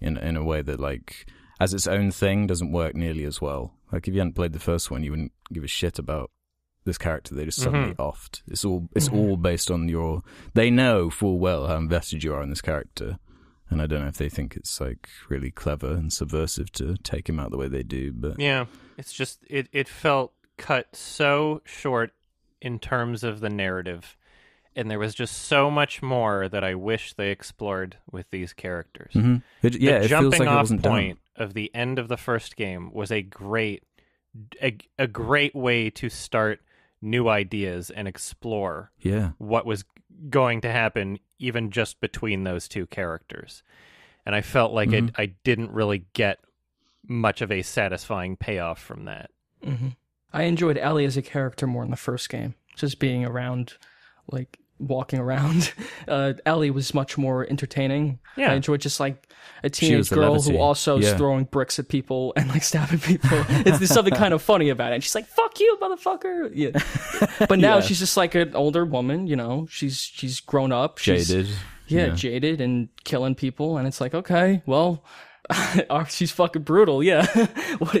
in 0.00 0.16
in 0.16 0.36
a 0.36 0.44
way 0.44 0.62
that 0.62 0.78
like 0.78 1.26
as 1.58 1.74
its 1.74 1.86
own 1.86 2.10
thing 2.10 2.46
doesn't 2.46 2.72
work 2.72 2.94
nearly 2.94 3.24
as 3.24 3.40
well. 3.40 3.74
Like 3.92 4.06
if 4.06 4.14
you 4.14 4.20
hadn't 4.20 4.34
played 4.34 4.52
the 4.52 4.58
first 4.60 4.90
one, 4.90 5.02
you 5.02 5.10
wouldn't 5.10 5.32
give 5.52 5.64
a 5.64 5.68
shit 5.68 5.98
about 5.98 6.30
this 6.84 6.98
character 6.98 7.34
they 7.34 7.44
just 7.44 7.60
suddenly 7.60 7.92
mm-hmm. 7.92 8.02
offed. 8.02 8.42
It's 8.46 8.64
all 8.64 8.88
it's 8.94 9.08
mm-hmm. 9.08 9.18
all 9.18 9.36
based 9.36 9.70
on 9.70 9.88
your. 9.88 10.22
They 10.54 10.70
know 10.70 11.10
full 11.10 11.38
well 11.38 11.66
how 11.66 11.76
invested 11.76 12.24
you 12.24 12.34
are 12.34 12.42
in 12.42 12.50
this 12.50 12.62
character. 12.62 13.18
And 13.70 13.80
I 13.80 13.86
don't 13.86 14.00
know 14.02 14.08
if 14.08 14.16
they 14.18 14.28
think 14.28 14.56
it's 14.56 14.80
like 14.80 15.08
really 15.28 15.50
clever 15.50 15.92
and 15.92 16.12
subversive 16.12 16.72
to 16.72 16.96
take 16.96 17.28
him 17.28 17.38
out 17.38 17.50
the 17.50 17.56
way 17.56 17.68
they 17.68 17.82
do, 17.84 18.12
but 18.12 18.38
Yeah, 18.38 18.66
it's 18.98 19.12
just 19.12 19.38
it 19.48 19.68
it 19.72 19.88
felt 19.88 20.32
cut 20.56 20.94
so 20.96 21.62
short 21.64 22.12
in 22.60 22.78
terms 22.78 23.22
of 23.24 23.40
the 23.40 23.48
narrative, 23.48 24.16
and 24.76 24.90
there 24.90 24.98
was 24.98 25.14
just 25.14 25.36
so 25.38 25.70
much 25.70 26.02
more 26.02 26.48
that 26.48 26.62
I 26.64 26.74
wish 26.74 27.14
they 27.14 27.30
explored 27.30 27.96
with 28.10 28.28
these 28.30 28.52
characters. 28.52 29.12
Mhm. 29.14 29.42
It, 29.62 29.80
yeah, 29.80 30.00
the 30.00 30.04
it 30.04 30.08
jumping 30.08 30.30
feels 30.32 30.40
like 30.40 30.48
it 30.48 30.52
off 30.52 30.62
wasn't 30.62 30.82
point 30.82 31.18
done. 31.36 31.46
of 31.46 31.54
the 31.54 31.74
end 31.74 31.98
of 31.98 32.08
the 32.08 32.16
first 32.16 32.56
game 32.56 32.92
was 32.92 33.10
a 33.12 33.22
great 33.22 33.84
a, 34.62 34.76
a 34.98 35.06
great 35.06 35.54
way 35.54 35.90
to 35.90 36.08
start 36.08 36.60
new 37.02 37.28
ideas 37.28 37.90
and 37.90 38.06
explore 38.06 38.90
Yeah, 39.00 39.30
what 39.38 39.66
was 39.66 39.84
going 40.28 40.60
to 40.62 40.70
happen 40.70 41.18
even 41.38 41.70
just 41.70 42.00
between 42.00 42.44
those 42.44 42.68
two 42.68 42.86
characters. 42.86 43.62
And 44.26 44.34
i 44.34 44.42
felt 44.42 44.72
like 44.72 44.92
it, 44.92 45.10
i 45.16 45.26
didn't 45.44 45.72
really 45.72 46.04
get 46.12 46.38
much 47.08 47.40
of 47.40 47.50
a 47.50 47.62
satisfying 47.62 48.36
payoff 48.36 48.80
from 48.80 49.06
that. 49.06 49.30
Hmm 49.64 49.88
I 50.32 50.44
enjoyed 50.44 50.78
Ellie 50.78 51.04
as 51.04 51.16
a 51.16 51.22
character 51.22 51.66
more 51.66 51.84
in 51.84 51.90
the 51.90 51.96
first 51.96 52.28
game, 52.28 52.54
just 52.76 52.98
being 52.98 53.24
around, 53.24 53.74
like 54.30 54.58
walking 54.80 55.18
around. 55.20 55.72
Uh, 56.08 56.32
Ellie 56.44 56.70
was 56.70 56.92
much 56.92 57.16
more 57.16 57.46
entertaining. 57.48 58.18
Yeah. 58.36 58.50
I 58.50 58.54
enjoyed 58.54 58.80
just 58.80 58.98
like 58.98 59.30
a 59.62 59.70
teenage 59.70 60.10
girl 60.10 60.40
who 60.40 60.56
also 60.56 60.98
is 60.98 61.12
throwing 61.12 61.44
bricks 61.44 61.78
at 61.78 61.88
people 61.88 62.32
and 62.36 62.48
like 62.48 62.64
stabbing 62.64 62.98
people. 62.98 63.44
it's, 63.48 63.78
there's 63.78 63.90
something 63.92 64.14
kind 64.14 64.34
of 64.34 64.42
funny 64.42 64.70
about 64.70 64.90
it. 64.90 64.94
And 64.96 65.04
she's 65.04 65.14
like, 65.14 65.26
"Fuck 65.26 65.60
you, 65.60 65.78
motherfucker!" 65.80 66.50
Yeah. 66.52 66.70
But 67.48 67.60
now 67.60 67.76
Yeah. 67.76 67.80
she's 67.82 68.00
just 68.00 68.16
like 68.16 68.34
an 68.34 68.56
older 68.56 68.84
woman. 68.84 69.28
You 69.28 69.36
know, 69.36 69.66
she's 69.70 69.98
she's 70.00 70.40
grown 70.40 70.72
up. 70.72 70.98
She's, 70.98 71.28
jaded. 71.28 71.48
yeah, 71.86 72.08
jaded 72.08 72.60
and 72.60 72.88
killing 73.04 73.36
people, 73.36 73.76
and 73.76 73.86
it's 73.86 74.00
like, 74.00 74.14
okay, 74.14 74.62
well, 74.66 75.04
she's 76.08 76.30
fucking 76.32 76.62
brutal. 76.62 77.02
Yeah, 77.04 77.26
what 77.78 77.96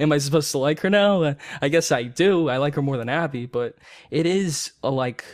am 0.00 0.10
I 0.12 0.18
supposed 0.18 0.50
to 0.52 0.58
like 0.58 0.80
her 0.80 0.90
now? 0.90 1.36
I 1.60 1.68
guess 1.68 1.92
I 1.92 2.04
do. 2.04 2.48
I 2.48 2.56
like 2.56 2.74
her 2.74 2.82
more 2.82 2.96
than 2.96 3.08
Abby, 3.08 3.46
but 3.46 3.76
it 4.10 4.26
is 4.26 4.72
a, 4.82 4.90
like 4.90 5.24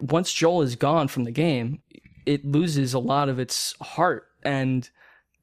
once 0.00 0.32
Joel 0.32 0.62
is 0.62 0.76
gone 0.76 1.08
from 1.08 1.24
the 1.24 1.30
game, 1.30 1.82
it 2.24 2.44
loses 2.44 2.94
a 2.94 2.98
lot 2.98 3.28
of 3.28 3.38
its 3.38 3.74
heart, 3.80 4.26
and 4.42 4.88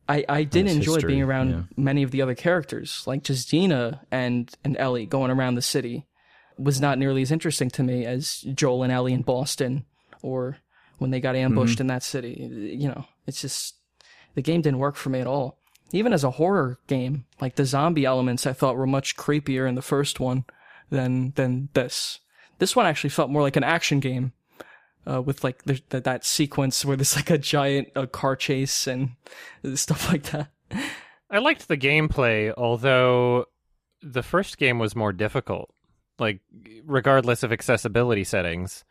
I 0.08 0.26
I 0.28 0.44
did 0.44 0.68
enjoy 0.68 0.96
history, 0.96 1.14
being 1.14 1.24
around 1.24 1.50
yeah. 1.50 1.64
many 1.78 2.04
of 2.04 2.12
the 2.12 2.22
other 2.22 2.36
characters, 2.36 3.04
like 3.06 3.24
just 3.24 3.50
Dina 3.50 4.02
and 4.12 4.54
and 4.64 4.78
Ellie 4.78 5.06
going 5.06 5.32
around 5.32 5.56
the 5.56 5.62
city. 5.62 6.06
Was 6.56 6.80
not 6.80 7.00
nearly 7.00 7.24
as 7.24 7.32
interesting 7.32 7.72
to 7.72 7.84
me 7.84 8.06
as 8.06 8.42
Joel 8.54 8.84
and 8.84 8.92
Ellie 8.92 9.14
in 9.14 9.24
Boston, 9.24 9.86
or 10.22 10.58
when 11.00 11.10
they 11.10 11.20
got 11.20 11.36
ambushed 11.36 11.76
mm-hmm. 11.76 11.82
in 11.82 11.88
that 11.88 12.04
city. 12.04 12.78
You 12.78 12.90
know, 12.90 13.06
it's 13.26 13.42
just 13.42 13.76
the 14.36 14.42
game 14.42 14.62
didn't 14.62 14.80
work 14.80 14.96
for 14.96 15.10
me 15.10 15.20
at 15.20 15.28
all. 15.28 15.58
Even 15.92 16.14
as 16.14 16.24
a 16.24 16.32
horror 16.32 16.80
game, 16.88 17.26
like 17.42 17.56
the 17.56 17.66
zombie 17.66 18.06
elements, 18.06 18.46
I 18.46 18.54
thought 18.54 18.78
were 18.78 18.86
much 18.86 19.16
creepier 19.16 19.68
in 19.68 19.76
the 19.76 19.82
first 19.82 20.20
one 20.20 20.46
than 20.90 21.32
than 21.32 21.70
this. 21.74 22.20
This 22.60 22.76
one 22.76 22.86
actually 22.86 23.10
felt 23.10 23.32
more 23.32 23.42
like 23.42 23.56
an 23.56 23.64
action 23.64 24.00
game, 24.00 24.32
uh, 25.10 25.22
with 25.22 25.44
like 25.44 25.64
the, 25.64 25.82
the, 25.90 26.02
that 26.02 26.26
sequence 26.26 26.84
where 26.86 26.96
there's 26.98 27.16
like 27.16 27.30
a 27.30 27.38
giant 27.38 27.90
uh, 27.96 28.06
car 28.06 28.36
chase 28.36 28.88
and 28.88 29.12
stuff 29.76 30.10
like 30.12 30.24
that. 30.32 30.50
i 31.30 31.38
liked 31.40 31.68
the 31.68 31.78
gameplay 31.78 32.54
although 32.58 33.46
the 34.02 34.24
first 34.24 34.58
game 34.58 34.80
was 34.80 34.96
more 34.96 35.14
difficult 35.14 35.70
like 36.20 36.40
regardless 36.86 37.44
of 37.44 37.52
accessibility 37.52 38.24
settings 38.24 38.84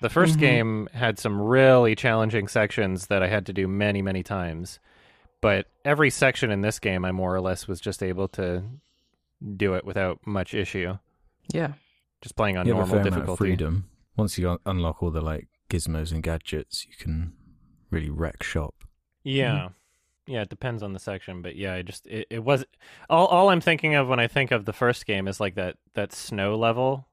the 0.00 0.08
1st 0.08 0.36
Mhm. 0.36 0.38
game 0.40 0.88
had 0.92 1.18
some 1.18 1.40
really 1.40 1.94
challenging 1.94 2.46
sections 2.48 3.06
that 3.06 3.22
i 3.22 3.28
had 3.28 3.46
to 3.46 3.52
do 3.52 3.66
many 3.66 4.00
many 4.02 4.22
times 4.22 4.78
but 5.40 5.66
every 5.84 6.10
section 6.10 6.50
in 6.50 6.60
this 6.60 6.78
game 6.78 7.04
i 7.04 7.12
more 7.12 7.34
or 7.34 7.40
less 7.40 7.66
was 7.68 7.80
just 7.80 8.02
able 8.02 8.28
to 8.28 8.62
do 9.56 9.74
it 9.74 9.84
without 9.84 10.18
much 10.26 10.52
issue 10.54 10.98
Yeah, 11.52 11.72
just 12.20 12.36
playing 12.36 12.56
on 12.58 12.66
You 12.66 12.74
have 12.74 12.82
a 12.84 12.86
normal 12.86 12.96
fair 12.96 13.00
amount 13.08 13.14
of 13.14 13.20
difficulty 13.38 13.50
freedom. 13.52 13.88
Once 14.16 14.36
you 14.36 14.58
unlock 14.66 15.00
all 15.02 15.10
the 15.12 15.20
like 15.20 15.46
gizmos 15.68 16.12
and 16.12 16.22
gadgets, 16.22 16.86
you 16.86 16.94
can 16.98 17.32
really 17.90 18.10
wreck 18.10 18.42
shop. 18.42 18.74
Yeah. 19.22 19.68
Yeah, 20.26 20.42
it 20.42 20.50
depends 20.50 20.82
on 20.82 20.92
the 20.92 20.98
section, 20.98 21.40
but 21.40 21.56
yeah, 21.56 21.72
I 21.72 21.80
just 21.82 22.06
it, 22.06 22.26
it 22.28 22.44
was 22.44 22.64
all 23.08 23.26
all 23.28 23.48
I'm 23.48 23.62
thinking 23.62 23.94
of 23.94 24.08
when 24.08 24.20
I 24.20 24.26
think 24.26 24.50
of 24.50 24.66
the 24.66 24.74
first 24.74 25.06
game 25.06 25.26
is 25.26 25.40
like 25.40 25.54
that 25.54 25.76
that 25.94 26.12
snow 26.12 26.54
level. 26.56 27.06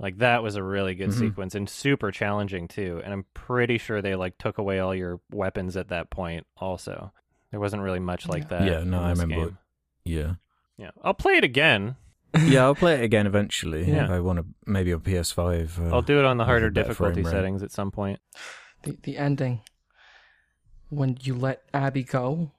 Like 0.00 0.18
that 0.18 0.42
was 0.42 0.56
a 0.56 0.62
really 0.62 0.96
good 0.96 1.10
Mhm. 1.10 1.18
sequence 1.20 1.54
and 1.54 1.68
super 1.70 2.10
challenging 2.10 2.66
too. 2.66 3.00
And 3.04 3.12
I'm 3.12 3.24
pretty 3.34 3.78
sure 3.78 4.02
they 4.02 4.16
like 4.16 4.36
took 4.38 4.58
away 4.58 4.80
all 4.80 4.92
your 4.92 5.20
weapons 5.30 5.76
at 5.76 5.88
that 5.90 6.10
point 6.10 6.44
also. 6.56 7.12
There 7.52 7.60
wasn't 7.60 7.82
really 7.84 8.00
much 8.00 8.26
like 8.26 8.48
that. 8.48 8.62
Yeah, 8.66 8.82
no, 8.82 9.00
I 9.00 9.10
remember 9.10 9.34
game. 9.50 9.58
Yeah, 10.04 10.34
Yeah. 10.76 10.90
I'll 11.04 11.14
play 11.14 11.34
it 11.34 11.44
again. 11.44 11.94
Yeah, 12.42 12.64
I'll 12.64 12.74
play 12.74 12.94
it 12.94 13.04
again 13.04 13.26
eventually. 13.26 13.84
Yeah. 13.84 14.04
if 14.04 14.10
I 14.10 14.20
want 14.20 14.38
to, 14.38 14.46
maybe 14.66 14.92
on 14.92 15.00
PS5. 15.00 15.78
Uh, 15.90 15.94
I'll 15.94 16.02
do 16.02 16.18
it 16.18 16.24
on 16.24 16.36
the 16.36 16.44
harder 16.44 16.70
difficulty 16.70 17.22
settings 17.24 17.62
at 17.62 17.70
some 17.70 17.90
point. 17.90 18.20
the 18.82 18.98
the 19.02 19.16
ending 19.18 19.60
when 20.90 21.18
you 21.22 21.34
let 21.34 21.62
Abby 21.72 22.02
go 22.04 22.52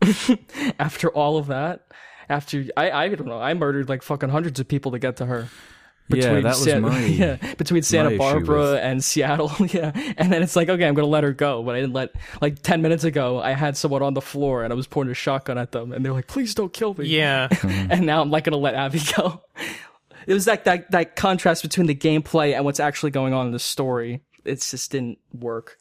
after 0.78 1.08
all 1.08 1.36
of 1.38 1.46
that. 1.48 1.86
After 2.28 2.64
I 2.76 2.90
I 2.90 3.08
don't 3.08 3.26
know 3.26 3.40
I 3.40 3.54
murdered 3.54 3.88
like 3.88 4.02
fucking 4.02 4.28
hundreds 4.30 4.60
of 4.60 4.68
people 4.68 4.92
to 4.92 4.98
get 4.98 5.16
to 5.16 5.26
her. 5.26 5.48
Yeah, 6.08 6.34
that 6.34 6.44
was 6.44 6.62
San- 6.64 6.82
my 6.82 7.00
yeah 7.04 7.36
between 7.54 7.82
Santa 7.82 8.10
issue 8.10 8.18
Barbara 8.18 8.60
with- 8.72 8.80
and 8.80 9.02
Seattle. 9.02 9.50
Yeah, 9.72 9.92
and 10.18 10.32
then 10.32 10.42
it's 10.42 10.56
like 10.56 10.68
okay, 10.68 10.86
I'm 10.86 10.94
gonna 10.94 11.06
let 11.06 11.24
her 11.24 11.32
go, 11.32 11.62
but 11.62 11.74
I 11.74 11.80
didn't 11.80 11.94
let. 11.94 12.10
Like 12.40 12.60
ten 12.62 12.82
minutes 12.82 13.04
ago, 13.04 13.40
I 13.40 13.52
had 13.52 13.76
someone 13.76 14.02
on 14.02 14.14
the 14.14 14.20
floor 14.20 14.64
and 14.64 14.72
I 14.72 14.76
was 14.76 14.86
pointing 14.86 15.12
a 15.12 15.14
shotgun 15.14 15.56
at 15.58 15.72
them, 15.72 15.92
and 15.92 16.04
they're 16.04 16.12
like, 16.12 16.26
"Please 16.26 16.54
don't 16.54 16.72
kill 16.72 16.94
me." 16.94 17.06
Yeah. 17.06 17.48
and 17.62 18.04
now 18.04 18.20
I'm 18.20 18.30
like 18.30 18.44
gonna 18.44 18.56
let 18.58 18.74
Abby 18.74 19.00
go. 19.16 19.42
It 20.26 20.34
was 20.34 20.46
like 20.46 20.64
that 20.64 20.90
that 20.90 21.16
contrast 21.16 21.62
between 21.62 21.86
the 21.86 21.94
gameplay 21.94 22.54
and 22.54 22.64
what's 22.64 22.80
actually 22.80 23.10
going 23.10 23.32
on 23.32 23.46
in 23.46 23.52
the 23.52 23.58
story. 23.58 24.22
It 24.44 24.60
just 24.60 24.90
didn't 24.92 25.18
work. 25.32 25.78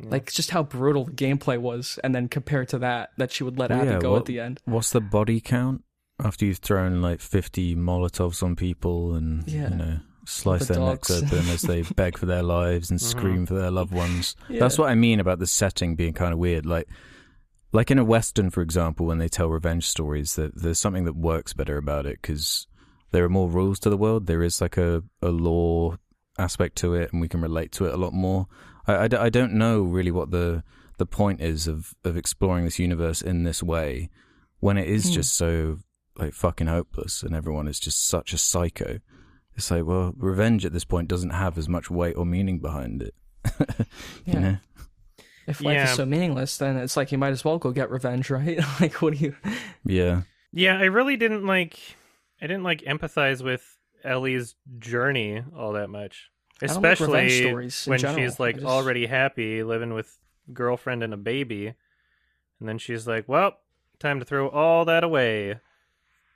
Like 0.00 0.30
just 0.32 0.50
how 0.50 0.64
brutal 0.64 1.04
the 1.04 1.12
gameplay 1.12 1.56
was, 1.56 1.98
and 2.02 2.12
then 2.14 2.28
compared 2.28 2.68
to 2.70 2.78
that, 2.80 3.10
that 3.16 3.30
she 3.30 3.44
would 3.44 3.58
let 3.58 3.70
Abby 3.70 3.90
Yeah, 3.90 3.98
go 4.00 4.10
what- 4.12 4.18
at 4.18 4.24
the 4.26 4.40
end. 4.40 4.60
What's 4.64 4.90
the 4.90 5.00
body 5.00 5.40
count 5.40 5.82
after 6.22 6.44
you've 6.46 6.58
thrown 6.58 7.02
like 7.02 7.20
50 7.20 7.74
Molotovs 7.76 8.42
on 8.42 8.54
people 8.56 9.14
and 9.14 9.48
Yeah. 9.48 9.70
you 9.70 9.76
know 9.76 10.00
slice 10.26 10.66
The 10.68 10.74
their 10.74 10.82
necks 10.86 11.10
open 11.10 11.48
as 11.50 11.62
they 11.62 11.82
beg 11.96 12.16
for 12.16 12.26
their 12.26 12.42
lives 12.42 12.90
and 12.90 12.98
Mhm. 13.00 13.02
scream 13.04 13.46
for 13.46 13.54
their 13.54 13.70
loved 13.70 13.92
ones? 13.92 14.36
Yeah. 14.48 14.60
That's 14.60 14.78
what 14.78 14.88
I 14.90 14.94
mean 14.94 15.20
about 15.20 15.38
the 15.38 15.46
setting 15.46 15.96
being 15.96 16.14
kind 16.14 16.32
of 16.32 16.38
weird. 16.38 16.64
Like 16.66 16.88
like 17.72 17.90
in 17.90 17.98
a 17.98 18.04
western, 18.04 18.50
for 18.50 18.62
example, 18.62 19.04
when 19.06 19.18
they 19.18 19.28
tell 19.28 19.48
revenge 19.50 19.86
stories, 19.88 20.36
that 20.36 20.54
there's 20.54 20.78
something 20.78 21.04
that 21.06 21.16
works 21.16 21.52
better 21.52 21.76
about 21.76 22.06
it 22.06 22.18
because 22.22 22.68
there 23.10 23.24
are 23.24 23.28
more 23.28 23.50
rules 23.50 23.80
to 23.80 23.90
the 23.90 23.96
world. 23.96 24.26
There 24.26 24.44
is 24.44 24.60
like 24.60 24.76
a, 24.76 25.02
a 25.20 25.30
law 25.30 25.96
aspect 26.38 26.76
to 26.76 26.94
it, 26.94 27.12
and 27.12 27.20
we 27.20 27.26
can 27.28 27.40
relate 27.40 27.72
to 27.72 27.86
it 27.86 27.92
a 27.94 27.96
lot 27.96 28.12
more. 28.12 28.46
I, 28.86 28.94
I, 28.94 29.08
I 29.24 29.28
don't 29.28 29.54
know 29.54 29.82
really 29.82 30.12
what 30.12 30.30
the 30.30 30.62
the 30.98 31.06
point 31.06 31.40
is 31.40 31.66
of 31.66 31.94
of 32.04 32.16
exploring 32.16 32.64
this 32.64 32.78
universe 32.78 33.20
in 33.20 33.42
this 33.42 33.60
way 33.62 34.08
when 34.60 34.78
it 34.78 34.88
is 34.88 35.06
Hmm. 35.08 35.12
just 35.14 35.34
so 35.34 35.78
like 36.16 36.32
fucking 36.34 36.66
hopeless 36.68 37.22
and 37.22 37.34
everyone 37.34 37.66
is 37.68 37.80
just 37.80 38.06
such 38.06 38.32
a 38.32 38.38
psycho. 38.38 39.00
It's 39.56 39.70
like, 39.70 39.84
well, 39.84 40.12
revenge 40.16 40.64
at 40.66 40.72
this 40.72 40.84
point 40.84 41.08
doesn't 41.08 41.30
have 41.30 41.56
as 41.58 41.68
much 41.68 41.90
weight 41.90 42.16
or 42.16 42.26
meaning 42.26 42.58
behind 42.60 43.02
it. 43.02 43.14
Yeah. 44.24 44.38
Know? 44.38 44.56
If 45.46 45.60
life 45.60 45.74
Yeah. 45.74 45.84
is 45.90 45.96
so 45.96 46.06
meaningless, 46.06 46.56
then 46.56 46.76
it's 46.76 46.96
like 46.96 47.12
you 47.12 47.18
might 47.18 47.32
as 47.32 47.44
well 47.44 47.58
go 47.58 47.70
get 47.70 47.90
revenge, 47.90 48.30
right? 48.30 48.58
like, 48.80 48.94
what 49.02 49.14
do 49.14 49.20
you? 49.24 49.36
Yeah. 49.84 50.22
Yeah, 50.52 50.78
I 50.78 50.84
really 50.84 51.16
didn't 51.16 51.44
like. 51.46 51.78
I 52.40 52.46
didn't 52.46 52.62
like 52.64 52.82
empathize 52.82 53.42
with 53.42 53.76
Ellie's 54.02 54.54
journey 54.78 55.42
all 55.56 55.72
that 55.72 55.88
much, 55.90 56.30
I 56.62 56.66
don't 56.66 56.82
like 56.82 56.92
especially 56.92 57.54
when 57.86 57.98
general. 57.98 58.16
she's 58.28 58.38
like 58.40 58.56
just- 58.56 58.66
already 58.66 59.06
happy 59.06 59.62
living 59.62 59.94
with 59.94 60.16
girlfriend 60.52 61.02
and 61.02 61.12
a 61.14 61.16
baby, 61.18 61.74
and 62.60 62.68
then 62.68 62.78
she's 62.78 63.06
like, 63.06 63.28
"Well, 63.28 63.56
time 63.98 64.18
to 64.20 64.24
throw 64.24 64.48
all 64.48 64.84
that 64.86 65.04
away," 65.04 65.58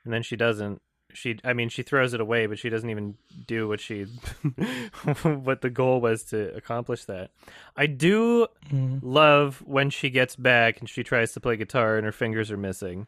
and 0.09 0.15
then 0.15 0.23
she 0.23 0.37
doesn't. 0.37 0.81
She, 1.13 1.39
I 1.45 1.53
mean, 1.53 1.69
she 1.69 1.83
throws 1.83 2.15
it 2.15 2.21
away, 2.21 2.47
but 2.47 2.59
she 2.59 2.71
doesn't 2.71 2.89
even 2.89 3.17
do 3.47 3.69
what 3.69 3.79
she, 3.79 4.05
what 5.23 5.61
the 5.61 5.69
goal 5.71 6.01
was 6.01 6.25
to 6.25 6.55
accomplish. 6.57 7.05
That 7.05 7.31
I 7.77 7.87
do 7.87 8.47
Mhm. 8.71 9.01
love 9.03 9.63
when 9.67 9.91
she 9.91 10.09
gets 10.11 10.35
back 10.37 10.81
and 10.81 10.89
she 10.89 11.03
tries 11.03 11.33
to 11.33 11.41
play 11.41 11.57
guitar 11.57 11.97
and 11.97 12.05
her 12.07 12.13
fingers 12.13 12.51
are 12.51 12.57
missing. 12.57 13.07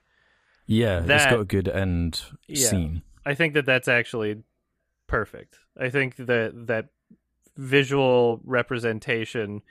Yeah, 0.66 0.98
it's 0.98 1.06
That- 1.08 1.30
got 1.30 1.40
a 1.40 1.44
good 1.44 1.68
end 1.68 2.22
Yeah. 2.46 2.68
scene. 2.68 3.02
I 3.24 3.34
think 3.34 3.54
that 3.54 3.66
that's 3.66 3.88
actually 3.88 4.42
perfect. 5.06 5.58
I 5.78 5.88
think 5.90 6.16
that 6.16 6.66
that 6.66 6.88
visual 7.56 8.40
representation 8.44 9.62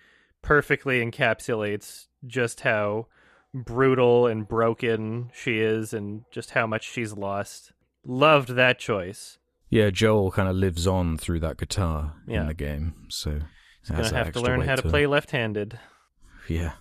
perfectly 0.41 1.03
encapsulates 1.03 2.07
just 2.27 2.61
how 2.61 3.07
brutal 3.53 4.27
and 4.27 4.47
broken 4.47 5.31
she 5.33 5.59
is 5.59 5.93
and 5.93 6.23
just 6.31 6.51
how 6.51 6.67
much 6.67 6.89
she's 6.89 7.13
lost. 7.13 7.71
Loved 8.05 8.49
that 8.55 8.79
choice. 8.79 9.37
Yeah, 9.69 9.89
Joel 9.89 10.31
kind 10.31 10.47
of 10.49 10.55
lives 10.55 10.87
on 10.87 11.17
through 11.17 11.39
that 11.41 11.57
guitar 11.57 12.15
Yeah. 12.27 12.41
in 12.41 12.47
the 12.47 12.53
game, 12.53 13.05
so 13.09 13.41
He's 13.87 14.09
to 14.09 14.15
have 14.15 14.31
to 14.33 14.41
learn 14.41 14.61
how 14.61 14.75
to 14.75 14.81
play 14.83 15.05
left-handed. 15.07 15.79
Yeah, 16.47 16.73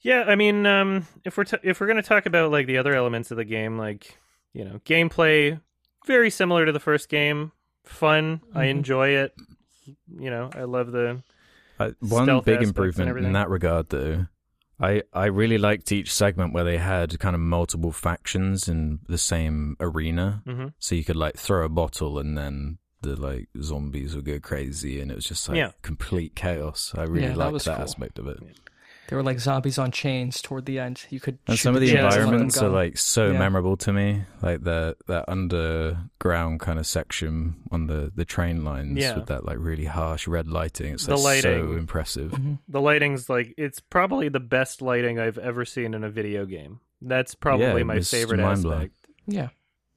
Yeah, 0.00 0.24
I 0.26 0.34
mean, 0.34 0.66
um, 0.66 1.06
if 1.24 1.38
we're 1.38 1.44
t- 1.44 1.56
if 1.62 1.80
we're 1.80 1.86
gonna 1.86 2.02
talk 2.02 2.26
about 2.26 2.50
like 2.50 2.66
the 2.66 2.76
other 2.78 2.94
elements 2.94 3.30
of 3.30 3.36
the 3.38 3.44
game, 3.44 3.78
like 3.78 4.18
you 4.52 4.64
know, 4.64 4.78
gameplay, 4.84 5.60
very 6.06 6.28
similar 6.30 6.66
to 6.66 6.72
the 6.72 6.78
first 6.80 7.08
game, 7.08 7.52
fun. 7.84 8.40
I 8.54 8.66
Mhm. 8.66 8.70
enjoy 8.70 9.08
it. 9.08 9.34
You 10.18 10.30
know, 10.30 10.50
I 10.54 10.62
love 10.64 10.92
the 10.92 11.22
Uh, 11.80 11.90
one 12.00 12.40
big 12.44 12.62
improvement 12.62 13.18
in 13.18 13.32
that 13.32 13.48
regard, 13.50 13.88
though, 13.88 14.26
I 14.80 15.02
I 15.12 15.26
really 15.26 15.58
liked 15.58 15.92
each 15.92 16.12
segment 16.12 16.52
where 16.52 16.64
they 16.64 16.78
had 16.78 17.18
kind 17.20 17.34
of 17.34 17.40
multiple 17.40 17.92
factions 17.92 18.68
in 18.68 19.00
the 19.08 19.18
same 19.18 19.76
arena, 19.80 20.42
hmm 20.44 20.68
so 20.78 20.94
you 20.94 21.04
could 21.04 21.16
like 21.16 21.36
throw 21.36 21.64
a 21.64 21.68
bottle 21.68 22.18
and 22.18 22.36
then 22.36 22.78
the 23.02 23.14
like 23.16 23.48
zombies 23.60 24.16
would 24.16 24.24
go 24.24 24.40
crazy, 24.40 25.00
and 25.00 25.10
it 25.10 25.14
was 25.14 25.26
just 25.26 25.48
like 25.48 25.58
Yeah. 25.58 25.70
complete 25.82 26.34
chaos. 26.34 26.92
I 26.96 27.02
really 27.04 27.28
Yeah, 27.28 27.34
liked 27.36 27.52
was 27.52 27.64
that 27.64 27.76
cool. 27.76 27.84
aspect 27.84 28.18
of 28.18 28.26
it. 28.26 28.38
They 29.08 29.16
were 29.16 29.22
like 29.22 29.38
zombies 29.38 29.78
on 29.78 29.90
chains 29.90 30.40
toward 30.40 30.64
the 30.64 30.78
end. 30.78 31.04
You 31.10 31.20
could 31.20 31.38
And 31.46 31.58
shoot 31.58 31.62
some 31.64 31.74
of 31.74 31.82
the 31.82 31.88
chains 31.88 31.98
and 31.98 32.04
let 32.04 32.10
them 32.14 32.20
environments 32.24 32.62
are 32.62 32.68
like 32.70 32.96
so 32.96 33.32
Yeah. 33.32 33.38
memorable 33.38 33.76
to 33.78 33.92
me, 33.92 34.24
like 34.40 34.64
the 34.64 34.96
that 35.08 35.26
underground 35.28 36.60
kind 36.60 36.78
of 36.78 36.86
section 36.86 37.56
on 37.70 37.86
the 37.86 38.10
the 38.14 38.24
train 38.24 38.64
lines 38.64 38.96
Yeah. 38.98 39.16
with 39.16 39.26
that 39.26 39.44
like 39.44 39.58
really 39.60 39.84
harsh 39.84 40.26
red 40.26 40.48
lighting. 40.48 40.94
It's 40.94 41.06
The 41.06 41.16
like, 41.16 41.42
so 41.42 41.50
lighting. 41.50 41.78
impressive. 41.78 42.32
Mhm. 42.32 42.58
the 42.68 42.80
lighting's 42.80 43.28
like 43.28 43.54
it's 43.58 43.80
probably 43.80 44.28
the 44.28 44.40
best 44.40 44.80
lighting 44.82 45.18
I've 45.18 45.38
ever 45.38 45.64
seen 45.64 45.94
in 45.94 46.02
a 46.04 46.10
video 46.10 46.46
game. 46.46 46.80
That's 47.02 47.34
probably 47.34 47.66
Yeah, 47.80 47.82
my 47.84 48.00
favorite 48.00 48.40
mind-blowing. 48.40 48.78
aspect. 48.78 48.94
Yeah, 49.26 49.48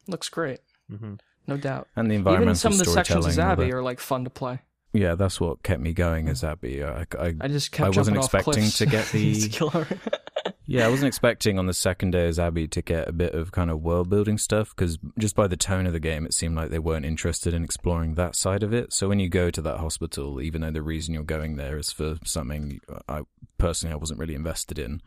looks 0.08 0.30
great, 0.30 0.60
hmm 0.90 1.14
no 1.50 1.56
doubt. 1.56 1.88
And 1.96 2.12
the 2.12 2.16
Even 2.16 2.56
some 2.56 2.74
of 2.74 2.78
the 2.80 2.84
sections 2.84 3.26
of 3.26 3.32
storytelling. 3.32 3.60
all 3.62 3.66
Zabby 3.68 3.72
are 3.72 3.82
like 3.82 4.02
fun 4.02 4.26
to 4.26 4.30
play. 4.30 4.60
Yeah, 4.94 5.16
that's 5.16 5.40
what 5.40 5.64
kept 5.64 5.82
me 5.82 5.94
going 5.94 6.28
as 6.30 6.44
Abby. 6.44 6.82
Uh, 6.82 7.04
I, 7.20 7.26
I, 7.28 7.34
I 7.42 7.48
just 7.48 7.72
kept. 7.72 7.94
I 7.96 7.98
wasn't 7.98 8.18
expecting 8.18 8.64
to 8.70 8.86
get 8.86 9.06
the- 9.12 9.98
yeah, 10.66 10.86
I 10.86 10.90
wasn't 10.90 11.08
expecting 11.08 11.60
on 11.60 11.66
the 11.66 11.74
second 11.74 12.12
day 12.12 12.28
as 12.28 12.40
Abby 12.40 12.68
to 12.70 12.82
get 12.82 13.08
a 13.08 13.12
bit 13.12 13.34
of 13.34 13.52
kind 13.52 13.70
of 13.70 13.82
world 13.82 14.10
building 14.10 14.38
stuff 14.38 14.76
because 14.76 14.98
just 15.20 15.36
by 15.36 15.48
the 15.48 15.58
tone 15.58 15.86
of 15.88 15.94
the 15.94 16.00
game, 16.00 16.26
it 16.26 16.34
seemed 16.34 16.56
like 16.56 16.70
they 16.70 16.80
weren't 16.80 17.06
interested 17.06 17.54
in 17.54 17.64
exploring 17.64 18.16
that 18.16 18.36
side 18.36 18.64
of 18.64 18.74
it. 18.74 18.94
So 18.94 19.08
when 19.10 19.20
you 19.20 19.30
go 19.30 19.52
to 19.52 19.62
that 19.62 19.78
hospital, 19.78 20.42
even 20.42 20.62
though 20.62 20.72
the 20.72 20.82
reason 20.82 21.14
you're 21.14 21.24
going 21.24 21.58
there 21.58 21.78
is 21.78 21.92
for 21.92 22.18
something 22.24 22.80
uh, 22.90 23.00
I 23.08 23.22
personally 23.58 23.94
I 23.94 23.98
wasn't 23.98 24.20
really 24.20 24.36
invested 24.36 24.80
in, 24.80 25.02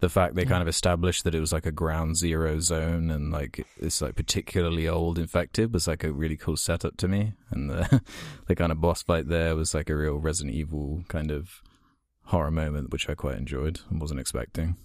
the 0.00 0.08
fact 0.08 0.34
they 0.34 0.44
kind 0.44 0.62
of 0.62 0.68
established 0.68 1.24
that 1.24 1.34
it 1.34 1.40
was 1.40 1.52
like 1.52 1.66
a 1.66 1.72
ground 1.72 2.16
zero 2.16 2.58
zone 2.60 3.10
and 3.10 3.30
like 3.30 3.66
it's 3.78 4.00
like 4.00 4.16
particularly 4.16 4.88
old 4.88 5.18
infected 5.18 5.72
was 5.72 5.86
like 5.86 6.02
a 6.04 6.12
really 6.12 6.36
cool 6.36 6.56
setup 6.56 6.96
to 6.98 7.08
me. 7.08 7.34
And 7.50 7.70
the 7.70 8.02
the 8.46 8.56
kind 8.56 8.72
of 8.72 8.80
boss 8.80 9.02
fight 9.02 9.28
there 9.28 9.54
was 9.54 9.74
like 9.74 9.90
a 9.90 9.96
real 9.96 10.16
Resident 10.16 10.54
Evil 10.54 11.04
kind 11.08 11.30
of 11.30 11.62
horror 12.24 12.50
moment, 12.50 12.90
which 12.90 13.08
I 13.08 13.14
quite 13.14 13.36
enjoyed 13.36 13.80
and 13.90 14.00
wasn't 14.00 14.20
expecting. 14.20 14.76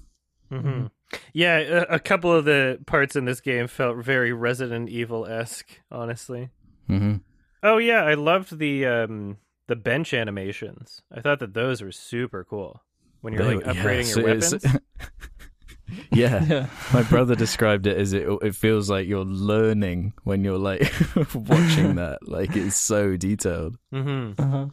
hmm 0.49 0.87
Yeah, 1.33 1.57
a, 1.57 1.81
a 1.95 1.99
couple 1.99 2.31
of 2.31 2.45
the 2.45 2.79
parts 2.85 3.15
in 3.15 3.25
this 3.25 3.41
game 3.41 3.67
felt 3.67 3.97
very 3.97 4.33
Resident 4.33 4.89
Evil 4.89 5.25
esque. 5.25 5.81
Honestly. 5.91 6.49
hmm 6.87 7.15
Oh 7.63 7.77
yeah, 7.77 8.03
I 8.03 8.13
loved 8.13 8.59
the 8.59 8.85
um 8.85 9.37
the 9.67 9.75
bench 9.75 10.13
animations. 10.13 11.01
I 11.11 11.21
thought 11.21 11.39
that 11.39 11.53
those 11.53 11.81
were 11.81 11.91
super 11.91 12.43
cool. 12.43 12.83
When 13.25 13.33
you're 13.33 13.55
like 13.55 13.65
upgrading 13.65 14.15
your 14.15 14.23
weapons. 14.23 14.63
yeah. 16.11 16.45
yeah, 16.45 16.67
My 16.93 17.01
brother 17.01 17.33
described 17.33 17.87
it 17.87 17.97
as 17.97 18.13
it 18.13 18.27
it 18.43 18.53
feels 18.53 18.87
like 18.87 19.07
you're 19.07 19.25
learning 19.25 20.13
when 20.25 20.43
you're 20.43 20.59
like 20.59 20.93
watching 21.33 21.95
that. 21.95 22.19
Like 22.21 22.55
it's 22.55 22.77
so 22.77 23.17
detailed. 23.17 23.79
hmm 23.91 24.33
uh-huh. 24.37 24.67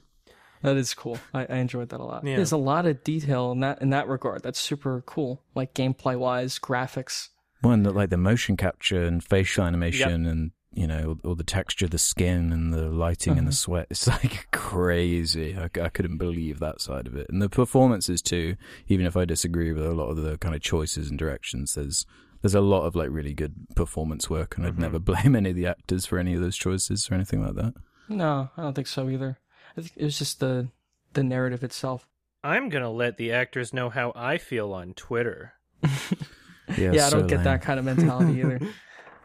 that 0.60 0.76
is 0.76 0.92
cool. 0.92 1.18
I, 1.32 1.46
I 1.48 1.56
enjoyed 1.56 1.88
that 1.88 2.00
a 2.00 2.04
lot. 2.04 2.26
Yeah. 2.26 2.36
There's 2.36 2.52
a 2.52 2.58
lot 2.58 2.84
of 2.84 3.02
detail 3.02 3.52
in 3.52 3.60
that 3.60 3.80
in 3.80 3.88
that 3.88 4.06
regard. 4.06 4.42
That's 4.42 4.60
super 4.60 5.02
cool. 5.06 5.42
Like 5.54 5.72
gameplay 5.72 6.18
wise, 6.18 6.58
graphics. 6.58 7.30
One 7.62 7.84
that 7.84 7.94
like 7.94 8.10
the 8.10 8.18
motion 8.18 8.58
capture 8.58 9.02
and 9.02 9.24
facial 9.24 9.64
animation 9.64 10.26
and 10.26 10.50
you 10.74 10.86
know 10.86 11.18
all 11.24 11.34
the 11.34 11.44
texture, 11.44 11.86
the 11.86 11.98
skin 11.98 12.52
and 12.52 12.72
the 12.72 12.88
lighting 12.88 13.36
and 13.38 13.46
the 13.46 13.52
Mhm. 13.52 13.54
sweat. 13.64 13.86
It's 13.90 14.06
like 14.16 14.48
crazy. 14.50 15.56
I, 15.56 15.64
I 15.80 15.88
couldn't 15.88 16.18
believe 16.18 16.58
that 16.60 16.80
side 16.80 17.06
of 17.06 17.14
it, 17.16 17.28
and 17.28 17.40
the 17.42 17.48
performances 17.48 18.22
too. 18.22 18.56
Even 18.88 19.06
if 19.06 19.16
I 19.16 19.24
disagree 19.24 19.72
with 19.72 19.84
a 19.86 19.92
lot 19.92 20.08
of 20.10 20.16
the 20.16 20.38
kind 20.38 20.54
of 20.54 20.60
choices 20.62 21.10
and 21.10 21.18
directions, 21.18 21.74
there's 21.74 22.06
there's 22.40 22.54
a 22.54 22.60
lot 22.60 22.82
of 22.86 22.96
like 22.96 23.10
really 23.10 23.34
good 23.34 23.54
performance 23.76 24.28
work, 24.30 24.56
and 24.56 24.66
I'd 24.66 24.74
Mhm. 24.76 24.78
never 24.78 24.98
blame 25.10 25.36
any 25.36 25.50
of 25.50 25.56
the 25.56 25.66
actors 25.66 26.06
for 26.06 26.18
any 26.18 26.34
of 26.34 26.40
those 26.40 26.56
choices 26.56 27.10
or 27.10 27.14
anything 27.14 27.44
like 27.44 27.54
that. 27.54 27.74
No, 28.08 28.50
I 28.56 28.62
don't 28.62 28.74
think 28.74 28.88
so 28.88 29.08
either. 29.08 29.38
I 29.76 29.80
think 29.82 29.92
it 29.96 30.04
was 30.04 30.18
just 30.18 30.40
the 30.40 30.68
the 31.12 31.22
narrative 31.22 31.62
itself. 31.62 32.08
I'm 32.44 32.68
gonna 32.70 32.90
let 32.90 33.18
the 33.18 33.30
actors 33.32 33.72
know 33.72 33.88
how 33.90 34.12
I 34.16 34.38
feel 34.38 34.72
on 34.72 34.94
Twitter. 34.94 35.52
Yeah, 36.78 36.92
yeah, 36.92 37.06
I 37.06 37.10
don't 37.10 37.26
get 37.26 37.36
lame. 37.38 37.44
that 37.44 37.62
kind 37.62 37.78
of 37.78 37.84
mentality 37.84 38.40
either. 38.40 38.60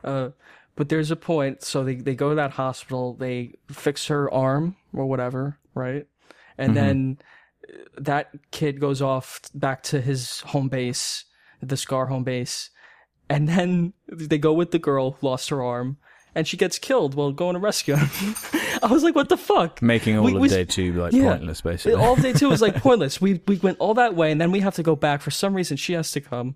Uh, 0.04 0.30
but 0.78 0.88
there's 0.88 1.12
a 1.12 1.16
point. 1.18 1.64
So 1.64 1.84
they 1.84 1.96
they 1.96 2.16
go 2.16 2.30
to 2.30 2.36
that 2.36 2.52
hospital. 2.52 3.14
They 3.16 3.56
fix 3.70 4.08
her 4.08 4.34
arm 4.34 4.78
or 4.94 5.06
whatever, 5.06 5.58
right? 5.74 6.08
And 6.58 6.72
Mhm. 6.72 6.76
then 6.76 7.18
uh, 7.68 7.74
that 7.98 8.30
kid 8.52 8.80
goes 8.80 9.02
off 9.02 9.42
back 9.54 9.84
to 9.84 10.00
his 10.00 10.40
home 10.42 10.70
base, 10.70 11.26
the 11.62 11.76
Scar 11.78 12.06
home 12.06 12.24
base, 12.24 12.70
and 13.30 13.50
then 13.50 13.94
they 14.08 14.38
go 14.38 14.54
with 14.54 14.72
the 14.72 14.80
girl 14.80 15.12
who 15.20 15.28
lost 15.28 15.50
her 15.50 15.62
arm, 15.62 15.98
and 16.34 16.48
she 16.48 16.56
gets 16.56 16.80
killed 16.80 17.14
while 17.16 17.32
going 17.34 17.56
to 17.56 17.60
rescue 17.60 17.96
him. 17.96 18.36
I 18.84 18.88
was 18.92 19.04
like, 19.04 19.16
what 19.16 19.28
the 19.30 19.38
fuck? 19.38 19.82
making 19.82 20.18
all 20.18 20.24
We- 20.26 20.36
of 20.36 20.40
we- 20.42 20.48
day 20.50 20.64
two 20.66 20.94
like 20.94 21.12
yeah. 21.14 21.30
pointless, 21.34 21.62
basically. 21.62 21.94
All 22.00 22.14
of 22.14 22.22
day 22.22 22.32
two 22.34 22.48
was 22.50 22.62
like 22.62 22.76
pointless. 22.88 23.20
We 23.20 23.42
we 23.48 23.58
went 23.58 23.80
all 23.80 23.96
that 23.96 24.16
way, 24.16 24.32
and 24.32 24.40
then 24.40 24.52
we 24.52 24.60
have 24.62 24.76
to 24.76 24.84
go 24.84 24.96
back 24.96 25.22
for 25.22 25.32
some 25.32 25.54
reason. 25.56 25.78
She 25.78 25.94
has 25.94 26.12
to 26.12 26.22
come, 26.22 26.56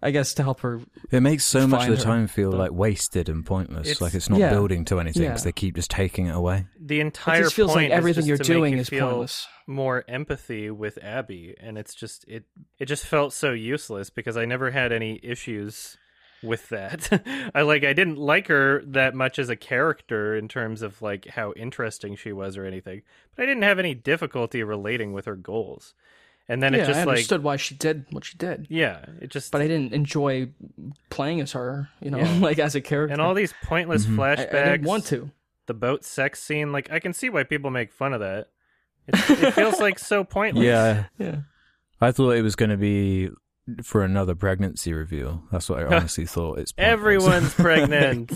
I 0.00 0.12
guess, 0.12 0.34
to 0.34 0.42
help 0.44 0.60
her. 0.60 0.80
It 1.10 1.20
makes 1.20 1.44
so 1.44 1.66
much 1.66 1.88
of 1.88 1.90
the 1.90 1.96
her, 1.96 2.02
time 2.04 2.28
feel 2.28 2.52
but- 2.52 2.58
like 2.58 2.70
wasted 2.72 3.28
and 3.28 3.44
pointless. 3.44 3.86
It's- 3.88 4.00
like 4.00 4.14
it's 4.14 4.30
not 4.30 4.38
Yeah. 4.38 4.50
building 4.50 4.84
to 4.86 5.00
anything 5.00 5.22
because 5.24 5.40
Yeah. 5.42 5.44
they 5.46 5.52
keep 5.52 5.74
just 5.74 5.90
taking 5.90 6.26
it 6.26 6.34
away. 6.36 6.66
The 6.80 6.98
It 7.00 7.06
entire 7.06 7.42
just 7.42 7.56
feels 7.56 7.72
point 7.72 7.90
like 7.90 7.96
everything 7.98 8.22
is 8.22 8.28
you're 8.28 8.36
to 8.38 8.44
doing 8.44 8.74
you 8.74 8.80
is 8.80 8.88
feel 8.88 9.08
pointless. 9.08 9.46
more 9.66 10.04
empathy 10.06 10.70
with 10.70 10.98
Abby, 11.02 11.56
and 11.58 11.76
it's 11.76 11.94
just 11.94 12.24
it 12.28 12.44
it 12.78 12.86
just 12.86 13.04
felt 13.06 13.32
so 13.32 13.52
useless 13.52 14.08
because 14.10 14.36
I 14.36 14.44
never 14.44 14.70
had 14.70 14.92
any 14.92 15.18
issues 15.22 15.96
with 16.44 16.68
that. 16.68 17.10
I 17.54 17.62
like 17.62 17.82
I 17.82 17.92
didn't 17.92 18.18
like 18.18 18.46
her 18.46 18.80
that 18.86 19.16
much 19.16 19.40
as 19.40 19.48
a 19.48 19.56
character 19.56 20.36
in 20.36 20.46
terms 20.46 20.82
of 20.82 21.02
like 21.02 21.26
how 21.26 21.52
interesting 21.54 22.14
she 22.14 22.32
was 22.32 22.56
or 22.56 22.64
anything, 22.64 23.02
but 23.34 23.42
I 23.42 23.46
didn't 23.46 23.64
have 23.64 23.80
any 23.80 23.94
difficulty 23.94 24.62
relating 24.62 25.12
with 25.12 25.24
her 25.24 25.34
goals. 25.34 25.94
And 26.48 26.62
then 26.62 26.72
yeah, 26.74 26.80
it 26.82 26.86
just 26.86 27.00
I 27.00 27.04
like 27.04 27.08
understood 27.08 27.42
why 27.42 27.56
she 27.56 27.74
did 27.74 28.06
what 28.10 28.24
she 28.24 28.36
did, 28.38 28.66
yeah, 28.70 29.04
it 29.20 29.30
just 29.30 29.52
but 29.52 29.60
I 29.60 29.68
didn't 29.68 29.92
enjoy 29.92 30.50
playing 31.10 31.40
as 31.40 31.52
her. 31.52 31.88
You 32.00 32.10
know, 32.10 32.18
Yeah. 32.18 32.38
like 32.40 32.58
as 32.58 32.74
a 32.74 32.80
character. 32.80 33.12
and 33.12 33.20
all 33.22 33.34
these 33.34 33.52
pointless 33.64 34.06
Mhm. 34.06 34.18
I, 34.22 34.36
flashbacks. 34.36 34.54
I 34.66 34.70
didn't 34.72 34.86
want 34.86 35.06
to. 35.06 35.30
the 35.66 35.74
boat 35.74 36.04
sex 36.04 36.42
scene. 36.42 36.72
Like 36.72 36.90
I 36.90 36.98
can 36.98 37.12
see 37.12 37.28
why 37.28 37.42
people 37.44 37.70
make 37.70 37.92
fun 37.92 38.12
of 38.14 38.20
that. 38.20 38.48
It, 39.06 39.14
it 39.42 39.52
feels 39.54 39.78
like 39.86 39.98
so 39.98 40.24
pointless. 40.24 40.64
Yeah, 40.64 41.04
Yeah. 41.18 41.36
I 42.00 42.12
thought 42.12 42.30
it 42.30 42.42
was 42.42 42.56
going 42.56 42.70
to 42.70 42.76
be 42.76 43.28
for 43.82 44.02
another 44.04 44.34
pregnancy 44.34 44.92
reveal. 44.94 45.42
That's 45.52 45.68
what 45.68 45.80
I 45.80 45.84
honestly 45.96 46.24
thought. 46.26 46.58
It's 46.58 46.72
pointless. 46.72 46.92
everyone's 46.92 47.54
pregnant. 47.54 48.32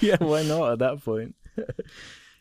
yeah, 0.00 0.16
why 0.20 0.42
not 0.44 0.72
at 0.72 0.78
that 0.80 1.02
point? 1.04 1.34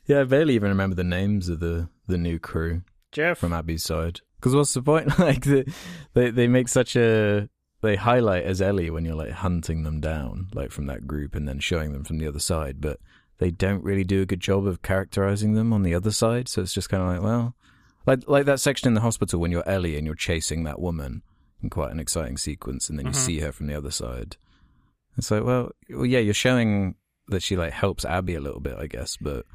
yeah, 0.06 0.22
I 0.22 0.24
barely 0.26 0.56
even 0.56 0.70
remember 0.70 0.96
the 0.96 1.04
names 1.04 1.50
of 1.50 1.60
the 1.60 1.90
the 2.08 2.18
new 2.18 2.38
crew 2.40 2.82
Jeff, 3.12 3.38
from 3.40 3.54
Abby's 3.54 3.84
side. 3.84 4.22
Because 4.38 4.56
what's 4.56 4.74
the 4.74 4.82
point? 4.82 5.18
like 5.20 5.44
the, 5.44 5.72
they 6.14 6.30
they 6.32 6.48
make 6.48 6.68
such 6.68 6.96
a 6.96 7.50
they 7.82 7.96
highlight 7.96 8.44
as 8.44 8.62
Ellie 8.62 8.90
when 8.90 9.06
you're 9.06 9.16
like 9.16 9.32
hunting 9.32 9.84
them 9.84 10.00
down, 10.00 10.48
like 10.54 10.72
from 10.72 10.88
that 10.88 11.06
group, 11.08 11.36
and 11.36 11.48
then 11.48 11.60
showing 11.60 11.92
them 11.94 12.04
from 12.04 12.18
the 12.18 12.28
other 12.28 12.40
side, 12.40 12.82
but 12.82 13.00
they 13.40 13.52
don't 13.52 13.84
really 13.84 14.04
do 14.04 14.22
a 14.22 14.26
good 14.26 14.40
job 14.40 14.66
of 14.66 14.82
characterizing 14.82 15.54
them 15.54 15.72
on 15.74 15.84
the 15.84 15.94
other 15.94 16.10
side. 16.12 16.48
So 16.48 16.62
it's 16.64 16.74
just 16.74 16.90
kind 16.90 17.04
of 17.04 17.10
like, 17.10 17.22
well, 17.22 17.56
like 18.06 18.28
like 18.28 18.46
that 18.46 18.60
section 18.60 18.88
in 18.88 18.94
the 18.96 19.02
hospital 19.02 19.40
when 19.40 19.52
you're 19.52 19.68
Ellie 19.70 19.96
and 19.98 20.06
you're 20.06 20.16
chasing 20.16 20.64
that 20.64 20.80
woman 20.80 21.22
in 21.62 21.70
quite 21.70 21.92
an 21.92 22.00
exciting 22.00 22.38
sequence, 22.38 22.90
and 22.90 22.98
then 22.98 23.06
you 23.08 23.12
Mhm. 23.12 23.16
see 23.16 23.40
her 23.40 23.52
from 23.52 23.68
the 23.68 23.76
other 23.76 23.92
side. 23.92 24.38
It's 25.18 25.32
like, 25.32 25.44
well, 25.44 25.72
well, 25.90 26.06
yeah, 26.06 26.20
you're 26.20 26.34
showing 26.34 26.96
that 27.30 27.42
she 27.44 27.58
like 27.58 27.74
helps 27.74 28.06
Abby 28.06 28.36
a 28.36 28.40
little 28.42 28.60
bit, 28.62 28.78
I 28.78 28.86
guess, 28.88 29.18
but. 29.18 29.46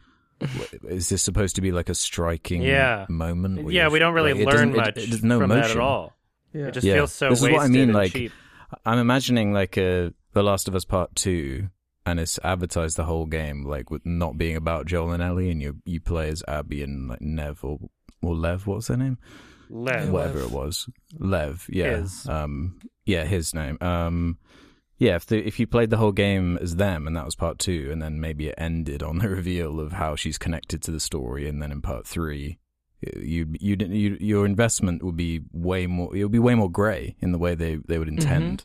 Wh- 0.43 0.85
Is 0.91 1.09
this 1.09 1.23
supposed 1.23 1.57
to 1.57 1.61
be 1.63 1.73
like 1.73 1.89
a 1.89 1.95
striking 1.95 2.63
Yeah. 2.63 3.07
moment? 3.09 3.71
yeah, 3.73 3.89
we 3.89 3.99
don't 3.99 4.15
really 4.15 4.35
like, 4.35 4.47
learn 4.55 4.55
doesn't- 4.55 4.71
it- 4.71 4.77
much 4.77 4.89
it- 4.99 5.11
there's 5.11 5.23
no 5.25 5.39
from 5.41 5.51
that 5.51 5.57
motion. 5.63 5.77
at 5.79 5.83
all. 5.83 6.17
Yeah. 6.53 6.67
It 6.67 6.75
just 6.75 6.87
Yeah. 6.87 6.95
feels 6.95 7.13
so 7.13 7.31
This 7.31 7.43
is 7.43 7.51
what 7.51 7.61
I 7.63 7.69
mean, 7.69 7.81
and 7.83 7.93
like, 7.95 8.13
cheap. 8.13 8.33
I'm 8.85 8.99
imagining 8.99 9.53
like 9.53 9.77
a 9.77 10.13
The 10.33 10.43
Last 10.43 10.69
of 10.69 10.75
Us 10.75 10.85
Part 10.85 11.15
Two, 11.15 11.69
and 12.07 12.19
it's 12.21 12.39
advertised 12.45 12.97
the 12.97 13.05
whole 13.05 13.27
game 13.27 13.65
like 13.65 13.91
with 13.91 14.05
not 14.05 14.37
being 14.39 14.57
about 14.57 14.87
Joel 14.87 15.13
and 15.13 15.23
Ellie, 15.23 15.51
and 15.51 15.61
you 15.63 15.77
you 15.85 16.01
play 16.01 16.29
as 16.29 16.43
Abby 16.49 16.83
and 16.83 17.09
like 17.09 17.21
Nev 17.23 17.63
or 17.65 17.79
or 18.23 18.35
Lev. 18.35 18.67
what's 18.67 18.87
their 18.89 18.97
name? 18.97 19.19
Lev. 19.71 20.11
Whatever 20.11 20.41
it 20.41 20.51
was, 20.51 20.89
Lev. 21.19 21.67
Yeah. 21.71 21.97
His. 21.99 22.29
Um. 22.29 22.79
Yeah, 23.07 23.25
his 23.25 23.55
name. 23.55 23.79
Um. 23.81 24.39
Yeah, 25.03 25.17
if 25.17 25.27
the, 25.27 25.45
if 25.45 25.59
you 25.59 25.67
played 25.67 25.91
the 25.91 25.97
whole 25.97 26.13
game 26.13 26.57
as 26.59 26.77
them, 26.77 27.09
and 27.09 27.17
that 27.17 27.25
was 27.25 27.35
part 27.35 27.59
two, 27.59 27.89
and 27.91 28.01
then 28.01 28.21
maybe 28.21 28.47
it 28.47 28.55
ended 28.57 29.03
on 29.03 29.19
the 29.19 29.29
reveal 29.41 29.81
of 29.81 29.91
how 29.91 30.15
she's 30.15 30.39
connected 30.39 30.81
to 30.83 30.93
the 30.93 31.01
story, 31.01 31.49
and 31.49 31.61
then 31.61 31.73
in 31.73 31.83
part 31.83 32.07
three, 32.07 32.61
you 33.01 33.49
you 33.59 33.77
you 33.81 34.17
your 34.21 34.47
investment 34.47 35.03
would 35.03 35.17
be 35.17 35.41
way 35.51 35.89
more. 35.89 36.15
It 36.15 36.23
would 36.23 36.31
be 36.31 36.39
way 36.39 36.55
more 36.55 36.71
grey 36.71 37.17
in 37.19 37.33
the 37.33 37.39
way 37.39 37.57
they 37.57 37.81
they 37.85 37.99
would 37.99 38.07
mm-hmm. 38.07 38.19
intend. 38.19 38.65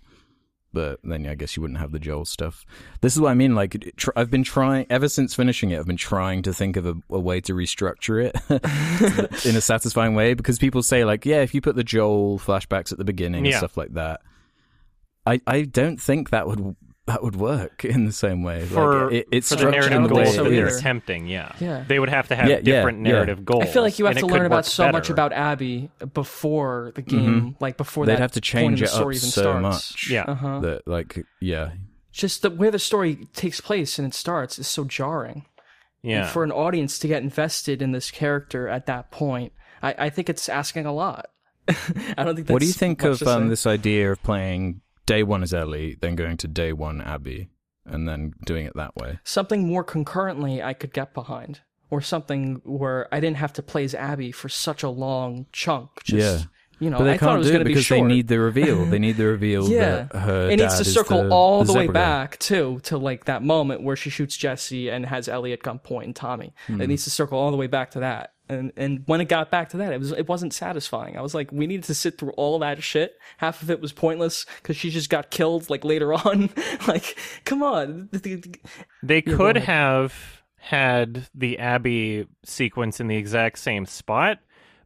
But 0.72 0.99
then 1.03 1.26
I 1.26 1.34
guess 1.34 1.57
you 1.57 1.61
wouldn't 1.61 1.80
have 1.80 1.91
the 1.91 1.97
Joel 1.97 2.26
stuff. 2.26 2.68
This 3.01 3.15
is 3.15 3.19
what 3.19 3.31
I 3.31 3.34
mean. 3.34 3.55
Like 3.55 3.91
tr- 3.95 4.11
I've 4.15 4.30
been 4.30 4.43
trying 4.43 4.85
ever 4.91 5.09
since 5.09 5.34
finishing 5.34 5.72
it. 5.72 5.80
I've 5.80 5.88
been 5.88 5.97
trying 5.97 6.43
to 6.43 6.53
think 6.53 6.77
of 6.77 6.85
a, 6.85 6.93
a 7.09 7.19
way 7.19 7.41
to 7.41 7.53
restructure 7.53 8.23
it 8.23 8.35
in 9.47 9.55
a 9.55 9.61
satisfying 9.61 10.14
way 10.14 10.35
because 10.35 10.59
people 10.59 10.84
say 10.84 11.03
like, 11.03 11.26
yeah, 11.26 11.41
if 11.41 11.55
you 11.55 11.61
put 11.61 11.76
the 11.76 11.84
Joel 11.84 12.38
flashbacks 12.38 12.91
at 12.91 12.99
the 12.99 13.05
beginning 13.05 13.47
and 13.47 13.55
stuff 13.55 13.76
like 13.76 13.95
that, 13.95 14.22
I 15.27 15.41
I 15.47 15.61
don't 15.63 15.99
think 16.01 16.29
that 16.31 16.47
would 16.47 16.75
that 17.05 17.23
would 17.23 17.37
work 17.37 17.85
in 17.85 18.05
the 18.05 18.11
same 18.11 18.43
way. 18.43 18.65
for 18.65 19.05
like, 19.05 19.13
it, 19.13 19.27
it's 19.31 19.49
for 19.49 19.55
the 19.55 19.71
narrative 19.71 20.03
the 20.03 20.09
goals 20.09 20.35
so 20.35 20.43
that 20.43 20.49
they're 20.49 20.67
attempting. 20.67 21.25
Yeah, 21.27 21.53
Yeah. 21.57 21.85
they 21.87 21.99
would 21.99 22.09
have 22.09 22.27
to 22.27 22.35
have 22.35 22.49
Yeah, 22.49 22.55
yeah, 22.57 22.61
different 22.61 23.05
yeah. 23.05 23.13
narrative 23.13 23.45
goals. 23.45 23.63
I 23.63 23.67
feel 23.67 23.81
like 23.81 23.97
you 23.97 24.05
have 24.07 24.17
to 24.17 24.25
learn 24.27 24.45
about 24.45 24.57
work 24.57 24.65
so 24.65 24.91
much 24.91 25.09
about 25.09 25.31
Abby 25.31 25.89
before 26.13 26.91
the 26.95 27.01
game, 27.01 27.55
like 27.61 27.77
before 27.77 28.05
They'd 28.05 28.13
that 28.15 28.19
have 28.19 28.33
to 28.33 28.41
change 28.41 28.81
in 28.81 28.87
it 28.87 28.91
the 28.91 28.95
story 28.95 29.15
up 29.15 29.19
even 29.19 29.29
so 29.29 29.41
starts. 29.41 29.61
much. 29.61 30.09
Yeah. 30.11 30.23
Uh-huh. 30.27 30.59
That 30.59 30.87
like 30.87 31.23
yeah, 31.39 31.71
Just 32.11 32.41
the 32.41 32.49
where 32.49 32.71
the 32.71 32.79
story 32.79 33.15
takes 33.33 33.61
place 33.61 33.97
and 33.97 34.05
it 34.05 34.13
starts 34.13 34.59
is 34.59 34.67
so 34.67 34.83
jarring. 34.83 35.45
And 36.03 36.11
Yeah, 36.11 36.27
For 36.27 36.43
an 36.43 36.51
audience 36.51 36.99
to 36.99 37.07
get 37.07 37.23
invested 37.23 37.81
in 37.81 37.91
this 37.93 38.11
character 38.11 38.67
at 38.67 38.85
that 38.87 39.11
point, 39.11 39.53
I, 39.81 39.95
I 39.97 40.09
think 40.09 40.29
it's 40.29 40.49
asking 40.49 40.85
a 40.85 40.93
lot. 40.93 41.27
I 41.69 42.23
don't 42.25 42.35
think. 42.35 42.47
That's 42.47 42.49
what 42.53 42.59
do 42.61 42.65
you 42.67 42.73
think 42.73 43.03
of 43.03 43.23
um, 43.23 43.47
this 43.47 43.65
idea 43.65 44.11
of 44.11 44.21
playing 44.23 44.81
day 45.07 45.23
one 45.23 45.41
is 45.41 45.53
Ellie, 45.55 45.97
then 45.99 46.15
going 46.15 46.38
to 46.38 46.47
day 46.47 46.71
one 46.73 47.01
Abby, 47.01 47.49
and 47.85 48.07
then 48.07 48.34
doing 48.45 48.67
it 48.67 48.73
that 48.75 48.95
way? 48.95 49.19
something 49.23 49.65
more 49.65 49.84
concurrently 49.84 50.61
I 50.61 50.73
could 50.73 50.93
get 50.93 51.15
behind, 51.15 51.61
or 51.89 52.01
something 52.01 52.61
where 52.63 53.07
I 53.13 53.19
didn't 53.19 53.38
have 53.38 53.53
to 53.53 53.63
play 53.63 53.84
as 53.85 53.95
Abby 53.95 54.31
for 54.31 54.49
such 54.49 54.84
a 54.84 54.89
long 54.89 55.47
chunk. 55.51 56.03
Just, 56.03 56.41
Yeah. 56.41 56.45
you 56.79 56.89
know, 56.89 56.97
But 56.99 57.03
they 57.05 57.13
I 57.13 57.17
thought 57.17 57.25
it 57.25 57.29
can't 57.29 57.38
was 57.39 57.47
do 57.47 57.53
going 57.53 57.61
it 57.61 57.63
to 57.63 57.67
be 57.69 57.73
because 57.73 57.85
short. 57.85 58.01
they 58.01 58.07
need 58.07 58.27
the 58.27 58.39
reveal. 58.39 58.85
They 58.85 58.99
need 58.99 59.15
the 59.17 59.25
reveal 59.38 59.69
Yeah. 59.69 60.07
that 60.11 60.15
her 60.19 60.49
it 60.51 60.57
needs 60.59 60.77
to 60.77 60.84
circle 60.85 61.23
the- 61.23 61.29
all 61.29 61.63
the, 61.63 61.73
way 61.73 61.84
zebra 61.85 61.93
guy. 61.93 61.99
back 61.99 62.38
too 62.39 62.79
to 62.84 62.97
like 62.97 63.25
that 63.25 63.41
moment 63.41 63.81
where 63.84 63.95
she 63.95 64.09
shoots 64.09 64.35
Jesse 64.38 64.89
and 64.89 65.05
has 65.05 65.27
Ellie 65.29 65.53
at 65.53 65.61
gunpoint 65.61 66.03
and 66.03 66.15
Tommy. 66.15 66.53
Hmm. 66.67 66.81
It 66.81 66.88
needs 66.88 67.05
to 67.05 67.09
circle 67.09 67.39
all 67.39 67.51
the 67.51 67.57
way 67.57 67.67
back 67.67 67.91
to 67.91 68.01
that. 68.01 68.34
And 68.49 68.72
and 68.78 69.03
when 69.06 69.22
it 69.22 69.26
got 69.30 69.52
back 69.52 69.69
to 69.69 69.78
that, 69.78 69.94
it 69.94 69.99
was 69.99 70.11
it 70.11 70.28
wasn't 70.28 70.53
satisfying. 70.53 71.18
I 71.18 71.22
was 71.22 71.36
like, 71.36 71.52
we 71.52 71.68
needed 71.68 71.84
to 71.86 71.94
sit 71.94 72.18
through 72.18 72.32
all 72.32 72.60
that 72.60 72.82
shit. 72.82 73.18
Half 73.38 73.61
of 73.61 73.69
it 73.69 73.82
was 73.82 73.91
pointless 73.91 74.45
because 74.61 74.78
she 74.78 74.90
just 74.90 75.10
got 75.10 75.30
killed 75.30 75.69
like 75.69 75.84
later 75.84 76.14
on. 76.26 76.49
like, 76.88 77.18
come 77.45 77.64
on. 77.64 78.10
they 79.03 79.22
could 79.22 79.57
have 79.57 80.44
had 80.57 81.28
the 81.34 81.60
Abby 81.60 82.28
sequence 82.44 82.99
in 82.99 83.07
the 83.07 83.18
exact 83.18 83.60
same 83.60 83.86
spot. 83.86 84.40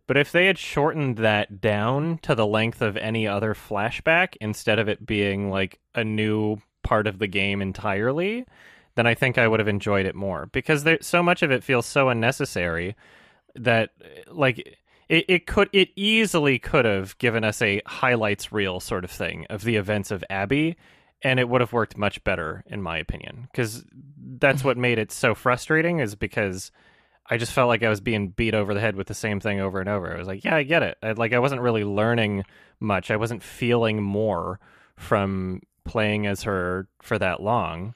But 0.07 0.17
if 0.17 0.31
they 0.31 0.47
had 0.47 0.57
shortened 0.57 1.17
that 1.17 1.61
down 1.61 2.17
to 2.23 2.35
the 2.35 2.45
length 2.45 2.81
of 2.81 2.97
any 2.97 3.27
other 3.27 3.53
flashback 3.53 4.35
instead 4.41 4.77
of 4.77 4.89
it 4.89 5.05
being 5.05 5.49
like 5.49 5.79
a 5.95 6.03
new 6.03 6.57
part 6.83 7.07
of 7.07 7.19
the 7.19 7.27
game 7.27 7.61
entirely, 7.61 8.45
then 8.95 9.07
I 9.07 9.13
think 9.13 9.37
I 9.37 9.47
would 9.47 9.59
have 9.59 9.69
enjoyed 9.69 10.05
it 10.05 10.15
more 10.15 10.47
because 10.47 10.83
there 10.83 10.97
so 11.01 11.23
much 11.23 11.43
of 11.43 11.51
it 11.51 11.63
feels 11.63 11.85
so 11.85 12.09
unnecessary 12.09 12.95
that 13.55 13.91
like 14.29 14.77
it, 15.09 15.25
it 15.27 15.47
could 15.47 15.69
it 15.73 15.89
easily 15.95 16.59
could 16.59 16.85
have 16.85 17.17
given 17.17 17.43
us 17.43 17.61
a 17.61 17.81
highlights 17.85 18.51
reel 18.51 18.79
sort 18.79 19.03
of 19.03 19.11
thing 19.11 19.45
of 19.49 19.63
the 19.63 19.75
events 19.75 20.11
of 20.11 20.23
Abby 20.29 20.77
and 21.21 21.39
it 21.39 21.49
would 21.49 21.61
have 21.61 21.73
worked 21.73 21.97
much 21.97 22.23
better 22.23 22.63
in 22.67 22.81
my 22.81 22.97
opinion 22.97 23.47
because 23.51 23.83
that's 24.37 24.63
what 24.63 24.77
made 24.77 24.97
it 24.97 25.11
so 25.11 25.35
frustrating 25.35 25.99
is 25.99 26.15
because 26.15 26.71
I 27.29 27.37
just 27.37 27.51
felt 27.51 27.67
like 27.67 27.83
I 27.83 27.89
was 27.89 28.01
being 28.01 28.29
beat 28.29 28.53
over 28.53 28.73
the 28.73 28.79
head 28.79 28.95
with 28.95 29.07
the 29.07 29.13
same 29.13 29.39
thing 29.39 29.59
over 29.59 29.79
and 29.79 29.87
over. 29.87 30.13
I 30.13 30.17
was 30.17 30.27
like, 30.27 30.43
yeah, 30.43 30.55
I 30.55 30.63
get 30.63 30.83
it. 30.83 30.97
I, 31.01 31.11
like 31.13 31.33
I 31.33 31.39
wasn't 31.39 31.61
really 31.61 31.83
learning 31.83 32.43
much. 32.79 33.11
I 33.11 33.15
wasn't 33.15 33.43
feeling 33.43 34.01
more 34.01 34.59
from 34.97 35.61
playing 35.85 36.27
as 36.27 36.43
her 36.43 36.87
for 37.01 37.17
that 37.19 37.41
long. 37.41 37.93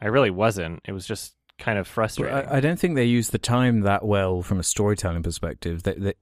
I 0.00 0.06
really 0.06 0.30
wasn't. 0.30 0.80
It 0.84 0.92
was 0.92 1.06
just 1.06 1.34
kind 1.58 1.78
of 1.78 1.86
frustrating. 1.86 2.34
I, 2.34 2.56
I 2.56 2.60
don't 2.60 2.78
think 2.78 2.94
they 2.94 3.04
use 3.04 3.30
the 3.30 3.38
time 3.38 3.80
that 3.80 4.04
well 4.04 4.42
from 4.42 4.58
a 4.58 4.62
storytelling 4.62 5.22
perspective. 5.22 5.82
They, 5.82 5.94
they, 5.94 6.14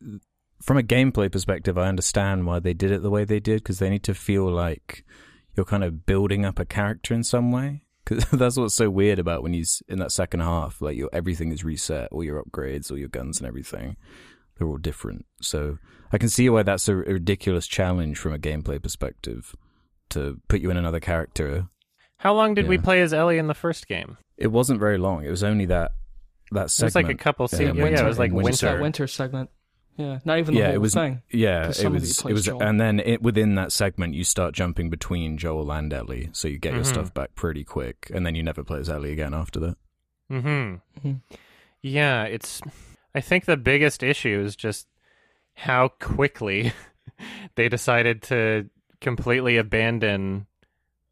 from 0.61 0.79
a 0.79 0.83
gameplay 0.83 1.31
perspective, 1.31 1.77
I 1.77 1.89
understand 1.89 2.47
why 2.47 2.61
they 2.61 2.75
did 2.75 2.91
it 2.91 3.03
the 3.03 3.11
way 3.11 3.25
they 3.25 3.41
did 3.41 3.63
because 3.63 3.79
they 3.79 3.91
need 3.91 4.03
to 4.05 4.15
feel 4.15 4.51
like 4.51 5.05
you're 5.55 5.67
kind 5.67 5.85
of 5.85 6.07
building 6.07 6.45
up 6.45 6.59
a 6.59 6.65
character 6.65 7.15
in 7.15 7.25
some 7.25 7.53
way. 7.53 7.83
Because 8.05 8.25
that's 8.33 8.57
what's 8.57 8.75
so 8.75 8.89
weird 8.89 9.19
about 9.19 9.43
when 9.43 9.53
he's 9.53 9.83
in 9.89 9.99
that 9.99 10.13
second 10.13 10.41
half. 10.41 10.81
Like 10.81 10.97
your 10.97 11.11
everything 11.13 11.53
is 11.53 11.65
reset, 11.65 12.09
all 12.11 12.25
your 12.25 12.43
upgrades, 12.43 12.91
all 12.91 12.99
your 12.99 13.09
guns 13.09 13.39
and 13.39 13.47
everything. 13.47 13.97
They're 14.57 14.69
all 14.69 14.79
different. 14.79 15.27
So 15.43 15.79
I 16.13 16.19
can 16.19 16.29
see 16.31 16.49
why 16.49 16.63
that's 16.63 16.89
a, 16.89 16.95
a 16.95 17.13
ridiculous 17.15 17.67
challenge 17.67 18.19
from 18.19 18.33
a 18.33 18.39
gameplay 18.39 18.83
perspective 18.83 19.55
to 20.11 20.41
put 20.49 20.61
you 20.61 20.71
in 20.71 20.77
another 20.77 21.01
character 21.01 21.69
How 22.19 22.35
long 22.35 22.55
did 22.55 22.69
we 22.69 22.79
play 22.79 23.03
as 23.03 23.13
Ellie 23.13 23.39
in 23.39 23.47
the 23.47 23.55
first 23.55 23.89
game? 23.89 24.17
It 24.37 24.49
wasn't 24.49 24.81
very 24.81 24.99
long. 24.99 25.25
It 25.25 25.31
was 25.31 25.43
only 25.45 25.67
that 25.67 25.93
that 26.53 26.71
segment. 26.71 26.95
It 26.95 26.99
was 26.99 27.05
like 27.09 27.15
a 27.15 27.19
couple 27.19 27.45
uh, 27.45 27.49
seasons. 27.49 27.79
winter- 27.79 27.91
yeah, 27.97 28.05
it 28.05 28.09
was 28.09 28.19
like 28.19 28.31
in 28.31 28.37
winter. 28.37 28.49
winter. 28.51 28.67
that 28.77 28.83
winter 28.83 29.07
segment. 29.07 29.51
Yeah, 29.97 30.19
not 30.27 30.39
even 30.39 30.53
the 30.55 30.61
yeah, 30.61 30.67
whole 30.67 30.75
it 30.75 30.81
was. 30.83 30.93
thing. 30.95 31.23
Yeah, 31.33 31.69
it 31.69 31.89
was. 31.91 32.21
plays 32.21 32.31
It 32.31 32.33
was, 32.35 32.45
Joel. 32.45 32.63
and 32.63 32.79
then 32.79 33.01
it, 33.01 33.23
within 33.23 33.55
that 33.55 33.73
segment, 33.73 34.13
you 34.13 34.25
start 34.25 34.53
jumping 34.55 34.91
between 34.91 35.39
Joel 35.39 35.73
and 35.73 35.91
Ellie, 35.91 36.29
so 36.33 36.49
you 36.49 36.59
get 36.59 36.75
your 36.75 36.83
Mhm. 36.83 36.87
stuff 36.87 37.15
back 37.15 37.35
pretty 37.35 37.65
quick, 37.65 38.11
and 38.13 38.27
then 38.27 38.35
you 38.35 38.43
never 38.43 38.63
play 38.63 38.79
as 38.81 38.91
Ellie 38.91 39.13
again 39.13 39.33
after 39.33 39.59
that. 39.61 39.77
Mm-hmm. 40.31 41.09
Mhm. 41.09 41.21
Yeah, 41.81 42.25
it's. 42.25 42.61
I 43.15 43.23
think 43.23 43.47
the 43.47 43.57
biggest 43.57 44.03
issue 44.03 44.43
is 44.45 44.55
just 44.55 44.87
how 45.55 45.89
quickly 45.89 46.73
they 47.55 47.71
decided 47.71 48.21
to 48.25 48.69
completely 49.01 49.57
abandon 49.57 50.47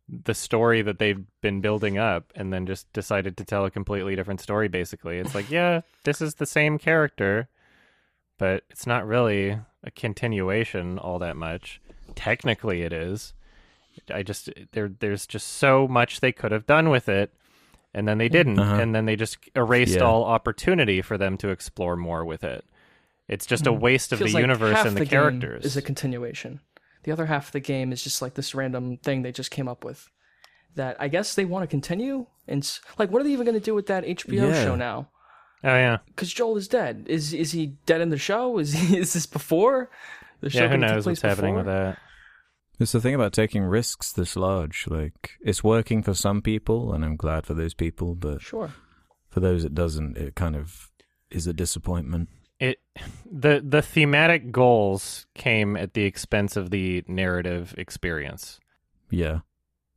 the 0.08 0.34
story 0.34 0.82
that 0.82 0.98
they've 0.98 1.24
been 1.40 1.60
building 1.60 1.96
up 1.98 2.30
and 2.34 2.52
then 2.52 2.66
just 2.66 2.92
decided 2.92 3.36
to 3.38 3.44
tell 3.44 3.64
a 3.64 3.70
completely 3.70 4.14
different 4.14 4.40
story 4.40 4.68
basically 4.68 5.18
it's 5.18 5.34
like 5.34 5.50
yeah 5.58 5.80
this 6.04 6.20
is 6.20 6.34
the 6.34 6.44
same 6.46 6.76
character 6.78 7.48
but 8.38 8.64
it's 8.68 8.86
not 8.86 9.06
really 9.06 9.58
a 9.82 9.90
continuation 9.90 10.98
all 10.98 11.18
that 11.18 11.36
much 11.36 11.80
technically 12.14 12.82
it 12.82 12.92
is 12.92 13.32
i 14.12 14.22
just 14.22 14.50
there 14.72 14.90
there's 15.00 15.26
just 15.26 15.46
so 15.54 15.88
much 15.88 16.20
they 16.20 16.32
could 16.32 16.52
have 16.52 16.66
done 16.66 16.90
with 16.90 17.08
it 17.08 17.32
and 17.94 18.06
then 18.06 18.18
they 18.18 18.28
didn't 18.28 18.58
Uh-huh. 18.58 18.74
and 18.82 18.94
then 18.94 19.06
they 19.06 19.16
just 19.16 19.38
erased 19.56 19.96
Yeah. 19.96 20.02
all 20.02 20.24
opportunity 20.24 21.00
for 21.00 21.16
them 21.16 21.38
to 21.38 21.48
explore 21.48 21.96
more 21.96 22.24
with 22.26 22.44
it 22.44 22.64
It's 23.28 23.46
just 23.46 23.66
a 23.66 23.72
waste 23.72 24.12
of 24.12 24.18
the 24.18 24.26
Feels 24.26 24.34
like 24.34 24.40
universe 24.42 24.76
half 24.76 24.86
and 24.86 24.96
the, 24.96 25.00
the 25.00 25.06
game 25.06 25.40
characters. 25.40 25.64
is 25.64 25.76
a 25.78 25.82
continuation. 25.82 26.60
The 27.04 27.12
other 27.12 27.26
half 27.26 27.46
of 27.46 27.52
the 27.52 27.60
game 27.60 27.92
is 27.92 28.02
just 28.02 28.20
like 28.22 28.34
this 28.34 28.54
random 28.54 28.96
thing 28.98 29.22
they 29.22 29.32
just 29.32 29.50
came 29.50 29.68
up 29.68 29.84
with. 29.84 30.10
That 30.74 30.96
I 30.98 31.08
guess 31.08 31.34
they 31.34 31.44
want 31.44 31.62
to 31.62 31.66
continue. 31.68 32.26
And 32.48 32.68
like, 32.98 33.10
what 33.10 33.20
are 33.20 33.24
they 33.24 33.32
even 33.32 33.46
going 33.46 33.58
to 33.58 33.64
do 33.64 33.74
with 33.74 33.86
that 33.86 34.04
HBO 34.04 34.48
Yeah. 34.50 34.64
show 34.64 34.74
now? 34.74 35.08
oh 35.62 35.68
yeah, 35.74 35.98
Because 36.08 36.32
Joel 36.32 36.56
is 36.58 36.68
dead. 36.68 37.06
Is 37.08 37.32
is 37.32 37.52
he 37.52 37.76
dead 37.86 38.00
in 38.02 38.10
the 38.10 38.18
show? 38.18 38.58
Is 38.58 38.72
he, 38.72 38.98
is 39.04 39.12
this 39.14 39.26
before? 39.26 39.90
The 40.40 40.50
show? 40.50 40.64
yeah. 40.64 40.68
Who 40.68 40.76
knows 40.78 41.06
what's 41.06 41.20
place 41.20 41.30
happening 41.36 41.54
with 41.54 41.66
that? 41.66 41.98
It's 42.80 42.90
the 42.92 43.00
thing 43.00 43.14
about 43.14 43.32
taking 43.32 43.62
risks 43.62 44.12
this 44.12 44.34
large. 44.36 44.86
Like, 44.88 45.38
it's 45.40 45.62
working 45.62 46.02
for 46.02 46.12
some 46.12 46.42
people, 46.42 46.92
and 46.92 47.04
I'm 47.04 47.14
glad 47.16 47.46
for 47.46 47.54
those 47.54 47.72
people, 47.72 48.16
but 48.16 48.42
Sure. 48.42 48.72
for 49.30 49.38
those 49.40 49.64
it 49.64 49.74
doesn't, 49.74 50.16
it 50.18 50.34
kind 50.34 50.56
of 50.56 50.90
is 51.30 51.46
a 51.46 51.52
disappointment. 51.52 52.28
It 52.60 52.78
the 53.30 53.62
the 53.66 53.82
thematic 53.82 54.52
goals 54.52 55.26
came 55.34 55.76
at 55.76 55.94
the 55.94 56.04
expense 56.04 56.56
of 56.56 56.70
the 56.70 57.02
narrative 57.08 57.74
experience 57.78 58.60
Yeah. 59.10 59.40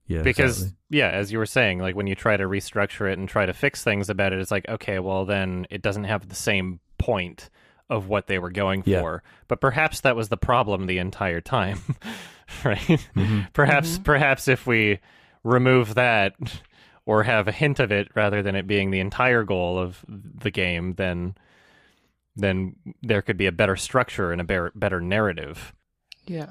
Yeah. 0.07 0.21
because 0.23 0.57
exactly. 0.63 0.77
yeah 0.89 1.09
as 1.09 1.31
you 1.31 1.38
were 1.38 1.45
saying 1.45 1.79
like 1.79 1.95
when 1.95 2.07
you 2.07 2.15
try 2.15 2.35
to 2.38 2.45
restructure 2.45 3.11
it 3.11 3.17
and 3.19 3.27
try 3.29 3.45
to 3.45 3.53
fix 3.53 3.84
things 3.84 4.09
about 4.09 4.34
it 4.34 4.39
it's 4.39 4.51
like 4.51 4.67
okay 4.69 4.99
well 4.99 5.25
then 5.25 5.67
it 5.69 5.81
doesn't 5.81 6.05
have 6.05 6.27
the 6.29 6.35
same 6.35 6.79
point 6.97 7.49
of 7.89 8.07
what 8.07 8.27
they 8.27 8.39
were 8.39 8.49
going 8.51 8.84
Yeah. 8.85 9.01
for 9.01 9.23
but 9.47 9.61
perhaps 9.61 10.01
that 10.01 10.15
was 10.15 10.29
the 10.29 10.38
problem 10.38 10.88
the 10.88 10.97
entire 10.97 11.41
time 11.41 11.79
right 12.65 12.79
Mm-hmm. 12.79 13.41
perhaps 13.53 13.97
perhaps 13.99 14.47
if 14.47 14.65
we 14.65 14.99
remove 15.43 15.93
that 15.95 16.34
or 17.05 17.23
have 17.23 17.47
a 17.47 17.51
hint 17.53 17.79
of 17.79 17.91
it 17.91 18.07
rather 18.15 18.41
than 18.41 18.55
it 18.55 18.65
being 18.67 18.91
the 18.91 18.99
entire 18.99 19.43
goal 19.43 19.77
of 19.77 20.03
the 20.07 20.51
game 20.51 20.93
then 20.95 21.35
then 22.38 22.76
there 23.01 23.22
could 23.22 23.38
be 23.38 23.47
a 23.47 23.51
better 23.51 23.76
structure 23.76 24.31
and 24.31 24.39
a 24.39 24.43
better, 24.43 24.72
better 24.76 25.01
narrative 25.01 25.73
Yeah. 26.26 26.47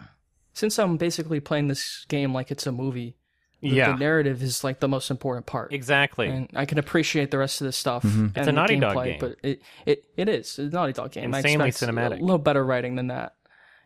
Since 0.52 0.78
I'm 0.78 0.96
basically 0.96 1.40
playing 1.40 1.68
this 1.68 2.04
game 2.08 2.32
like 2.34 2.50
it's 2.50 2.66
a 2.66 2.72
movie, 2.72 3.16
the, 3.60 3.68
yeah 3.68 3.92
the 3.92 3.98
narrative 3.98 4.42
is 4.42 4.62
like 4.64 4.80
the 4.80 4.88
most 4.88 5.10
important 5.10 5.46
part. 5.46 5.72
exactly 5.72 6.28
And 6.28 6.48
I 6.54 6.64
can 6.66 6.78
appreciate 6.78 7.30
the 7.30 7.38
rest 7.38 7.60
of 7.60 7.66
the 7.66 7.72
stuff. 7.72 8.02
Mm-hmm. 8.02 8.26
It's 8.36 8.38
a 8.38 8.44
the 8.44 8.52
Naughty 8.52 8.76
Dog 8.78 9.04
game. 9.04 9.18
But 9.20 9.36
it, 9.42 9.62
it, 9.86 10.04
it 10.16 10.28
is. 10.28 10.58
It's 10.58 10.58
a 10.58 10.76
Naughty 10.76 10.92
Dog 10.92 11.12
game. 11.12 11.32
Insanely 11.32 11.66
I 11.66 11.70
cinematic. 11.70 12.18
A 12.18 12.24
little 12.24 12.38
better 12.38 12.64
writing 12.64 12.96
than 12.96 13.08
that. 13.08 13.34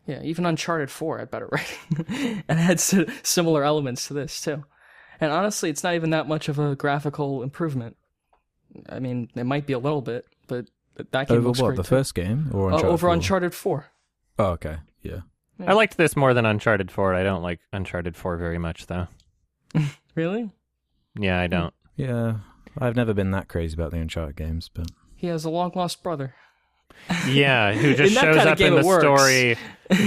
Yeah, 0.07 0.23
even 0.23 0.47
Uncharted 0.47 0.91
4 0.91 1.19
had 1.19 1.31
better 1.31 1.49
writing. 1.53 2.43
and 2.49 2.59
had 2.59 2.81
si- 2.81 3.07
similar 3.23 3.63
elements 3.65 4.09
to 4.09 4.15
this, 4.15 4.41
too. 4.41 4.65
And 5.21 5.31
honestly, 5.31 5.71
it's 5.71 5.85
not 5.85 5.95
even 5.95 6.11
that 6.11 6.27
much 6.27 6.49
of 6.49 6.59
a 6.59 6.75
graphical 6.75 7.43
improvement. 7.43 7.97
I 8.89 8.99
mean, 8.99 9.29
it 9.35 9.45
might 9.45 9.67
be 9.67 9.73
a 9.75 9.79
little 9.79 10.01
bit, 10.01 10.27
but 10.40 10.40
that 11.13 11.29
game 11.29 11.39
Over 11.39 11.47
looks 11.49 11.61
what? 11.61 11.69
great 11.69 11.77
The 11.77 11.83
too. 11.85 11.89
first 11.89 12.15
game? 12.15 12.51
Or 12.53 12.73
Uh, 12.73 12.83
over 12.83 13.07
4? 13.09 13.13
Uncharted 13.15 13.55
4. 13.55 13.87
Oh, 14.39 14.45
okay. 14.53 14.77
Yeah. 15.03 15.21
i 15.67 15.73
liked 15.75 15.97
this 15.99 16.17
more 16.17 16.33
than 16.35 16.47
uncharted 16.47 16.91
4 16.91 17.15
i 17.15 17.23
don't 17.23 17.43
like 17.43 17.61
uncharted 17.73 18.17
4 18.17 18.37
very 18.39 18.59
much 18.59 18.87
though 18.87 19.09
Really? 20.15 20.51
yeah 21.19 21.39
i 21.41 21.47
don't 21.47 21.75
Yeah. 21.97 22.37
I've 22.79 22.97
never 22.97 23.13
been 23.13 23.31
that 23.33 23.49
crazy 23.49 23.75
about 23.75 23.91
the 23.91 23.99
Uncharted 23.99 24.37
games, 24.37 24.71
but 24.73 24.87
He 25.17 25.27
has 25.27 25.45
a 25.45 25.51
long 25.51 25.73
lost 25.75 26.03
brother. 26.05 26.35
Yeah, 27.27 27.73
who 27.73 27.95
just 28.01 28.15
shows 28.15 28.37
kinda 28.37 28.51
up 28.53 28.61
in 28.61 28.75
the 28.77 28.85
works. 28.87 29.03
story, 29.03 29.57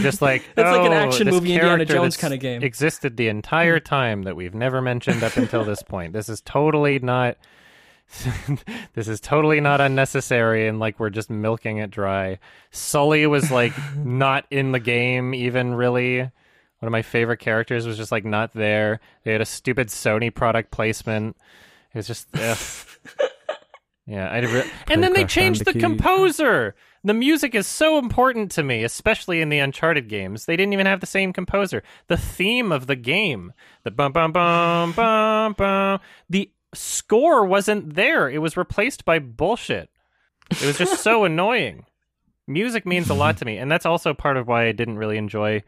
just 0.01 0.21
like 0.21 0.43
It's 0.57 0.57
like 0.57 0.85
an 0.85 0.93
"Oh, 0.93 1.07
action 1.07 1.25
this 1.25 1.33
movie 1.33 1.53
Indiana 1.53 1.77
character 1.77 1.93
Jones 1.95 2.15
kinda 2.17 2.37
game." 2.37 2.63
Existed 2.63 3.17
the 3.17 3.27
entire 3.27 3.79
time 3.81 4.23
that 4.23 4.35
we've 4.37 4.53
never 4.55 4.81
mentioned 4.81 5.23
up 5.23 5.35
until 5.35 5.65
this 5.65 5.83
point. 5.83 6.13
This 6.13 6.29
is 6.29 6.39
totally 6.41 6.99
not. 6.99 7.37
this 8.93 9.07
is 9.07 9.19
totally 9.19 9.59
not 9.59 9.81
unnecessary, 9.81 10.67
and 10.67 10.79
like 10.79 10.99
we're 10.99 11.09
just 11.09 11.29
milking 11.29 11.77
it 11.77 11.91
dry. 11.91 12.39
Sully 12.71 13.25
was 13.27 13.51
like 13.51 13.73
not 13.97 14.45
in 14.49 14.71
the 14.71 14.79
game, 14.79 15.33
even 15.33 15.73
really. 15.73 16.19
One 16.19 16.87
of 16.87 16.91
my 16.91 17.01
favorite 17.01 17.37
characters 17.37 17.87
was 17.87 17.95
just 17.95 18.11
like 18.11 18.25
not 18.25 18.53
there. 18.53 18.99
They 19.23 19.31
had 19.31 19.41
a 19.41 19.45
stupid 19.45 19.87
Sony 19.87 20.33
product 20.33 20.69
placement. 20.71 21.37
It 21.93 21.97
was 21.97 22.07
just. 22.07 22.27
Yeah, 24.05 24.27
I 24.27 24.39
re- 24.39 24.69
and 24.89 25.01
then 25.01 25.13
they 25.13 25.23
changed 25.23 25.61
the 25.61 25.71
Bandicoot. 25.71 25.97
composer. 25.97 26.75
The 27.05 27.13
music 27.13 27.55
is 27.55 27.67
so 27.67 27.97
important 27.97 28.51
to 28.51 28.63
me, 28.63 28.83
especially 28.83 29.39
in 29.39 29.47
the 29.47 29.59
Uncharted 29.59 30.09
games. 30.09 30.45
They 30.45 30.57
didn't 30.57 30.73
even 30.73 30.87
have 30.87 30.99
the 30.99 31.05
same 31.05 31.31
composer. 31.31 31.83
The 32.07 32.17
theme 32.17 32.71
of 32.73 32.87
the 32.87 32.97
game, 32.97 33.53
the 33.83 33.91
bum 33.91 34.11
bum 34.11 34.33
bum 34.33 34.91
bum 34.91 35.53
bum, 35.53 35.99
the 36.29 36.51
score 36.73 37.45
wasn't 37.45 37.95
there. 37.95 38.29
It 38.29 38.39
was 38.39 38.57
replaced 38.57 39.05
by 39.05 39.19
bullshit. 39.19 39.89
It 40.51 40.65
was 40.65 40.77
just 40.77 41.01
so 41.01 41.23
annoying. 41.25 41.85
Music 42.47 42.85
means 42.85 43.09
a 43.09 43.13
lot 43.13 43.37
to 43.37 43.45
me, 43.45 43.57
and 43.57 43.71
that's 43.71 43.85
also 43.85 44.13
part 44.13 44.37
of 44.37 44.47
why 44.47 44.67
I 44.67 44.71
didn't 44.73 44.97
really 44.97 45.17
enjoy 45.17 45.63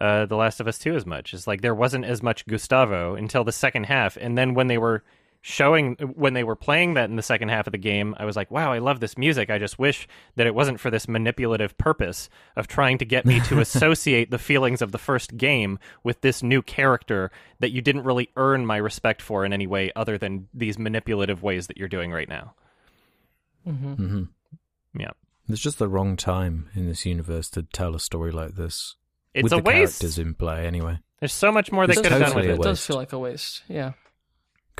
uh, 0.00 0.26
The 0.26 0.36
Last 0.36 0.60
of 0.60 0.66
Us 0.66 0.78
2 0.78 0.96
as 0.96 1.06
much. 1.06 1.32
Is 1.32 1.46
like 1.46 1.60
there 1.60 1.74
wasn't 1.74 2.04
as 2.04 2.22
much 2.22 2.46
Gustavo 2.46 3.14
until 3.14 3.44
the 3.44 3.52
second 3.52 3.84
half, 3.84 4.16
and 4.16 4.36
then 4.36 4.54
when 4.54 4.66
they 4.66 4.78
were 4.78 5.04
showing 5.40 5.94
when 6.14 6.34
they 6.34 6.44
were 6.44 6.56
playing 6.56 6.94
that 6.94 7.08
in 7.10 7.16
the 7.16 7.22
second 7.22 7.48
half 7.48 7.66
of 7.66 7.72
the 7.72 7.78
game, 7.78 8.14
I 8.18 8.24
was 8.24 8.36
like, 8.36 8.50
"Wow, 8.50 8.72
I 8.72 8.78
love 8.78 9.00
this 9.00 9.16
music. 9.16 9.50
I 9.50 9.58
just 9.58 9.78
wish 9.78 10.08
that 10.36 10.46
it 10.46 10.54
wasn't 10.54 10.80
for 10.80 10.90
this 10.90 11.08
manipulative 11.08 11.76
purpose 11.78 12.28
of 12.56 12.66
trying 12.66 12.98
to 12.98 13.04
get 13.04 13.24
me 13.24 13.40
to 13.40 13.60
associate 13.60 14.30
the 14.30 14.38
feelings 14.38 14.82
of 14.82 14.92
the 14.92 14.98
first 14.98 15.36
game 15.36 15.78
with 16.02 16.20
this 16.20 16.42
new 16.42 16.62
character 16.62 17.30
that 17.60 17.70
you 17.70 17.80
didn't 17.80 18.04
really 18.04 18.30
earn 18.36 18.66
my 18.66 18.76
respect 18.76 19.22
for 19.22 19.44
in 19.44 19.52
any 19.52 19.66
way 19.66 19.90
other 19.94 20.18
than 20.18 20.48
these 20.52 20.78
manipulative 20.78 21.42
ways 21.42 21.66
that 21.68 21.76
you're 21.76 21.88
doing 21.88 22.12
right 22.12 22.28
now." 22.28 22.54
hmm 23.64 24.22
Yeah. 24.94 25.10
It's 25.48 25.60
just 25.60 25.78
the 25.78 25.88
wrong 25.88 26.16
time 26.16 26.68
in 26.74 26.86
this 26.86 27.06
universe 27.06 27.48
to 27.50 27.62
tell 27.62 27.94
a 27.94 28.00
story 28.00 28.32
like 28.32 28.54
this. 28.54 28.96
It's 29.32 29.44
with 29.44 29.52
a 29.52 29.56
the 29.56 29.62
waste. 29.62 30.00
characters 30.00 30.18
in 30.18 30.34
play, 30.34 30.66
anyway. 30.66 30.98
There's 31.20 31.32
so 31.32 31.50
much 31.50 31.72
more 31.72 31.86
they 31.86 31.94
could 31.94 32.06
have 32.06 32.20
done 32.20 32.34
with 32.34 32.44
it. 32.44 32.50
It 32.50 32.62
does 32.62 32.84
feel 32.84 32.96
like 32.96 33.12
a 33.12 33.18
waste. 33.18 33.62
Yeah. 33.68 33.92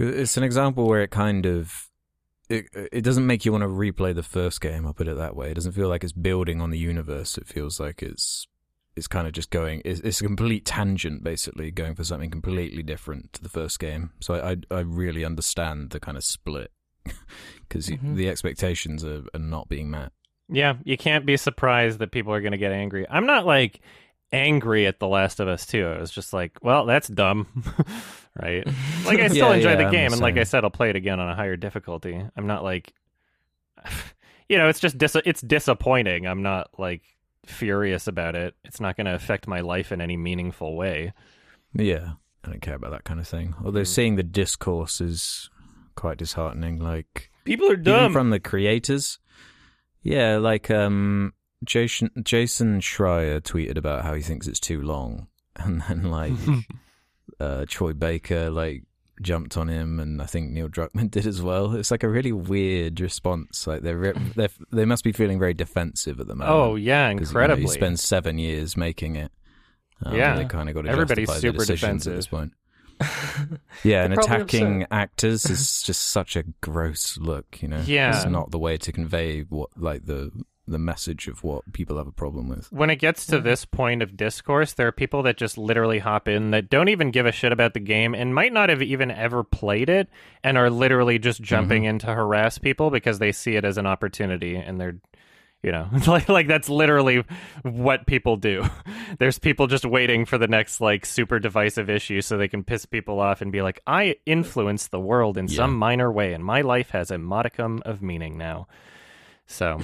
It's 0.01 0.37
an 0.37 0.43
example 0.45 0.87
where 0.87 1.03
it 1.03 1.11
kind 1.11 1.47
of 1.47 1.89
it 2.49 2.67
it 2.93 3.03
doesn't 3.03 3.27
make 3.27 3.45
you 3.45 3.53
want 3.53 3.63
to 3.63 3.69
replay 3.69 4.15
the 4.15 4.23
first 4.23 4.61
game. 4.61 4.87
I'll 4.87 4.95
put 4.95 5.09
it 5.09 5.17
that 5.17 5.37
way. 5.37 5.51
It 5.51 5.55
doesn't 5.55 5.73
feel 5.73 5.89
like 5.89 6.03
it's 6.05 6.13
building 6.13 6.61
on 6.61 6.71
the 6.71 6.79
universe. 6.79 7.37
It 7.39 7.47
feels 7.47 7.79
like 7.81 8.03
it's 8.03 8.47
it's 8.97 9.07
kind 9.07 9.27
of 9.29 9.33
just 9.33 9.51
going. 9.51 9.83
It's, 9.85 10.01
it's 10.01 10.21
a 10.21 10.25
complete 10.25 10.65
tangent, 10.65 11.23
basically, 11.23 11.71
going 11.71 11.95
for 11.95 12.03
something 12.05 12.31
completely 12.31 12.83
different 12.83 13.33
to 13.35 13.43
the 13.43 13.49
first 13.49 13.79
game. 13.79 14.11
So 14.21 14.35
I 14.35 14.51
I, 14.53 14.57
I 14.79 14.81
really 14.81 15.25
understand 15.25 15.91
the 15.91 16.01
kind 16.01 16.17
of 16.17 16.25
split 16.25 16.71
because 17.69 17.89
Mhm. 17.89 18.17
the 18.17 18.29
expectations 18.29 19.05
are, 19.05 19.25
are 19.35 19.41
not 19.41 19.69
being 19.69 19.91
met. 19.91 20.13
Yeah, 20.49 20.75
you 20.85 20.97
can't 20.97 21.27
be 21.27 21.37
surprised 21.37 21.99
that 21.99 22.11
people 22.11 22.33
are 22.33 22.41
going 22.41 22.53
to 22.53 22.59
get 22.59 22.73
angry. 22.73 23.07
I'm 23.09 23.27
not 23.27 23.45
like 23.45 23.81
angry 24.33 24.87
at 24.87 24.99
The 25.01 25.09
Last 25.09 25.41
of 25.41 25.49
Us 25.49 25.67
2. 25.67 25.87
I 25.87 25.99
was 26.01 26.11
just 26.11 26.33
like, 26.33 26.59
well, 26.63 26.85
that's 26.87 27.09
dumb. 27.09 27.47
right? 28.41 28.67
Like 29.05 29.21
I 29.21 29.29
still 29.29 29.49
Yeah, 29.51 29.57
enjoy 29.57 29.71
yeah, 29.71 29.77
the 29.77 29.85
I'm 29.85 29.91
game 29.93 30.13
and 30.13 30.21
like 30.21 30.37
I 30.37 30.45
said 30.45 30.65
I'll 30.65 30.71
play 30.71 30.91
it 30.91 30.97
again 30.97 31.19
on 31.21 31.29
a 31.31 31.35
higher 31.35 31.57
difficulty. 31.57 32.21
I'm 32.37 32.47
not 32.47 32.63
like 32.63 32.93
you 34.49 34.59
know, 34.59 34.69
it's 34.69 34.81
just 34.81 34.99
dis- 34.99 35.17
it's 35.25 35.41
disappointing. 35.41 36.27
I'm 36.27 36.43
not 36.43 36.71
like 36.79 37.03
furious 37.47 38.07
about 38.07 38.35
it. 38.35 38.55
It's 38.65 38.81
not 38.81 38.97
going 38.97 39.07
to 39.07 39.15
affect 39.15 39.47
my 39.47 39.61
life 39.61 39.93
in 39.93 40.01
any 40.01 40.17
meaningful 40.17 40.77
way. 40.77 41.13
Yeah, 41.75 42.13
I 42.45 42.49
don't 42.51 42.61
care 42.63 42.75
about 42.75 42.91
that 42.91 43.05
kind 43.05 43.21
of 43.21 43.29
thing. 43.29 43.55
Although 43.65 43.83
Mm. 43.83 43.87
seeing 43.87 44.17
the 44.17 44.23
discourse 44.23 45.01
is 45.01 45.49
quite 45.95 46.19
disheartening. 46.19 46.79
Like 46.79 47.31
People 47.45 47.71
are 47.71 47.75
even 47.81 48.13
from 48.13 48.31
the 48.31 48.41
creators. 48.41 49.19
Yeah, 50.03 50.37
like 50.39 50.71
um, 50.71 51.33
Jason 51.65 52.11
Jason 52.23 52.81
Schreier 52.81 53.41
tweeted 53.41 53.77
about 53.77 54.03
how 54.05 54.15
he 54.15 54.23
thinks 54.23 54.47
it's 54.47 54.61
too 54.61 54.81
long, 54.83 55.27
and 55.57 55.83
then 55.89 56.05
like 56.11 56.33
uh, 57.41 57.65
Troy 57.69 57.93
Baker 57.93 58.51
like 58.51 58.85
jumped 59.21 59.57
on 59.57 59.69
him, 59.69 59.99
and 59.99 60.23
I 60.23 60.27
think 60.27 60.51
Neil 60.51 60.69
Druckmann 60.69 61.11
did 61.11 61.27
as 61.27 61.43
well. 61.43 61.75
It's 61.75 61.91
like 61.91 62.03
a 62.05 62.09
really 62.09 62.33
weird 62.33 63.01
response. 63.01 63.67
Like 63.67 63.83
they're 63.83 63.97
re- 63.99 64.33
they 64.37 64.49
they 64.73 64.85
must 64.85 65.03
be 65.05 65.13
feeling 65.13 65.39
very 65.39 65.55
defensive 65.55 66.21
at 66.21 66.29
the 66.29 66.35
moment. 66.37 66.55
Oh, 66.57 66.77
yeah, 66.77 67.13
'Cause, 67.13 67.33
you 67.33 67.35
know, 67.35 67.41
incredibly. 67.41 67.63
you 67.63 67.69
spend 67.69 67.99
seven 68.01 68.39
years 68.39 68.77
making 68.77 69.17
it. 69.17 69.33
Um, 70.05 70.15
Yeah. 70.15 70.37
they 70.37 70.45
kind 70.45 70.69
of 70.69 70.77
got 70.77 70.83
to 70.83 70.91
Everybody's 70.91 71.33
super 71.35 71.65
defensive. 71.65 72.13
at 72.13 72.17
this 72.17 72.29
point. 72.29 72.53
Yeah, 73.85 74.05
and 74.05 74.15
probably 74.15 74.35
attacking 74.37 74.83
upset. 74.83 74.93
actors 74.93 75.45
is 75.47 75.83
just 75.87 76.09
such 76.09 76.35
a 76.37 76.43
gross 76.61 77.17
look. 77.19 77.63
You 77.63 77.69
know, 77.69 77.83
Yeah. 77.87 78.17
it's 78.17 78.27
not 78.27 78.51
the 78.51 78.59
way 78.59 78.77
to 78.77 78.93
convey 78.93 79.43
what 79.43 79.71
like 79.77 80.07
the 80.07 80.33
the 80.67 80.79
message 80.79 81.29
of 81.29 81.43
what 81.43 81.73
people 81.73 81.97
have 81.97 82.07
a 82.07 82.13
problem 82.13 82.49
with. 82.49 82.71
when 82.71 82.91
it 82.91 82.97
gets 82.97 83.25
to 83.25 83.41
this 83.41 83.65
point 83.65 84.03
of 84.03 84.17
discourse, 84.17 84.75
there 84.75 84.87
are 84.87 84.93
people 84.93 85.23
that 85.23 85.37
just 85.39 85.57
literally 85.57 85.99
hop 85.99 86.29
in 86.29 86.51
that 86.51 86.69
don't 86.69 86.89
even 86.91 87.11
give 87.11 87.25
a 87.25 87.33
shit 87.33 87.53
about 87.53 87.73
the 87.73 87.81
game 87.81 88.15
and 88.15 88.35
might 88.35 88.53
not 88.53 88.69
have 88.69 88.83
even 88.83 89.11
ever 89.11 89.43
played 89.43 89.89
it 89.89 90.09
and 90.45 90.59
are 90.59 90.69
literally 90.69 91.19
just 91.19 91.41
jumping 91.41 91.83
mm-hmm. 91.85 91.91
in 91.91 91.99
to 92.01 92.07
harass 92.13 92.59
people 92.59 92.91
because 92.91 93.19
they 93.19 93.33
see 93.33 93.57
it 93.57 93.65
as 93.65 93.79
an 93.79 93.87
opportunity 93.87 94.57
and 94.57 94.79
they're 94.79 94.99
you 95.63 95.73
know 95.73 95.89
like 96.07 96.29
like 96.29 96.47
that's 96.47 96.69
literally 96.69 97.25
what 97.63 98.07
people 98.07 98.37
do 98.37 98.65
there's 99.19 99.39
people 99.39 99.67
just 99.67 99.85
waiting 99.85 100.25
for 100.25 100.39
the 100.39 100.47
next 100.47 100.81
like 100.81 101.05
super 101.05 101.39
divisive 101.41 101.91
issue 101.91 102.21
so 102.21 102.37
they 102.37 102.47
can 102.49 102.63
piss 102.63 102.87
people 102.87 103.19
off 103.19 103.41
and 103.43 103.51
be 103.51 103.61
like 103.63 103.81
i 103.87 104.15
influence 104.27 104.87
the 104.89 105.01
world 105.01 105.37
in 105.37 105.49
Yeah. 105.49 105.57
some 105.57 105.75
minor 105.77 106.13
way 106.13 106.33
and 106.33 106.45
my 106.45 106.61
life 106.61 106.91
has 106.91 107.11
a 107.11 107.19
modicum 107.19 107.83
of 107.85 108.03
meaning 108.03 108.39
now 108.39 108.69
so 109.47 109.81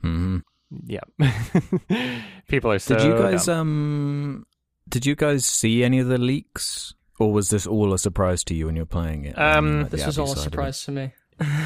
hmm 0.00 0.38
yeah. 0.86 1.00
People 2.48 2.72
are 2.72 2.78
so. 2.80 2.96
Did 2.96 3.04
you 3.04 3.12
guys 3.16 3.46
dumb. 3.46 3.60
um? 3.60 4.46
Did 4.88 5.06
you 5.06 5.14
guys 5.14 5.44
see 5.44 5.84
any 5.84 6.00
of 6.00 6.08
the 6.08 6.18
leaks, 6.18 6.94
or 7.20 7.32
was 7.32 7.50
this 7.50 7.66
all 7.66 7.92
a 7.94 7.98
surprise 7.98 8.42
to 8.44 8.54
you 8.54 8.66
when 8.66 8.74
you're 8.76 8.86
playing 8.86 9.24
it? 9.24 9.38
I 9.38 9.56
Um, 9.58 9.64
mean, 9.66 9.82
like 9.82 9.90
This 9.90 10.06
was 10.06 10.18
all 10.18 10.24
a 10.24 10.28
side 10.28 10.38
of 10.38 10.46
it. 10.46 10.50
surprise 10.50 10.84
to 10.84 10.90
me. 10.92 11.12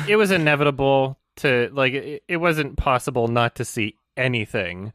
it 0.08 0.16
was 0.16 0.30
inevitable 0.30 1.17
to 1.38 1.70
like 1.72 1.92
it, 1.94 2.22
it 2.28 2.36
wasn't 2.36 2.76
possible 2.76 3.28
not 3.28 3.56
to 3.56 3.64
see 3.64 3.96
anything 4.16 4.92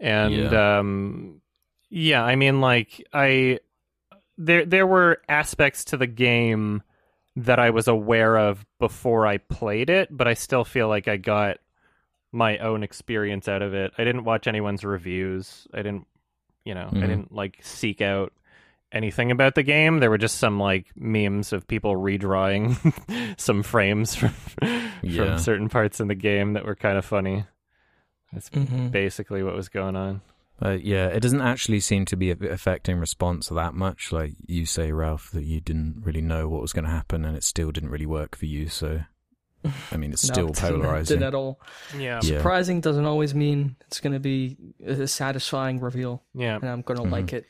and 0.00 0.34
Yeah. 0.34 0.78
um 0.78 1.40
yeah 1.90 2.22
i 2.24 2.36
mean 2.36 2.60
like 2.60 3.04
i 3.12 3.58
there 4.36 4.64
there 4.64 4.86
were 4.86 5.20
aspects 5.28 5.84
to 5.86 5.96
the 5.96 6.06
game 6.06 6.82
that 7.36 7.58
i 7.58 7.70
was 7.70 7.88
aware 7.88 8.36
of 8.36 8.64
before 8.78 9.26
i 9.26 9.38
played 9.38 9.90
it 9.90 10.08
but 10.16 10.28
i 10.28 10.34
still 10.34 10.64
feel 10.64 10.88
like 10.88 11.08
i 11.08 11.16
got 11.16 11.58
my 12.32 12.58
own 12.58 12.82
experience 12.82 13.48
out 13.48 13.62
of 13.62 13.74
it 13.74 13.92
i 13.98 14.04
didn't 14.04 14.24
watch 14.24 14.46
anyone's 14.46 14.84
reviews 14.84 15.66
i 15.72 15.78
didn't 15.78 16.06
you 16.64 16.74
know 16.74 16.88
i 16.92 16.96
Mhm. 16.96 17.00
didn't 17.00 17.32
like 17.34 17.58
seek 17.62 18.00
out 18.00 18.32
anything 18.92 19.30
about 19.30 19.54
the 19.54 19.62
game. 19.62 20.00
There 20.00 20.10
were 20.10 20.18
just 20.18 20.38
some 20.38 20.58
like 20.58 20.86
memes 20.96 21.52
of 21.52 21.66
people 21.66 21.94
redrawing 21.94 22.76
some 23.40 23.62
frames 23.62 24.14
from, 24.14 24.32
Yeah. 25.02 25.24
from 25.24 25.38
certain 25.38 25.68
parts 25.68 26.00
in 26.00 26.08
the 26.08 26.14
game 26.14 26.54
that 26.54 26.64
were 26.64 26.74
kind 26.76 26.96
of 26.98 27.04
funny. 27.04 27.44
That's 28.32 28.50
Mhm. 28.50 28.90
basically 28.90 29.42
what 29.42 29.54
was 29.54 29.68
going 29.68 29.96
on. 29.96 30.20
Uh, 30.60 30.70
yeah, 30.70 31.06
it 31.06 31.20
doesn't 31.20 31.40
actually 31.40 31.78
seem 31.80 32.04
to 32.06 32.16
be 32.16 32.30
affecting 32.32 32.98
response 32.98 33.48
that 33.48 33.74
much. 33.74 34.10
Like 34.10 34.34
you 34.46 34.66
say, 34.66 34.90
Ralph, 34.90 35.30
that 35.30 35.44
you 35.44 35.60
didn't 35.60 36.02
really 36.04 36.20
know 36.20 36.48
what 36.48 36.60
was 36.60 36.72
going 36.72 36.84
to 36.84 36.90
happen, 36.90 37.24
and 37.24 37.36
it 37.36 37.44
still 37.44 37.70
didn't 37.70 37.90
really 37.90 38.06
work 38.06 38.36
for 38.36 38.46
you. 38.46 38.66
So, 38.68 39.02
I 39.92 39.96
mean, 39.96 40.12
it's 40.12 40.26
No, 40.28 40.32
still 40.34 40.48
it 40.48 40.54
didn't- 40.56 40.80
polarizing. 40.80 41.14
Didn't 41.18 41.28
at 41.28 41.34
all. 41.36 41.60
Yeah. 41.96 42.18
Yeah. 42.24 42.38
Surprising 42.38 42.80
doesn't 42.80 43.04
always 43.04 43.36
mean 43.36 43.76
it's 43.86 44.00
going 44.00 44.14
to 44.14 44.18
be 44.20 44.56
a 44.84 45.06
satisfying 45.06 45.78
reveal, 45.78 46.24
Yeah. 46.34 46.56
and 46.56 46.68
I'm 46.68 46.82
going 46.82 46.98
to 46.98 47.06
Mhm. 47.06 47.12
like 47.12 47.32
it. 47.32 47.46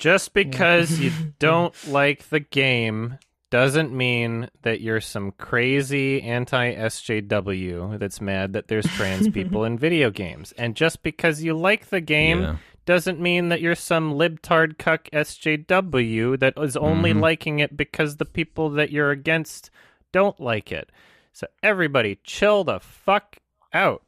Just 0.00 0.34
because 0.34 0.98
you 0.98 1.12
don't 1.38 1.74
like 1.88 2.28
the 2.30 2.40
game 2.40 3.18
doesn't 3.50 3.92
mean 3.92 4.48
that 4.62 4.80
you're 4.80 5.00
some 5.00 5.32
crazy 5.32 6.22
anti 6.22 6.74
SJW 6.74 7.98
that's 7.98 8.20
mad 8.20 8.52
that 8.54 8.68
there's 8.68 8.86
trans 8.86 9.28
people 9.28 9.64
in 9.64 9.78
video 9.86 10.10
games. 10.10 10.52
And 10.56 10.74
just 10.74 11.02
because 11.02 11.42
you 11.42 11.54
like 11.54 11.90
the 11.90 12.00
game 12.00 12.40
Yeah. 12.42 12.56
doesn't 12.86 13.20
mean 13.20 13.48
that 13.50 13.60
you're 13.60 13.74
some 13.74 14.14
libtard 14.14 14.78
cuck 14.78 15.08
SJW 15.12 16.38
that 16.38 16.54
is 16.58 16.76
only 16.76 17.12
Mhm. 17.12 17.20
liking 17.20 17.58
it 17.58 17.76
because 17.76 18.16
the 18.16 18.24
people 18.24 18.70
that 18.70 18.90
you're 18.90 19.10
against 19.10 19.70
don't 20.12 20.38
like 20.40 20.72
it. 20.72 20.90
So 21.32 21.46
everybody 21.62 22.18
chill 22.24 22.64
the 22.64 22.80
fuck 22.80 23.36
out. 23.72 24.02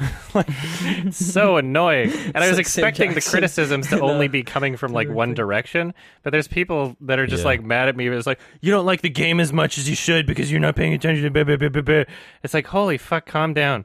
like, 0.34 0.48
so 1.12 1.56
annoying. 1.56 2.10
And 2.34 2.38
I 2.38 2.48
was 2.48 2.56
like 2.56 2.60
expecting 2.66 3.14
the 3.14 3.20
criticisms 3.20 3.88
to 3.88 4.00
only 4.02 4.28
be 4.28 4.42
coming 4.42 4.76
from 4.76 4.92
like 4.92 5.08
one 5.08 5.34
direction, 5.34 5.94
but 6.22 6.30
there's 6.30 6.48
people 6.48 6.96
that 7.02 7.18
are 7.18 7.26
just 7.26 7.42
Yeah. 7.42 7.48
like 7.48 7.62
mad 7.64 7.88
at 7.88 7.96
me. 7.96 8.08
It's 8.08 8.26
like 8.26 8.40
you 8.60 8.70
don't 8.70 8.86
like 8.86 9.02
the 9.02 9.10
game 9.10 9.40
as 9.40 9.52
much 9.52 9.78
as 9.78 9.88
you 9.88 9.94
should 9.96 10.26
because 10.26 10.50
you're 10.50 10.60
not 10.60 10.76
paying 10.76 10.94
attention 10.94 11.24
to. 11.24 11.30
Blah, 11.30 11.44
blah, 11.44 11.56
blah, 11.56 11.68
blah, 11.68 11.82
blah." 11.82 12.04
It's 12.42 12.54
like 12.54 12.66
holy 12.68 12.98
fuck, 12.98 13.26
calm 13.26 13.54
down. 13.54 13.84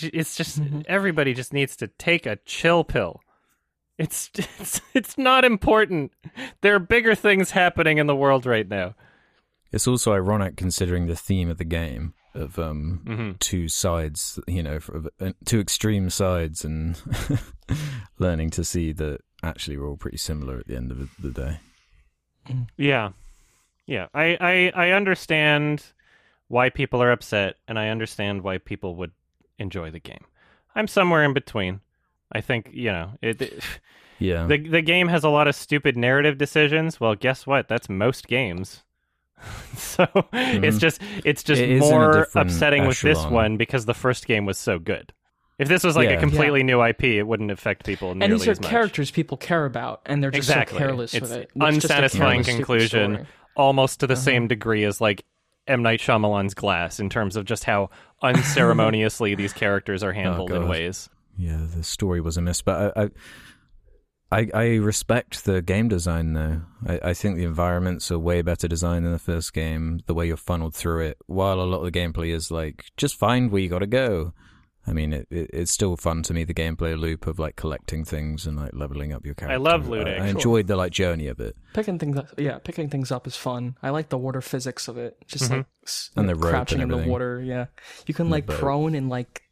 It's 0.00 0.36
just 0.36 0.60
Mm-hmm. 0.60 0.80
everybody 0.88 1.34
just 1.34 1.52
needs 1.52 1.76
to 1.76 1.86
take 1.86 2.26
a 2.26 2.36
chill 2.44 2.82
pill. 2.84 3.20
It's 3.96 4.30
it's 4.34 4.80
it's 4.92 5.16
not 5.16 5.44
important. 5.44 6.12
There 6.62 6.74
are 6.74 6.80
bigger 6.80 7.14
things 7.14 7.52
happening 7.52 7.98
in 7.98 8.06
the 8.08 8.16
world 8.16 8.44
right 8.46 8.68
now. 8.68 8.94
It's 9.70 9.86
also 9.86 10.12
ironic 10.12 10.56
considering 10.56 11.06
the 11.06 11.16
theme 11.16 11.48
of 11.48 11.58
the 11.58 11.64
game 11.64 12.14
of 12.34 12.58
um 12.58 13.02
hmm 13.06 13.30
two 13.38 13.68
sides, 13.68 14.38
you 14.46 14.62
know, 14.62 14.76
of, 14.76 15.08
uh, 15.20 15.32
two 15.44 15.60
extreme 15.60 16.10
sides, 16.10 16.64
and 16.64 17.00
learning 18.18 18.50
to 18.50 18.64
see 18.64 18.92
that 18.92 19.20
actually 19.42 19.76
we're 19.76 19.88
all 19.88 19.96
pretty 19.96 20.16
similar 20.18 20.58
at 20.58 20.66
the 20.66 20.76
end 20.76 20.90
of 20.90 20.98
the- 20.98 21.08
the 21.28 21.30
day. 21.30 21.58
Yeah, 22.76 23.12
yeah. 23.86 24.06
I, 24.14 24.36
I 24.40 24.72
I 24.86 24.90
understand 24.90 25.82
why 26.48 26.68
people 26.70 27.02
are 27.02 27.10
upset, 27.10 27.56
and 27.66 27.78
I 27.78 27.88
understand 27.88 28.42
why 28.42 28.58
people 28.58 28.96
would 28.96 29.12
enjoy 29.58 29.90
the 29.90 29.98
game. 30.00 30.24
I'm 30.74 30.86
somewhere 30.88 31.24
in 31.24 31.32
between. 31.32 31.80
I 32.32 32.40
think 32.40 32.70
you 32.72 32.92
know 32.92 33.12
it. 33.22 33.40
it- 33.42 33.64
Yeah, 34.20 34.46
the 34.46 34.58
The 34.58 34.80
game 34.82 35.08
has 35.08 35.24
a 35.24 35.28
lot 35.28 35.48
of 35.48 35.54
stupid 35.56 35.96
narrative 35.96 36.38
decisions. 36.38 37.00
Well, 37.00 37.14
guess 37.16 37.46
what? 37.48 37.66
That's 37.66 37.88
most 37.88 38.28
games. 38.28 38.83
so 39.76 40.06
it's 40.32 40.78
just 40.78 41.00
it's 41.24 41.42
just 41.42 41.60
Mm-hmm. 41.62 41.72
It 41.72 41.76
is 41.76 41.82
in 41.86 41.92
a 41.92 41.98
more 41.98 42.12
different 42.24 42.50
upsetting 42.50 42.86
with 42.86 43.00
this 43.00 43.24
one 43.26 43.56
because 43.56 43.84
the 43.86 43.94
first 43.94 44.26
game 44.26 44.46
was 44.46 44.58
so 44.58 44.78
good. 44.78 45.12
If 45.58 45.68
this 45.68 45.84
was 45.84 45.94
like 45.94 46.08
a 46.08 46.12
Yeah. 46.12 46.20
completely 46.20 46.62
new 46.64 46.82
IP, 46.82 47.04
it 47.04 47.22
wouldn't 47.22 47.50
affect 47.52 47.86
people 47.86 48.14
nearly 48.14 48.32
And 48.32 48.40
these 48.40 48.48
are 48.48 48.54
characters 48.56 49.10
people 49.12 49.36
care 49.36 49.64
about, 49.64 50.00
and 50.06 50.20
they're 50.22 50.32
just 50.32 50.48
Exactly. 50.48 50.78
so 50.78 50.84
careless 50.84 51.14
It's 51.14 51.22
with 51.22 51.32
it. 51.32 51.50
It's 51.54 51.76
just 51.76 51.84
a 51.90 51.94
unsatisfying 51.94 52.42
conclusion. 52.42 53.26
almost 53.56 54.00
to 54.00 54.06
the 54.08 54.14
Uh-huh. 54.14 54.20
same 54.22 54.48
degree 54.48 54.82
as 54.84 55.00
like 55.00 55.24
M 55.68 55.82
Night 55.82 56.00
Shyamalan's 56.00 56.54
Glass 56.54 56.98
in 57.00 57.08
terms 57.08 57.36
of 57.36 57.44
just 57.44 57.64
how 57.64 57.90
unceremoniously 58.22 59.34
these 59.34 59.52
characters 59.52 60.02
are 60.02 60.12
handled 60.12 60.50
in 60.52 60.68
ways. 60.68 61.08
yeah. 61.38 61.60
The 61.74 61.82
story 61.84 62.20
was 62.20 62.36
a 62.36 62.42
miss, 62.42 62.60
but 62.62 62.96
I, 62.96 63.02
I, 63.04 63.08
I, 64.34 64.50
I 64.52 64.64
respect 64.76 65.44
the 65.44 65.62
game 65.62 65.88
design 65.88 66.32
though. 66.32 66.62
I, 66.86 67.10
I 67.10 67.14
think 67.14 67.36
the 67.36 67.44
environments 67.44 68.10
are 68.10 68.18
way 68.18 68.42
better 68.42 68.66
designed 68.68 69.04
than 69.04 69.12
the 69.12 69.18
first 69.18 69.52
game. 69.54 70.00
The 70.06 70.14
way 70.14 70.26
you're 70.26 70.36
funneled 70.36 70.74
through 70.74 71.00
it, 71.06 71.18
while 71.26 71.60
a 71.60 71.62
lot 71.64 71.78
of 71.84 71.92
the 71.92 71.98
gameplay 71.98 72.34
is 72.34 72.50
like 72.50 72.84
just 72.96 73.16
find 73.16 73.50
where 73.50 73.62
you 73.62 73.68
got 73.68 73.80
to 73.80 73.86
go. 73.86 74.32
I 74.86 74.92
mean, 74.92 75.14
it, 75.14 75.26
it, 75.30 75.48
it's 75.54 75.70
still 75.72 75.96
fun 75.96 76.22
to 76.24 76.34
me 76.34 76.44
the 76.44 76.52
gameplay 76.52 76.98
loop 76.98 77.26
of 77.26 77.38
like 77.38 77.56
collecting 77.56 78.04
things 78.04 78.46
and 78.46 78.56
like 78.58 78.72
leveling 78.74 79.14
up 79.14 79.24
your 79.24 79.34
character. 79.34 79.54
I 79.54 79.56
love 79.56 79.88
looting. 79.88 80.12
I, 80.14 80.18
Sure. 80.18 80.26
enjoyed 80.26 80.66
the 80.66 80.76
like 80.76 80.92
journey 80.92 81.28
of 81.28 81.40
it. 81.40 81.56
Picking 81.72 81.98
things 81.98 82.18
up, 82.18 82.28
yeah, 82.36 82.58
picking 82.58 82.90
things 82.90 83.10
up 83.10 83.26
is 83.26 83.34
fun. 83.36 83.76
I 83.82 83.90
like 83.90 84.10
the 84.10 84.18
water 84.18 84.42
physics 84.42 84.86
of 84.88 84.98
it. 84.98 85.16
Just 85.26 85.50
Mhm. 85.50 85.58
like 85.58 85.66
And 86.16 86.28
the 86.28 86.34
rope 86.34 86.50
crouching 86.50 86.82
and 86.82 86.92
in 86.92 86.98
the 87.04 87.08
water. 87.08 87.40
Yeah, 87.40 87.66
you 88.06 88.12
can 88.12 88.28
like 88.28 88.46
prone 88.46 88.94
in 88.94 89.08
like 89.08 89.43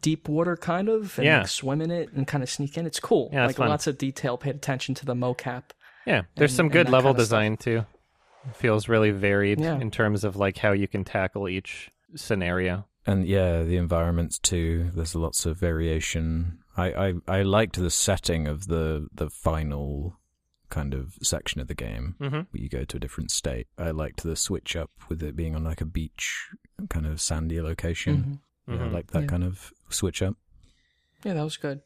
deep 0.00 0.28
water, 0.28 0.56
kind 0.56 0.88
of, 0.88 1.18
and 1.18 1.26
Yeah. 1.26 1.38
like, 1.38 1.48
swim 1.48 1.80
in 1.80 1.90
it 1.90 2.12
and 2.12 2.26
kind 2.26 2.42
of 2.42 2.50
sneak 2.50 2.76
in. 2.78 2.86
It's 2.86 3.00
cool. 3.00 3.30
Yeah, 3.32 3.46
like 3.46 3.56
fun. 3.56 3.68
lots 3.68 3.86
of 3.86 3.98
detail. 3.98 4.36
Paid 4.38 4.56
attention 4.56 4.94
to 4.96 5.06
the 5.06 5.14
mocap. 5.14 5.64
Yeah, 6.06 6.22
there's 6.36 6.52
And- 6.52 6.56
some 6.56 6.68
good 6.70 6.88
level 6.88 7.12
kinda 7.12 7.24
stuff. 7.24 7.38
design 7.38 7.56
too. 7.56 7.84
It 8.48 8.56
feels 8.56 8.88
really 8.88 9.10
varied 9.10 9.60
Yeah. 9.60 9.78
in 9.78 9.90
terms 9.90 10.24
of 10.24 10.36
like 10.36 10.58
how 10.58 10.72
you 10.72 10.88
can 10.88 11.04
tackle 11.04 11.48
each 11.48 11.90
scenario. 12.14 12.86
And 13.06 13.26
yeah, 13.26 13.62
the 13.62 13.76
environments 13.76 14.38
too. 14.38 14.90
There's 14.94 15.14
lots 15.14 15.44
of 15.46 15.58
variation. 15.58 16.58
I, 16.76 16.92
I, 17.08 17.14
I 17.28 17.42
liked 17.42 17.76
the 17.76 17.90
setting 17.90 18.46
of 18.46 18.66
the 18.66 19.08
the 19.12 19.28
final 19.30 20.16
kind 20.70 20.94
of 20.94 21.14
section 21.22 21.60
of 21.60 21.66
the 21.66 21.74
game 21.74 22.14
Mm-hmm. 22.20 22.34
where 22.36 22.46
you 22.62 22.68
go 22.68 22.84
to 22.84 22.96
a 22.96 23.00
different 23.00 23.30
state. 23.32 23.66
I 23.76 23.90
liked 23.90 24.22
the 24.22 24.36
switch 24.36 24.76
up 24.76 24.90
with 25.08 25.22
it 25.22 25.34
being 25.34 25.56
on 25.56 25.64
like 25.64 25.80
a 25.80 25.84
beach 25.86 26.48
kind 26.88 27.06
of 27.06 27.20
sandy 27.20 27.60
location. 27.60 28.16
Mhm. 28.16 28.38
Yeah, 28.70 28.84
I 28.84 28.88
like 28.88 29.08
that 29.08 29.22
Yeah. 29.22 29.26
kind 29.28 29.44
of 29.44 29.72
switch 29.88 30.22
up. 30.22 30.36
Yeah, 31.24 31.34
that 31.34 31.42
was 31.42 31.56
good. 31.56 31.80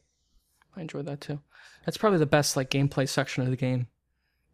I 0.75 0.81
enjoyed 0.81 1.05
that 1.07 1.21
too. 1.21 1.39
That's 1.85 1.97
probably 1.97 2.19
the 2.19 2.25
best 2.25 2.55
like 2.55 2.69
gameplay 2.69 3.07
section 3.09 3.43
of 3.43 3.49
the 3.49 3.55
game. 3.57 3.87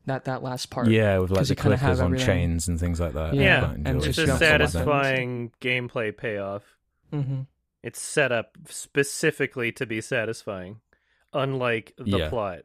That 0.05 0.25
that 0.25 0.41
last 0.41 0.69
part. 0.71 0.87
Yeah, 0.89 1.19
with 1.19 1.31
like 1.31 1.45
the 1.45 1.49
you 1.53 1.55
clickers 1.55 1.99
on 1.99 2.05
everything. 2.05 2.25
chains 2.25 2.67
and 2.67 2.79
things 2.79 2.99
like 2.99 3.13
that. 3.13 3.31
I 3.31 3.33
Yeah, 3.33 3.71
and 3.85 4.01
just 4.01 4.17
It's 4.17 4.17
a 4.19 4.25
got 4.25 4.33
like 4.33 4.39
satisfying 4.39 5.51
gameplay 5.61 6.15
payoff. 6.15 6.63
Mm-hmm. 7.13 7.41
It's 7.83 8.01
set 8.01 8.31
up 8.31 8.57
specifically 8.67 9.71
to 9.73 9.85
be 9.85 10.01
satisfying, 10.01 10.81
unlike 11.33 11.93
the 11.97 12.17
Yeah. 12.19 12.29
plot, 12.29 12.59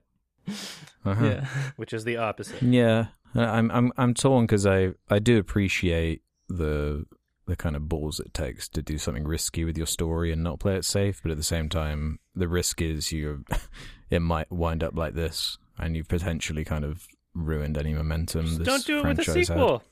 Uh-huh. 1.05 1.25
Yeah. 1.25 1.47
which 1.77 1.93
is 1.93 2.05
the 2.05 2.17
opposite. 2.17 2.63
Yeah, 2.63 3.07
I'm 3.35 3.71
I'm 3.71 3.93
I'm 3.97 4.15
torn 4.15 4.45
because 4.47 4.67
I 4.67 4.93
I 5.11 5.19
do 5.19 5.39
appreciate 5.39 6.23
the 6.49 7.05
the 7.47 7.57
kind 7.57 7.77
of 7.77 7.89
balls 7.89 8.19
it 8.21 8.35
takes 8.35 8.69
to 8.69 8.83
do 8.83 8.99
something 8.99 9.25
risky 9.25 9.65
with 9.65 9.77
your 9.77 9.87
story 9.87 10.33
and 10.33 10.43
not 10.43 10.59
play 10.59 10.77
it 10.77 10.85
safe, 10.85 11.21
but 11.23 11.31
at 11.31 11.37
the 11.37 11.43
same 11.45 11.69
time, 11.69 12.19
the 12.35 12.49
risk 12.49 12.81
is 12.83 13.13
you 13.13 13.45
it 14.11 14.21
might 14.21 14.51
wind 14.51 14.83
up 14.83 14.97
like 14.97 15.15
this, 15.15 15.57
and 15.79 15.97
you've 15.97 16.09
potentially 16.09 16.65
kind 16.65 16.85
of 16.85 17.07
ruined 17.35 17.79
any 17.79 17.93
momentum. 17.95 18.59
This 18.59 18.67
don't 18.67 18.85
do 18.87 18.99
it 18.99 19.05
with 19.05 19.19
a 19.19 19.23
franchise 19.23 19.49
had. 19.49 19.57
sequel. 19.57 19.83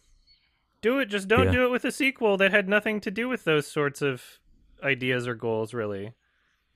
Do 0.83 0.99
it. 0.99 1.07
Just 1.07 1.29
don't 1.29 1.47
Yeah. 1.47 1.53
do 1.53 1.65
it 1.67 1.71
with 1.71 1.85
a 1.85 1.93
sequel 1.93 2.37
that 2.39 2.51
had 2.51 2.69
nothing 2.69 3.01
to 3.03 3.11
do 3.11 3.29
with 3.29 3.45
those 3.45 3.67
sorts 3.67 4.03
of 4.03 4.23
ideas 4.83 5.27
or 5.29 5.35
goals. 5.35 5.73
Really. 5.73 6.13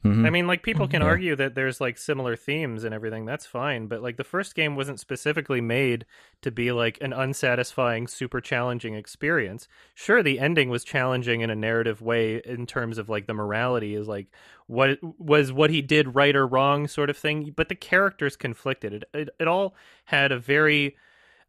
Mhm. 0.04 0.24
I 0.26 0.30
mean, 0.30 0.46
like 0.46 0.62
people 0.62 0.86
can 0.86 1.02
Yeah. 1.02 1.08
argue 1.08 1.34
that 1.36 1.56
there's 1.56 1.80
like 1.80 1.98
similar 1.98 2.36
themes 2.36 2.84
and 2.84 2.94
everything. 2.94 3.24
That's 3.24 3.46
fine, 3.46 3.88
but 3.88 4.00
like 4.00 4.16
the 4.16 4.22
first 4.24 4.54
game 4.54 4.76
wasn't 4.76 5.00
specifically 5.00 5.60
made 5.60 6.06
to 6.42 6.52
be 6.52 6.70
like 6.70 6.98
an 7.00 7.12
unsatisfying, 7.12 8.06
super 8.06 8.40
challenging 8.40 8.94
experience. 8.94 9.66
Sure, 9.94 10.22
the 10.22 10.38
ending 10.38 10.70
was 10.70 10.84
challenging 10.84 11.40
in 11.40 11.50
a 11.50 11.56
narrative 11.56 12.00
way 12.00 12.36
in 12.44 12.64
terms 12.64 12.96
of 12.96 13.08
like 13.08 13.26
the 13.26 13.34
morality 13.34 13.96
is 13.96 14.06
like 14.06 14.28
what 14.68 14.98
was 15.18 15.52
what 15.52 15.70
he 15.70 15.82
did 15.82 16.14
right 16.14 16.36
or 16.36 16.46
wrong 16.46 16.86
sort 16.86 17.10
of 17.10 17.16
thing, 17.16 17.52
but 17.56 17.68
the 17.68 17.74
characters 17.74 18.36
conflicted. 18.36 18.92
It 18.92 19.04
it, 19.12 19.28
it 19.40 19.48
all 19.48 19.74
had 20.04 20.30
a 20.30 20.38
very 20.38 20.96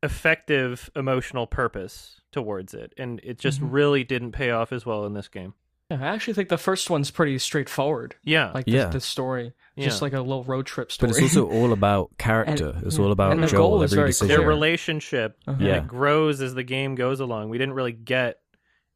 effective 0.01 0.89
emotional 0.95 1.45
purpose 1.45 2.21
towards 2.31 2.73
it, 2.73 2.93
and 2.97 3.19
it 3.23 3.37
just 3.37 3.61
Mhm. 3.61 3.67
really 3.71 4.03
didn't 4.03 4.31
pay 4.31 4.49
off 4.49 4.71
as 4.71 4.85
well 4.85 5.05
in 5.05 5.13
this 5.13 5.27
game. 5.27 5.53
Yeah, 5.89 5.97
I 6.01 6.07
actually 6.07 6.35
think 6.35 6.49
the 6.49 6.57
first 6.57 6.89
one's 6.89 7.09
pretty 7.11 7.37
straightforward. 7.39 8.15
Yeah, 8.23 8.51
Like 8.53 8.65
Yeah. 8.67 8.85
the, 8.85 8.93
the 8.93 9.01
story, 9.01 9.53
just 9.77 10.01
like 10.01 10.13
a 10.13 10.19
little 10.21 10.43
road 10.43 10.65
trip 10.65 10.91
story. 10.91 11.11
But 11.11 11.17
it's 11.23 11.35
also 11.35 11.49
all 11.49 11.73
about 11.73 12.11
character. 12.17 12.73
And- 12.75 12.85
it's 12.87 12.99
all 12.99 13.11
about 13.11 13.31
and 13.31 13.41
the 13.43 13.47
Joel. 13.47 13.69
goal 13.69 13.83
is 13.83 13.91
every 13.93 14.01
very 14.01 14.09
decision. 14.09 14.27
their 14.27 14.37
clear. 14.37 14.47
relationship 14.49 15.37
uh-huh. 15.47 15.57
and 15.59 15.67
Yeah. 15.67 15.77
it 15.77 15.87
grows 15.87 16.41
as 16.41 16.53
the 16.53 16.63
game 16.63 16.95
goes 16.95 17.19
along. 17.19 17.49
We 17.49 17.57
didn't 17.57 17.73
really 17.73 17.91
get 17.93 18.39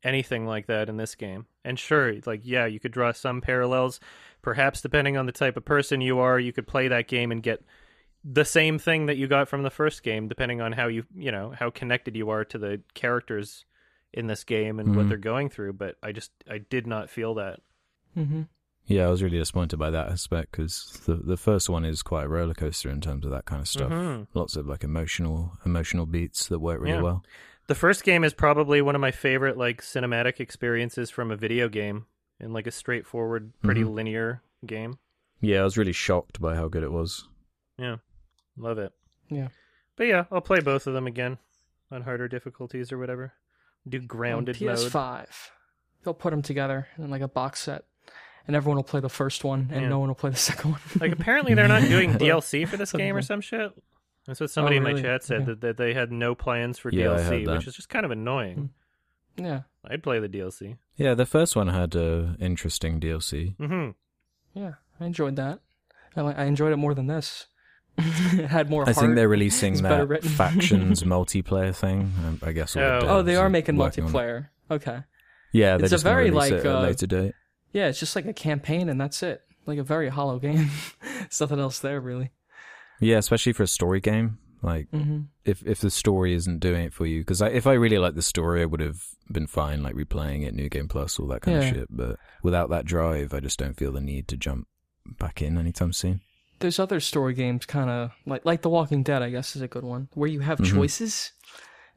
anything 0.03 0.45
like 0.45 0.67
that 0.67 0.89
in 0.89 0.97
this 0.97 1.15
game. 1.15 1.45
And 1.65 1.79
sure, 1.79 2.13
like 2.25 2.41
yeah, 2.43 2.65
you 2.65 2.79
could 2.79 2.91
draw 2.91 3.11
some 3.11 3.41
parallels. 3.41 3.99
Perhaps 4.41 4.81
depending 4.81 5.15
on 5.17 5.25
the 5.25 5.31
type 5.31 5.55
of 5.57 5.63
person 5.65 6.01
you 6.01 6.19
are, 6.19 6.37
you 6.39 6.51
could 6.51 6.67
play 6.67 6.89
that 6.89 7.07
game 7.07 7.31
and 7.31 7.41
get 7.41 7.63
the 8.25 8.43
same 8.45 8.77
thing 8.77 9.05
that 9.07 9.15
you 9.17 9.27
got 9.27 9.47
from 9.47 9.63
the 9.63 9.69
first 9.69 10.03
game, 10.03 10.27
depending 10.27 10.59
on 10.61 10.73
how 10.73 10.87
you 10.87 11.05
you 11.15 11.31
know 11.31 11.53
how 11.57 11.69
connected 11.69 12.15
you 12.15 12.29
are 12.29 12.43
to 12.45 12.57
the 12.57 12.81
characters 12.93 13.63
in 14.13 14.27
this 14.27 14.43
game 14.43 14.79
and 14.79 14.95
what 14.95 15.05
Mhm. 15.05 15.09
they're 15.09 15.17
going 15.17 15.49
through. 15.49 15.73
But 15.73 15.97
I 16.03 16.11
just 16.11 16.31
I 16.49 16.57
did 16.59 16.87
not 16.87 17.09
feel 17.09 17.33
that. 17.35 17.59
hmm 18.13 18.43
Yeah, 18.85 19.07
I 19.07 19.09
was 19.09 19.23
really 19.23 19.37
disappointed 19.37 19.77
by 19.77 19.89
that 19.91 20.09
aspect 20.09 20.51
because 20.51 21.01
the 21.05 21.15
the 21.15 21.37
first 21.37 21.69
one 21.69 21.85
is 21.85 22.03
quite 22.03 22.25
a 22.25 22.29
roller 22.29 22.53
coaster 22.53 22.89
in 22.89 23.01
terms 23.01 23.25
of 23.25 23.31
that 23.31 23.45
kind 23.45 23.61
of 23.61 23.67
stuff. 23.67 23.91
Mhm. 23.91 24.27
Lots 24.33 24.55
of 24.55 24.67
like 24.67 24.83
emotional 24.83 25.57
emotional 25.65 26.05
beats 26.05 26.47
that 26.49 26.59
work 26.59 26.79
really 26.81 26.93
Yeah. 26.95 27.01
well. 27.01 27.25
The 27.67 27.75
first 27.75 28.03
game 28.03 28.23
is 28.25 28.33
probably 28.33 28.81
one 28.81 28.93
of 28.95 28.99
my 29.01 29.11
favorite 29.11 29.57
like 29.57 29.81
cinematic 29.81 30.39
experiences 30.41 31.09
from 31.09 31.31
a 31.31 31.37
video 31.37 31.69
game 31.69 32.05
in 32.39 32.51
like 32.51 32.67
a 32.67 32.71
straightforward, 32.71 33.53
pretty 33.61 33.83
Mhm. 33.83 33.93
linear 33.93 34.41
game. 34.65 34.99
Yeah, 35.39 35.61
I 35.61 35.63
was 35.63 35.77
really 35.77 35.93
shocked 35.93 36.41
by 36.41 36.55
how 36.55 36.67
good 36.67 36.83
it 36.83 36.91
was. 36.91 37.27
Yeah. 37.77 37.97
Love 38.57 38.77
it. 38.79 38.91
Yeah. 39.29 39.47
But 39.95 40.07
yeah, 40.07 40.25
I'll 40.31 40.41
play 40.41 40.59
both 40.59 40.87
of 40.87 40.93
them 40.93 41.07
again 41.07 41.37
on 41.89 42.01
harder 42.01 42.27
difficulties 42.27 42.91
or 42.91 42.97
whatever. 42.97 43.33
Do 43.87 43.99
grounded 43.99 44.61
on 44.61 44.67
mode. 44.67 44.77
PS5. 44.77 45.27
They'll 46.03 46.13
put 46.13 46.31
them 46.31 46.41
together 46.41 46.87
in 46.97 47.09
like 47.09 47.21
a 47.21 47.27
box 47.27 47.61
set, 47.61 47.83
and 48.47 48.55
everyone 48.55 48.77
will 48.77 48.83
play 48.83 48.99
the 48.99 49.09
first 49.09 49.43
one, 49.43 49.69
and 49.71 49.83
Yeah. 49.83 49.89
no 49.89 49.99
one 49.99 50.09
will 50.09 50.15
play 50.15 50.29
the 50.29 50.35
second 50.37 50.71
one. 50.71 50.81
Like 50.99 51.11
apparently 51.11 51.53
they're 51.53 51.67
not 51.67 51.83
doing 51.83 52.13
DLC 52.13 52.67
for 52.67 52.77
this 52.77 52.91
game 52.91 53.15
or 53.15 53.21
some 53.21 53.41
shit. 53.41 53.71
That's 54.25 54.39
what 54.39 54.49
somebody 54.51 54.77
in 54.77 54.83
my 54.83 54.93
chat 55.01 55.23
said 55.23 55.41
Okay. 55.41 55.45
that, 55.45 55.61
that 55.61 55.77
they 55.77 55.93
had 55.93 56.11
no 56.11 56.33
plans 56.33 56.79
for 56.79 56.89
Yeah, 56.93 57.07
DLC, 57.07 57.45
which 57.55 57.67
is 57.67 57.75
just 57.75 57.89
kind 57.89 58.05
of 58.05 58.11
annoying. 58.11 58.69
yeah, 59.37 59.61
I'd 59.85 60.01
play 60.03 60.19
the 60.19 60.29
DLC. 60.29 60.77
Yeah, 60.95 61.13
the 61.13 61.25
first 61.25 61.55
one 61.57 61.67
had 61.67 61.93
a 61.95 62.35
interesting 62.39 62.99
DLC. 63.01 63.57
Mm-hmm. 63.57 63.91
yeah, 64.59 64.73
I 64.99 65.05
enjoyed 65.05 65.35
that. 65.35 65.59
I, 66.15 66.21
I 66.21 66.43
enjoyed 66.45 66.71
it 66.71 66.77
more 66.77 66.93
than 66.93 67.07
this. 67.07 67.47
It 67.97 68.47
had 68.49 68.69
more. 68.69 68.83
I 68.83 68.85
heart. 68.93 68.97
think 68.97 69.15
they're 69.15 69.29
releasing 69.29 69.73
It's 69.73 69.81
that 69.81 70.23
factions 70.23 71.03
multiplayer 71.03 71.75
thing. 71.75 72.39
I 72.43 72.51
guess. 72.51 72.75
All 72.75 72.81
the 72.81 73.05
Oh. 73.05 73.17
Oh, 73.17 73.21
they 73.21 73.35
are 73.35 73.49
making 73.49 73.77
working 73.77 74.05
on 74.05 74.09
it. 74.09 74.13
multiplayer. 74.13 74.47
Okay. 74.71 74.99
Yeah, 75.51 75.77
they're 75.77 75.85
It's 75.85 75.91
a 75.91 75.95
just 75.95 76.03
gonna 76.03 76.15
very, 76.15 76.31
like, 76.31 76.51
it 76.51 76.59
at 76.61 76.65
a 76.65 76.77
uh, 76.79 76.81
later 76.81 77.05
date. 77.07 77.33
Yeah, 77.71 77.87
it's 77.87 77.99
just 77.99 78.15
like 78.15 78.25
a 78.25 78.33
campaign, 78.33 78.89
and 78.89 78.99
that's 78.99 79.21
it. 79.23 79.41
Like 79.65 79.77
a 79.77 79.83
very 79.83 80.09
hollow 80.09 80.39
game. 80.39 80.69
There's 81.01 81.39
nothing 81.41 81.59
else 81.59 81.79
there, 81.79 82.01
really. 82.01 82.31
Yeah, 82.99 83.17
especially 83.17 83.53
for 83.53 83.63
a 83.63 83.67
story 83.67 83.99
game. 84.01 84.37
Like 84.61 84.87
hmm 84.91 85.21
if 85.43 85.61
if 85.67 85.79
the 85.81 85.91
story 85.91 86.33
isn't 86.33 86.59
doing 86.59 86.85
it 86.85 86.93
for 86.93 87.05
you, 87.05 87.19
because 87.19 87.41
if 87.41 87.67
I 87.67 87.73
really 87.73 87.97
liked 87.97 88.15
the 88.15 88.21
story, 88.21 88.61
I 88.61 88.65
would 88.65 88.79
have 88.79 89.03
been 89.29 89.45
fine, 89.47 89.83
like 89.83 89.93
replaying 89.95 90.45
it, 90.47 90.53
new 90.53 90.69
game 90.69 90.87
plus, 90.87 91.19
all 91.19 91.27
that 91.27 91.41
kind 91.41 91.61
Yeah. 91.61 91.67
of 91.69 91.75
shit. 91.75 91.87
But 91.89 92.17
without 92.43 92.69
that 92.69 92.85
drive, 92.85 93.33
I 93.33 93.41
just 93.41 93.59
don't 93.59 93.75
feel 93.75 93.91
the 93.91 93.99
need 93.99 94.27
to 94.29 94.37
jump 94.37 94.67
back 95.19 95.41
in 95.41 95.57
anytime 95.57 95.91
soon. 95.91 96.21
There's 96.63 96.79
other 96.79 96.99
story 97.01 97.33
games, 97.33 97.65
kind 97.65 97.89
of 97.89 98.11
like 98.25 98.45
like 98.45 98.61
The 98.61 98.69
Walking 98.69 99.03
Dead. 99.03 99.21
I 99.21 99.29
guess 99.29 99.55
is 99.55 99.61
a 99.61 99.67
good 99.67 99.83
one 99.83 100.07
where 100.13 100.29
you 100.29 100.39
have 100.39 100.59
Mhm. 100.59 100.73
choices, 100.73 101.33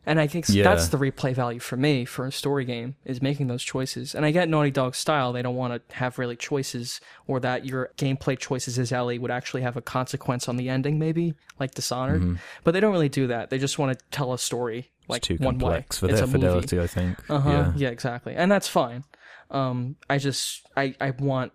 and 0.05 0.19
I 0.21 0.27
think 0.27 0.49
Yeah. 0.49 0.65
that's 0.65 0.89
the 0.89 0.99
replay 0.99 1.33
value 1.35 1.61
for 1.61 1.77
me 1.77 2.05
for 2.05 2.27
a 2.27 2.33
story 2.33 2.65
game 2.65 2.97
is 3.05 3.23
making 3.23 3.47
those 3.47 3.63
choices. 3.63 4.13
And 4.13 4.25
I 4.27 4.33
get 4.33 4.49
Naughty 4.49 4.73
Dog 4.73 4.97
style; 4.97 5.33
they 5.33 5.41
don't 5.43 5.55
want 5.55 5.73
to 5.89 5.97
have 5.97 6.19
really 6.19 6.35
choices, 6.35 7.01
or 7.29 7.39
that 7.41 7.65
your 7.65 7.91
gameplay 7.97 8.37
choices 8.37 8.77
as 8.77 8.91
Ellie 8.91 9.19
would 9.21 9.31
actually 9.31 9.63
have 9.63 9.77
a 9.77 9.81
consequence 9.81 10.49
on 10.49 10.57
the 10.57 10.69
ending, 10.69 10.99
maybe 10.99 11.35
like 11.61 11.73
Dishonored. 11.75 12.23
Mhm. 12.23 12.39
But 12.65 12.73
they 12.73 12.81
don't 12.81 12.93
really 12.93 13.09
do 13.09 13.29
that. 13.29 13.51
They 13.51 13.59
just 13.59 13.79
want 13.79 13.97
to 13.97 14.05
tell 14.11 14.33
a 14.33 14.39
story 14.39 14.91
like 15.09 15.19
it's 15.19 15.29
too 15.29 15.37
one 15.37 15.61
complex 15.61 16.03
way. 16.03 16.09
for 16.09 16.13
it's 16.13 16.21
their 16.21 16.25
a 16.29 16.33
movie. 16.33 16.67
fidelity, 16.67 16.81
I 16.81 16.87
think. 16.89 17.31
Uh-huh. 17.31 17.51
Yeah. 17.51 17.73
Yeah. 17.77 17.89
exactly. 17.91 18.35
And 18.35 18.51
that's 18.51 18.67
fine. 18.67 19.05
Um, 19.53 19.95
I 20.11 20.19
just 20.19 20.67
I 20.77 20.97
I 21.01 21.11
want 21.11 21.53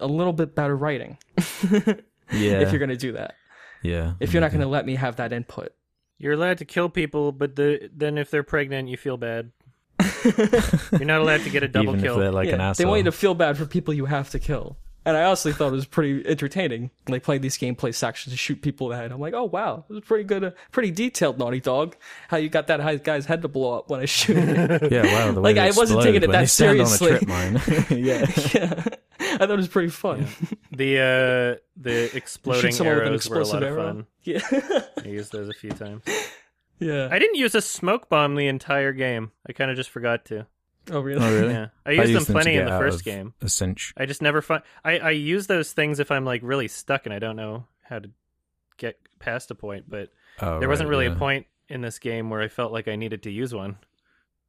a 0.00 0.06
little 0.08 0.32
bit 0.32 0.56
better 0.56 0.76
writing. 0.76 1.18
Yeah. 2.32 2.60
If 2.60 2.70
you're 2.70 2.80
gonna 2.80 2.96
do 2.96 3.12
that. 3.12 3.34
yeah. 3.82 4.14
If 4.20 4.32
you're 4.32 4.40
not 4.40 4.52
gonna 4.52 4.66
let 4.66 4.86
me 4.86 4.94
have 4.96 5.16
that 5.16 5.32
input. 5.32 5.72
You're 6.18 6.34
allowed 6.34 6.58
to 6.58 6.64
kill 6.64 6.88
people, 6.88 7.32
but 7.32 7.56
the, 7.56 7.90
then 7.92 8.16
if 8.16 8.30
they're 8.30 8.44
pregnant, 8.44 8.88
you 8.88 8.96
feel 8.96 9.16
bad. 9.16 9.50
You're 10.92 11.04
not 11.04 11.20
allowed 11.20 11.42
to 11.42 11.50
get 11.50 11.62
a 11.62 11.68
double 11.68 11.90
even 11.90 12.00
kill. 12.00 12.14
if 12.14 12.20
they're 12.20 12.30
like 12.32 12.48
yeah, 12.48 12.70
an 12.70 12.74
they 12.76 12.84
want 12.84 12.98
you 12.98 13.04
to 13.04 13.12
feel 13.12 13.34
bad 13.34 13.56
for 13.56 13.66
people 13.66 13.92
you 13.92 14.06
have 14.06 14.30
to 14.30 14.38
kill. 14.38 14.76
And 15.04 15.16
I 15.16 15.24
honestly 15.24 15.52
thought 15.52 15.68
it 15.68 15.72
was 15.72 15.86
pretty 15.86 16.24
entertaining. 16.26 16.90
Like 17.08 17.24
playing 17.24 17.42
these 17.42 17.58
gameplay 17.58 17.92
sections 17.92 18.32
to 18.32 18.36
shoot 18.38 18.62
people 18.62 18.86
in 18.90 18.96
the 18.96 19.02
head. 19.02 19.10
I'm 19.10 19.20
like, 19.20 19.34
oh 19.34 19.44
wow, 19.44 19.84
it 19.88 19.92
was 19.92 20.04
pretty 20.04 20.22
good, 20.24 20.44
uh, 20.44 20.50
pretty 20.70 20.92
detailed, 20.92 21.38
Naughty 21.38 21.58
Dog. 21.60 21.96
How 22.28 22.36
you 22.36 22.48
got 22.48 22.68
that 22.68 23.02
guy's 23.02 23.26
head 23.26 23.42
to 23.42 23.48
blow 23.48 23.76
up 23.78 23.90
when 23.90 24.00
I 24.00 24.04
shoot 24.04 24.36
it. 24.38 24.92
Yeah, 24.92 25.02
wow. 25.04 25.32
The 25.32 25.40
way 25.40 25.54
Like, 25.54 25.58
I 25.58 25.76
wasn't 25.76 26.02
taking 26.02 26.22
it 26.22 26.28
when 26.28 26.32
that 26.32 26.48
they 26.56 26.68
on 26.68 26.80
a 26.80 26.86
seriously. 26.86 27.10
trip 27.10 27.26
mine. 27.26 27.54
yeah. 27.90 28.26
yeah, 28.54 28.84
I 29.18 29.38
thought 29.38 29.50
it 29.50 29.56
was 29.56 29.68
pretty 29.68 29.88
fun. 29.88 30.26
The 30.70 30.98
uh, 30.98 31.60
the 31.76 32.14
exploding 32.16 32.70
Shoot 32.72 32.80
an 32.80 32.86
arrows 32.86 33.06
were 33.08 33.12
a 33.12 33.14
explosive 33.40 33.54
lot 33.54 33.62
of 33.64 33.76
fun. 33.76 34.06
Yeah, 34.22 34.40
I 35.04 35.08
used 35.08 35.32
those 35.32 35.48
a 35.48 35.52
few 35.54 35.70
times. 35.70 36.04
yeah. 36.78 37.08
I 37.10 37.18
didn't 37.18 37.36
use 37.36 37.54
a 37.56 37.60
smoke 37.60 38.08
bomb 38.08 38.36
the 38.36 38.46
entire 38.46 38.92
game. 38.92 39.32
I 39.48 39.52
kind 39.52 39.70
of 39.70 39.76
just 39.76 39.90
forgot 39.90 40.24
to. 40.26 40.46
Oh 40.90 41.00
really? 41.00 41.24
Oh, 41.24 41.32
really? 41.40 41.52
Yeah, 41.52 41.68
I 41.86 41.90
used 41.92 42.02
them 42.02 42.08
used 42.08 42.14
them 42.14 42.24
to 42.26 42.32
plenty 42.32 42.56
in 42.56 42.64
the 42.66 42.72
first 42.78 43.04
game. 43.04 43.34
A 43.42 43.48
cinch. 43.48 43.92
I 43.96 44.06
just 44.06 44.22
never 44.22 44.42
find. 44.42 44.62
I 44.84 44.98
I 44.98 45.10
use 45.10 45.46
those 45.46 45.72
things 45.72 46.00
if 46.00 46.10
I'm 46.10 46.24
like 46.24 46.40
really 46.42 46.68
stuck 46.68 47.06
and 47.06 47.14
I 47.14 47.18
don't 47.18 47.36
know 47.36 47.66
how 47.82 47.98
to 48.00 48.10
get 48.78 48.98
past 49.18 49.50
a 49.50 49.54
point. 49.54 49.88
But 49.88 50.10
Oh, 50.40 50.58
there 50.60 50.68
wasn't 50.68 50.88
right, 50.88 50.90
really 50.92 51.06
yeah. 51.06 51.12
a 51.12 51.16
point 51.18 51.46
in 51.68 51.82
this 51.82 51.98
game 51.98 52.30
where 52.30 52.40
I 52.40 52.48
felt 52.48 52.72
like 52.72 52.88
I 52.88 52.96
needed 52.96 53.22
to 53.24 53.30
use 53.30 53.54
one, 53.54 53.76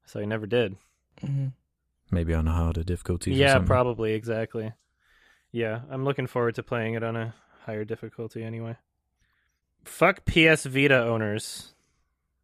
so 0.05 0.19
I 0.19 0.25
never 0.25 0.47
did. 0.47 0.75
Mhm. 1.21 1.51
Maybe 2.11 2.33
on 2.33 2.47
a 2.47 2.51
harder 2.51 2.83
difficulty. 2.83 3.33
yeah, 3.33 3.59
probably 3.59 4.13
exactly. 4.13 4.71
Yeah, 5.51 5.81
I'm 5.89 6.03
looking 6.05 6.27
forward 6.27 6.55
to 6.55 6.63
playing 6.63 6.93
it 6.95 7.03
on 7.03 7.15
a 7.15 7.35
higher 7.65 7.85
difficulty 7.85 8.43
anyway. 8.43 8.77
Fuck 9.83 10.25
PS 10.25 10.65
Vita 10.65 11.03
owners. 11.03 11.72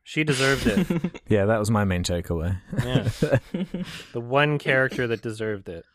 She 0.10 0.23
deserved 0.23 0.65
it. 0.65 1.22
Yeah, 1.30 1.45
that 1.45 1.60
was 1.60 1.69
my 1.69 1.84
main 1.84 2.02
takeaway. 2.03 2.57
Yeah. 2.84 3.03
the 4.14 4.19
one 4.19 4.57
character 4.57 5.06
that 5.06 5.22
deserved 5.22 5.69
it. 5.69 5.86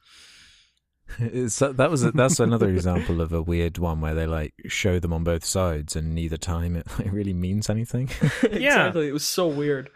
So 1.51 1.71
uh, 1.71 1.73
that 1.73 1.91
was 1.91 2.05
a, 2.05 2.13
that's 2.13 2.39
another 2.39 2.69
example 2.69 3.21
of 3.21 3.33
a 3.33 3.43
weird 3.43 3.79
one 3.79 4.01
where 4.01 4.15
they 4.15 4.27
like 4.29 4.55
show 4.69 5.01
them 5.01 5.13
on 5.13 5.25
both 5.25 5.45
sides, 5.45 5.97
and 5.97 6.15
neither 6.15 6.37
time 6.37 6.77
it 6.77 6.87
like, 6.99 7.11
really 7.11 7.33
means 7.35 7.69
anything. 7.69 8.09
exactly. 8.45 9.09
It 9.09 9.13
was 9.13 9.27
so 9.27 9.49
weird. 9.49 9.91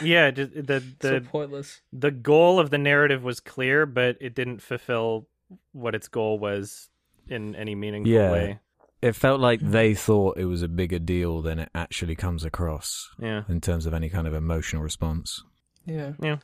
Yeah, 0.00 0.30
ju- 0.30 0.46
the 0.46 0.80
so 1.02 1.14
the 1.18 1.20
pointless. 1.20 1.80
the 1.92 2.12
goal 2.12 2.60
of 2.60 2.70
the 2.70 2.78
narrative 2.78 3.24
was 3.24 3.40
clear, 3.40 3.84
but 3.84 4.16
it 4.20 4.36
didn't 4.36 4.62
fulfill 4.62 5.26
what 5.72 5.96
its 5.96 6.06
goal 6.06 6.38
was 6.38 6.88
in 7.28 7.56
any 7.56 7.74
meaningful 7.74 8.12
Yeah. 8.12 8.30
way. 8.30 8.60
It 9.02 9.12
felt 9.12 9.40
like 9.40 9.60
they 9.60 9.94
thought 9.94 10.38
it 10.38 10.46
was 10.46 10.62
a 10.62 10.68
bigger 10.68 10.98
deal 10.98 11.40
than 11.42 11.58
it 11.58 11.70
actually 11.74 12.16
comes 12.16 12.44
across 12.44 13.08
Yeah. 13.18 13.44
in 13.48 13.60
terms 13.60 13.86
of 13.86 13.94
any 13.94 14.08
kind 14.08 14.26
of 14.26 14.34
emotional 14.34 14.82
response. 14.82 15.42
Yeah. 15.86 16.12
Yeah. 16.20 16.38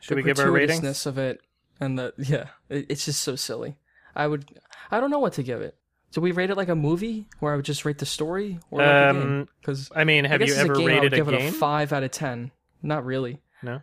Should 0.00 0.16
the 0.16 0.16
we 0.16 0.22
give 0.22 0.38
our 0.38 0.50
ratings? 0.50 0.80
gratuitousness 0.80 1.06
of 1.06 1.18
it 1.18 1.40
and 1.80 1.98
the 1.98 2.12
yeah, 2.18 2.46
it, 2.68 2.86
it's 2.88 3.04
just 3.04 3.20
so 3.22 3.36
silly. 3.36 3.76
I 4.16 4.26
would, 4.26 4.46
I 4.90 5.00
don't 5.00 5.10
know 5.10 5.18
what 5.20 5.34
to 5.34 5.42
give 5.42 5.60
it. 5.60 5.76
Do 6.12 6.20
we 6.22 6.32
rate 6.32 6.48
it 6.50 6.56
like 6.56 6.70
a 6.70 6.74
movie, 6.74 7.26
where 7.38 7.52
I 7.52 7.56
would 7.56 7.66
just 7.66 7.84
rate 7.84 7.98
the 7.98 8.06
story, 8.06 8.58
or 8.70 8.78
like 8.80 8.88
a 8.88 9.12
game? 9.12 9.22
Um, 9.22 9.48
Because 9.60 9.90
I 9.94 10.04
mean, 10.04 10.24
have 10.24 10.40
I 10.40 10.46
guess 10.46 10.48
you 10.48 10.54
as 10.54 10.60
ever 10.60 10.72
a 10.72 10.76
game, 10.76 10.86
I 10.86 10.90
rated 10.92 11.02
would 11.02 11.12
a 11.12 11.16
give 11.16 11.26
game? 11.28 11.34
it 11.48 11.48
a 11.50 11.52
five 11.52 11.92
out 11.92 12.02
of 12.02 12.10
ten. 12.10 12.50
Not 12.82 13.04
really. 13.04 13.42
No. 13.62 13.82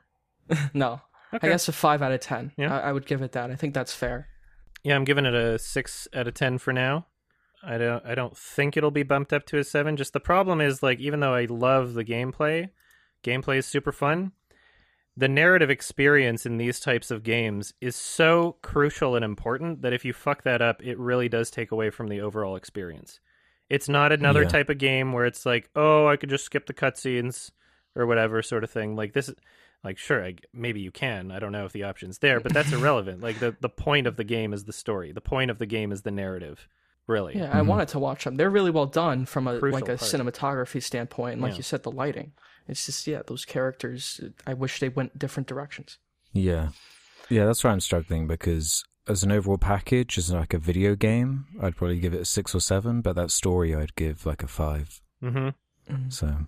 no. 0.73 1.01
Okay. 1.33 1.47
I 1.47 1.51
guess 1.51 1.67
a 1.67 1.71
five 1.71 2.01
out 2.01 2.11
of 2.11 2.21
ten. 2.21 2.51
Yeah. 2.57 2.75
I, 2.75 2.89
I 2.89 2.91
would 2.91 3.05
give 3.05 3.21
it 3.21 3.33
that. 3.33 3.51
I 3.51 3.55
think 3.55 3.75
that's 3.75 3.93
fair. 3.93 4.27
Yeah, 4.83 4.95
I'm 4.95 5.03
giving 5.03 5.25
it 5.25 5.35
a 5.35 5.59
six 5.59 6.07
out 6.15 6.27
of 6.27 6.33
ten 6.33 6.57
for 6.57 6.73
now. 6.73 7.05
I 7.65 7.77
don't. 7.77 8.05
I 8.05 8.15
don't 8.15 8.37
think 8.37 8.77
it'll 8.77 8.91
be 8.91 9.03
bumped 9.03 9.33
up 9.33 9.45
to 9.47 9.57
a 9.57 9.63
seven. 9.63 9.97
Just 9.97 10.13
the 10.13 10.19
problem 10.19 10.61
is, 10.61 10.83
like, 10.83 10.99
even 10.99 11.19
though 11.19 11.33
I 11.33 11.45
love 11.45 11.93
the 11.93 12.05
gameplay, 12.05 12.69
gameplay 13.23 13.57
is 13.57 13.65
super 13.65 13.91
fun. 13.91 14.31
The 15.17 15.27
narrative 15.29 15.69
experience 15.69 16.45
in 16.45 16.57
these 16.57 16.79
types 16.79 17.09
of 17.09 17.23
games 17.23 17.73
is 17.79 17.95
so 17.95 18.57
crucial 18.61 19.15
and 19.15 19.23
important 19.23 19.81
that 19.81 19.93
if 19.93 20.03
you 20.03 20.11
fuck 20.11 20.43
that 20.43 20.61
up, 20.61 20.83
it 20.83 20.99
really 20.99 21.29
does 21.29 21.49
take 21.49 21.71
away 21.71 21.89
from 21.89 22.09
the 22.09 22.19
overall 22.19 22.57
experience. 22.57 23.19
It's 23.69 23.87
not 23.87 24.11
another 24.11 24.41
Yeah. 24.43 24.49
type 24.49 24.69
of 24.69 24.77
game 24.77 25.13
where 25.13 25.25
it's 25.25 25.45
like, 25.45 25.69
oh, 25.75 26.05
I 26.07 26.17
could 26.17 26.29
just 26.29 26.43
skip 26.43 26.65
the 26.65 26.73
cutscenes 26.73 27.51
or 27.95 28.05
whatever 28.05 28.41
sort 28.41 28.65
of 28.65 28.69
thing. 28.71 28.97
Like 28.97 29.13
this, 29.13 29.33
like 29.85 29.97
sure, 29.97 30.23
I, 30.23 30.35
maybe 30.53 30.81
you 30.81 30.91
can. 30.91 31.31
I 31.31 31.39
don't 31.39 31.53
know 31.53 31.65
if 31.65 31.71
the 31.71 31.83
option's 31.83 32.17
there, 32.19 32.41
but 32.41 32.53
that's 32.53 32.73
irrelevant. 32.73 33.21
Like 33.21 33.39
the 33.39 33.55
the 33.61 33.69
point 33.69 34.07
of 34.07 34.17
the 34.17 34.23
game 34.25 34.51
is 34.53 34.65
the 34.65 34.73
story. 34.73 35.13
The 35.13 35.21
point 35.21 35.49
of 35.49 35.59
the 35.59 35.65
game 35.65 35.93
is 35.93 36.01
the 36.01 36.11
narrative. 36.11 36.67
Really. 37.07 37.37
Yeah, 37.37 37.51
I 37.55 37.61
Mhm. 37.61 37.67
wanted 37.67 37.87
to 37.89 37.99
watch 37.99 38.23
them. 38.23 38.35
They're 38.35 38.49
really 38.49 38.71
well 38.71 38.87
done 38.87 39.25
from 39.25 39.47
a 39.47 39.59
Crucial 39.59 39.79
like 39.79 39.83
a 39.89 39.97
part. 39.97 39.99
cinematography 39.99 40.81
standpoint, 40.81 41.33
and 41.33 41.41
like 41.41 41.51
Yeah. 41.53 41.57
you 41.57 41.63
said, 41.63 41.83
the 41.83 41.91
lighting. 41.91 42.33
It's 42.67 42.85
just 42.87 43.05
yeah, 43.05 43.21
those 43.27 43.45
characters. 43.45 44.19
I 44.47 44.53
wish 44.55 44.79
they 44.79 44.89
went 44.89 45.19
different 45.19 45.47
directions. 45.47 45.99
Yeah. 46.33 46.69
Yeah, 47.29 47.45
that's 47.45 47.63
why 47.63 47.71
I'm 47.71 47.79
struggling 47.79 48.25
because 48.27 48.83
as 49.07 49.23
an 49.23 49.31
overall 49.31 49.59
package, 49.59 50.17
as 50.17 50.31
like 50.31 50.53
a 50.55 50.57
video 50.57 50.95
game, 50.95 51.45
I'd 51.61 51.75
probably 51.75 51.99
give 51.99 52.13
it 52.15 52.21
a 52.21 52.25
six 52.25 52.55
or 52.55 52.59
seven, 52.59 53.01
but 53.01 53.15
that 53.15 53.29
story 53.29 53.75
I'd 53.75 53.95
give 53.95 54.25
like 54.25 54.41
a 54.41 54.47
five. 54.47 54.99
Mm-hmm. 55.23 56.09
So, 56.09 56.47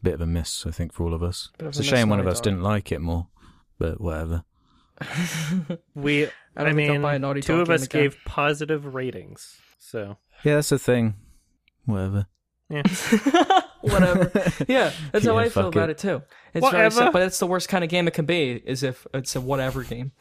bit 0.00 0.14
of 0.14 0.20
a 0.20 0.26
miss, 0.26 0.64
I 0.64 0.70
think, 0.70 0.92
for 0.92 1.02
all 1.04 1.14
of 1.14 1.24
us. 1.24 1.50
Of 1.58 1.66
It's 1.68 1.78
a 1.78 1.82
a 1.82 1.84
shame 1.84 2.08
one 2.08 2.20
of 2.20 2.26
us 2.28 2.36
Dog. 2.38 2.44
didn't 2.44 2.62
like 2.62 2.92
it 2.92 3.00
more, 3.00 3.26
but 3.80 4.00
whatever. 4.00 4.44
We, 5.94 6.26
I 6.26 6.30
I, 6.56 6.64
don't 6.64 6.74
think 6.76 6.88
I'll 6.88 6.94
mean, 6.94 7.02
buy 7.02 7.14
a 7.16 7.18
Naughty 7.18 7.40
two 7.40 7.60
of 7.60 7.70
us 7.70 7.86
gave 7.88 8.16
positive 8.24 8.94
ratings. 8.94 9.58
So, 9.78 10.16
Yeah, 10.44 10.56
that's 10.56 10.68
the 10.70 10.78
thing. 10.78 11.14
Whatever. 11.84 12.26
yeah. 12.68 12.82
Whatever. 13.80 14.30
Yeah, 14.68 14.92
that's 15.12 15.24
how 15.24 15.34
Yeah, 15.38 15.44
I 15.44 15.48
feel 15.48 15.62
fuck 15.64 15.74
about 15.74 15.88
it. 15.88 15.92
it, 15.92 15.98
too. 15.98 16.22
It's 16.52 16.60
very 16.68 16.84
Whatever. 16.84 16.90
simple, 16.94 17.12
but 17.12 17.22
it's 17.22 17.38
the 17.38 17.46
worst 17.46 17.68
kind 17.68 17.84
of 17.84 17.90
game 17.90 18.08
it 18.08 18.14
can 18.14 18.26
be. 18.26 18.60
Is 18.66 18.82
if 18.82 19.06
it's 19.14 19.36
a 19.36 19.40
whatever 19.40 19.82
game. 19.84 20.12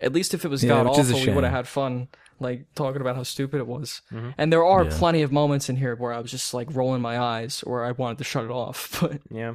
At 0.00 0.12
least 0.12 0.34
if 0.34 0.44
it 0.44 0.48
was 0.48 0.62
Yeah, 0.62 0.82
god 0.84 0.90
which 0.90 0.98
is 1.00 1.10
a 1.10 1.14
awful, 1.14 1.26
we 1.26 1.32
would 1.34 1.44
have 1.44 1.50
shame. 1.50 1.56
had 1.56 1.68
fun, 1.68 2.08
like 2.38 2.66
talking 2.74 3.00
about 3.00 3.16
how 3.16 3.22
stupid 3.24 3.58
it 3.58 3.66
was. 3.66 4.02
Mhm. 4.12 4.34
And 4.38 4.52
there 4.52 4.64
are 4.64 4.84
Yeah. 4.84 4.90
plenty 4.92 5.22
of 5.22 5.32
moments 5.32 5.68
in 5.68 5.76
here 5.76 5.96
where 5.96 6.12
I 6.12 6.20
was 6.20 6.30
just 6.30 6.54
like 6.54 6.68
rolling 6.74 7.02
my 7.02 7.18
eyes, 7.18 7.62
or 7.64 7.84
I 7.84 7.92
wanted 7.92 8.18
to 8.18 8.24
shut 8.24 8.44
it 8.44 8.50
off. 8.50 8.98
But 9.00 9.20
yeah. 9.30 9.54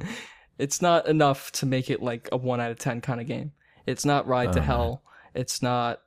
it's 0.58 0.82
not 0.82 1.06
enough 1.08 1.50
to 1.52 1.66
make 1.66 1.90
it 1.90 2.02
like 2.02 2.28
a 2.32 2.36
one 2.36 2.60
out 2.60 2.70
of 2.70 2.78
ten 2.78 3.00
kind 3.00 3.20
of 3.20 3.26
game. 3.26 3.52
It's 3.86 4.04
not 4.04 4.26
Ride 4.28 4.48
Oh, 4.50 4.52
to 4.52 4.58
man. 4.60 4.66
Hell. 4.66 5.02
It's 5.34 5.62
not. 5.62 6.00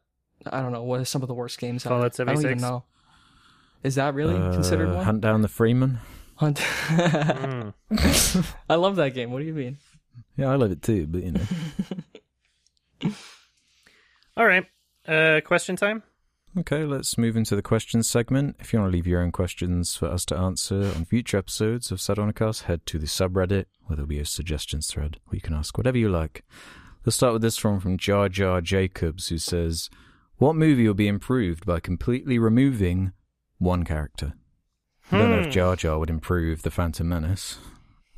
I 0.46 0.62
don't 0.62 0.72
know 0.72 0.84
what 0.84 1.00
are 1.00 1.06
some 1.06 1.22
of 1.24 1.28
the 1.28 1.34
worst 1.34 1.58
games. 1.60 1.86
out 1.86 1.90
Fallout 1.90 2.14
there? 2.14 2.26
I 2.30 2.34
don't 2.34 2.44
even 2.46 2.60
76? 2.60 2.62
know. 2.62 2.84
Is 3.86 3.96
that 3.96 4.14
really 4.16 4.34
considered 4.54 4.90
Uh, 4.90 4.96
one? 4.96 5.06
Hunt 5.06 5.22
down 5.22 5.42
the 5.42 5.48
Freeman. 5.48 6.00
Hunt. 6.38 6.58
Mm. 6.58 7.74
I 8.70 8.76
love 8.76 8.96
that 8.98 9.14
game. 9.14 9.32
What 9.32 9.40
do 9.40 9.46
you 9.46 9.54
mean? 9.54 9.78
Yeah, 10.36 10.52
I 10.52 10.56
love 10.56 10.72
it 10.72 10.82
too, 10.82 11.08
but 11.08 11.24
you 11.24 11.32
know. 11.34 13.12
All 14.38 14.46
right. 14.46 14.66
Uh, 15.08 15.40
question 15.46 15.76
time. 15.76 16.04
Okay, 16.58 16.84
let's 16.86 17.18
move 17.18 17.36
into 17.36 17.56
the 17.56 17.62
questions 17.62 18.10
segment. 18.10 18.56
If 18.60 18.72
you 18.74 18.80
want 18.80 18.92
to 18.92 18.96
leave 18.96 19.06
your 19.08 19.22
own 19.22 19.32
questions 19.32 19.96
for 19.96 20.08
us 20.08 20.26
to 20.26 20.38
answer 20.38 20.92
on 20.96 21.06
future 21.06 21.38
episodes 21.38 21.92
of 21.92 22.00
Sardonicast, 22.00 22.64
head 22.64 22.86
to 22.88 22.98
the 22.98 23.08
subreddit 23.08 23.66
where 23.86 23.96
there'll 23.98 24.08
be 24.08 24.20
a 24.20 24.26
suggestions 24.26 24.88
thread 24.88 25.18
where 25.26 25.36
you 25.36 25.42
can 25.42 25.54
ask 25.54 25.78
whatever 25.78 25.98
you 25.98 26.10
like. 26.10 26.44
Let's 27.06 27.18
start 27.18 27.34
with 27.34 27.42
this 27.42 27.62
one 27.64 27.80
from 27.82 27.98
Jar 27.98 28.30
Jar 28.30 28.62
Jacobs 28.62 29.28
who 29.28 29.38
says, 29.38 29.90
What 30.38 30.56
movie 30.56 30.88
will 30.88 30.96
be 30.96 31.08
improved 31.10 31.66
by 31.66 31.80
completely 31.82 32.40
removing 32.40 33.12
one 33.58 33.84
character? 33.84 34.34
I 35.12 35.18
don't 35.20 35.30
know 35.32 35.42
Hmm. 35.42 35.48
if 35.48 35.54
Jar 35.54 35.76
Jar 35.76 36.00
would 36.00 36.10
improve 36.10 36.64
the 36.64 36.72
Phantom 36.72 37.08
Menace. 37.08 37.58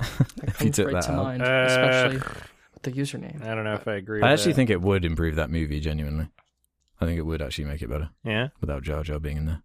If 0.42 0.62
you 0.62 0.70
took 0.70 0.86
right 0.86 0.94
that 0.94 1.02
to 1.04 1.12
out. 1.12 1.24
mind, 1.24 1.42
Uh, 1.42 1.64
especially 1.68 2.18
with 2.74 2.82
the 2.82 2.92
username. 2.92 3.42
I 3.44 3.54
don't 3.54 3.64
know 3.64 3.74
if 3.74 3.86
I 3.88 3.94
agree. 3.94 4.22
I 4.22 4.30
with 4.30 4.32
actually 4.40 4.52
that. 4.52 4.56
think 4.56 4.70
it 4.70 4.80
would 4.80 5.04
improve 5.04 5.34
that 5.36 5.50
movie, 5.50 5.80
genuinely. 5.80 6.28
I 7.00 7.04
think 7.06 7.18
it 7.18 7.22
would 7.26 7.42
actually 7.42 7.64
make 7.66 7.82
it 7.82 7.90
better. 7.90 8.10
Yeah. 8.24 8.48
without 8.60 8.82
Jar 8.84 9.02
Jar 9.02 9.18
being 9.18 9.36
in 9.38 9.46
there. 9.46 9.62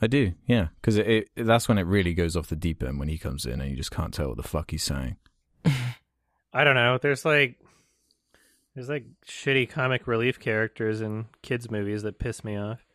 I 0.00 0.06
do, 0.08 0.34
yeah, 0.46 0.68
because 0.80 0.96
it, 0.98 1.06
it 1.06 1.30
that's 1.46 1.68
when 1.68 1.78
it 1.78 1.86
really 1.86 2.12
goes 2.14 2.36
off 2.36 2.48
the 2.48 2.56
deep 2.56 2.82
end 2.82 2.98
when 2.98 3.08
he 3.08 3.18
comes 3.18 3.44
in 3.46 3.60
and 3.60 3.70
you 3.70 3.76
just 3.76 3.90
can't 3.90 4.12
tell 4.14 4.28
what 4.28 4.36
the 4.36 4.42
fuck 4.42 4.70
he's 4.70 4.82
saying. 4.84 5.16
I 6.52 6.64
don't 6.64 6.74
know. 6.74 6.98
There's 7.00 7.24
like, 7.24 7.56
there's 8.74 8.88
like 8.88 9.04
shitty 9.26 9.68
comic 9.68 10.06
relief 10.06 10.38
characters 10.38 11.00
in 11.00 11.26
kids 11.42 11.70
movies 11.70 12.02
that 12.02 12.18
piss 12.18 12.44
me 12.44 12.56
off. 12.56 12.85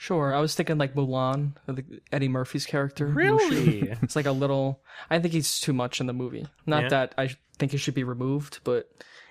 Sure, 0.00 0.32
I 0.32 0.38
was 0.40 0.54
thinking 0.54 0.78
like 0.78 0.94
Mulan, 0.94 1.54
the 1.66 1.84
Eddie 2.12 2.28
Murphy's 2.28 2.64
character. 2.66 3.08
Mushu. 3.08 3.14
Really? 3.16 3.90
It's 4.02 4.14
like 4.16 4.26
a 4.26 4.32
little. 4.32 4.80
I 5.10 5.18
think 5.18 5.34
he's 5.34 5.58
too 5.58 5.72
much 5.72 6.00
in 6.00 6.06
the 6.06 6.12
movie. 6.12 6.46
Not 6.66 6.84
Yeah. 6.84 6.88
that 6.90 7.14
I 7.18 7.30
think 7.58 7.72
he 7.72 7.78
should 7.78 7.94
be 7.94 8.04
removed, 8.04 8.60
but 8.62 8.88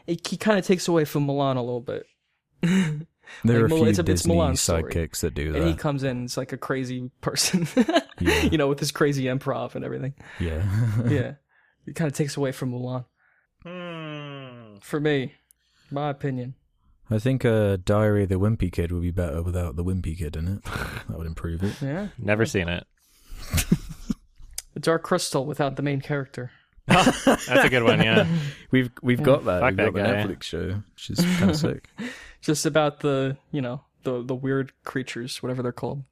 it, 0.07 0.27
he 0.27 0.35
kind 0.35 0.59
of 0.59 0.65
takes 0.65 0.87
away 0.89 1.05
from 1.05 1.25
Mulan 1.25 1.55
a 1.55 1.61
little 1.61 1.81
bit. 1.81 2.05
There 3.43 3.55
Like, 3.55 3.61
are 3.63 3.65
a 3.65 3.69
Mul- 3.69 3.77
few 3.79 3.87
it's 3.87 3.97
a- 3.99 4.01
it's 4.01 4.07
Disney 4.23 4.35
Mulan's 4.35 4.61
sidekicks 4.61 5.19
that 5.19 5.33
do 5.33 5.51
that. 5.51 5.59
and 5.61 5.67
he 5.69 5.75
comes 5.75 6.03
in, 6.03 6.23
it's 6.23 6.37
like 6.37 6.53
a 6.53 6.57
crazy 6.57 7.11
person, 7.19 7.67
Yeah. 8.21 8.43
you 8.43 8.57
know, 8.57 8.67
with 8.69 8.79
his 8.79 8.91
crazy 8.91 9.25
improv 9.25 9.75
and 9.75 9.83
everything. 9.83 10.13
Yeah, 10.39 10.63
yeah, 11.09 11.33
it 11.85 11.95
kind 11.95 12.09
of 12.09 12.15
takes 12.15 12.37
away 12.37 12.53
from 12.53 12.71
Mulan. 12.71 13.03
Hmm. 13.65 14.77
For 14.81 14.99
me, 15.01 15.33
my 15.91 16.09
opinion. 16.09 16.55
I 17.09 17.19
think 17.19 17.45
uh, 17.45 17.77
Diary 17.85 18.23
of 18.23 18.29
the 18.29 18.35
Wimpy 18.39 18.71
Kid 18.71 18.91
would 18.91 19.01
be 19.01 19.11
better 19.11 19.41
without 19.41 19.75
the 19.75 19.83
Wimpy 19.83 20.17
Kid 20.17 20.35
in 20.35 20.47
it. 20.47 20.63
That 20.63 21.17
would 21.17 21.27
improve 21.27 21.63
it. 21.63 21.81
Yeah, 21.81 22.07
Never 22.17 22.45
seen 22.45 22.67
it. 22.67 22.85
the 24.73 24.79
Dark 24.79 25.03
Crystal 25.03 25.45
without 25.45 25.75
the 25.77 25.81
main 25.83 26.01
character. 26.01 26.51
That's 26.87 27.25
a 27.47 27.69
good 27.69 27.83
one. 27.83 28.01
Yeah. 28.01 28.25
We've 28.71 28.89
we've 29.01 29.21
got 29.21 29.43
that. 29.45 29.59
Fuck 29.61 29.69
we've 29.69 29.77
that 29.77 29.93
got 29.93 30.27
the. 30.27 30.33
Netflix 30.33 30.43
show, 30.43 30.81
which 30.95 31.09
is 31.09 31.19
kind 31.37 31.51
of 31.51 31.57
sick. 31.57 31.89
Just 32.41 32.65
about 32.65 33.01
the 33.01 33.37
you 33.51 33.61
know 33.61 33.81
the 34.03 34.23
the 34.23 34.35
weird 34.35 34.71
creatures, 34.85 35.43
whatever 35.43 35.61
they're 35.61 35.71
called, 35.73 36.03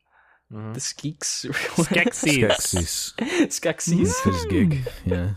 Mhm. 0.53 0.73
the 0.73 0.80
skeeks, 0.81 1.45
Skeksis. 1.77 3.13
Skeksis. 3.17 3.49
Skeksis. 3.49 4.23
His 4.26 4.45
gig. 4.45 4.85
Yeah. 5.05 5.35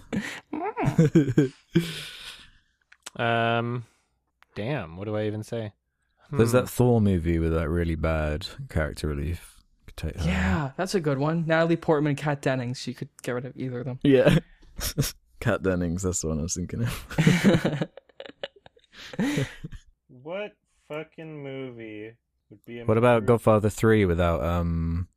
Um, 3.16 3.84
damn. 4.58 4.96
What 4.96 5.04
do 5.06 5.16
I 5.16 5.26
even 5.26 5.42
say? 5.42 5.72
There's 6.30 6.50
Hmm. 6.50 6.56
that 6.58 6.68
Thor 6.68 7.00
movie 7.00 7.38
with 7.38 7.52
that 7.52 7.68
really 7.68 7.94
bad 7.94 8.46
character 8.68 9.06
relief. 9.08 9.62
Could 9.86 9.96
take 9.96 10.18
out. 10.18 10.26
Yeah, 10.26 10.70
that's 10.76 10.94
a 10.94 11.00
good 11.00 11.18
one. 11.18 11.44
Natalie 11.46 11.76
Portman, 11.76 12.16
Kat 12.16 12.42
Dennings. 12.42 12.86
You 12.86 12.94
could 12.94 13.08
get 13.22 13.32
rid 13.32 13.44
of 13.46 13.56
either 13.56 13.78
of 13.80 13.86
them. 13.86 13.98
Yeah. 14.02 14.38
Kat 15.40 15.62
Dennings, 15.62 16.02
that's 16.02 16.20
the 16.20 16.28
one 16.28 16.38
I 16.40 16.42
was 16.42 16.54
thinking 16.54 16.82
of. 16.82 17.88
What 20.22 20.52
fucking 20.88 21.42
movie 21.42 22.12
would 22.50 22.64
be? 22.66 22.82
What 22.82 22.98
about 22.98 23.24
Godfather 23.26 23.70
3 23.70 24.04
without, 24.04 24.42
um, 24.42 25.08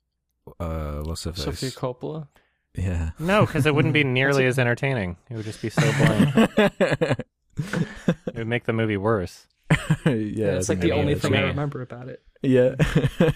uh, 0.59 1.01
what's 1.03 1.23
her 1.23 1.33
face? 1.33 1.43
Sofia 1.43 1.71
Coppola. 1.71 2.27
Yeah. 2.75 3.11
No, 3.19 3.45
because 3.45 3.65
it 3.65 3.73
wouldn't 3.75 3.93
be 3.93 4.03
nearly 4.19 4.45
as 4.45 4.59
entertaining. 4.59 5.17
It 5.29 5.35
would 5.35 5.45
just 5.45 5.61
be 5.61 5.69
so 5.69 5.81
boring. 5.97 7.15
It 8.27 8.35
would 8.35 8.47
make 8.47 8.65
the 8.65 8.73
movie 8.73 8.97
worse. 8.97 9.47
yeah, 10.05 10.11
Yeah, 10.13 10.45
it's 10.57 10.69
like 10.69 10.79
the 10.79 10.91
only 10.91 11.15
thing 11.15 11.33
it. 11.33 11.39
I 11.39 11.43
remember 11.43 11.81
about 11.81 12.09
it. 12.09 12.21
Yeah. 12.41 12.75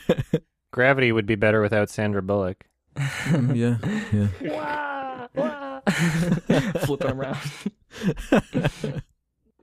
Gravity 0.71 1.11
would 1.11 1.25
be 1.25 1.35
better 1.35 1.61
without 1.61 1.89
Sandra 1.89 2.21
Bullock. 2.21 2.65
Mm, 2.95 3.55
yeah, 3.55 3.77
yeah. 4.11 4.27
Flipping 6.85 7.11
around. 7.11 7.37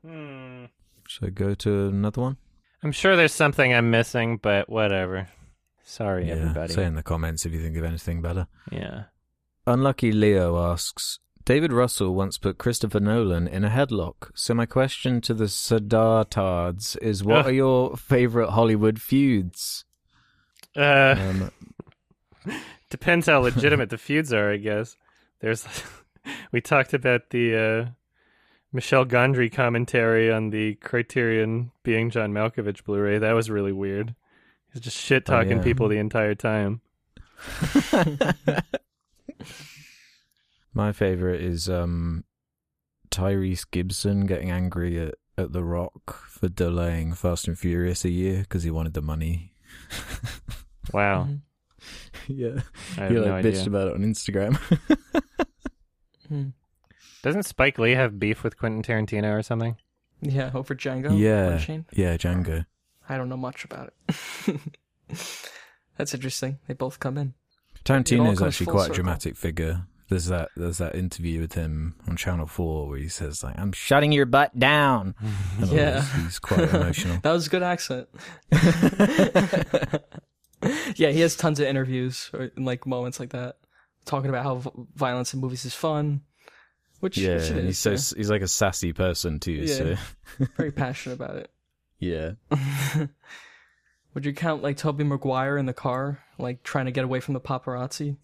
Hmm. 0.04 0.64
Should 1.08 1.24
I 1.24 1.30
go 1.30 1.54
to 1.54 1.88
another 1.88 2.20
one? 2.20 2.36
I'm 2.82 2.92
sure 2.92 3.16
there's 3.16 3.32
something 3.32 3.72
I'm 3.72 3.90
missing, 3.90 4.38
but 4.38 4.68
whatever. 4.68 5.28
Sorry, 5.84 6.28
yeah. 6.28 6.34
everybody. 6.34 6.72
Say 6.72 6.84
in 6.84 6.94
the 6.94 7.02
comments 7.02 7.46
if 7.46 7.52
you 7.52 7.62
think 7.62 7.76
of 7.76 7.84
anything 7.84 8.22
better. 8.22 8.46
Yeah. 8.70 9.04
Unlucky 9.66 10.10
Leo 10.10 10.58
asks 10.58 11.20
David 11.44 11.72
Russell 11.72 12.14
once 12.14 12.38
put 12.38 12.58
Christopher 12.58 13.00
Nolan 13.00 13.48
in 13.48 13.64
a 13.64 13.68
headlock. 13.70 14.30
So 14.34 14.54
my 14.54 14.66
question 14.66 15.20
to 15.22 15.34
the 15.34 15.44
Sadartards 15.46 16.96
is 17.02 17.24
what 17.24 17.38
Ugh. 17.40 17.46
are 17.46 17.52
your 17.52 17.96
favorite 17.96 18.50
Hollywood 18.50 19.00
feuds? 19.00 19.84
Uh, 20.76 21.16
Um, 21.18 21.50
depends 22.90 23.26
how 23.26 23.40
legitimate 23.40 23.90
the 23.90 23.98
feuds 23.98 24.32
are, 24.32 24.52
I 24.52 24.56
guess. 24.58 24.96
There's, 25.40 25.66
we 26.52 26.60
talked 26.60 26.94
about 26.94 27.30
the 27.30 27.56
uh, 27.56 27.90
Michel 28.72 29.04
Gondry 29.04 29.52
commentary 29.52 30.30
on 30.32 30.50
the 30.50 30.74
Criterion 30.76 31.72
being 31.82 32.10
John 32.10 32.32
Malkovich 32.32 32.84
Blu-ray. 32.84 33.18
That 33.18 33.32
was 33.32 33.50
really 33.50 33.72
weird. 33.72 34.14
He's 34.72 34.82
just 34.82 34.96
shit 34.96 35.26
talking 35.26 35.54
Oh, 35.54 35.56
yeah. 35.56 35.62
people 35.64 35.88
the 35.88 35.98
entire 35.98 36.34
time. 36.34 36.80
my 40.74 40.92
favorite 40.92 41.40
is 41.42 41.68
um, 41.68 42.24
Tyrese 43.10 43.70
Gibson 43.70 44.26
getting 44.26 44.50
angry 44.50 44.98
at, 45.00 45.14
at 45.36 45.52
The 45.52 45.62
Rock 45.64 46.26
for 46.28 46.48
delaying 46.48 47.14
Fast 47.14 47.46
and 47.48 47.58
Furious 47.58 48.04
a 48.04 48.10
year 48.10 48.40
because 48.40 48.62
he 48.62 48.70
wanted 48.70 48.94
the 48.94 49.02
money. 49.02 49.52
Wow, 50.92 51.28
Mhm. 51.28 51.40
yeah, 52.26 52.60
I 52.98 53.02
have 53.02 53.10
he 53.10 53.14
no 53.16 53.22
like 53.22 53.44
bitched 53.44 53.60
idea. 53.60 53.66
about 53.66 53.88
it 53.88 53.94
on 53.94 54.00
Instagram. 54.02 54.56
Hmm. 56.28 56.48
Doesn't 57.22 57.44
Spike 57.44 57.78
Lee 57.78 57.92
have 57.92 58.18
beef 58.18 58.42
with 58.42 58.58
Quentin 58.58 58.82
Tarantino 58.82 59.38
or 59.38 59.42
something? 59.42 59.76
Yeah, 60.20 60.50
over 60.54 60.74
Django. 60.74 61.16
Yeah. 61.16 61.50
Unchained? 61.52 61.84
yeah, 61.92 62.16
Django. 62.16 62.66
I 63.08 63.16
don't 63.16 63.28
know 63.28 63.36
much 63.36 63.64
about 63.64 63.92
it. 64.08 64.60
That's 65.96 66.14
interesting. 66.14 66.58
They 66.66 66.74
both 66.74 66.98
come 66.98 67.16
in. 67.18 67.34
Tarantino 67.84 68.32
is 68.32 68.42
actually 68.42 68.64
full 68.66 68.74
quite 68.74 68.90
a 68.90 68.94
dramatic 68.94 69.36
figure. 69.36 69.86
There's 70.12 70.26
that 70.26 70.50
there's 70.56 70.76
that 70.76 70.94
interview 70.94 71.40
with 71.40 71.54
him 71.54 71.94
on 72.06 72.16
Channel 72.16 72.46
Four 72.46 72.86
where 72.86 72.98
he 72.98 73.08
says 73.08 73.42
like, 73.42 73.58
"I'm 73.58 73.72
shutting 73.72 74.12
your 74.12 74.26
butt 74.26 74.58
down." 74.58 75.14
And 75.58 75.70
Yeah. 75.72 75.90
this. 75.92 76.12
he's 76.12 76.38
quite 76.38 76.68
emotional. 76.68 77.16
That 77.22 77.32
was 77.32 77.46
a 77.46 77.50
good 77.50 77.62
accent. 77.62 78.08
yeah, 80.96 81.10
he 81.10 81.20
has 81.20 81.34
tons 81.34 81.58
of 81.60 81.66
interviews 81.66 82.30
or 82.34 82.50
in 82.56 82.64
like 82.64 82.86
moments 82.86 83.18
like 83.20 83.30
that, 83.30 83.56
talking 84.04 84.28
about 84.28 84.44
how 84.44 84.86
violence 84.94 85.32
in 85.34 85.40
movies 85.40 85.64
is 85.64 85.74
fun. 85.74 86.20
Which, 87.00 87.16
yeah, 87.18 87.36
which 87.36 87.50
it 87.50 87.56
is, 87.56 87.64
he's 87.64 87.78
so 87.78 87.90
yeah. 87.90 88.18
he's 88.18 88.30
like 88.30 88.42
a 88.42 88.48
sassy 88.48 88.92
person 88.92 89.40
too. 89.40 89.52
Yeah. 89.52 89.74
So 89.74 89.96
very 90.56 90.72
passionate 90.72 91.14
about 91.14 91.36
it. 91.36 91.50
Yeah. 91.98 92.32
Would 94.14 94.26
you 94.26 94.34
count 94.34 94.62
like 94.62 94.76
Tobey 94.76 95.04
Maguire 95.04 95.56
in 95.56 95.64
the 95.66 95.72
car, 95.72 96.20
like 96.38 96.62
trying 96.62 96.84
to 96.84 96.92
get 96.92 97.04
away 97.04 97.20
from 97.20 97.32
the 97.34 97.40
paparazzi? 97.40 98.16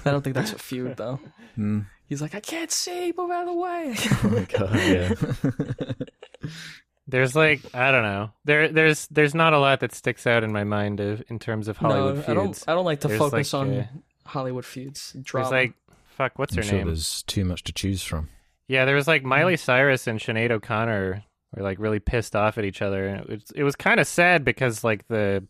I 0.04 0.10
don't 0.10 0.22
think 0.22 0.34
that's 0.34 0.52
a 0.52 0.58
feud 0.58 0.96
though. 0.96 1.20
Mm. 1.58 1.86
He's 2.06 2.20
like, 2.20 2.34
I 2.34 2.40
can't 2.40 2.72
see, 2.72 3.12
move 3.16 3.30
out 3.30 3.46
of 3.46 3.48
the 3.48 3.54
way. 3.54 3.94
Oh 4.24 4.28
my 4.30 4.44
god, 4.44 4.74
yeah. 4.74 6.50
There's 7.06 7.34
like 7.34 7.60
I 7.74 7.90
don't 7.90 8.04
know. 8.04 8.30
There 8.44 8.68
there's 8.68 9.08
there's 9.08 9.34
not 9.34 9.52
a 9.52 9.58
lot 9.58 9.80
that 9.80 9.92
sticks 9.92 10.26
out 10.26 10.44
in 10.44 10.52
my 10.52 10.64
mind 10.64 11.00
of, 11.00 11.22
in 11.28 11.38
terms 11.40 11.66
of 11.66 11.76
Hollywood 11.76 12.16
no, 12.16 12.22
feuds. 12.22 12.28
I 12.28 12.34
don't. 12.34 12.64
I 12.68 12.74
don't 12.74 12.84
like 12.84 13.00
to 13.00 13.08
There's, 13.08 13.18
focus 13.18 13.52
like, 13.52 13.60
on 13.60 13.74
uh, 13.74 13.86
Hollywood 14.24 14.64
feuds. 14.64 15.16
Drama. 15.20 15.50
There's 15.50 15.52
like 15.52 15.74
fuck, 16.20 16.38
what's 16.38 16.52
I'm 16.52 16.58
her 16.58 16.62
sure 16.62 16.78
name? 16.78 16.86
there's 16.86 17.22
too 17.24 17.44
much 17.44 17.64
to 17.64 17.72
choose 17.72 18.02
from. 18.02 18.28
Yeah, 18.68 18.84
there 18.84 18.94
was 18.94 19.08
like 19.08 19.24
Miley 19.24 19.56
Cyrus 19.56 20.06
and 20.06 20.20
Sinead 20.20 20.50
O'Connor 20.50 21.24
were 21.56 21.62
like 21.62 21.78
really 21.80 21.98
pissed 21.98 22.36
off 22.36 22.58
at 22.58 22.64
each 22.64 22.82
other, 22.82 23.06
and 23.06 23.20
it 23.20 23.28
was 23.28 23.50
it 23.56 23.64
was 23.64 23.74
kind 23.74 23.98
of 23.98 24.06
sad 24.06 24.44
because 24.44 24.84
like 24.84 25.08
the 25.08 25.44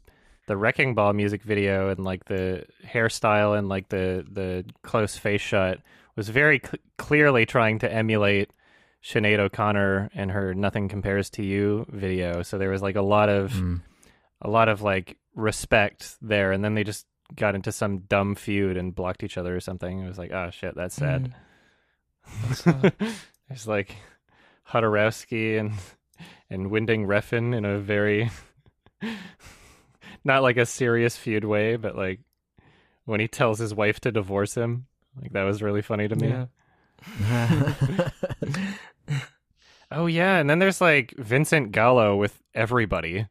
the 0.51 0.57
Wrecking 0.57 0.97
Ball 0.97 1.13
music 1.13 1.45
video 1.45 1.91
and 1.91 2.03
like 2.05 2.25
the 2.25 2.65
hairstyle 2.85 3.57
and 3.57 3.69
like 3.69 3.89
the 3.89 4.27
the 4.29 4.65
close 4.83 5.17
face 5.17 5.41
shot 5.41 5.79
was 6.17 6.29
very 6.29 6.59
cl- 6.59 6.83
clearly 6.99 7.47
trying 7.47 7.79
to 7.79 7.93
emulate 7.93 8.51
Sinead 9.01 9.39
O'Connor 9.39 10.11
and 10.13 10.33
her 10.33 10.53
"Nothing 10.53 10.89
Compares 10.89 11.31
to 11.31 11.45
You" 11.45 11.87
video. 11.89 12.43
So 12.43 12.59
there 12.59 12.69
was 12.71 12.83
like 12.83 12.97
a 12.97 13.03
lot 13.03 13.29
of 13.29 13.53
Mm. 13.53 13.83
a 14.43 14.51
lot 14.51 14.69
of 14.69 14.83
like 14.83 15.19
respect 15.37 16.17
there, 16.21 16.51
and 16.51 16.65
then 16.65 16.75
they 16.75 16.83
just 16.83 17.07
got 17.37 17.55
into 17.55 17.71
some 17.71 17.99
dumb 18.09 18.35
feud 18.35 18.77
and 18.77 18.93
blocked 18.93 19.23
each 19.23 19.39
other 19.39 19.55
or 19.55 19.61
something. 19.61 20.01
It 20.01 20.09
was 20.09 20.19
like, 20.19 20.33
oh 20.33 20.51
shit, 20.51 20.75
that's 20.75 20.97
sad. 20.97 21.33
Mm. 22.27 22.49
That's, 22.49 23.13
There's 23.49 23.67
like 23.77 23.95
Jodorowsky 24.69 25.61
and 25.61 25.75
and 26.51 26.73
Winding 26.73 27.07
Refn 27.07 27.57
in 27.57 27.65
a 27.65 27.79
very 27.79 28.31
not 30.25 30.43
like 30.43 30.57
a 30.57 30.67
serious 30.67 31.17
feud 31.17 31.45
way, 31.45 31.77
but 31.77 31.97
like 31.97 32.21
when 33.05 33.21
he 33.21 33.29
tells 33.29 33.59
his 33.59 33.75
wife 33.75 34.01
to 34.01 34.13
divorce 34.13 34.55
him, 34.55 34.87
like 35.21 35.33
that 35.33 35.45
was 35.45 35.63
really 35.63 35.83
funny 35.83 36.09
to 36.09 36.17
me. 36.17 36.29
yeah. 36.29 36.47
Oh 39.93 40.07
yeah, 40.07 40.39
and 40.39 40.49
then 40.49 40.61
there's 40.61 40.81
like 40.81 41.15
Vincent 41.19 41.73
Gallo 41.73 42.15
with 42.17 42.41
everybody. 42.55 43.27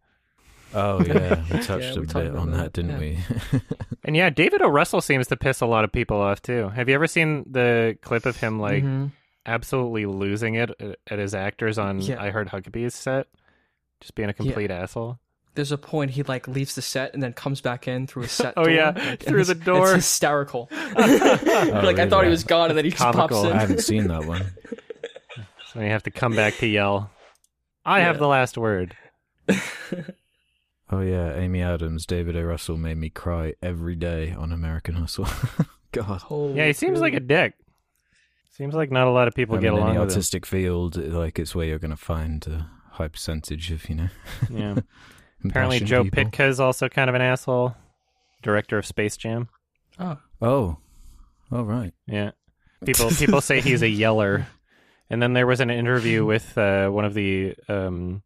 oh 0.73 1.01
yeah, 1.05 1.41
we 1.51 1.59
touched 1.61 1.85
Yeah, 1.85 1.93
a 1.93 1.99
we 2.01 2.05
talked 2.05 2.25
bit 2.25 2.35
on 2.35 2.51
that, 2.51 2.57
that, 2.57 2.73
didn't 2.73 2.91
yeah. 2.91 2.97
we? 2.99 3.59
And 4.03 4.15
yeah, 4.15 4.29
David 4.29 4.61
O. 4.61 4.67
Russell 4.67 5.01
seems 5.01 5.27
to 5.27 5.37
piss 5.37 5.61
a 5.61 5.65
lot 5.67 5.83
of 5.85 5.91
people 5.91 6.19
off 6.19 6.41
too. 6.41 6.69
Have 6.69 6.89
you 6.89 6.95
ever 6.95 7.05
seen 7.07 7.45
the 7.49 7.97
clip 8.01 8.25
of 8.25 8.37
him 8.37 8.59
like 8.59 8.83
Mhm. 8.83 9.11
absolutely 9.45 10.05
losing 10.05 10.55
it 10.55 10.71
at- 10.81 10.97
at 11.07 11.19
his 11.19 11.33
actors 11.35 11.77
on 11.77 12.01
Yeah. 12.01 12.21
I 12.21 12.31
Heart 12.31 12.49
Huckabees 12.49 12.91
set? 12.93 13.27
Just 14.01 14.15
being 14.15 14.29
a 14.29 14.33
complete 14.33 14.71
asshole. 14.71 15.19
There's 15.55 15.71
a 15.71 15.77
point 15.77 16.11
he 16.11 16.23
like 16.23 16.47
leaves 16.47 16.75
the 16.75 16.81
set 16.81 17.13
and 17.13 17.21
then 17.21 17.33
comes 17.33 17.61
back 17.61 17.87
in 17.87 18.07
through 18.07 18.23
a 18.23 18.27
set. 18.29 18.53
Oh, 18.55 18.65
door, 18.65 18.73
yeah, 18.73 18.91
like, 18.95 19.23
through 19.23 19.45
the 19.45 19.55
door. 19.55 19.87
It's 19.87 20.05
hysterical. 20.05 20.69
like 20.95 21.99
I 21.99 22.07
thought 22.07 22.23
he 22.23 22.29
was 22.29 22.43
oh, 22.43 22.47
gone, 22.47 22.69
and 22.69 22.77
then 22.77 22.85
he 22.85 22.91
just 22.91 23.03
pops 23.03 23.35
in. 23.35 23.51
I 23.51 23.59
haven't 23.59 23.81
seen 23.81 24.07
that 24.07 24.25
one. 24.25 24.45
So 25.73 25.81
you 25.81 25.89
have 25.89 26.03
to 26.03 26.11
come 26.11 26.35
back 26.35 26.55
to 26.57 26.67
yell, 26.67 27.11
I 27.85 27.99
have 28.01 28.17
the 28.17 28.27
last 28.27 28.57
word. 28.57 28.95
Oh 30.91 31.01
yeah, 31.01 31.35
Amy 31.35 31.61
Adams, 31.61 32.05
David 32.05 32.35
O. 32.35 32.41
Russell 32.41 32.77
made 32.77 32.97
me 32.97 33.09
cry 33.09 33.53
every 33.61 33.95
day 33.95 34.31
on 34.31 34.51
American 34.51 34.95
Hustle. 34.95 35.27
God. 35.91 36.21
Holy 36.21 36.55
Yeah, 36.55 36.65
he 36.65 36.73
seems 36.73 36.99
like 36.99 37.13
a 37.13 37.19
dick. 37.19 37.53
Seems 38.51 38.73
like 38.73 38.91
not 38.91 39.07
a 39.07 39.11
lot 39.11 39.27
of 39.27 39.35
people 39.35 39.55
I 39.55 39.61
get 39.61 39.71
mean, 39.71 39.81
along 39.81 39.89
any 39.91 39.99
with 39.99 40.09
artistic 40.09 40.45
field, 40.45 40.97
like 40.97 41.39
it's 41.39 41.55
where 41.55 41.65
you're 41.65 41.79
going 41.79 41.91
to 41.91 41.97
find 41.97 42.45
a 42.47 42.69
high 42.91 43.07
percentage 43.07 43.71
of, 43.71 43.87
you 43.87 43.95
know. 43.95 44.09
Yeah. 44.49 44.75
Apparently, 45.43 45.79
Joe 45.79 46.03
people. 46.03 46.25
Pytka 46.25 46.49
is 46.49 46.59
also 46.59 46.89
kind 46.89 47.09
of 47.09 47.15
an 47.15 47.21
asshole. 47.21 47.75
Director 48.41 48.77
of 48.77 48.85
Space 48.85 49.17
Jam. 49.17 49.49
Oh, 49.99 50.17
Oh, 50.41 50.77
oh 51.51 51.63
right. 51.63 51.93
Yeah. 52.07 52.31
People 52.85 53.09
people 53.09 53.41
say 53.41 53.61
he's 53.61 53.81
a 53.81 53.89
yeller. 53.89 54.47
And 55.09 55.21
then 55.21 55.33
there 55.33 55.47
was 55.47 55.59
an 55.59 55.69
interview 55.71 56.23
with 56.23 56.57
uh, 56.57 56.89
one 56.89 57.03
of 57.03 57.15
the 57.15 57.55
um, 57.67 58.21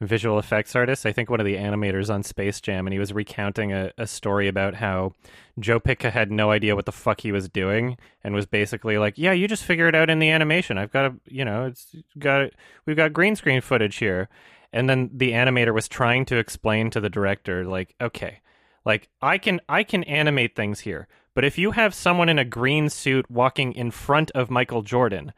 visual 0.00 0.38
effects 0.38 0.76
artists, 0.76 1.06
I 1.06 1.12
think 1.12 1.30
one 1.30 1.40
of 1.40 1.46
the 1.46 1.56
animators 1.56 2.12
on 2.12 2.22
Space 2.22 2.60
Jam, 2.60 2.86
and 2.86 2.92
he 2.92 2.98
was 2.98 3.12
recounting 3.12 3.72
a, 3.72 3.92
a 3.96 4.06
story 4.06 4.46
about 4.46 4.74
how 4.74 5.12
Joe 5.58 5.80
Pytka 5.80 6.10
had 6.12 6.30
no 6.30 6.50
idea 6.50 6.76
what 6.76 6.84
the 6.86 6.92
fuck 6.92 7.22
he 7.22 7.32
was 7.32 7.48
doing 7.48 7.96
and 8.22 8.34
was 8.34 8.46
basically 8.46 8.98
like, 8.98 9.16
"Yeah, 9.16 9.32
you 9.32 9.48
just 9.48 9.64
figure 9.64 9.88
it 9.88 9.94
out 9.94 10.10
in 10.10 10.18
the 10.18 10.30
animation. 10.30 10.76
I've 10.76 10.92
got 10.92 11.06
a, 11.06 11.14
you 11.26 11.44
know, 11.44 11.64
it's 11.64 11.94
got 12.18 12.50
we've 12.84 12.96
got 12.96 13.12
green 13.12 13.34
screen 13.36 13.60
footage 13.60 13.96
here." 13.96 14.28
And 14.72 14.88
then 14.88 15.10
the 15.12 15.32
animator 15.32 15.74
was 15.74 15.88
trying 15.88 16.24
to 16.26 16.36
explain 16.38 16.90
to 16.90 17.00
the 17.00 17.10
director 17.10 17.64
like, 17.64 17.94
"Okay, 18.00 18.40
like 18.84 19.08
I 19.20 19.38
can 19.38 19.60
I 19.68 19.82
can 19.84 20.02
animate 20.04 20.56
things 20.56 20.80
here, 20.80 21.08
but 21.34 21.44
if 21.44 21.58
you 21.58 21.72
have 21.72 21.94
someone 21.94 22.28
in 22.28 22.38
a 22.38 22.44
green 22.44 22.88
suit 22.88 23.30
walking 23.30 23.72
in 23.74 23.90
front 23.90 24.30
of 24.32 24.50
Michael 24.50 24.82
Jordan, 24.82 25.32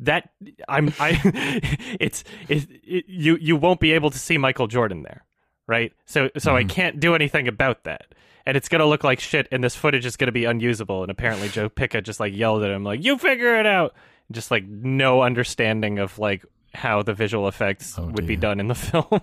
that 0.00 0.30
I'm 0.68 0.92
I 1.00 1.20
it's 2.00 2.22
it, 2.48 2.68
it 2.84 3.04
you 3.08 3.36
you 3.40 3.56
won't 3.56 3.80
be 3.80 3.92
able 3.92 4.10
to 4.10 4.18
see 4.18 4.38
Michael 4.38 4.68
Jordan 4.68 5.02
there, 5.02 5.24
right? 5.66 5.92
So 6.04 6.30
so 6.38 6.54
I 6.56 6.62
Mhm. 6.64 6.68
can't 6.70 7.00
do 7.00 7.14
anything 7.14 7.48
about 7.48 7.84
that. 7.84 8.14
And 8.46 8.56
it's 8.56 8.68
gonna 8.68 8.86
look 8.86 9.04
like 9.04 9.20
shit, 9.20 9.46
and 9.52 9.62
this 9.62 9.76
footage 9.76 10.06
is 10.06 10.16
gonna 10.16 10.32
be 10.32 10.44
unusable. 10.44 11.02
And 11.02 11.10
apparently, 11.10 11.48
Joe 11.48 11.68
Pytka 11.68 12.02
just 12.02 12.20
like 12.20 12.34
yelled 12.34 12.62
at 12.64 12.70
him, 12.70 12.84
like 12.84 13.04
"You 13.04 13.18
figure 13.18 13.56
it 13.58 13.66
out!" 13.66 13.94
Just 14.30 14.50
like 14.50 14.64
no 14.64 15.22
understanding 15.22 15.98
of 15.98 16.18
like 16.18 16.44
how 16.74 17.02
the 17.02 17.14
visual 17.14 17.48
effects 17.48 17.98
Oh, 17.98 18.06
would 18.06 18.26
be 18.26 18.36
done 18.36 18.60
in 18.60 18.68
the 18.68 18.74
film. 18.74 19.20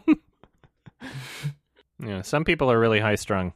yeah, 2.03 2.21
some 2.21 2.43
people 2.43 2.71
are 2.71 2.80
really 2.80 2.99
high 2.99 3.15
strung. 3.15 3.53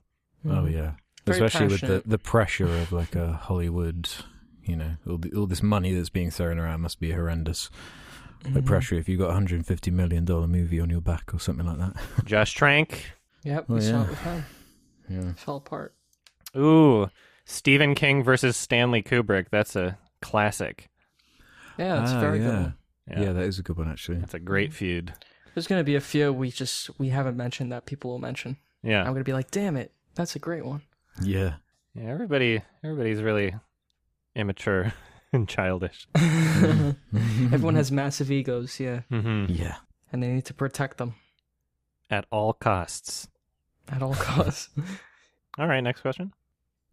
Oh 0.49 0.65
yeah, 0.65 0.93
Very 1.25 1.37
especially 1.45 1.67
with 1.67 1.81
the 1.81 2.03
the 2.05 2.17
pressure 2.17 2.67
of 2.67 2.91
like 2.91 3.15
a 3.15 3.33
Hollywood, 3.33 4.09
you 4.63 4.75
know, 4.75 4.95
all 5.07 5.17
the, 5.17 5.31
all 5.33 5.45
this 5.45 5.63
money 5.63 5.93
that's 5.93 6.09
being 6.09 6.31
thrown 6.31 6.59
around 6.59 6.81
must 6.81 6.99
be 6.99 7.11
horrendous. 7.11 7.69
The 8.43 8.59
Mhm. 8.59 8.65
pressure 8.65 8.95
if 8.95 9.07
you've 9.07 9.19
got 9.19 9.29
a 9.29 9.33
hundred 9.33 9.55
and 9.55 9.65
fifty 9.65 9.89
million 9.89 10.25
dollar 10.25 10.47
movie 10.47 10.79
on 10.81 10.89
your 10.89 10.99
back 10.99 11.33
or 11.33 11.39
something 11.39 11.65
like 11.65 11.77
that. 11.77 11.93
Josh 12.25 12.53
Trank, 12.53 13.11
Yep, 13.43 13.65
Oh, 13.69 13.75
we 13.75 13.81
saw 13.81 13.89
yeah. 13.91 14.03
it 14.03 14.09
with 14.09 14.19
him. 14.19 14.43
Yeah. 15.09 15.33
Fell 15.33 15.57
apart. 15.57 15.95
ooh, 16.57 17.09
Stephen 17.45 17.95
King 17.95 18.21
versus 18.23 18.57
Stanley 18.57 19.01
Kubrick. 19.01 19.47
That's 19.49 19.75
a 19.77 19.97
classic. 20.21 20.89
Yeah, 21.77 22.03
it's 22.03 22.11
Ah, 22.11 22.19
very 22.19 22.39
yeah. 22.39 22.45
good. 22.45 22.53
One. 22.63 22.73
Yeah, 23.09 23.21
yeah, 23.21 23.31
that 23.33 23.43
is 23.43 23.59
a 23.59 23.63
good 23.63 23.77
one 23.77 23.89
actually. 23.89 24.17
that's 24.19 24.33
a 24.33 24.39
great 24.39 24.73
feud. 24.73 25.13
There's 25.53 25.67
gonna 25.67 25.83
be 25.83 25.95
a 25.95 26.01
few 26.01 26.31
we 26.33 26.51
just 26.51 26.89
we 26.99 27.09
haven't 27.09 27.37
mentioned 27.37 27.71
that 27.71 27.85
people 27.85 28.11
will 28.11 28.19
mention. 28.19 28.57
Yeah, 28.81 29.01
I'm 29.01 29.13
gonna 29.13 29.23
be 29.23 29.33
like, 29.33 29.51
damn 29.51 29.75
it, 29.77 29.91
that's 30.15 30.35
a 30.35 30.39
great 30.39 30.65
one. 30.65 30.81
Yeah, 31.21 31.55
yeah. 31.93 32.03
Everybody, 32.09 32.61
everybody's 32.83 33.21
really 33.21 33.53
immature 34.35 34.93
and 35.33 35.47
childish. 35.47 36.07
Everyone 36.15 37.75
has 37.75 37.91
massive 37.91 38.31
egos, 38.31 38.79
yeah, 38.79 39.01
Mm-hmm. 39.11 39.51
yeah. 39.53 39.75
and 40.11 40.21
they 40.23 40.29
need 40.29 40.45
to 40.45 40.53
protect 40.53 40.97
them 40.97 41.15
At 42.09 42.25
all 42.31 42.53
costs. 42.53 43.27
at 43.89 44.01
all 44.01 44.15
costs. 44.15 44.69
All 45.59 45.67
right, 45.67 45.81
next 45.81 46.01
question. 46.01 46.33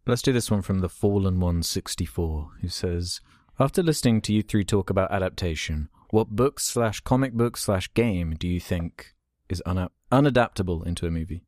Let's 0.05 0.21
do 0.21 0.31
this 0.31 0.51
one 0.51 0.61
from 0.61 0.79
the 0.81 0.89
Fallen 0.89 1.39
One 1.39 1.63
sixty 1.63 2.05
four, 2.05 2.49
who 2.61 2.67
says, 2.67 3.19
"After 3.59 3.81
listening 3.81 4.21
to 4.21 4.33
you 4.33 4.43
three 4.43 4.63
talk 4.63 4.91
about 4.91 5.11
adaptation, 5.11 5.89
what 6.11 6.29
book 6.29 6.59
slash 6.59 6.99
comic 7.01 7.33
book 7.33 7.57
slash 7.57 7.91
game 7.93 8.35
do 8.37 8.47
you 8.47 8.59
think 8.59 9.13
is 9.49 9.61
una- 9.67 9.91
unadaptable 10.11 10.85
into 10.85 11.05
a 11.07 11.11
movie?" 11.11 11.43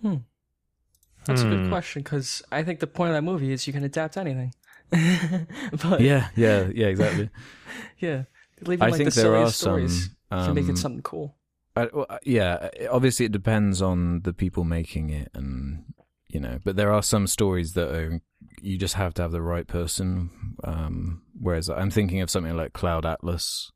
hmm. 0.00 0.16
That's 1.26 1.40
a 1.42 1.46
good 1.48 1.60
Hmm. 1.64 1.68
question 1.70 2.02
because 2.02 2.42
I 2.52 2.62
think 2.62 2.80
the 2.80 2.86
point 2.86 3.08
of 3.10 3.14
that 3.14 3.22
movie 3.22 3.50
is 3.50 3.66
you 3.66 3.72
can 3.72 3.82
adapt 3.84 4.16
anything. 4.18 4.52
but 4.90 6.00
Yeah, 6.00 6.28
yeah, 6.36 6.68
yeah, 6.74 6.86
exactly. 6.88 7.30
yeah, 7.98 8.24
leave 8.60 8.82
I 8.82 8.88
like 8.88 8.98
think 8.98 9.14
the 9.14 9.22
there 9.22 9.34
are 9.34 9.50
silliest 9.50 9.60
stories. 9.60 10.10
some. 10.30 10.38
you 10.40 10.44
can 10.46 10.54
make 10.54 10.64
um, 10.64 10.70
it 10.70 10.78
something 10.78 11.02
cool. 11.02 11.34
I, 11.76 11.88
well, 11.92 12.06
yeah, 12.24 12.68
obviously 12.90 13.26
it 13.26 13.32
depends 13.32 13.80
on 13.82 14.20
the 14.22 14.32
people 14.32 14.64
making 14.64 15.10
it, 15.10 15.30
and 15.34 15.84
you 16.28 16.38
know, 16.40 16.58
but 16.62 16.76
there 16.76 16.92
are 16.92 17.02
some 17.02 17.26
stories 17.26 17.72
that 17.72 17.88
are 17.90 18.20
you 18.60 18.76
just 18.78 18.94
have 18.94 19.14
to 19.14 19.22
have 19.22 19.32
the 19.32 19.42
right 19.42 19.66
person. 19.66 20.30
Um, 20.62 21.22
whereas 21.40 21.68
I'm 21.70 21.90
thinking 21.90 22.20
of 22.20 22.30
something 22.30 22.54
like 22.56 22.74
Cloud 22.74 23.04
Atlas. 23.06 23.72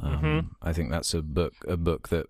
Um, 0.00 0.22
Mhm. 0.22 0.50
I 0.62 0.72
think 0.72 0.90
that's 0.90 1.12
a 1.14 1.22
book, 1.22 1.54
a 1.68 1.76
book 1.76 2.08
that, 2.08 2.26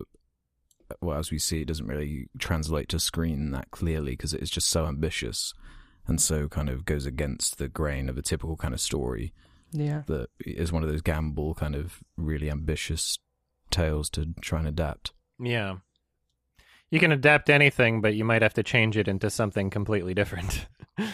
well, 1.00 1.18
as 1.18 1.30
we 1.30 1.38
see, 1.38 1.60
it 1.62 1.66
doesn't 1.68 1.86
really 1.86 2.28
translate 2.38 2.88
to 2.90 2.98
screen 3.00 3.50
that 3.52 3.70
clearly 3.70 4.12
because 4.12 4.34
it 4.34 4.42
is 4.42 4.50
just 4.50 4.68
so 4.68 4.86
ambitious, 4.86 5.54
and 6.06 6.20
so 6.20 6.48
kind 6.48 6.68
of 6.68 6.84
goes 6.84 7.06
against 7.06 7.58
the 7.58 7.68
grain 7.68 8.08
of 8.08 8.18
a 8.18 8.22
typical 8.22 8.56
kind 8.56 8.74
of 8.74 8.80
story 8.80 9.32
Yeah, 9.70 10.02
that 10.06 10.28
is 10.40 10.72
one 10.72 10.82
of 10.82 10.88
those 10.90 11.00
gamble 11.02 11.54
kind 11.54 11.74
of 11.74 12.02
really 12.16 12.50
ambitious 12.50 13.18
tales 13.70 14.10
to 14.10 14.34
try 14.42 14.58
and 14.58 14.68
adapt. 14.68 15.12
Yeah. 15.38 15.76
You 16.90 17.00
can 17.00 17.10
adapt 17.12 17.48
anything, 17.48 18.02
but 18.02 18.14
you 18.14 18.22
might 18.24 18.42
have 18.42 18.52
to 18.54 18.62
change 18.62 18.98
it 18.98 19.08
into 19.08 19.30
something 19.30 19.70
completely 19.70 20.12
different. 20.14 20.66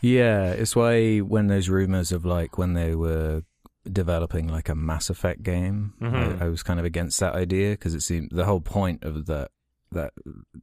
Yeah, 0.00 0.50
it's 0.50 0.74
why 0.74 1.18
when 1.18 1.46
those 1.46 1.68
rumors 1.68 2.10
of 2.10 2.24
like 2.24 2.58
when 2.58 2.72
they 2.74 2.96
were 2.96 3.44
developing 3.90 4.48
like 4.48 4.68
a 4.68 4.74
Mass 4.74 5.08
Effect 5.10 5.42
game. 5.42 5.94
Mhm. 6.00 6.40
I, 6.40 6.46
I 6.46 6.48
was 6.48 6.62
kind 6.62 6.78
of 6.78 6.86
against 6.86 7.18
that 7.20 7.34
idea 7.34 7.70
because 7.72 7.94
it 7.94 8.00
seemed 8.02 8.30
the 8.32 8.44
whole 8.44 8.60
point 8.60 9.02
of 9.04 9.26
that 9.26 9.50
that 9.92 10.12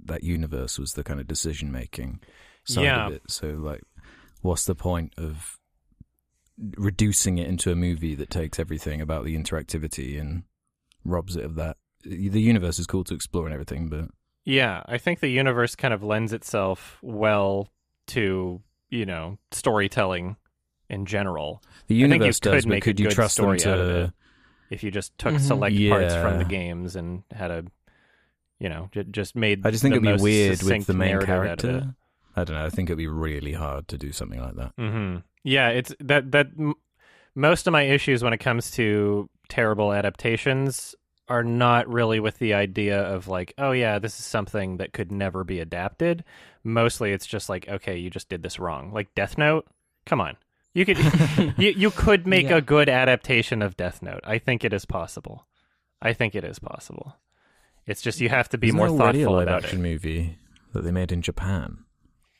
that 0.06 0.24
universe 0.24 0.78
was 0.78 0.92
the 0.94 1.04
kind 1.04 1.20
of 1.20 1.28
decision 1.28 1.72
making 1.72 2.20
side 2.66 2.84
Yeah. 2.84 3.08
of 3.08 3.14
it. 3.14 3.24
So 3.28 3.50
like, 3.54 3.82
what's 4.42 4.66
the 4.66 4.76
point 4.76 5.14
of 5.18 5.58
reducing 6.78 7.38
it 7.38 7.48
into 7.48 7.72
a 7.72 7.76
movie 7.76 8.16
that 8.16 8.30
takes 8.30 8.60
everything 8.60 9.02
about 9.02 9.26
the 9.26 9.36
interactivity 9.36 10.20
and 10.20 10.44
robs 11.04 11.36
it 11.36 11.44
of 11.44 11.56
that? 11.56 11.78
The 12.04 12.42
universe 12.42 12.78
is 12.78 12.86
cool 12.86 13.04
to 13.06 13.16
explore 13.16 13.46
and 13.46 13.54
everything, 13.54 13.90
but 13.90 14.10
Yeah, 14.44 14.84
I 14.86 15.00
think 15.00 15.20
the 15.22 15.30
universe 15.30 15.76
kind 15.76 15.94
of 15.94 16.04
lends 16.04 16.32
itself 16.32 17.00
well 17.02 17.72
to, 18.08 18.62
you 18.90 19.06
know, 19.08 19.40
storytelling 19.52 20.36
in 20.90 21.06
general. 21.06 21.62
the 21.88 21.95
I 21.95 21.99
think 22.07 22.12
you 22.12 22.18
universe 22.18 22.40
does. 22.40 22.64
could 22.64 22.70
But 22.70 22.70
make 22.76 22.84
could 22.84 22.99
a 22.99 23.03
you 23.03 23.10
good 23.10 23.16
trust 23.16 23.38
them 23.38 23.57
story 23.57 23.74
out 23.74 23.80
of 23.80 23.88
to? 23.88 24.02
it. 24.06 24.12
If 24.70 24.84
you 24.84 24.91
just 24.91 25.18
took 25.18 25.36
Mhm. 25.36 25.40
select 25.40 25.76
parts 25.90 26.16
from 26.16 26.38
the 26.40 26.45
games 26.45 26.95
and 26.95 27.24
had 27.32 27.52
a, 27.52 27.66
you 28.60 28.70
know, 28.70 28.90
j- 28.91 29.03
just 29.10 29.36
made. 29.36 29.66
I 29.66 29.72
just 29.72 29.82
think 29.84 29.94
the 29.94 29.98
it'd 30.02 30.18
be 30.20 30.24
weird 30.24 30.64
with 30.64 30.88
the 30.88 30.94
main 30.94 31.10
narrative 31.12 31.30
out 31.30 31.36
of 31.36 31.52
it. 31.52 31.72
character. 31.74 31.95
I 32.36 32.44
don't 32.44 32.56
know. 32.57 32.66
I 32.66 32.70
think 32.70 32.90
it'd 32.90 32.98
be 32.98 33.07
really 33.07 33.53
hard 33.53 33.88
to 33.90 33.98
do 33.98 34.12
something 34.12 34.41
like 34.41 34.56
that. 34.56 34.74
hmm 34.78 35.18
Yeah, 35.44 35.70
it's 35.70 35.94
that 35.99 36.32
that 36.32 36.48
m- 36.57 36.74
most 37.36 37.68
of 37.68 37.72
my 37.74 37.84
issues 37.84 38.24
when 38.24 38.34
it 38.34 38.40
comes 38.40 38.72
to 38.72 39.30
terrible 39.49 39.94
adaptations 39.94 40.95
are 41.28 41.44
not 41.44 41.88
really 41.88 42.20
with 42.20 42.38
the 42.40 42.53
idea 42.53 42.99
of 43.02 43.28
like, 43.28 43.53
oh 43.57 43.72
yeah, 43.72 43.99
this 43.99 44.20
is 44.20 44.26
something 44.26 44.78
that 44.78 44.94
could 44.94 45.12
never 45.12 45.44
be 45.44 45.60
adapted. 45.60 46.24
Mostly, 46.64 47.12
it's 47.14 47.26
just 47.28 47.49
like, 47.49 47.68
okay, 47.70 47.98
you 47.98 48.10
just 48.10 48.30
did 48.30 48.41
this 48.44 48.60
wrong. 48.60 48.91
Like 48.91 49.14
Death 49.16 49.38
Note, 49.38 49.66
come 50.06 50.20
on, 50.22 50.38
you 50.76 50.86
could 50.86 50.98
you 51.58 51.70
you 51.72 51.90
could 51.90 52.28
make 52.28 52.50
Yeah. 52.50 52.58
a 52.58 52.62
good 52.62 52.88
adaptation 52.90 53.64
of 53.64 53.76
Death 53.76 54.04
Note. 54.04 54.22
I 54.24 54.38
think 54.38 54.64
it 54.64 54.74
is 54.74 54.86
possible. 54.86 55.48
I 56.02 56.14
think 56.14 56.36
it 56.36 56.44
is 56.44 56.60
possible. 56.60 57.16
It's 57.88 58.02
just 58.02 58.22
you 58.22 58.30
have 58.30 58.50
to 58.50 58.58
be 58.60 58.68
Isn't 58.68 58.78
more 58.78 58.92
there 58.92 59.00
already 59.02 59.22
a 59.22 59.26
thoughtful 59.26 59.38
live 59.38 59.48
about 59.48 59.64
action 59.64 59.80
it. 59.80 59.90
movie 59.90 60.38
that 60.74 60.84
they 60.84 60.92
made 60.92 61.12
in 61.12 61.22
Japan. 61.24 61.80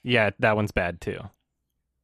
Yeah, 0.03 0.30
that 0.40 0.56
one's 0.56 0.72
bad 0.72 1.02
too. 1.02 1.20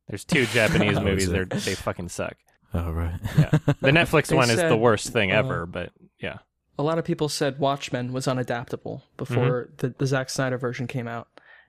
There's 0.08 0.26
two 0.26 0.46
Japanese 0.54 0.98
Oh, 0.98 1.02
movies. 1.04 1.30
it? 1.30 1.50
They're, 1.50 1.60
fucking 1.76 2.10
suck. 2.10 2.38
Oh 2.74 2.92
right. 2.92 3.20
Yeah. 3.38 3.50
The 3.82 3.92
Netflix 3.92 4.28
They 4.28 4.36
one 4.36 4.50
is 4.50 4.58
the 4.58 4.78
worst 4.78 5.10
thing 5.10 5.32
uh, 5.32 5.36
ever, 5.36 5.66
but 5.66 5.92
yeah. 6.20 6.38
A 6.80 6.84
lot 6.84 6.98
of 6.98 7.06
people 7.06 7.30
said 7.30 7.60
Watchmen 7.60 8.14
was 8.14 8.26
unadaptable 8.28 9.02
before 9.18 9.66
Mm-hmm. 9.66 9.74
the, 9.78 9.96
the 9.98 10.06
Zack 10.08 10.30
Snyder 10.30 10.58
version 10.58 10.88
came 10.88 11.08
out. 11.08 11.28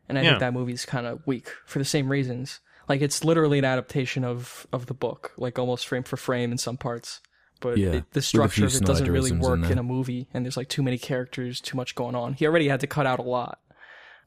And 0.09 0.19
I 0.19 0.23
Yeah. 0.23 0.31
think 0.31 0.41
that 0.41 0.55
movie's 0.55 0.85
kind 0.87 1.07
of 1.07 1.21
weak 1.27 1.51
for 1.67 1.79
the 1.79 1.85
same 1.85 2.09
reasons. 2.11 2.61
Like 2.89 3.01
it's 3.01 3.25
literally 3.25 3.59
an 3.59 3.65
adaptation 3.65 4.25
of, 4.25 4.67
of 4.73 4.87
the 4.87 4.95
book, 4.95 5.33
like 5.37 5.59
almost 5.59 5.87
frame 5.87 6.03
for 6.03 6.17
frame 6.17 6.53
in 6.53 6.59
some 6.59 6.77
parts. 6.77 7.21
But 7.61 7.79
Yeah, 7.79 7.93
it, 7.93 8.11
the 8.11 8.23
structure 8.23 8.65
of 8.67 8.75
it 8.75 8.85
doesn't 8.85 9.11
really 9.11 9.31
Snyderisms 9.31 9.35
in 9.35 9.63
work 9.63 9.71
in 9.71 9.79
a 9.79 9.83
movie, 9.85 10.29
and 10.35 10.45
there's 10.45 10.57
like 10.57 10.69
too 10.69 10.83
many 10.83 10.99
characters, 10.99 11.61
too 11.61 11.77
much 11.77 11.95
going 11.95 12.17
on. 12.17 12.35
He 12.35 12.47
already 12.47 12.69
had 12.69 12.81
to 12.81 12.87
cut 12.89 13.07
out 13.07 13.21
a 13.21 13.23
lot. 13.23 13.61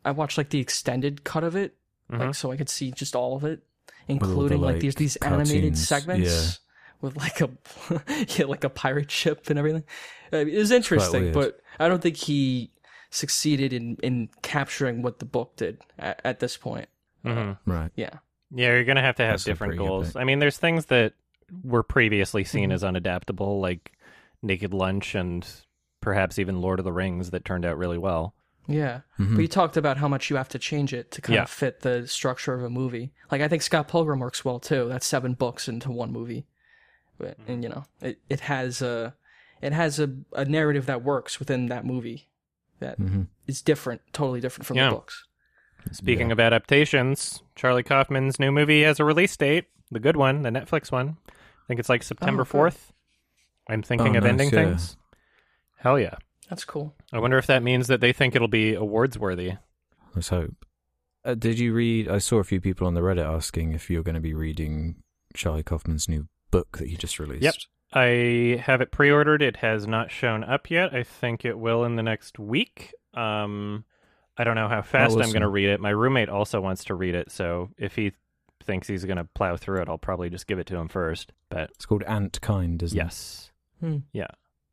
I 0.05 0.11
watched 0.11 0.37
like 0.37 0.49
the 0.49 0.59
extended 0.59 1.23
cut 1.23 1.43
of 1.43 1.55
it, 1.55 1.75
Mhm. 2.11 2.19
like 2.19 2.35
so 2.35 2.51
I 2.51 2.55
could 2.57 2.69
see 2.69 2.91
just 2.91 3.15
all 3.15 3.35
of 3.35 3.43
it, 3.43 3.61
all 3.89 4.05
the, 4.05 4.13
including 4.13 4.61
like, 4.61 4.73
like, 4.75 4.81
these 4.81 4.95
these 4.95 5.15
animated 5.17 5.73
cartoons, 5.73 5.87
segments 5.87 6.59
with 7.01 7.17
like 7.17 7.41
a 7.41 7.49
yeah 8.37 8.45
like 8.45 8.63
a 8.63 8.69
pirate 8.69 9.11
ship 9.11 9.49
and 9.49 9.59
everything. 9.59 9.83
Uh, 10.31 10.37
It 10.37 10.57
was 10.57 10.71
interesting, 10.71 11.23
but 11.33 11.59
I 11.79 11.87
don't 11.89 12.01
think 12.01 12.15
he 12.15 12.71
succeeded 13.09 13.73
in 13.73 13.97
in 14.01 14.29
capturing 14.43 15.01
what 15.01 15.19
the 15.19 15.25
book 15.25 15.55
did 15.57 15.79
at, 15.99 16.21
at 16.23 16.39
this 16.39 16.55
point. 16.55 16.87
Mhm. 17.25 17.57
Right. 17.65 17.91
Yeah, 17.95 18.19
Yeah, 18.55 18.69
you're 18.69 18.83
gonna 18.85 19.01
have 19.01 19.15
to 19.17 19.23
have 19.23 19.33
That's 19.33 19.43
different 19.43 19.77
goals. 19.77 20.15
I 20.15 20.23
mean, 20.23 20.39
there's 20.39 20.57
things 20.57 20.85
that 20.87 21.13
were 21.63 21.83
previously 21.83 22.43
seen 22.43 22.69
Mhm. 22.69 22.73
as 22.73 22.83
unadaptable, 22.83 23.59
like 23.61 23.91
Naked 24.41 24.73
Lunch 24.73 25.13
and 25.13 25.45
perhaps 26.01 26.39
even 26.39 26.61
Lord 26.61 26.79
of 26.79 26.85
the 26.85 26.93
Rings, 26.93 27.31
that 27.31 27.45
turned 27.45 27.65
out 27.65 27.77
really 27.77 27.97
well. 27.97 28.33
yeah. 28.67 29.01
Mhm. 29.19 29.35
But 29.35 29.41
you 29.43 29.47
talked 29.47 29.77
about 29.77 29.97
how 29.97 30.07
much 30.07 30.31
you 30.31 30.37
have 30.37 30.49
to 30.49 30.57
change 30.57 30.91
it 30.91 31.11
to 31.11 31.21
kind 31.21 31.35
Yeah. 31.35 31.43
of 31.43 31.49
fit 31.51 31.81
the 31.81 32.07
structure 32.07 32.53
of 32.55 32.63
a 32.63 32.69
movie. 32.69 33.13
Like 33.31 33.41
I 33.41 33.47
think 33.47 33.61
Scott 33.61 33.87
Pilgrim 33.87 34.19
works 34.19 34.43
well 34.43 34.59
too. 34.59 34.87
That's 34.87 35.05
seven 35.05 35.33
books 35.35 35.67
into 35.67 35.91
one 35.91 36.11
movie, 36.11 36.47
but 37.19 37.37
and 37.47 37.61
you 37.61 37.69
know 37.69 37.85
it, 38.01 38.19
it 38.27 38.39
has 38.41 38.81
a 38.81 39.13
it 39.61 39.71
has 39.73 39.99
a, 39.99 40.15
a 40.33 40.45
narrative 40.45 40.85
that 40.87 41.03
works 41.03 41.37
within 41.39 41.67
that 41.67 41.85
movie 41.85 42.27
that 42.79 42.99
Mhm. 42.99 43.27
is 43.47 43.61
different, 43.61 44.01
totally 44.13 44.39
different 44.41 44.65
from 44.65 44.77
Yeah. 44.77 44.89
the 44.89 44.95
books. 44.95 45.27
Speaking 45.91 46.27
Yeah. 46.27 46.33
of 46.33 46.39
adaptations, 46.39 47.41
Charlie 47.55 47.83
Kaufman's 47.83 48.39
new 48.39 48.51
movie 48.51 48.83
has 48.83 48.99
a 48.99 49.05
release 49.05 49.35
date, 49.37 49.65
the 49.91 49.99
good 49.99 50.15
one, 50.17 50.41
the 50.41 50.49
Netflix 50.49 50.91
one. 50.91 51.17
I 51.29 51.67
think 51.67 51.79
it's 51.79 51.89
like 51.89 52.03
September 52.03 52.41
Oh, 52.41 52.45
good. 52.45 52.51
4th. 52.73 52.91
I'm 53.69 53.81
thinking 53.81 54.15
Oh, 54.15 54.17
of 54.19 54.23
nice, 54.23 54.29
ending 54.31 54.49
yeah. 54.49 54.65
things. 54.65 54.97
Hell 55.77 55.99
yeah. 55.99 56.15
That's 56.49 56.65
cool. 56.65 56.93
I 57.11 57.19
wonder 57.19 57.37
if 57.37 57.47
that 57.47 57.63
means 57.63 57.87
that 57.87 58.01
they 58.01 58.13
think 58.13 58.35
it'll 58.35 58.47
be 58.47 58.73
awards 58.75 59.17
worthy. 59.17 59.53
Let's 60.13 60.29
hope. 60.29 60.65
Uh, 61.23 61.33
did 61.33 61.57
you 61.57 61.73
read? 61.73 62.07
I 62.07 62.19
saw 62.19 62.37
a 62.37 62.43
few 62.43 62.61
people 62.61 62.85
on 62.85 62.93
the 62.93 63.01
Reddit 63.01 63.25
asking 63.25 63.73
if 63.73 63.89
you're 63.89 64.03
going 64.03 64.13
to 64.15 64.21
be 64.21 64.35
reading 64.35 64.97
Charlie 65.33 65.63
Kaufman's 65.63 66.07
new 66.07 66.27
book 66.51 66.77
that 66.77 66.87
he 66.87 66.95
just 66.95 67.17
released. 67.19 67.41
Yep. 67.43 67.55
I 67.93 68.61
have 68.63 68.81
it 68.81 68.91
pre-ordered. 68.91 69.41
It 69.41 69.57
has 69.57 69.87
not 69.87 70.11
shown 70.11 70.43
up 70.43 70.69
yet. 70.69 70.93
I 70.93 71.01
think 71.03 71.45
it 71.45 71.57
will 71.57 71.83
in 71.83 71.95
the 71.95 72.03
next 72.03 72.37
week. 72.37 72.93
Um, 73.15 73.85
I 74.37 74.43
don't 74.43 74.55
know 74.55 74.67
how 74.67 74.81
fast 74.81 75.13
I'm 75.15 75.29
going 75.29 75.41
to 75.41 75.47
read 75.47 75.69
it. 75.69 75.79
My 75.79 75.91
roommate 75.91 76.29
also 76.29 76.59
wants 76.61 76.83
to 76.85 76.95
read 76.95 77.15
it, 77.15 77.31
so 77.31 77.69
if 77.77 77.95
he 77.95 78.11
thinks 78.63 78.87
he's 78.87 79.05
going 79.05 79.17
to 79.17 79.23
plow 79.35 79.55
through 79.57 79.81
it, 79.81 79.89
I'll 79.89 79.97
probably 79.97 80.29
just 80.29 80.47
give 80.47 80.59
it 80.59 80.67
to 80.67 80.75
him 80.77 80.87
first. 80.87 81.31
But 81.49 81.69
It's 81.75 81.85
called 81.85 82.03
Antkind, 82.03 82.81
isn't 82.83 82.95
yes, 82.97 83.51
Hmm. 83.79 83.97
yeah, 84.13 84.27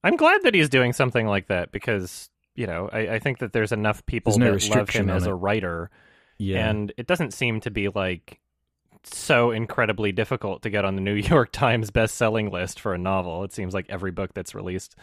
I'm 0.05 0.17
glad 0.17 0.43
that 0.43 0.55
he's 0.55 0.69
doing 0.69 0.93
something 0.93 1.27
like 1.27 1.49
that 1.49 1.71
because 1.73 2.29
you 2.55 2.67
know 2.67 2.89
I, 2.93 2.99
I 3.15 3.19
think 3.19 3.39
that 3.39 3.53
there's 3.53 3.73
enough 3.73 4.05
people 4.07 4.37
There's 4.37 4.69
no 4.69 4.75
that 4.75 4.79
love 4.79 4.91
him 4.91 5.11
as 5.11 5.27
it. 5.27 5.31
a 5.31 5.35
writer. 5.35 5.91
Yeah. 6.39 6.69
and 6.71 6.93
it 6.97 7.07
doesn't 7.07 7.33
seem 7.35 7.61
to 7.61 7.71
be 7.71 7.89
like 7.89 8.41
so 9.05 9.51
incredibly 9.53 10.11
difficult 10.13 10.63
to 10.63 10.71
get 10.71 10.85
on 10.85 10.95
the 10.97 11.01
New 11.01 11.15
York 11.31 11.53
Times 11.53 11.91
best-selling 11.91 12.51
list 12.51 12.81
for 12.81 12.95
a 12.95 12.99
novel. 12.99 13.45
It 13.45 13.53
seems 13.53 13.75
like 13.75 13.87
every 13.89 14.11
book 14.11 14.35
that's 14.35 14.55
released 14.55 14.97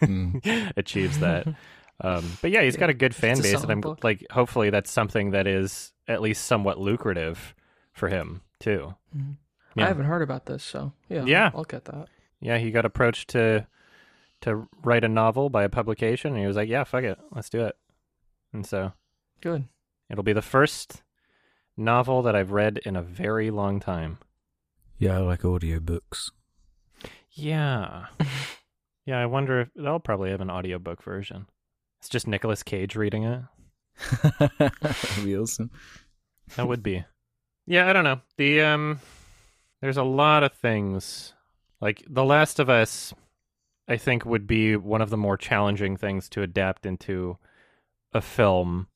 Mm. 0.00 0.72
achieves 0.76 1.18
that. 1.20 1.46
Um, 2.00 2.38
but 2.42 2.50
yeah, 2.50 2.62
he's 2.62 2.76
got 2.76 2.90
a 2.90 2.94
good 2.94 3.14
fan 3.14 3.32
It's 3.32 3.42
base, 3.42 3.62
and 3.62 3.70
I'm 3.70 3.80
book. 3.80 4.02
like, 4.02 4.26
hopefully, 4.30 4.70
that's 4.70 4.90
something 4.90 5.30
that 5.30 5.46
is 5.46 5.92
at 6.08 6.20
least 6.20 6.44
somewhat 6.44 6.78
lucrative 6.80 7.54
for 7.92 8.08
him 8.08 8.42
too. 8.60 8.94
Mhm. 9.16 9.36
Yeah. 9.76 9.84
I 9.84 9.88
haven't 9.88 10.06
heard 10.06 10.22
about 10.22 10.46
this, 10.46 10.62
so 10.64 10.92
yeah, 11.08 11.24
Yeah. 11.24 11.50
I'll 11.54 11.64
get 11.64 11.84
that. 11.86 12.08
Yeah, 12.40 12.58
he 12.58 12.70
got 12.70 12.84
approached 12.84 13.28
to 13.30 13.66
to 14.42 14.68
write 14.82 15.04
a 15.04 15.08
novel 15.08 15.48
by 15.48 15.62
a 15.64 15.68
publication, 15.68 16.32
and 16.32 16.40
he 16.40 16.46
was 16.46 16.56
like, 16.56 16.68
"Yeah, 16.68 16.84
fuck 16.84 17.04
it, 17.04 17.18
let's 17.30 17.48
do 17.48 17.64
it." 17.64 17.76
And 18.52 18.66
so 18.66 18.92
Good. 19.40 19.64
it'll 20.10 20.22
be 20.24 20.32
the 20.34 20.42
first 20.42 21.02
novel 21.76 22.22
that 22.22 22.36
I've 22.36 22.52
read 22.52 22.78
in 22.84 22.94
a 22.96 23.02
very 23.02 23.50
long 23.50 23.80
time. 23.80 24.18
yeah, 24.98 25.16
I 25.16 25.18
like 25.20 25.42
audiobooks. 25.42 26.30
Yeah. 27.32 28.06
yeah, 29.06 29.18
I 29.18 29.26
wonder 29.26 29.60
if 29.60 29.70
they'll 29.74 29.98
probably 29.98 30.30
have 30.30 30.40
an 30.40 30.50
audiobook 30.50 31.02
version. 31.02 31.46
It's 32.04 32.10
just 32.10 32.26
Nicolas 32.26 32.62
Cage 32.62 32.96
reading 32.96 33.24
it. 33.24 33.40
That'd 34.38 35.24
be 35.24 35.38
awesome. 35.38 35.70
That 36.54 36.68
would 36.68 36.82
be. 36.82 37.02
Yeah, 37.66 37.88
I 37.88 37.94
don't 37.94 38.04
know. 38.04 38.20
The 38.36 38.60
um 38.60 39.00
there's 39.80 39.96
a 39.96 40.02
lot 40.04 40.42
of 40.44 40.52
things. 40.52 41.32
Like 41.80 42.02
The 42.06 42.22
Last 42.22 42.58
of 42.60 42.68
Us 42.68 43.14
I 43.88 43.96
think 43.96 44.26
would 44.26 44.46
be 44.46 44.76
one 44.76 45.00
of 45.00 45.08
the 45.08 45.16
more 45.16 45.38
challenging 45.38 45.96
things 45.96 46.28
to 46.28 46.42
adapt 46.42 46.84
into 46.84 47.38
a 48.12 48.20
film 48.20 48.88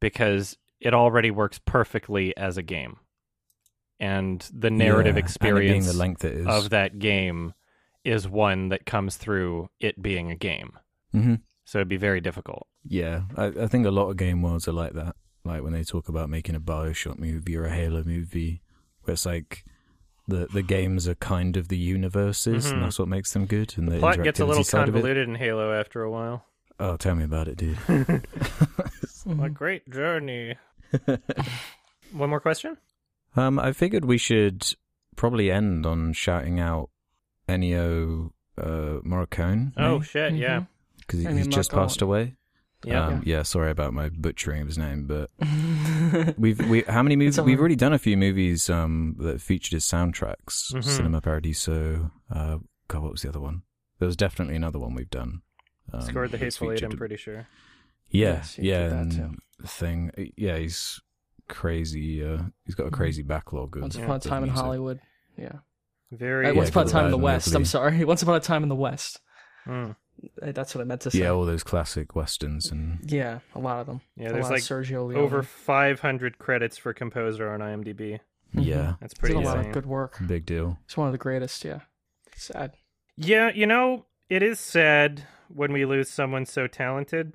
because 0.00 0.56
it 0.80 0.92
already 0.92 1.30
works 1.30 1.60
perfectly 1.64 2.36
as 2.36 2.56
a 2.56 2.62
game. 2.62 2.96
And 4.00 4.44
the 4.52 4.72
narrative 4.72 5.14
Yeah, 5.14 5.20
and 5.20 5.28
it 5.28 5.38
being 5.38 5.76
experience 5.76 5.92
the 5.92 5.96
length 5.98 6.24
it 6.24 6.32
is. 6.34 6.46
of 6.48 6.70
that 6.70 6.98
game 6.98 7.54
is 8.04 8.26
one 8.26 8.70
that 8.70 8.86
comes 8.86 9.16
through 9.18 9.70
it 9.78 10.02
being 10.02 10.32
a 10.32 10.36
game. 10.36 10.72
hmm 11.12 11.36
So 11.70 11.78
it'd 11.78 11.88
be 11.88 11.96
very 11.98 12.20
difficult. 12.20 12.66
Yeah, 12.82 13.22
I, 13.36 13.44
I 13.46 13.66
think 13.68 13.86
a 13.86 13.92
lot 13.92 14.10
of 14.10 14.16
game 14.16 14.42
worlds 14.42 14.66
are 14.66 14.72
like 14.72 14.94
that. 14.94 15.14
Like 15.44 15.62
when 15.62 15.72
they 15.72 15.84
talk 15.84 16.08
about 16.08 16.28
making 16.28 16.56
a 16.56 16.60
Bioshock 16.60 17.16
movie 17.20 17.56
or 17.56 17.64
a 17.66 17.70
Halo 17.72 18.02
movie, 18.02 18.60
where 19.04 19.12
it's 19.12 19.24
like 19.24 19.64
the 20.26 20.48
the 20.52 20.62
games 20.62 21.06
are 21.06 21.14
kind 21.14 21.56
of 21.56 21.68
the 21.68 21.76
universes, 21.78 22.66
Mhm. 22.66 22.72
and 22.72 22.82
that's 22.82 22.98
what 22.98 23.06
makes 23.06 23.32
them 23.34 23.46
good. 23.46 23.72
And 23.78 23.86
the, 23.86 24.00
Plot 24.00 24.20
gets 24.24 24.40
a 24.40 24.46
little 24.46 24.64
interactivity 24.64 24.66
side 24.66 24.88
of 24.88 24.96
it. 24.96 24.98
convoluted 24.98 25.28
in 25.28 25.36
Halo 25.36 25.72
after 25.72 26.02
a 26.02 26.10
while. 26.10 26.44
Oh, 26.80 26.96
tell 26.96 27.14
me 27.14 27.22
about 27.22 27.46
it, 27.46 27.56
dude. 27.56 27.76
Mm-hmm. 27.86 29.40
A 29.44 29.50
great 29.50 29.88
journey. 29.88 30.56
One 32.12 32.30
more 32.30 32.40
question? 32.40 32.78
um, 33.36 33.60
I 33.60 33.72
figured 33.72 34.04
we 34.04 34.18
should 34.18 34.74
probably 35.14 35.52
end 35.52 35.86
on 35.86 36.14
shouting 36.14 36.58
out 36.58 36.90
Ennio 37.48 38.30
uh, 38.58 39.00
Morricone 39.06 39.72
Oh 39.76 40.00
shit, 40.00 40.32
yeah. 40.34 40.64
Because 41.10 41.24
Ennio 41.24 41.36
he's 41.38 41.46
just 41.48 41.70
Morricone. 41.72 41.74
passed 41.74 42.02
away. 42.02 42.36
Yeah. 42.84 43.06
Um, 43.08 43.22
yeah. 43.26 43.42
Sorry 43.42 43.70
about 43.70 43.92
my 43.92 44.08
butchering 44.08 44.62
of 44.62 44.66
his 44.68 44.78
name, 44.78 45.06
but 45.06 45.30
we've 46.38 46.58
we 46.68 46.82
how 46.82 47.02
many 47.02 47.16
movies 47.16 47.40
we've 47.40 47.58
already 47.58 47.76
done 47.76 47.92
a 47.92 47.98
few 47.98 48.16
movies 48.16 48.70
um 48.70 49.16
that 49.18 49.40
featured 49.40 49.72
his 49.72 49.84
soundtracks. 49.84 50.72
Mhm. 50.72 50.84
Cinema 50.84 51.20
Paradiso. 51.20 52.10
Uh, 52.34 52.58
God, 52.88 53.02
what 53.02 53.12
was 53.12 53.22
the 53.22 53.28
other 53.28 53.40
one? 53.40 53.62
There 53.98 54.06
was 54.06 54.16
definitely 54.16 54.56
another 54.56 54.78
one 54.78 54.94
we've 54.94 55.10
done. 55.10 55.42
Um, 55.92 56.00
Scored 56.02 56.30
the 56.30 56.38
that's 56.38 56.54
Hateful 56.56 56.72
Eight, 56.72 56.82
I'm 56.82 56.92
pretty 56.96 57.16
sure. 57.16 57.46
Yeah, 58.08 58.36
Yes, 58.36 58.58
yeah, 58.58 58.86
and 58.92 59.38
thing. 59.66 60.10
Yeah, 60.36 60.56
he's 60.56 61.00
crazy. 61.48 62.24
Uh, 62.24 62.44
he's 62.64 62.74
got 62.74 62.86
a 62.86 62.90
crazy 62.90 63.22
backlog 63.22 63.76
of. 63.76 63.82
Once 63.82 63.96
Yeah. 63.96 64.04
upon 64.04 64.16
a 64.16 64.20
time 64.20 64.44
in. 64.44 64.50
Hollywood. 64.50 65.00
Yeah. 65.36 65.52
Very. 66.10 66.46
Uh, 66.46 66.50
Yeah, 66.52 66.56
Once 66.56 66.70
upon 66.70 66.86
a 66.86 66.90
time 66.90 67.04
in 67.06 67.10
the 67.10 67.18
bad, 67.18 67.22
West. 67.24 67.54
I'm 67.54 67.64
sorry. 67.64 68.04
Once 68.04 68.22
upon 68.22 68.36
a 68.36 68.40
time 68.40 68.62
in 68.62 68.68
the 68.68 68.74
West. 68.74 69.20
Mm. 69.66 69.94
Uh, 70.42 70.52
That's 70.52 70.74
what 70.74 70.80
I 70.82 70.84
meant 70.84 71.00
to 71.02 71.10
say. 71.10 71.20
Yeah, 71.20 71.30
all 71.30 71.44
those 71.44 71.62
classic 71.62 72.14
westerns 72.14 72.70
and 72.70 72.98
Yeah, 73.10 73.40
a 73.54 73.58
lot 73.58 73.80
of 73.80 73.86
them. 73.86 74.00
Yeah, 74.16 74.28
a 74.28 74.32
there's 74.32 74.50
like 74.50 74.62
Sergio 74.62 75.06
Leone. 75.08 75.20
over 75.20 75.42
500 75.42 76.38
credits 76.38 76.76
for 76.76 76.92
composer 76.92 77.50
on 77.50 77.60
IMDb. 77.60 78.20
Mhm. 78.54 78.64
yeah, 78.66 78.94
That's 79.00 79.14
pretty 79.14 79.36
did 79.36 79.44
a 79.44 79.46
lot 79.46 79.58
of 79.64 79.72
good 79.72 79.86
work. 79.86 80.18
big 80.26 80.44
deal. 80.44 80.78
It's 80.84 80.96
one 80.96 81.06
of 81.06 81.12
the 81.12 81.18
greatest. 81.18 81.64
Yeah. 81.64 81.80
Sad. 82.34 82.72
Yeah, 83.16 83.50
you 83.54 83.66
know, 83.66 84.06
it 84.28 84.42
is 84.42 84.58
sad 84.58 85.24
when 85.48 85.72
we 85.72 85.84
lose 85.84 86.10
someone 86.10 86.46
so 86.46 86.66
talented. 86.66 87.34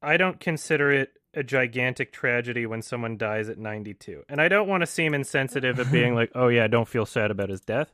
I 0.00 0.16
don't 0.16 0.40
consider 0.40 0.90
it 0.92 1.12
a 1.34 1.42
gigantic 1.42 2.12
tragedy 2.12 2.64
when 2.66 2.80
someone 2.82 3.16
dies 3.18 3.48
at 3.48 3.58
92. 3.58 4.22
And 4.28 4.40
I 4.40 4.48
don't 4.48 4.68
want 4.68 4.80
to 4.82 4.86
seem 4.86 5.12
insensitive 5.12 5.78
of 5.78 5.92
being 5.92 6.14
like, 6.20 6.30
"Oh 6.34 6.48
yeah, 6.48 6.64
I 6.64 6.68
don't 6.68 6.88
feel 6.88 7.04
sad 7.06 7.30
about 7.30 7.48
his 7.50 7.60
death." 7.60 7.92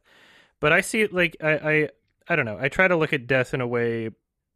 But 0.60 0.72
I 0.72 0.80
see 0.80 1.00
it 1.02 1.12
like 1.12 1.36
I 1.42 1.52
I 1.52 1.88
I 2.28 2.36
don't 2.36 2.46
know. 2.46 2.58
I 2.60 2.68
try 2.68 2.88
to 2.88 2.96
look 2.96 3.12
at 3.12 3.26
death 3.26 3.54
in 3.54 3.60
a 3.60 3.66
way 3.66 4.10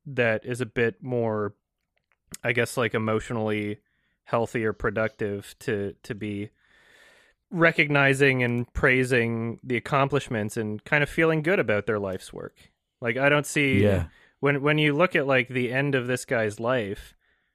that 0.07 0.45
is 0.45 0.61
a 0.61 0.67
bit 0.67 1.03
more 1.03 1.55
I 2.43 2.53
guess 2.53 2.77
like 2.77 2.95
emotionally 2.95 3.79
healthy 4.25 4.65
or 4.65 4.73
productive 4.73 5.55
to 5.61 5.95
to 6.03 6.15
be 6.15 6.51
recognizing 7.51 8.43
and 8.43 8.71
praising 8.73 9.59
the 9.63 9.77
accomplishments 9.77 10.57
and 10.57 10.85
kind 10.85 11.03
of 11.03 11.09
feeling 11.09 11.43
good 11.43 11.59
about 11.59 11.87
their 11.87 11.99
life's 11.99 12.33
work. 12.33 12.71
Like 13.01 13.17
I 13.17 13.29
don't 13.29 13.47
see 13.47 13.83
Yeah, 13.83 14.07
when 14.41 14.63
when 14.63 14.79
you 14.79 14.95
look 14.95 15.17
at 15.17 15.27
like 15.27 15.49
the 15.49 15.73
end 15.73 15.95
of 15.95 16.07
this 16.07 16.25
guy's 16.25 16.61
life, 16.61 17.15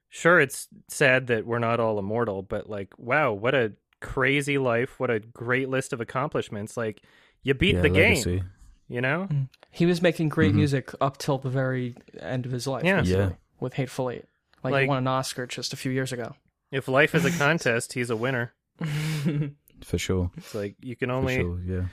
sure 0.09 0.39
it's 0.39 0.67
sad 0.87 1.27
that 1.27 1.45
we're 1.45 1.59
not 1.59 1.79
all 1.79 1.99
immortal, 1.99 2.41
but 2.41 2.69
like 2.69 2.97
wow, 2.97 3.33
what 3.33 3.53
a 3.53 3.73
crazy 4.01 4.57
life, 4.57 4.99
what 4.99 5.11
a 5.11 5.19
great 5.19 5.69
list 5.69 5.93
of 5.93 6.01
accomplishments. 6.01 6.75
Like 6.75 7.03
you 7.43 7.53
beat 7.53 7.75
yeah, 7.75 7.81
the 7.81 7.89
legacy. 7.89 8.37
game, 8.37 8.49
you 8.93 9.01
know? 9.01 9.27
He 9.71 9.85
was 9.85 10.01
making 10.01 10.29
great 10.29 10.51
Mhm. 10.53 10.57
music 10.57 10.91
up 11.01 11.17
till 11.17 11.37
the 11.39 11.49
very 11.49 11.95
end 12.19 12.45
of 12.45 12.51
his 12.51 12.67
life. 12.67 12.83
Yeah. 12.83 13.01
Yeah. 13.03 13.31
With 13.59 13.73
Hateful 13.73 14.09
Eight. 14.11 14.25
Like, 14.63 14.71
Like- 14.71 14.81
he 14.83 14.87
won 14.87 14.99
an 14.99 15.07
Oscar 15.07 15.47
just 15.47 15.73
a 15.73 15.77
few 15.77 15.91
years 15.91 16.11
ago. 16.13 16.35
If 16.71 16.87
life 16.87 17.15
is 17.15 17.25
a 17.25 17.31
contest, 17.37 17.93
he's 17.93 18.09
a 18.09 18.15
winner. 18.15 18.53
for 19.83 19.97
sure. 19.97 20.31
It's 20.37 20.55
like 20.55 20.75
you 20.81 20.95
can 20.95 21.09
For 21.09 21.15
only 21.15 21.35
sure, 21.35 21.59
yeah. 21.61 21.85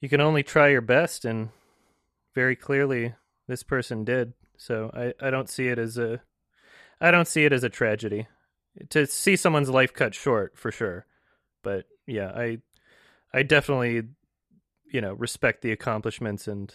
you 0.00 0.08
can 0.08 0.20
only 0.20 0.42
try 0.42 0.68
your 0.68 0.80
best 0.82 1.24
and 1.24 1.50
very 2.34 2.56
clearly 2.56 3.14
this 3.48 3.62
person 3.62 4.04
did. 4.04 4.34
So 4.56 4.90
I, 4.94 5.14
I 5.26 5.30
don't 5.30 5.48
see 5.48 5.68
it 5.68 5.78
as 5.78 5.98
a 5.98 6.20
I 7.00 7.10
don't 7.10 7.26
see 7.28 7.44
it 7.44 7.52
as 7.52 7.64
a 7.64 7.68
tragedy. 7.70 8.26
To 8.90 9.06
see 9.06 9.34
someone's 9.36 9.70
life 9.70 9.92
cut 9.92 10.14
short 10.14 10.56
for 10.58 10.70
sure. 10.70 11.06
But 11.62 11.86
yeah, 12.06 12.30
I 12.34 12.58
I 13.32 13.42
definitely 13.42 14.02
you 14.90 15.00
know, 15.00 15.12
respect 15.14 15.62
the 15.62 15.72
accomplishments 15.72 16.46
and 16.48 16.74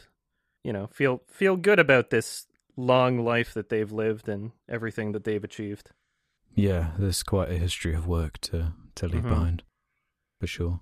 you 0.63 0.73
know, 0.73 0.87
feel 0.87 1.21
feel 1.27 1.55
good 1.57 1.79
about 1.79 2.09
this 2.09 2.47
long 2.77 3.23
life 3.23 3.53
that 3.53 3.69
they've 3.69 3.91
lived 3.91 4.27
and 4.27 4.51
everything 4.67 5.11
that 5.13 5.23
they've 5.23 5.43
achieved. 5.43 5.91
Yeah, 6.55 6.91
there's 6.97 7.21
quite 7.23 7.51
a 7.51 7.57
history 7.57 7.93
of 7.93 8.07
work 8.07 8.37
to 8.41 8.73
to 8.95 9.07
leave 9.07 9.23
Mhm. 9.23 9.29
behind, 9.29 9.63
for 10.39 10.47
sure. 10.47 10.79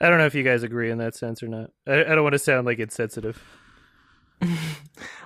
I 0.00 0.08
don't 0.08 0.18
know 0.18 0.26
if 0.26 0.34
you 0.34 0.42
guys 0.42 0.62
agree 0.62 0.90
in 0.90 0.98
that 0.98 1.14
sense 1.14 1.42
or 1.42 1.48
not. 1.48 1.70
I, 1.86 2.00
I 2.00 2.14
don't 2.14 2.24
want 2.24 2.32
to 2.32 2.38
sound 2.38 2.66
like 2.66 2.78
insensitive. 2.80 3.42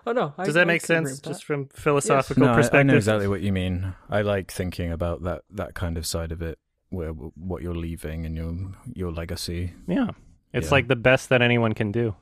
oh, 0.06 0.12
no. 0.12 0.34
I- 0.38 0.44
Does 0.44 0.54
that 0.54 0.62
I 0.62 0.64
make 0.64 0.82
sense 0.82 1.10
with 1.10 1.22
just 1.22 1.44
from 1.44 1.68
philosophical 1.68 2.44
No, 2.44 2.52
I, 2.52 2.56
perspective? 2.56 2.80
I 2.80 2.82
know 2.84 2.96
exactly 2.96 3.28
what 3.28 3.40
you 3.40 3.52
mean. 3.52 3.94
I 4.10 4.22
like 4.22 4.50
thinking 4.52 4.92
about 4.92 5.22
that 5.22 5.42
that 5.50 5.74
kind 5.74 5.96
of 5.96 6.06
side 6.06 6.32
of 6.32 6.42
it, 6.42 6.58
where 6.90 7.10
what 7.10 7.62
you're 7.62 7.74
leaving 7.74 8.26
and 8.26 8.36
your 8.36 8.54
your 8.94 9.12
legacy. 9.12 9.72
Yeah. 9.86 10.10
It's 10.52 10.66
Yeah. 10.68 10.70
like 10.72 10.88
the 10.88 10.96
best 10.96 11.28
that 11.28 11.42
anyone 11.42 11.74
can 11.74 11.92
do. 11.92 12.16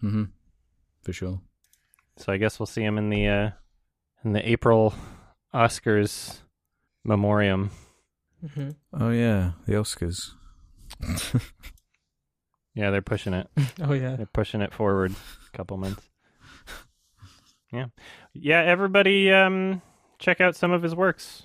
hmm 0.00 0.24
For 1.02 1.12
sure. 1.12 1.40
So 2.16 2.32
I 2.32 2.36
guess 2.36 2.58
we'll 2.60 2.66
see 2.66 2.82
him 2.84 2.98
in 2.98 3.10
the 3.10 3.26
uh 3.28 3.50
in 4.24 4.32
the 4.32 4.48
April 4.48 4.94
Oscars 5.54 6.40
memoriam. 7.04 7.70
that. 8.42 8.50
Mhm. 8.52 8.76
Oh 8.92 9.10
yeah, 9.10 9.52
the 9.66 9.72
Oscars. 9.74 10.32
Yeah, 12.74 12.90
they're 12.90 13.02
pushing 13.02 13.34
it. 13.34 13.48
Oh, 13.82 13.92
yeah. 13.92 14.16
They're 14.16 14.24
pushing 14.32 14.62
it 14.62 14.72
forward 14.72 15.12
a 15.12 15.56
couple 15.56 15.76
months. 15.76 16.08
Yeah. 17.70 17.86
Yeah, 18.32 18.60
everybody 18.62 19.30
um 19.32 19.82
check 20.18 20.40
out 20.40 20.56
some 20.56 20.72
of 20.72 20.82
his 20.82 20.94
works. 20.94 21.44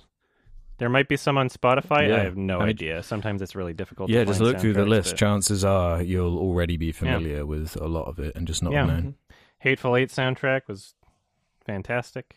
There 0.78 0.88
might 0.88 1.08
be 1.08 1.16
some 1.16 1.36
on 1.38 1.48
Spotify. 1.48 2.08
Yeah. 2.08 2.16
I 2.16 2.18
have 2.20 2.36
no 2.36 2.56
I 2.56 2.60
mean- 2.60 2.68
idea. 2.70 3.02
Sometimes 3.02 3.42
it's 3.42 3.54
really 3.56 3.72
difficult 3.74 4.10
yeah, 4.10 4.20
to 4.20 4.26
just 4.26 4.40
look 4.40 4.58
through 4.58 4.74
the 4.74 4.86
list. 4.86 5.10
but- 5.12 5.18
Chances 5.18 5.64
are 5.64 6.02
you'll 6.02 6.38
already 6.38 6.76
be 6.76 6.92
familiar 6.92 7.44
with 7.44 7.76
a 7.76 7.86
lot 7.88 8.04
of 8.06 8.18
it 8.18 8.34
and 8.36 8.46
just 8.46 8.62
not 8.62 8.72
Yeah. 8.72 8.86
known. 8.86 9.14
Hateful 9.58 9.96
Eight 9.96 10.10
soundtrack 10.10 10.62
was 10.68 10.94
fantastic. 11.66 12.36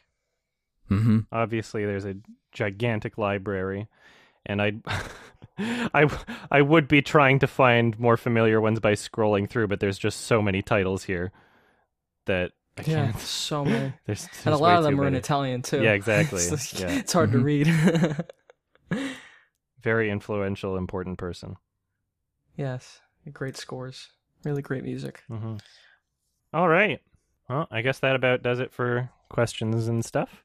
Mm-hmm. 0.89 1.19
obviously 1.31 1.85
there's 1.85 2.03
a 2.03 2.15
gigantic 2.51 3.17
library 3.17 3.87
and 4.45 4.61
i 4.61 4.73
i 5.57 6.05
i 6.51 6.61
would 6.61 6.89
be 6.89 7.01
trying 7.01 7.39
to 7.39 7.47
find 7.47 7.97
more 7.97 8.17
familiar 8.17 8.59
ones 8.59 8.81
by 8.81 8.91
scrolling 8.91 9.49
through 9.49 9.67
but 9.67 9.79
there's 9.79 9.97
just 9.97 10.19
so 10.19 10.41
many 10.41 10.61
titles 10.61 11.05
here 11.05 11.31
that 12.25 12.51
i 12.87 12.91
Yeah, 12.91 13.05
can't 13.11 13.19
so 13.19 13.63
many. 13.65 13.93
there's, 14.05 14.27
and 14.45 14.53
a 14.53 14.57
lot 14.57 14.77
of 14.77 14.83
them 14.83 14.95
too 14.95 15.01
are 15.03 15.07
in. 15.07 15.15
Italian, 15.15 15.61
too. 15.61 15.81
Yeah, 15.81 15.91
exactly. 16.01 16.41
it's, 16.41 16.79
Yeah. 16.79 16.89
it's 16.91 17.13
hard 17.13 17.31
to 17.31 17.37
Mhm. 17.39 17.43
read. 17.43 19.05
very 19.81 20.09
influential 20.11 20.77
important 20.77 21.17
person 21.17 21.55
yes. 22.57 22.99
Great 23.33 23.55
scores. 23.57 24.09
Really 24.43 24.61
great 24.61 24.83
music. 24.83 25.23
hmm 25.27 25.55
all 26.53 26.67
right 26.67 26.99
well 27.49 27.65
i 27.71 27.81
guess 27.81 27.99
that 27.99 28.15
about 28.15 28.43
does 28.43 28.59
it 28.59 28.73
for 28.73 29.09
questions 29.29 29.87
and 29.87 30.03
stuff 30.03 30.43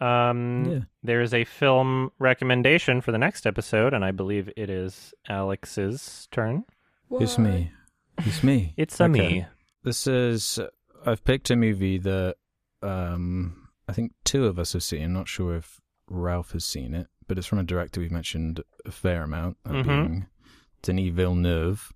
um 0.00 0.64
Yeah. 0.70 0.80
There's 1.02 1.32
a 1.34 1.44
film 1.44 2.10
recommendation 2.18 3.00
for 3.00 3.12
the 3.12 3.18
next 3.18 3.46
episode, 3.46 3.94
and 3.94 4.04
I 4.04 4.10
believe 4.10 4.50
it 4.56 4.68
is 4.68 5.14
Alex's 5.28 6.28
turn. 6.32 6.64
It's 7.12 7.38
me. 7.38 7.70
It's 8.18 8.42
me. 8.42 8.74
It's 8.76 9.00
a 9.00 9.04
Okay. 9.04 9.10
me. 9.28 9.46
This 9.84 10.06
is. 10.06 10.58
I've 11.06 11.24
picked 11.24 11.50
a 11.50 11.56
movie 11.56 11.98
that 11.98 12.36
um, 12.82 13.68
I 13.88 13.92
think 13.92 14.12
two 14.24 14.46
of 14.46 14.58
us 14.58 14.72
have 14.74 14.82
seen. 14.82 15.12
Not 15.12 15.28
sure 15.28 15.56
if 15.56 15.80
Ralph 16.08 16.52
has 16.52 16.64
seen 16.64 16.94
it, 16.94 17.06
but 17.26 17.38
it's 17.38 17.46
from 17.46 17.58
a 17.58 17.62
director 17.64 18.00
we've 18.00 18.10
mentioned 18.10 18.62
a 18.84 18.90
fair 18.90 19.22
amount, 19.22 19.56
that 19.64 19.72
Mhm. 19.72 19.84
being 19.84 20.26
Denis 20.82 21.12
Villeneuve. 21.14 21.92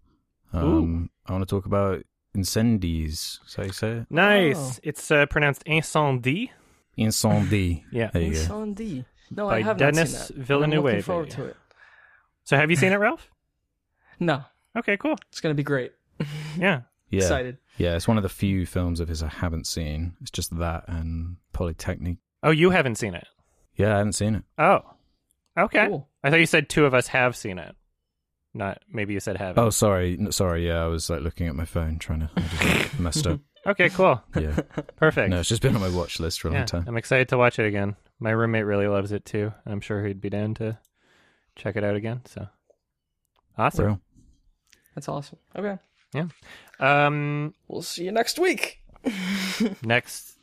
Um, 0.52 1.10
I 1.26 1.32
want 1.32 1.46
to 1.48 1.54
talk 1.54 1.66
about 1.66 2.02
Incendies. 2.36 3.12
Is 3.12 3.40
that 3.56 3.56
how 3.56 3.62
you 3.66 3.72
say 3.72 3.90
it? 3.98 4.06
Nice. 4.10 4.76
Oh. 4.76 4.80
It's 4.82 5.10
uh, 5.10 5.26
pronounced 5.26 5.64
incendie. 5.64 6.50
Incendie. 6.98 7.84
Yeah. 7.92 8.10
There 8.12 8.22
you 8.22 8.46
go. 8.46 9.04
No, 9.32 9.46
By 9.46 9.58
I 9.58 9.62
have 9.62 9.76
Denis 9.76 10.12
not 10.12 10.26
seen 10.28 10.38
that. 10.38 10.48
but 10.48 10.62
I'm 10.64 10.70
looking 10.70 11.02
forward 11.02 11.30
to 11.30 11.44
it. 11.46 11.56
So 12.44 12.56
have 12.56 12.68
you 12.70 12.76
seen 12.76 12.92
it, 12.92 12.96
Ralph? 12.96 13.30
No, 14.18 14.44
Okay, 14.76 14.96
cool. 14.96 15.16
it's 15.30 15.40
gonna 15.40 15.54
be 15.54 15.62
great. 15.62 15.92
Yeah. 16.58 16.82
Yeah, 17.10 17.22
Excited. 17.22 17.58
yeah. 17.76 17.96
It's 17.96 18.06
one 18.08 18.16
of 18.16 18.22
the 18.22 18.28
few 18.28 18.64
films 18.66 19.00
of 19.00 19.08
his 19.08 19.22
I 19.22 19.28
haven't 19.28 19.66
seen. 19.66 20.14
It's 20.22 20.30
just 20.30 20.56
that 20.58 20.84
and 20.86 21.36
Polytechnique. 21.52 22.18
Oh, 22.42 22.50
you 22.52 22.70
haven't 22.70 22.96
seen 22.96 23.14
it. 23.14 23.26
Yeah, 23.74 23.94
I 23.94 23.98
haven't 23.98 24.12
seen 24.14 24.34
it. 24.36 24.44
Oh. 24.58 24.80
Okay. 25.58 25.86
Cool. 25.88 26.08
I 26.22 26.30
thought 26.30 26.38
you 26.40 26.46
said 26.46 26.68
two 26.68 26.86
of 26.86 26.94
us 26.94 27.08
have 27.08 27.34
seen 27.36 27.58
it. 27.58 27.74
Not 28.54 28.82
maybe 28.92 29.12
you 29.14 29.20
said 29.20 29.36
haven't. 29.36 29.62
Oh, 29.62 29.70
sorry, 29.70 30.16
N- 30.18 30.32
sorry. 30.32 30.66
Yeah, 30.66 30.82
I 30.82 30.86
was 30.86 31.08
like 31.10 31.20
looking 31.22 31.46
at 31.48 31.54
my 31.54 31.64
phone, 31.64 31.98
trying 31.98 32.20
to 32.20 32.30
I 32.36 32.40
just 32.40 32.98
messed 33.00 33.26
up. 33.26 33.40
Okay, 33.66 33.88
cool. 33.90 34.22
Yeah, 34.34 34.58
Perfect. 34.96 35.30
no, 35.30 35.40
it's 35.40 35.48
just 35.48 35.62
been 35.62 35.74
on 35.74 35.80
my 35.80 35.88
watch 35.90 36.18
list 36.18 36.40
for 36.40 36.48
a 36.48 36.52
yeah, 36.52 36.58
long 36.58 36.66
time. 36.66 36.84
I'm 36.88 36.96
excited 36.96 37.28
to 37.28 37.38
watch 37.38 37.58
it 37.58 37.66
again. 37.66 37.94
My 38.18 38.30
roommate 38.30 38.64
really 38.64 38.88
loves 38.88 39.12
it 39.12 39.24
too. 39.24 39.52
and 39.64 39.72
I'm 39.72 39.80
sure 39.80 40.04
he'd 40.04 40.20
be 40.20 40.30
down 40.30 40.54
to 40.54 40.78
check 41.56 41.76
it 41.76 41.84
out 41.84 41.94
again. 41.94 42.22
So 42.26 42.48
awesome. 43.58 43.84
Real. 43.86 44.00
That's 44.94 45.08
awesome. 45.08 45.38
Okay. 45.56 45.78
Um, 46.78 47.54
We'll 47.68 47.82
see 47.82 48.04
you 48.04 48.12
next 48.12 48.38
week. 48.38 48.82
next 49.82 50.38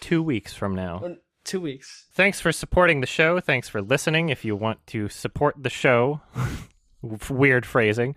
two 0.00 0.22
weeks 0.22 0.54
from 0.54 0.74
now. 0.74 1.16
Two 1.44 1.60
weeks. 1.60 2.06
Thanks 2.12 2.40
for 2.40 2.52
supporting 2.52 3.00
the 3.00 3.06
show. 3.06 3.40
Thanks 3.40 3.68
for 3.68 3.82
listening. 3.82 4.28
If 4.28 4.44
you 4.44 4.54
want 4.54 4.86
to 4.88 5.08
support 5.08 5.56
the 5.58 5.70
show, 5.70 6.20
weird 7.02 7.66
phrasing, 7.66 8.14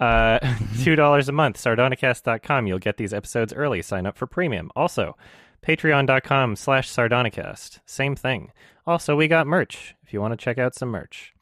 uh, 0.00 0.40
$2 0.40 1.28
a 1.28 1.32
month, 1.32 1.56
sardonicast.com. 1.56 2.66
You'll 2.66 2.78
get 2.80 2.96
these 2.96 3.14
episodes 3.14 3.52
early. 3.52 3.80
Sign 3.80 4.06
up 4.06 4.18
for 4.18 4.26
premium. 4.26 4.72
Also, 4.74 5.16
Patreon.com 5.64 6.56
slash 6.56 6.90
Sardonicast. 6.90 7.78
Same 7.86 8.16
thing. 8.16 8.50
Also, 8.86 9.14
we 9.16 9.28
got 9.28 9.46
merch 9.46 9.94
if 10.02 10.12
you 10.12 10.20
want 10.20 10.32
to 10.32 10.42
check 10.42 10.58
out 10.58 10.74
some 10.74 10.88
merch. 10.88 11.32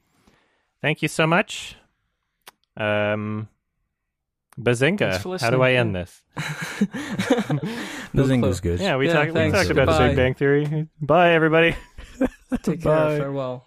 Thank 0.83 1.01
you 1.01 1.09
so 1.09 1.27
much. 1.27 1.77
Um, 2.77 3.49
Bazinga. 4.61 5.41
How 5.41 5.51
do. 5.51 5.63
I 5.63 5.73
end 5.73 5.95
this? 5.95 6.23
The 8.15 8.27
No 8.27 8.53
good. 8.61 8.81
Yeah, 8.81 8.97
we 8.97 9.07
Yeah, 9.07 9.13
talked. 9.15 9.33
We 9.33 9.51
talked 9.51 9.71
about 9.71 9.99
the 9.99 10.09
Big 10.09 10.17
Bang 10.17 10.35
Theory. 10.35 10.89
Bye, 11.01 11.33
everybody. 11.33 11.75
Take 12.63 12.83
care. 12.83 12.93
Bye. 13.09 13.19
Farewell. 13.19 13.67